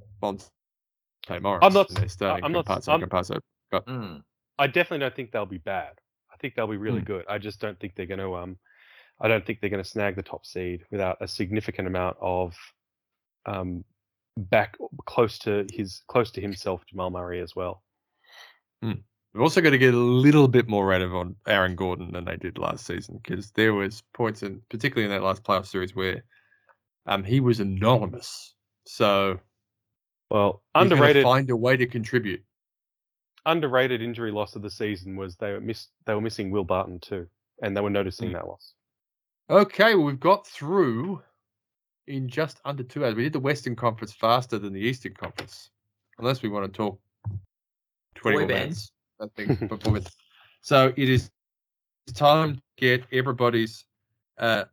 Monte 1.30 1.42
Morris. 1.44 1.60
I'm 1.64 1.74
not 1.74 1.90
and 1.90 1.98
they're 1.98 2.06
s- 2.06 2.14
starting 2.14 2.46
I'm 2.46 2.52
not 2.52 2.70
s- 2.70 2.86
Campazzo, 2.88 2.90
I'm- 2.92 3.02
Campazzo. 3.02 3.40
Mm. 3.74 4.24
I 4.58 4.68
definitely 4.68 5.00
don't 5.00 5.16
think 5.16 5.32
they'll 5.32 5.46
be 5.46 5.58
bad. 5.58 5.94
I 6.34 6.38
think 6.38 6.56
they'll 6.56 6.68
be 6.68 6.78
really 6.78 7.00
Hmm. 7.00 7.06
good. 7.06 7.26
I 7.30 7.38
just 7.38 7.60
don't 7.60 7.80
think 7.80 7.96
they're 7.96 8.06
going 8.06 8.20
to. 8.20 8.36
Um, 8.36 8.58
I 9.20 9.28
don't 9.28 9.46
think 9.46 9.60
they're 9.62 9.70
going 9.70 9.84
to 9.84 9.90
snag 9.90 10.16
the 10.16 10.24
top 10.24 10.46
seed 10.46 10.86
without 10.92 11.18
a 11.22 11.28
significant 11.28 11.88
amount 11.88 12.18
of 12.22 12.54
um, 13.46 13.84
back 14.38 14.76
close 15.06 15.38
to 15.40 15.66
his 15.72 16.02
close 16.08 16.32
to 16.32 16.42
himself, 16.42 16.86
Jamal 16.88 17.10
Murray 17.12 17.40
as 17.42 17.56
well. 17.56 17.84
We've 18.82 19.42
also 19.42 19.62
got 19.62 19.72
to 19.72 19.78
get 19.78 19.94
a 19.94 19.98
little 19.98 20.48
bit 20.48 20.68
more 20.70 20.94
out 20.94 21.02
of 21.02 21.14
on 21.14 21.36
Aaron 21.48 21.76
Gordon 21.76 22.12
than 22.14 22.24
they 22.26 22.38
did 22.38 22.58
last 22.58 22.86
season 22.86 23.20
because 23.22 23.52
there 23.52 23.74
was 23.74 24.02
points 24.14 24.44
in 24.44 24.62
particularly 24.70 25.06
in 25.06 25.12
that 25.12 25.26
last 25.26 25.44
playoff 25.44 25.66
series 25.66 25.94
where 25.96 26.24
um 27.06 27.24
he 27.24 27.40
was 27.42 27.60
anonymous. 27.60 28.56
So 28.86 29.40
Well, 30.32 30.64
he's 30.76 30.82
underrated. 30.84 31.24
find 31.24 31.50
a 31.50 31.56
way 31.56 31.78
to 31.78 31.86
contribute. 31.86 32.44
underrated 33.46 34.02
injury 34.02 34.32
loss 34.32 34.56
of 34.56 34.62
the 34.64 34.70
season 34.72 35.16
was 35.16 35.36
they 35.36 35.52
were 35.52 35.62
miss 35.62 35.88
they 36.06 36.16
were 36.16 36.22
missing 36.22 36.50
Will 36.50 36.64
Barton 36.64 37.00
too, 37.00 37.28
and 37.62 37.76
they 37.78 37.82
were 37.82 37.90
noticing 37.92 38.30
Mm. 38.30 38.34
that 38.34 38.48
loss. 38.48 38.74
Okay, 39.50 39.94
well 39.96 40.06
we've 40.06 40.20
got 40.20 40.48
through 40.48 41.22
in 42.08 42.28
just 42.28 42.60
under 42.66 42.84
two 42.84 43.06
hours. 43.06 43.14
We 43.16 43.24
did 43.24 43.34
the 43.34 43.40
Western 43.40 43.76
Conference 43.76 44.14
faster 44.14 44.58
than 44.58 44.74
the 44.74 44.80
Eastern 44.82 45.14
Conference, 45.14 45.70
unless 46.18 46.42
we 46.42 46.50
want 46.50 46.66
to 46.72 46.76
talk 46.76 47.00
twenty 48.16 48.38
Boy 48.38 48.42
more 48.42 48.48
bands. 48.48 48.92
minutes. 49.20 49.38
I 49.38 49.44
think 49.58 49.70
before 49.70 49.94
we... 49.94 50.02
so 50.62 50.92
it 50.98 51.10
is 51.10 51.30
time 52.16 52.56
to 52.56 52.62
get 52.78 53.04
everybody's 53.12 53.86
uh, 54.40 54.66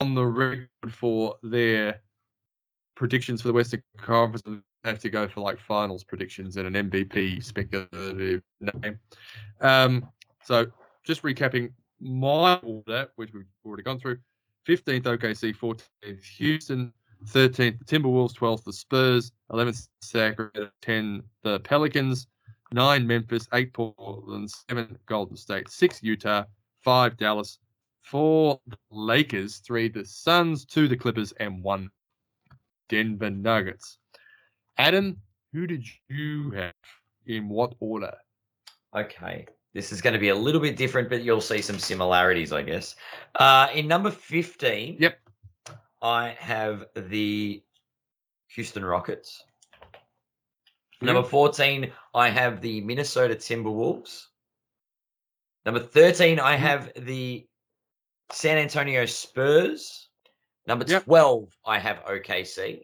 on 0.00 0.14
the 0.14 0.24
record 0.26 0.68
for 0.92 1.36
their 1.42 2.00
predictions 2.98 3.40
for 3.40 3.48
the 3.48 3.54
Western 3.54 3.82
Conference. 3.96 4.42
Have 4.84 4.98
to 5.00 5.08
go 5.08 5.26
for 5.26 5.40
like 5.40 5.58
finals 5.58 6.04
predictions 6.04 6.56
and 6.56 6.74
an 6.74 6.90
MVP 6.90 7.42
speculative 7.42 8.42
name. 8.60 8.98
Um, 9.60 10.08
so 10.44 10.66
just 11.04 11.22
recapping 11.22 11.72
my 12.00 12.56
order, 12.56 13.08
which 13.16 13.32
we've 13.32 13.44
already 13.64 13.82
gone 13.82 13.98
through. 13.98 14.18
15th 14.66 15.04
OKC, 15.04 15.56
14th 15.56 16.22
Houston, 16.38 16.92
13th 17.26 17.78
the 17.78 17.84
Timberwolves, 17.84 18.34
12th 18.34 18.64
the 18.64 18.72
Spurs, 18.72 19.32
11th 19.50 19.88
Sacramento, 20.02 20.70
10 20.82 21.22
the 21.42 21.60
Pelicans, 21.60 22.26
9 22.72 23.06
Memphis, 23.06 23.48
8 23.52 23.72
Portland, 23.72 24.50
7 24.68 24.98
Golden 25.06 25.36
State, 25.36 25.68
6 25.70 26.02
Utah, 26.02 26.44
5 26.82 27.16
Dallas, 27.16 27.58
4 28.02 28.60
Lakers, 28.90 29.58
3 29.58 29.88
the 29.88 30.04
Suns, 30.04 30.64
2 30.66 30.88
the 30.88 30.96
Clippers, 30.96 31.32
and 31.40 31.62
1 31.62 31.90
Denver 32.88 33.30
Nuggets. 33.30 33.98
Adam, 34.76 35.16
who 35.52 35.66
did 35.66 35.84
you 36.08 36.50
have 36.52 36.72
in 37.26 37.48
what 37.48 37.74
order? 37.80 38.14
Okay. 38.96 39.46
This 39.74 39.92
is 39.92 40.00
going 40.00 40.14
to 40.14 40.18
be 40.18 40.30
a 40.30 40.34
little 40.34 40.60
bit 40.60 40.76
different, 40.76 41.08
but 41.08 41.22
you'll 41.22 41.40
see 41.40 41.60
some 41.60 41.78
similarities, 41.78 42.52
I 42.52 42.62
guess. 42.62 42.96
Uh, 43.34 43.68
in 43.74 43.86
number 43.86 44.10
15, 44.10 44.96
Yep. 44.98 45.18
I 46.00 46.36
have 46.38 46.86
the 46.94 47.62
Houston 48.48 48.84
Rockets. 48.84 49.44
Number 51.00 51.22
14, 51.22 51.92
I 52.14 52.30
have 52.30 52.60
the 52.60 52.80
Minnesota 52.80 53.34
Timberwolves. 53.34 54.24
Number 55.64 55.80
13, 55.80 56.40
I 56.40 56.56
have 56.56 56.90
the 56.96 57.46
San 58.32 58.58
Antonio 58.58 59.04
Spurs. 59.06 60.07
Number 60.68 60.84
Yep. 60.86 61.04
12, 61.06 61.56
I 61.64 61.78
have 61.78 62.04
OKC. 62.04 62.82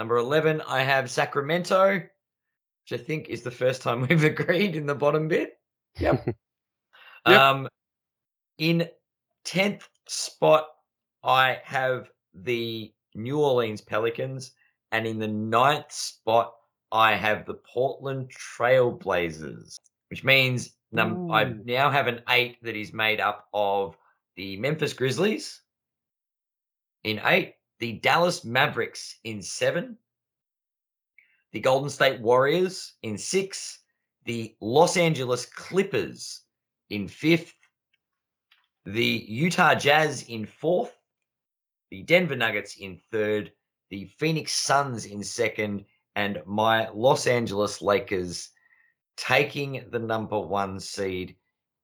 Number 0.00 0.16
11, 0.16 0.60
I 0.62 0.82
have 0.82 1.08
Sacramento, 1.08 1.94
which 1.94 3.00
I 3.00 3.02
think 3.02 3.28
is 3.28 3.42
the 3.42 3.52
first 3.52 3.82
time 3.82 4.00
we've 4.08 4.24
agreed 4.24 4.74
in 4.74 4.84
the 4.84 4.96
bottom 4.96 5.28
bit. 5.28 5.58
Yep. 5.98 6.28
Yep. 7.26 7.40
Um, 7.40 7.68
in 8.58 8.88
10th 9.44 9.82
spot, 10.06 10.68
I 11.22 11.58
have 11.64 12.08
the 12.32 12.94
New 13.14 13.40
Orleans 13.40 13.82
Pelicans. 13.82 14.52
And 14.92 15.06
in 15.06 15.18
the 15.18 15.28
ninth 15.28 15.92
spot, 15.92 16.54
I 16.90 17.14
have 17.16 17.44
the 17.44 17.58
Portland 17.70 18.30
Trailblazers, 18.30 19.78
which 20.08 20.24
means 20.24 20.70
num- 20.92 21.30
I 21.30 21.52
now 21.64 21.90
have 21.90 22.06
an 22.06 22.22
eight 22.30 22.56
that 22.62 22.76
is 22.76 22.94
made 22.94 23.20
up 23.20 23.48
of 23.52 23.98
the 24.36 24.56
Memphis 24.56 24.94
Grizzlies 24.94 25.60
in 27.08 27.20
eight, 27.24 27.54
the 27.78 27.94
Dallas 27.94 28.44
Mavericks 28.44 29.16
in 29.24 29.40
seven, 29.40 29.96
the 31.52 31.60
Golden 31.60 31.88
State 31.88 32.20
Warriors 32.20 32.94
in 33.02 33.16
six, 33.16 33.78
the 34.26 34.54
Los 34.60 34.96
Angeles 34.98 35.46
Clippers 35.46 36.42
in 36.90 37.08
fifth, 37.08 37.54
the 38.84 39.24
Utah 39.26 39.74
Jazz 39.74 40.24
in 40.28 40.44
fourth, 40.44 40.92
the 41.90 42.02
Denver 42.02 42.36
Nuggets 42.36 42.76
in 42.76 43.00
third, 43.10 43.52
the 43.88 44.04
Phoenix 44.18 44.54
Suns 44.54 45.06
in 45.06 45.24
second, 45.24 45.86
and 46.14 46.42
my 46.44 46.90
Los 46.90 47.26
Angeles 47.26 47.80
Lakers 47.80 48.50
taking 49.16 49.84
the 49.90 49.98
number 49.98 50.38
one 50.38 50.78
seed 50.78 51.36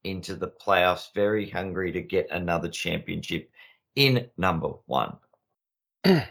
into 0.03 0.37
the 0.37 0.49
playoffs, 0.49 1.15
very 1.15 1.49
hungry 1.49 1.91
to 1.93 2.03
get 2.03 2.27
another 2.31 2.69
championship 2.69 3.51
in 3.97 4.29
number 4.37 4.69
one. 4.87 5.16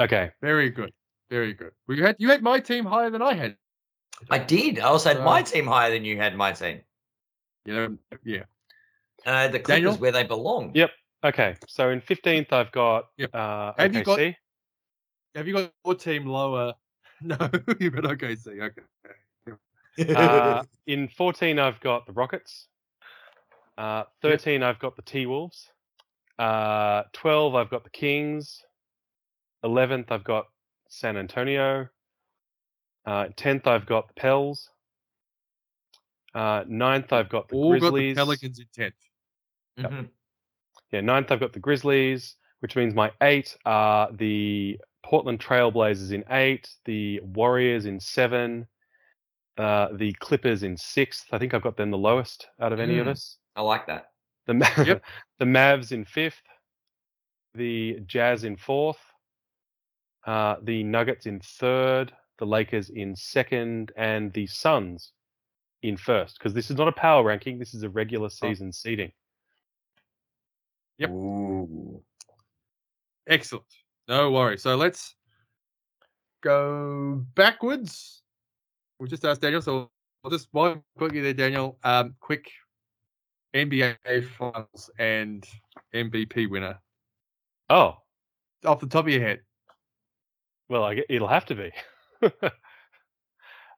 Okay. 0.00 0.30
Very 0.40 0.70
good. 0.70 0.92
Very 1.28 1.52
good. 1.52 1.72
We 1.88 2.00
had 2.00 2.14
you 2.20 2.28
had 2.28 2.40
my 2.40 2.60
team 2.60 2.84
higher 2.84 3.10
than 3.10 3.20
I 3.20 3.34
had. 3.34 3.56
I 4.30 4.38
did. 4.38 4.78
I 4.78 4.84
also 4.84 5.08
had 5.12 5.24
my 5.24 5.42
team 5.42 5.66
higher 5.66 5.90
than 5.90 6.04
you 6.04 6.16
had 6.16 6.36
my 6.36 6.52
team. 6.52 6.82
You 7.64 7.74
know, 7.74 7.96
yeah. 8.24 8.44
And 9.26 9.34
I 9.34 9.42
had 9.42 9.50
the 9.52 9.58
Clippers 9.58 9.82
Daniel? 9.82 9.94
where 9.96 10.12
they 10.12 10.22
belong. 10.22 10.70
Yep. 10.74 10.90
Okay. 11.24 11.56
So 11.66 11.90
in 11.90 12.00
15th, 12.00 12.52
I've 12.52 12.70
got 12.70 13.06
Yep. 13.16 13.30
uh, 13.34 13.72
Have 13.76 13.92
you 13.94 14.04
got- 14.04 14.20
Have 15.34 15.48
you 15.48 15.52
got 15.54 15.72
your 15.84 15.94
team 15.96 16.26
lower? 16.26 16.74
No, 17.20 17.36
you 17.80 17.90
got 17.90 18.04
OKC. 18.04 18.62
Okay. 18.62 18.82
Uh, 20.16 20.62
in 20.86 21.08
14, 21.08 21.58
I've 21.58 21.80
got 21.80 22.06
the 22.06 22.12
Rockets. 22.12 22.68
Uh, 23.76 24.04
13, 24.22 24.62
I've 24.62 24.78
got 24.78 24.94
the 24.94 25.02
T 25.02 25.26
Wolves. 25.26 25.72
Uh, 26.38 27.02
12, 27.12 27.54
I've 27.54 27.70
got 27.70 27.84
the 27.84 27.90
Kings. 27.90 28.62
11th, 29.64 30.10
I've 30.12 30.24
got 30.24 30.46
San 30.88 31.16
Antonio. 31.16 31.88
Uh, 33.04 33.26
10th, 33.36 33.66
I've 33.66 33.86
got 33.86 34.08
the 34.08 34.14
Pels. 34.14 34.70
Uh, 36.34 36.62
9th, 36.64 37.12
I've 37.12 37.28
got 37.28 37.48
the 37.48 37.56
All 37.56 37.72
got 37.72 37.74
the 37.74 37.90
Grizzlies. 37.90 38.16
Pelicans 38.16 38.58
in 38.60 38.66
tenth. 38.72 38.94
Mhm. 39.78 40.10
Yeah, 40.92 41.00
ninth 41.00 41.30
I've 41.30 41.40
got 41.40 41.52
the 41.52 41.60
Grizzlies, 41.60 42.36
which 42.60 42.76
means 42.76 42.94
my 42.94 43.12
eight 43.22 43.56
are 43.64 44.10
the 44.12 44.80
Portland 45.04 45.40
Trailblazers 45.40 46.12
in 46.12 46.24
eight, 46.30 46.68
the 46.84 47.20
Warriors 47.20 47.86
in 47.86 47.98
seven, 48.00 48.66
uh, 49.56 49.88
the 49.92 50.12
Clippers 50.14 50.62
in 50.62 50.76
sixth. 50.76 51.26
I 51.32 51.38
think 51.38 51.52
I've 51.54 51.62
got 51.62 51.76
them 51.76 51.90
the 51.90 51.98
lowest 51.98 52.48
out 52.60 52.72
of 52.72 52.80
any 52.80 52.98
of 52.98 53.06
Mm. 53.06 53.10
us. 53.10 53.38
I 53.56 53.62
like 53.62 53.86
that. 53.86 54.12
The 54.48 54.54
Ma- 54.54 54.66
Yep. 54.84 55.04
the 55.38 55.44
Mavs 55.44 55.92
in 55.92 56.04
fifth, 56.06 56.42
the 57.54 57.98
Jazz 58.06 58.44
in 58.44 58.56
fourth, 58.56 58.98
uh, 60.26 60.56
the 60.62 60.82
Nuggets 60.82 61.26
in 61.26 61.38
third, 61.40 62.12
the 62.38 62.46
Lakers 62.46 62.88
in 62.88 63.14
second, 63.14 63.92
and 63.96 64.32
the 64.32 64.46
Suns 64.46 65.12
in 65.82 65.98
first. 65.98 66.38
Because 66.38 66.54
this 66.54 66.70
is 66.70 66.76
not 66.76 66.88
a 66.88 66.92
power 66.92 67.22
ranking; 67.22 67.58
this 67.58 67.74
is 67.74 67.82
a 67.82 67.90
regular 67.90 68.30
season 68.30 68.72
seeding. 68.72 69.12
Yep. 70.96 71.10
Ooh. 71.10 72.02
Excellent. 73.28 73.66
No 74.08 74.30
worries. 74.30 74.62
So 74.62 74.76
let's 74.76 75.14
go 76.42 77.22
backwards. 77.34 78.22
We 78.98 79.08
just 79.08 79.26
asked 79.26 79.42
Daniel, 79.42 79.60
so 79.60 79.90
I'll 80.24 80.30
just 80.30 80.48
while 80.52 80.82
I've 81.00 81.14
you 81.14 81.22
there, 81.22 81.34
Daniel. 81.34 81.78
Um, 81.84 82.14
quick 82.20 82.50
NBA 83.54 83.96
finals 84.36 84.90
and 84.98 85.46
MVP 85.94 86.48
winner 86.50 86.78
Oh, 87.70 87.98
off 88.64 88.80
the 88.80 88.86
top 88.86 89.06
of 89.06 89.12
your 89.12 89.20
head. 89.22 89.40
Well, 90.68 90.84
I 90.84 90.94
gue- 90.96 91.04
it'll 91.08 91.28
have 91.28 91.46
to 91.46 91.54
be. 91.54 91.72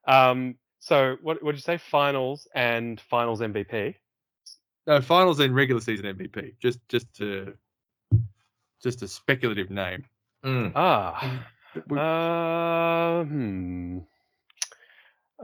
um, 0.07 0.57
so 0.79 1.17
what 1.23 1.43
did 1.45 1.55
you 1.55 1.61
say? 1.61 1.77
Finals 1.79 2.49
and 2.55 3.01
finals 3.01 3.41
MVP. 3.41 3.95
No, 4.87 5.01
finals 5.01 5.41
and 5.41 5.55
regular 5.55 5.81
season 5.81 6.07
MVP. 6.07 6.55
Just 6.61 6.81
just 6.89 7.13
to 7.15 7.55
just 8.83 9.03
a 9.03 9.09
speculative 9.09 9.71
name. 9.71 10.05
Mm. 10.45 10.73
Ah, 10.75 11.45
We- 11.87 11.99
uh, 11.99 13.25
hmm. 13.25 13.99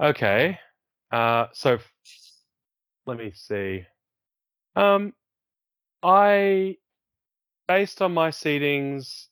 Okay. 0.00 0.58
Uh, 1.12 1.46
so 1.52 1.74
f- 1.74 1.92
let 3.06 3.18
me 3.18 3.32
see. 3.34 3.84
Um, 4.76 5.12
I 6.02 6.76
based 7.66 8.02
on 8.02 8.14
my 8.14 8.30
seedings, 8.30 9.26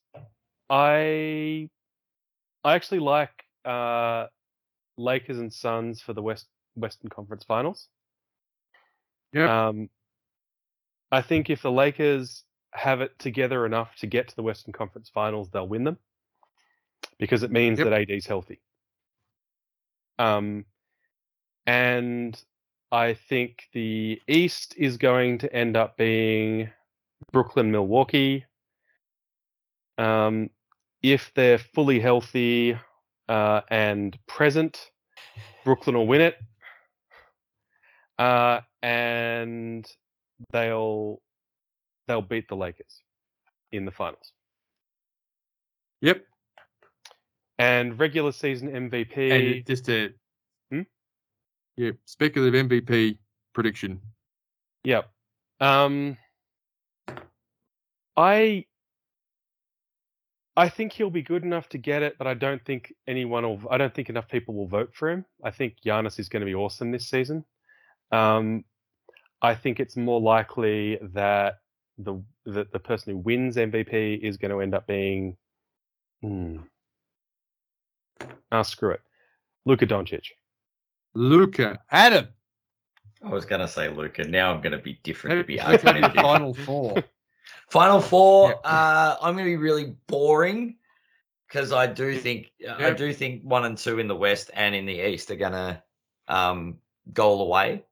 I 0.69 1.69
I 2.63 2.73
actually 2.75 2.99
like 2.99 3.31
uh 3.63 4.25
Lakers 4.97 5.37
and 5.37 5.53
Suns 5.53 6.01
for 6.01 6.13
the 6.13 6.21
West 6.21 6.47
Western 6.75 7.09
Conference 7.09 7.43
Finals. 7.43 7.87
Yep. 9.33 9.49
Um, 9.49 9.89
I 11.11 11.21
think 11.21 11.49
if 11.49 11.61
the 11.61 11.71
Lakers 11.71 12.43
have 12.73 13.01
it 13.01 13.17
together 13.19 13.65
enough 13.65 13.95
to 13.97 14.07
get 14.07 14.29
to 14.29 14.35
the 14.35 14.43
Western 14.43 14.73
Conference 14.73 15.09
Finals, 15.13 15.49
they'll 15.49 15.67
win 15.67 15.83
them 15.83 15.97
because 17.19 17.43
it 17.43 17.51
means 17.51 17.79
Yep. 17.79 17.89
that 17.89 18.11
AD's 18.11 18.25
healthy. 18.25 18.59
Um, 20.17 20.65
and 21.65 22.41
I 22.95 23.13
think 23.13 23.63
the 23.73 24.21
East 24.25 24.73
is 24.77 24.95
going 24.95 25.39
to 25.39 25.53
end 25.53 25.75
up 25.75 25.97
being 25.97 26.69
Brooklyn, 27.33 27.69
Milwaukee. 27.69 28.45
Um, 29.97 30.49
if 31.03 31.29
they're 31.35 31.57
fully 31.57 31.99
healthy 31.99 32.79
uh, 33.27 33.61
and 33.69 34.17
present, 34.27 34.91
Brooklyn 35.65 35.97
will 35.97 36.07
win 36.07 36.21
it. 36.21 36.37
Uh, 38.17 38.61
and 38.81 39.85
they'll 40.53 41.21
they'll 42.07 42.21
beat 42.21 42.47
the 42.47 42.55
Lakers 42.55 43.01
in 43.73 43.83
the 43.83 43.91
finals. 43.91 44.31
Yep. 45.99 46.23
And 47.59 47.99
regular 47.99 48.31
season 48.31 48.69
MVP. 48.69 49.31
And 49.31 49.65
just 49.65 49.85
Hmm? 49.85 50.15
Yeah, 51.77 51.91
speculative 52.05 52.67
MVP 52.67 53.17
prediction. 53.53 54.01
Yep. 54.83 55.09
Um, 55.59 56.17
I 58.17 58.65
I 60.57 60.69
think 60.69 60.93
he'll 60.93 61.09
be 61.09 61.21
good 61.21 61.43
enough 61.43 61.67
to 61.69 61.77
get 61.77 62.01
it, 62.01 62.17
but 62.17 62.27
I 62.27 62.33
don't 62.33 62.63
think 62.63 62.93
anyone 63.07 63.43
will. 63.43 63.61
I 63.69 63.77
don't 63.77 63.93
think 63.93 64.09
enough 64.09 64.29
people 64.29 64.55
will 64.55 64.67
vote 64.67 64.91
for 64.93 65.09
him. 65.09 65.25
I 65.43 65.51
think 65.51 65.75
Giannis 65.85 66.19
is 66.19 66.29
going 66.29 66.41
to 66.41 66.45
be 66.45 66.55
awesome 66.55 66.91
this 66.91 67.09
season. 67.09 67.43
Um, 68.11 68.63
I 69.41 69.55
think 69.55 69.79
it's 69.79 69.97
more 69.97 70.21
likely 70.21 70.97
that 71.13 71.59
the 71.97 72.21
that 72.45 72.71
the 72.71 72.79
person 72.79 73.13
who 73.13 73.19
wins 73.19 73.57
MVP 73.57 74.19
is 74.19 74.37
going 74.37 74.51
to 74.51 74.61
end 74.61 74.73
up 74.73 74.87
being. 74.87 75.35
Hmm. 76.21 76.57
Ah, 78.51 78.61
screw 78.61 78.91
it, 78.91 79.01
Luka 79.65 79.85
Doncic. 79.85 80.27
Luka, 81.15 81.79
Adam. 81.91 82.27
I 83.23 83.29
was 83.29 83.45
gonna 83.45 83.67
say 83.67 83.89
Luka. 83.89 84.23
Now 84.23 84.53
I'm 84.53 84.61
gonna 84.61 84.77
be 84.77 84.99
different 85.03 85.39
to 85.39 85.43
be 85.43 85.57
Let's 85.57 85.83
argumentative. 85.83 86.21
final 86.21 86.53
four. 86.53 87.03
Final 87.69 87.99
four. 87.99 88.49
Yeah. 88.49 88.69
Uh, 88.69 89.17
I'm 89.21 89.33
going 89.33 89.45
to 89.45 89.51
be 89.51 89.57
really 89.57 89.95
boring 90.07 90.77
because 91.47 91.71
I 91.71 91.87
do 91.87 92.17
think 92.17 92.51
I 92.77 92.91
do 92.91 93.11
think 93.13 93.41
one 93.43 93.65
and 93.65 93.77
two 93.77 93.99
in 93.99 94.07
the 94.07 94.15
West 94.15 94.51
and 94.53 94.75
in 94.75 94.85
the 94.85 94.93
East 95.09 95.31
are 95.31 95.35
going 95.35 95.51
to 95.53 95.83
um, 96.27 96.77
goal 97.13 97.41
away. 97.41 97.83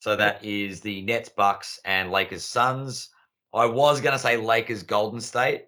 So 0.00 0.14
that 0.14 0.44
is 0.44 0.80
the 0.80 1.02
Nets, 1.02 1.28
Bucks, 1.28 1.80
and 1.84 2.12
Lakers, 2.12 2.44
Suns. 2.44 3.10
I 3.52 3.66
was 3.66 4.00
going 4.00 4.12
to 4.12 4.18
say 4.18 4.36
Lakers, 4.36 4.82
Golden 4.84 5.20
State. 5.20 5.64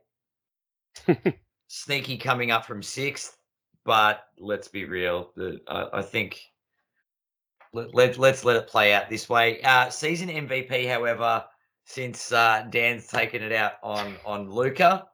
Sneaky 1.69 2.17
coming 2.17 2.51
up 2.53 2.65
from 2.65 2.83
sixth, 2.83 3.37
but 3.85 4.27
let's 4.39 4.69
be 4.69 4.85
real. 4.85 5.33
The, 5.37 5.61
I, 5.69 5.99
I 5.99 6.03
think 6.03 6.41
let, 7.73 7.95
let, 7.95 8.19
let's 8.19 8.45
let 8.45 8.57
it 8.57 8.67
play 8.67 8.93
out 8.93 9.09
this 9.09 9.29
way. 9.29 9.61
Uh, 9.63 9.89
season 9.91 10.29
MVP, 10.29 10.89
however, 10.89 11.45
since 11.85 12.33
uh, 12.33 12.67
Dan's 12.71 13.07
taken 13.07 13.43
it 13.43 13.53
out 13.53 13.75
on 13.83 14.17
on 14.25 14.51
Luka, 14.51 15.07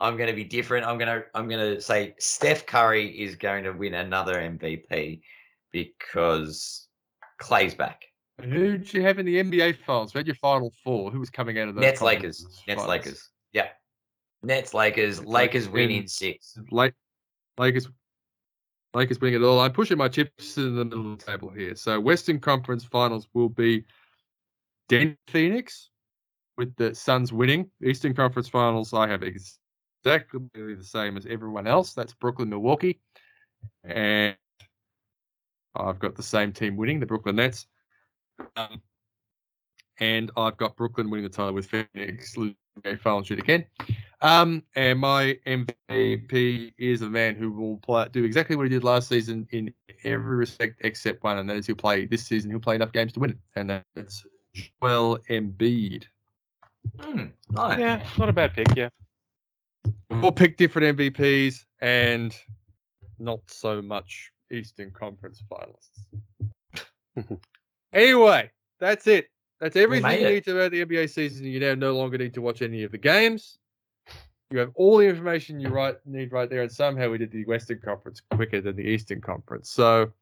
I'm 0.00 0.16
going 0.16 0.28
to 0.28 0.34
be 0.34 0.44
different. 0.44 0.86
I'm 0.86 0.98
going 0.98 1.08
to 1.08 1.24
I'm 1.34 1.48
going 1.48 1.76
to 1.76 1.80
say 1.80 2.14
Steph 2.18 2.66
Curry 2.66 3.08
is 3.08 3.36
going 3.36 3.64
to 3.64 3.72
win 3.72 3.94
another 3.94 4.34
MVP 4.34 5.20
because 5.72 6.88
Klay's 7.40 7.74
back. 7.74 8.02
Who 8.42 8.76
did 8.78 8.92
you 8.92 9.02
have 9.02 9.18
in 9.18 9.24
the 9.24 9.36
NBA 9.42 9.78
finals? 9.86 10.12
Who 10.12 10.18
had 10.18 10.26
your 10.26 10.36
final 10.36 10.70
four? 10.84 11.10
Who 11.10 11.20
was 11.20 11.30
coming 11.30 11.58
out 11.58 11.68
of 11.68 11.74
those? 11.74 11.82
Nets, 11.82 12.02
Lakers, 12.02 12.44
Nets, 12.68 12.82
finals? 12.82 12.88
Lakers. 12.88 13.30
Yeah, 13.52 13.68
Nets, 14.42 14.74
Lakers. 14.74 15.20
Nets, 15.20 15.28
Lakers 15.28 15.64
Lakers 15.64 15.68
win 15.68 15.88
win. 15.88 16.02
in 16.02 16.08
six. 16.08 16.58
Lake, 16.70 16.92
Lakers, 17.56 17.88
Lakers 18.96 19.20
winning 19.20 19.42
it 19.42 19.44
all. 19.44 19.60
I'm 19.60 19.72
pushing 19.72 19.98
my 19.98 20.08
chips 20.08 20.56
in 20.56 20.74
the 20.74 20.84
middle 20.84 21.12
of 21.12 21.18
the 21.18 21.24
table 21.24 21.50
here. 21.50 21.76
So 21.76 22.00
Western 22.00 22.40
Conference 22.40 22.82
Finals 22.82 23.28
will 23.34 23.50
be 23.50 23.84
Den 24.88 25.18
Phoenix 25.28 25.90
with 26.56 26.74
the 26.76 26.94
Suns 26.94 27.30
winning. 27.30 27.70
Eastern 27.84 28.14
Conference 28.14 28.48
Finals, 28.48 28.94
I 28.94 29.06
have 29.06 29.22
exactly 29.22 30.40
the 30.54 30.82
same 30.82 31.18
as 31.18 31.26
everyone 31.26 31.66
else. 31.66 31.92
That's 31.92 32.14
Brooklyn, 32.14 32.48
Milwaukee, 32.48 32.98
and 33.84 34.34
I've 35.74 35.98
got 35.98 36.16
the 36.16 36.22
same 36.22 36.52
team 36.52 36.76
winning, 36.76 36.98
the 36.98 37.04
Brooklyn 37.06 37.36
Nets. 37.36 37.66
Um, 38.56 38.80
and 40.00 40.30
I've 40.38 40.56
got 40.56 40.74
Brooklyn 40.74 41.10
winning 41.10 41.24
the 41.24 41.36
title 41.36 41.52
with 41.52 41.66
Phoenix 41.66 42.34
losing 42.38 42.56
final 43.02 43.22
shoot 43.22 43.40
again. 43.40 43.66
Um, 44.22 44.62
and 44.74 44.98
my 44.98 45.38
MVP 45.46 46.72
is 46.78 47.02
a 47.02 47.10
man 47.10 47.34
who 47.34 47.52
will 47.52 47.76
play, 47.78 48.06
do 48.10 48.24
exactly 48.24 48.56
what 48.56 48.64
he 48.64 48.70
did 48.70 48.82
last 48.82 49.08
season 49.08 49.46
in 49.50 49.72
every 50.04 50.36
respect 50.36 50.80
except 50.80 51.22
one, 51.22 51.38
and 51.38 51.50
that 51.50 51.56
is 51.56 51.66
he'll 51.66 51.76
play 51.76 52.06
this 52.06 52.26
season. 52.26 52.50
He'll 52.50 52.60
play 52.60 52.76
enough 52.76 52.92
games 52.92 53.12
to 53.14 53.20
win 53.20 53.30
it, 53.30 53.38
and 53.56 53.82
that's 53.94 54.24
Joel 54.54 55.18
Embiid. 55.28 56.04
Hmm, 57.00 57.24
nice. 57.50 57.78
yeah, 57.78 58.06
not 58.16 58.28
a 58.28 58.32
bad 58.32 58.54
pick. 58.54 58.68
Yeah. 58.74 58.88
We'll 60.10 60.32
pick 60.32 60.56
different 60.56 60.96
MVPs 60.96 61.64
and 61.80 62.34
not 63.18 63.40
so 63.48 63.82
much 63.82 64.30
Eastern 64.50 64.90
Conference 64.92 65.42
finalists. 65.50 66.06
anyway, 67.92 68.50
that's 68.80 69.06
it. 69.06 69.28
That's 69.60 69.76
everything 69.76 70.02
made 70.04 70.20
you 70.20 70.26
it. 70.26 70.34
need 70.34 70.44
to 70.44 70.50
know 70.50 70.60
about 70.60 70.70
the 70.72 70.84
NBA 70.84 71.10
season. 71.10 71.46
You 71.46 71.60
now 71.60 71.74
no 71.74 71.96
longer 71.96 72.18
need 72.18 72.34
to 72.34 72.42
watch 72.42 72.62
any 72.62 72.82
of 72.82 72.92
the 72.92 72.98
games. 72.98 73.58
You 74.50 74.58
have 74.58 74.70
all 74.76 74.98
the 74.98 75.06
information 75.06 75.58
you 75.58 75.70
right 75.70 75.96
need 76.06 76.30
right 76.32 76.48
there, 76.48 76.62
and 76.62 76.70
somehow 76.70 77.10
we 77.10 77.18
did 77.18 77.32
the 77.32 77.44
Western 77.46 77.80
Conference 77.80 78.22
quicker 78.30 78.60
than 78.60 78.76
the 78.76 78.82
Eastern 78.84 79.20
Conference. 79.20 79.70
So, 79.70 80.12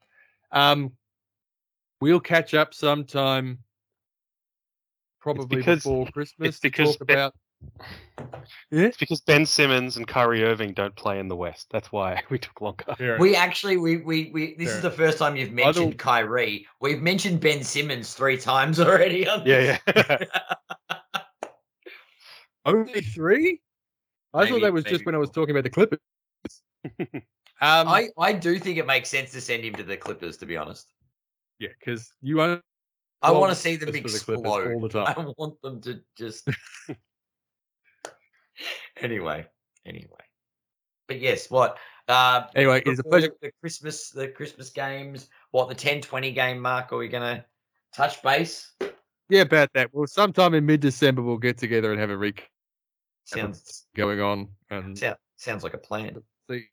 um, 0.50 0.92
we'll 2.00 2.20
catch 2.20 2.54
up 2.54 2.72
sometime, 2.72 3.58
probably 5.20 5.56
because- 5.58 5.80
before 5.80 6.06
Christmas. 6.06 6.48
it's 6.48 6.60
because 6.60 6.92
to 6.92 6.98
talk 6.98 7.06
Ben- 7.06 7.16
about 7.18 7.34
It's 8.70 8.96
because 8.96 9.20
Ben 9.20 9.44
Simmons 9.44 9.96
and 9.98 10.06
Kyrie 10.08 10.42
Irving 10.44 10.72
don't 10.72 10.94
play 10.96 11.18
in 11.18 11.28
the 11.28 11.36
West. 11.36 11.66
That's 11.70 11.92
why 11.92 12.22
we 12.30 12.38
took 12.38 12.60
longer. 12.62 12.84
Fair 12.96 13.18
We 13.18 13.36
actually 13.36 13.76
we 13.76 13.98
we 13.98 14.30
we 14.32 14.54
this 14.58 14.68
Fair 14.68 14.76
is 14.76 14.82
the 14.82 14.90
first 14.90 15.18
time 15.18 15.36
you've 15.36 15.52
mentioned 15.52 15.90
don't- 15.92 15.98
Kyrie. 15.98 16.66
We've 16.80 17.02
mentioned 17.02 17.40
Ben 17.40 17.62
Simmons 17.62 18.14
three 18.14 18.38
times 18.38 18.80
already. 18.80 19.28
On 19.28 19.44
Yeah, 19.46 19.78
this. 19.86 19.94
yeah. 19.96 20.98
Only 22.66 23.02
three? 23.02 23.60
I 24.34 24.48
thought 24.48 24.60
that 24.62 24.72
was 24.72 24.84
just 24.84 25.06
when 25.06 25.14
I 25.14 25.18
was 25.18 25.30
talking 25.30 25.50
about 25.52 25.64
the 25.64 25.70
Clippers. 25.70 26.00
um, 27.00 27.20
I 27.60 28.08
I 28.18 28.32
do 28.32 28.58
think 28.58 28.78
it 28.78 28.86
makes 28.86 29.08
sense 29.08 29.32
to 29.32 29.40
send 29.40 29.64
him 29.64 29.74
to 29.74 29.82
the 29.82 29.96
Clippers. 29.96 30.36
To 30.38 30.46
be 30.46 30.56
honest, 30.56 30.92
yeah, 31.58 31.70
because 31.78 32.12
you 32.20 32.42
only 32.42 32.60
I 33.22 33.30
want 33.30 33.50
to 33.52 33.56
see 33.56 33.76
them 33.76 33.92
just 33.92 34.24
for 34.24 34.32
the 34.32 34.38
Clippers 34.38 34.40
explode. 34.40 34.74
all 34.74 34.88
the 34.88 34.98
I 35.18 35.32
want 35.38 35.60
them 35.62 35.80
to 35.82 36.00
just. 36.16 36.48
anyway, 39.00 39.46
anyway, 39.86 40.24
but 41.08 41.20
yes, 41.20 41.50
what? 41.50 41.78
Uh, 42.06 42.42
Anyway, 42.54 42.82
it 42.84 42.88
is 42.88 42.98
a 42.98 43.04
pleasure. 43.04 43.30
The 43.40 43.50
Christmas, 43.60 44.10
the 44.10 44.28
Christmas 44.28 44.68
games. 44.68 45.28
What 45.52 45.70
the 45.70 45.74
10-20 45.74 46.34
game 46.34 46.60
mark? 46.60 46.92
Are 46.92 46.98
we 46.98 47.08
gonna 47.08 47.44
touch 47.94 48.22
base? 48.22 48.72
Yeah, 49.30 49.42
about 49.42 49.70
that. 49.72 49.88
Well, 49.92 50.06
sometime 50.06 50.52
in 50.52 50.66
mid-December 50.66 51.22
we'll 51.22 51.38
get 51.38 51.56
together 51.56 51.92
and 51.92 52.00
have 52.00 52.10
a 52.10 52.14
recap 52.14 52.40
of 52.40 52.53
Sounds 53.24 53.86
going 53.96 54.20
on 54.20 54.48
and 54.70 54.96
sound, 54.98 55.16
sounds 55.36 55.64
like 55.64 55.74
a 55.74 55.78
plan. 55.78 56.16
see 56.50 56.64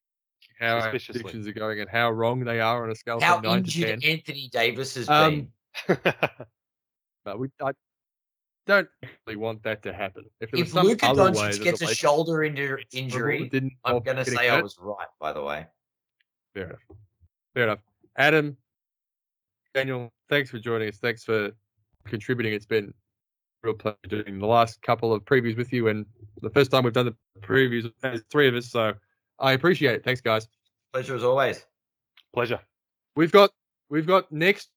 how 0.60 0.76
our 0.76 0.82
Suspiciously. 0.82 1.22
predictions 1.24 1.48
are 1.48 1.54
going 1.54 1.80
and 1.80 1.90
how 1.90 2.12
wrong 2.12 2.42
they 2.44 2.60
are 2.60 2.84
on 2.84 2.92
a 2.92 2.96
scale 2.96 3.20
How 3.22 3.36
from 3.36 3.44
nine 3.46 3.64
to 3.64 3.72
ten. 3.72 3.90
injured 3.94 4.10
Anthony 4.10 4.50
Davis 4.52 4.96
has 4.96 5.10
Um, 5.10 5.48
been. 5.88 5.98
But 7.24 7.38
we 7.40 7.50
I 7.64 7.72
don't 8.66 8.88
really 9.28 9.38
want 9.38 9.62
that 9.64 9.84
to 9.84 9.94
happen. 9.94 10.26
If, 10.40 10.52
there 10.52 10.60
was 10.60 10.70
If 10.70 10.74
Luka 10.76 11.06
Doncic 11.08 11.64
gets 11.64 11.82
a 11.82 11.86
Lakers 11.86 11.98
shoulder 11.98 12.34
inju- 12.40 12.84
injury, 12.92 13.48
didn't 13.48 13.74
I'm 13.86 14.00
gonna 14.00 14.24
getting 14.24 14.40
say 14.40 14.50
I 14.50 14.60
was 14.62 14.76
right. 14.80 15.08
By 15.20 15.32
the 15.34 15.44
way, 15.44 15.68
Fair 16.56 16.66
enough. 16.66 16.80
Fair 17.54 17.64
enough. 17.66 17.80
Adam, 18.18 18.58
Daniel, 19.74 20.12
thanks 20.30 20.50
for 20.50 20.58
joining 20.60 20.90
us. 20.90 20.98
Thanks 20.98 21.24
for 21.24 21.52
contributing. 22.06 22.54
It's 22.54 22.66
been 22.66 22.86
a 22.86 22.94
real 23.64 23.74
pleasure 23.74 23.98
doing 24.08 24.40
the 24.40 24.46
last 24.48 24.82
couple 24.82 25.14
of 25.14 25.24
previews 25.26 25.58
with 25.58 25.72
you, 25.72 25.88
and 25.88 26.06
the 26.42 26.50
first 26.50 26.72
time 26.72 26.84
we've 26.84 26.94
done 26.94 27.06
the 27.06 27.16
previews 27.42 27.92
as 28.04 28.24
three 28.32 28.48
of 28.48 28.56
us. 28.56 28.70
So 28.70 28.94
I 29.40 29.54
appreciate 29.54 29.96
it. 29.96 30.04
Thanks, 30.04 30.22
guys. 30.22 30.48
pleasure 30.94 31.16
as 31.16 31.24
always. 31.24 31.66
Pleasure. 32.34 32.60
We've 33.16 33.32
got 33.32 33.52
we've 33.90 34.08
got 34.08 34.32
next 34.32 34.70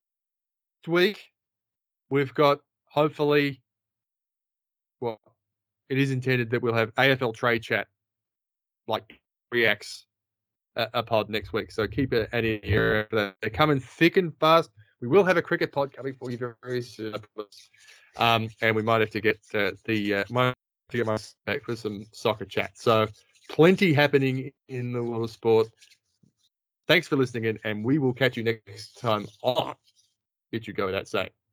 week. 0.86 1.22
We've 2.10 2.34
got 2.34 2.60
hopefully. 2.86 3.62
Well, 5.00 5.20
it 5.88 5.98
is 5.98 6.10
intended 6.10 6.50
that 6.50 6.62
we'll 6.62 6.74
have 6.74 6.94
AFL 6.94 7.34
trade 7.34 7.62
chat, 7.62 7.86
like 8.88 9.20
reacts 9.52 10.06
a, 10.76 10.88
a 10.94 11.02
pod 11.02 11.28
next 11.30 11.52
week. 11.52 11.70
So 11.70 11.86
keep 11.86 12.12
it 12.12 12.28
an 12.32 12.44
ear. 12.44 13.06
for 13.10 13.16
that. 13.16 13.36
They're 13.40 13.50
coming 13.50 13.80
thick 13.80 14.16
and 14.16 14.32
fast. 14.38 14.70
We 15.00 15.08
will 15.08 15.24
have 15.24 15.36
a 15.36 15.42
cricket 15.42 15.72
pod 15.72 15.92
coming 15.92 16.14
for 16.14 16.30
you 16.30 16.38
very, 16.38 16.54
very 16.62 16.82
soon. 16.82 17.14
Um, 18.16 18.48
and 18.62 18.76
we 18.76 18.82
might 18.82 19.00
have 19.00 19.10
to 19.10 19.20
get 19.20 19.38
uh, 19.54 19.72
the 19.84 20.14
uh, 20.14 20.24
might 20.30 20.54
to 20.90 20.96
get 20.96 21.06
my 21.06 21.18
back 21.46 21.64
for 21.64 21.76
some 21.76 22.04
soccer 22.12 22.44
chat. 22.44 22.72
So 22.74 23.08
plenty 23.48 23.92
happening 23.92 24.52
in 24.68 24.92
the 24.92 25.02
world 25.02 25.24
of 25.24 25.30
sport. 25.30 25.68
Thanks 26.86 27.08
for 27.08 27.16
listening 27.16 27.44
in, 27.44 27.58
and 27.64 27.84
we 27.84 27.98
will 27.98 28.12
catch 28.12 28.36
you 28.36 28.44
next 28.44 29.00
time 29.00 29.26
on 29.42 29.74
It 30.52 30.66
You 30.66 30.74
Go 30.74 30.90
That 30.92 31.08
Saying. 31.08 31.34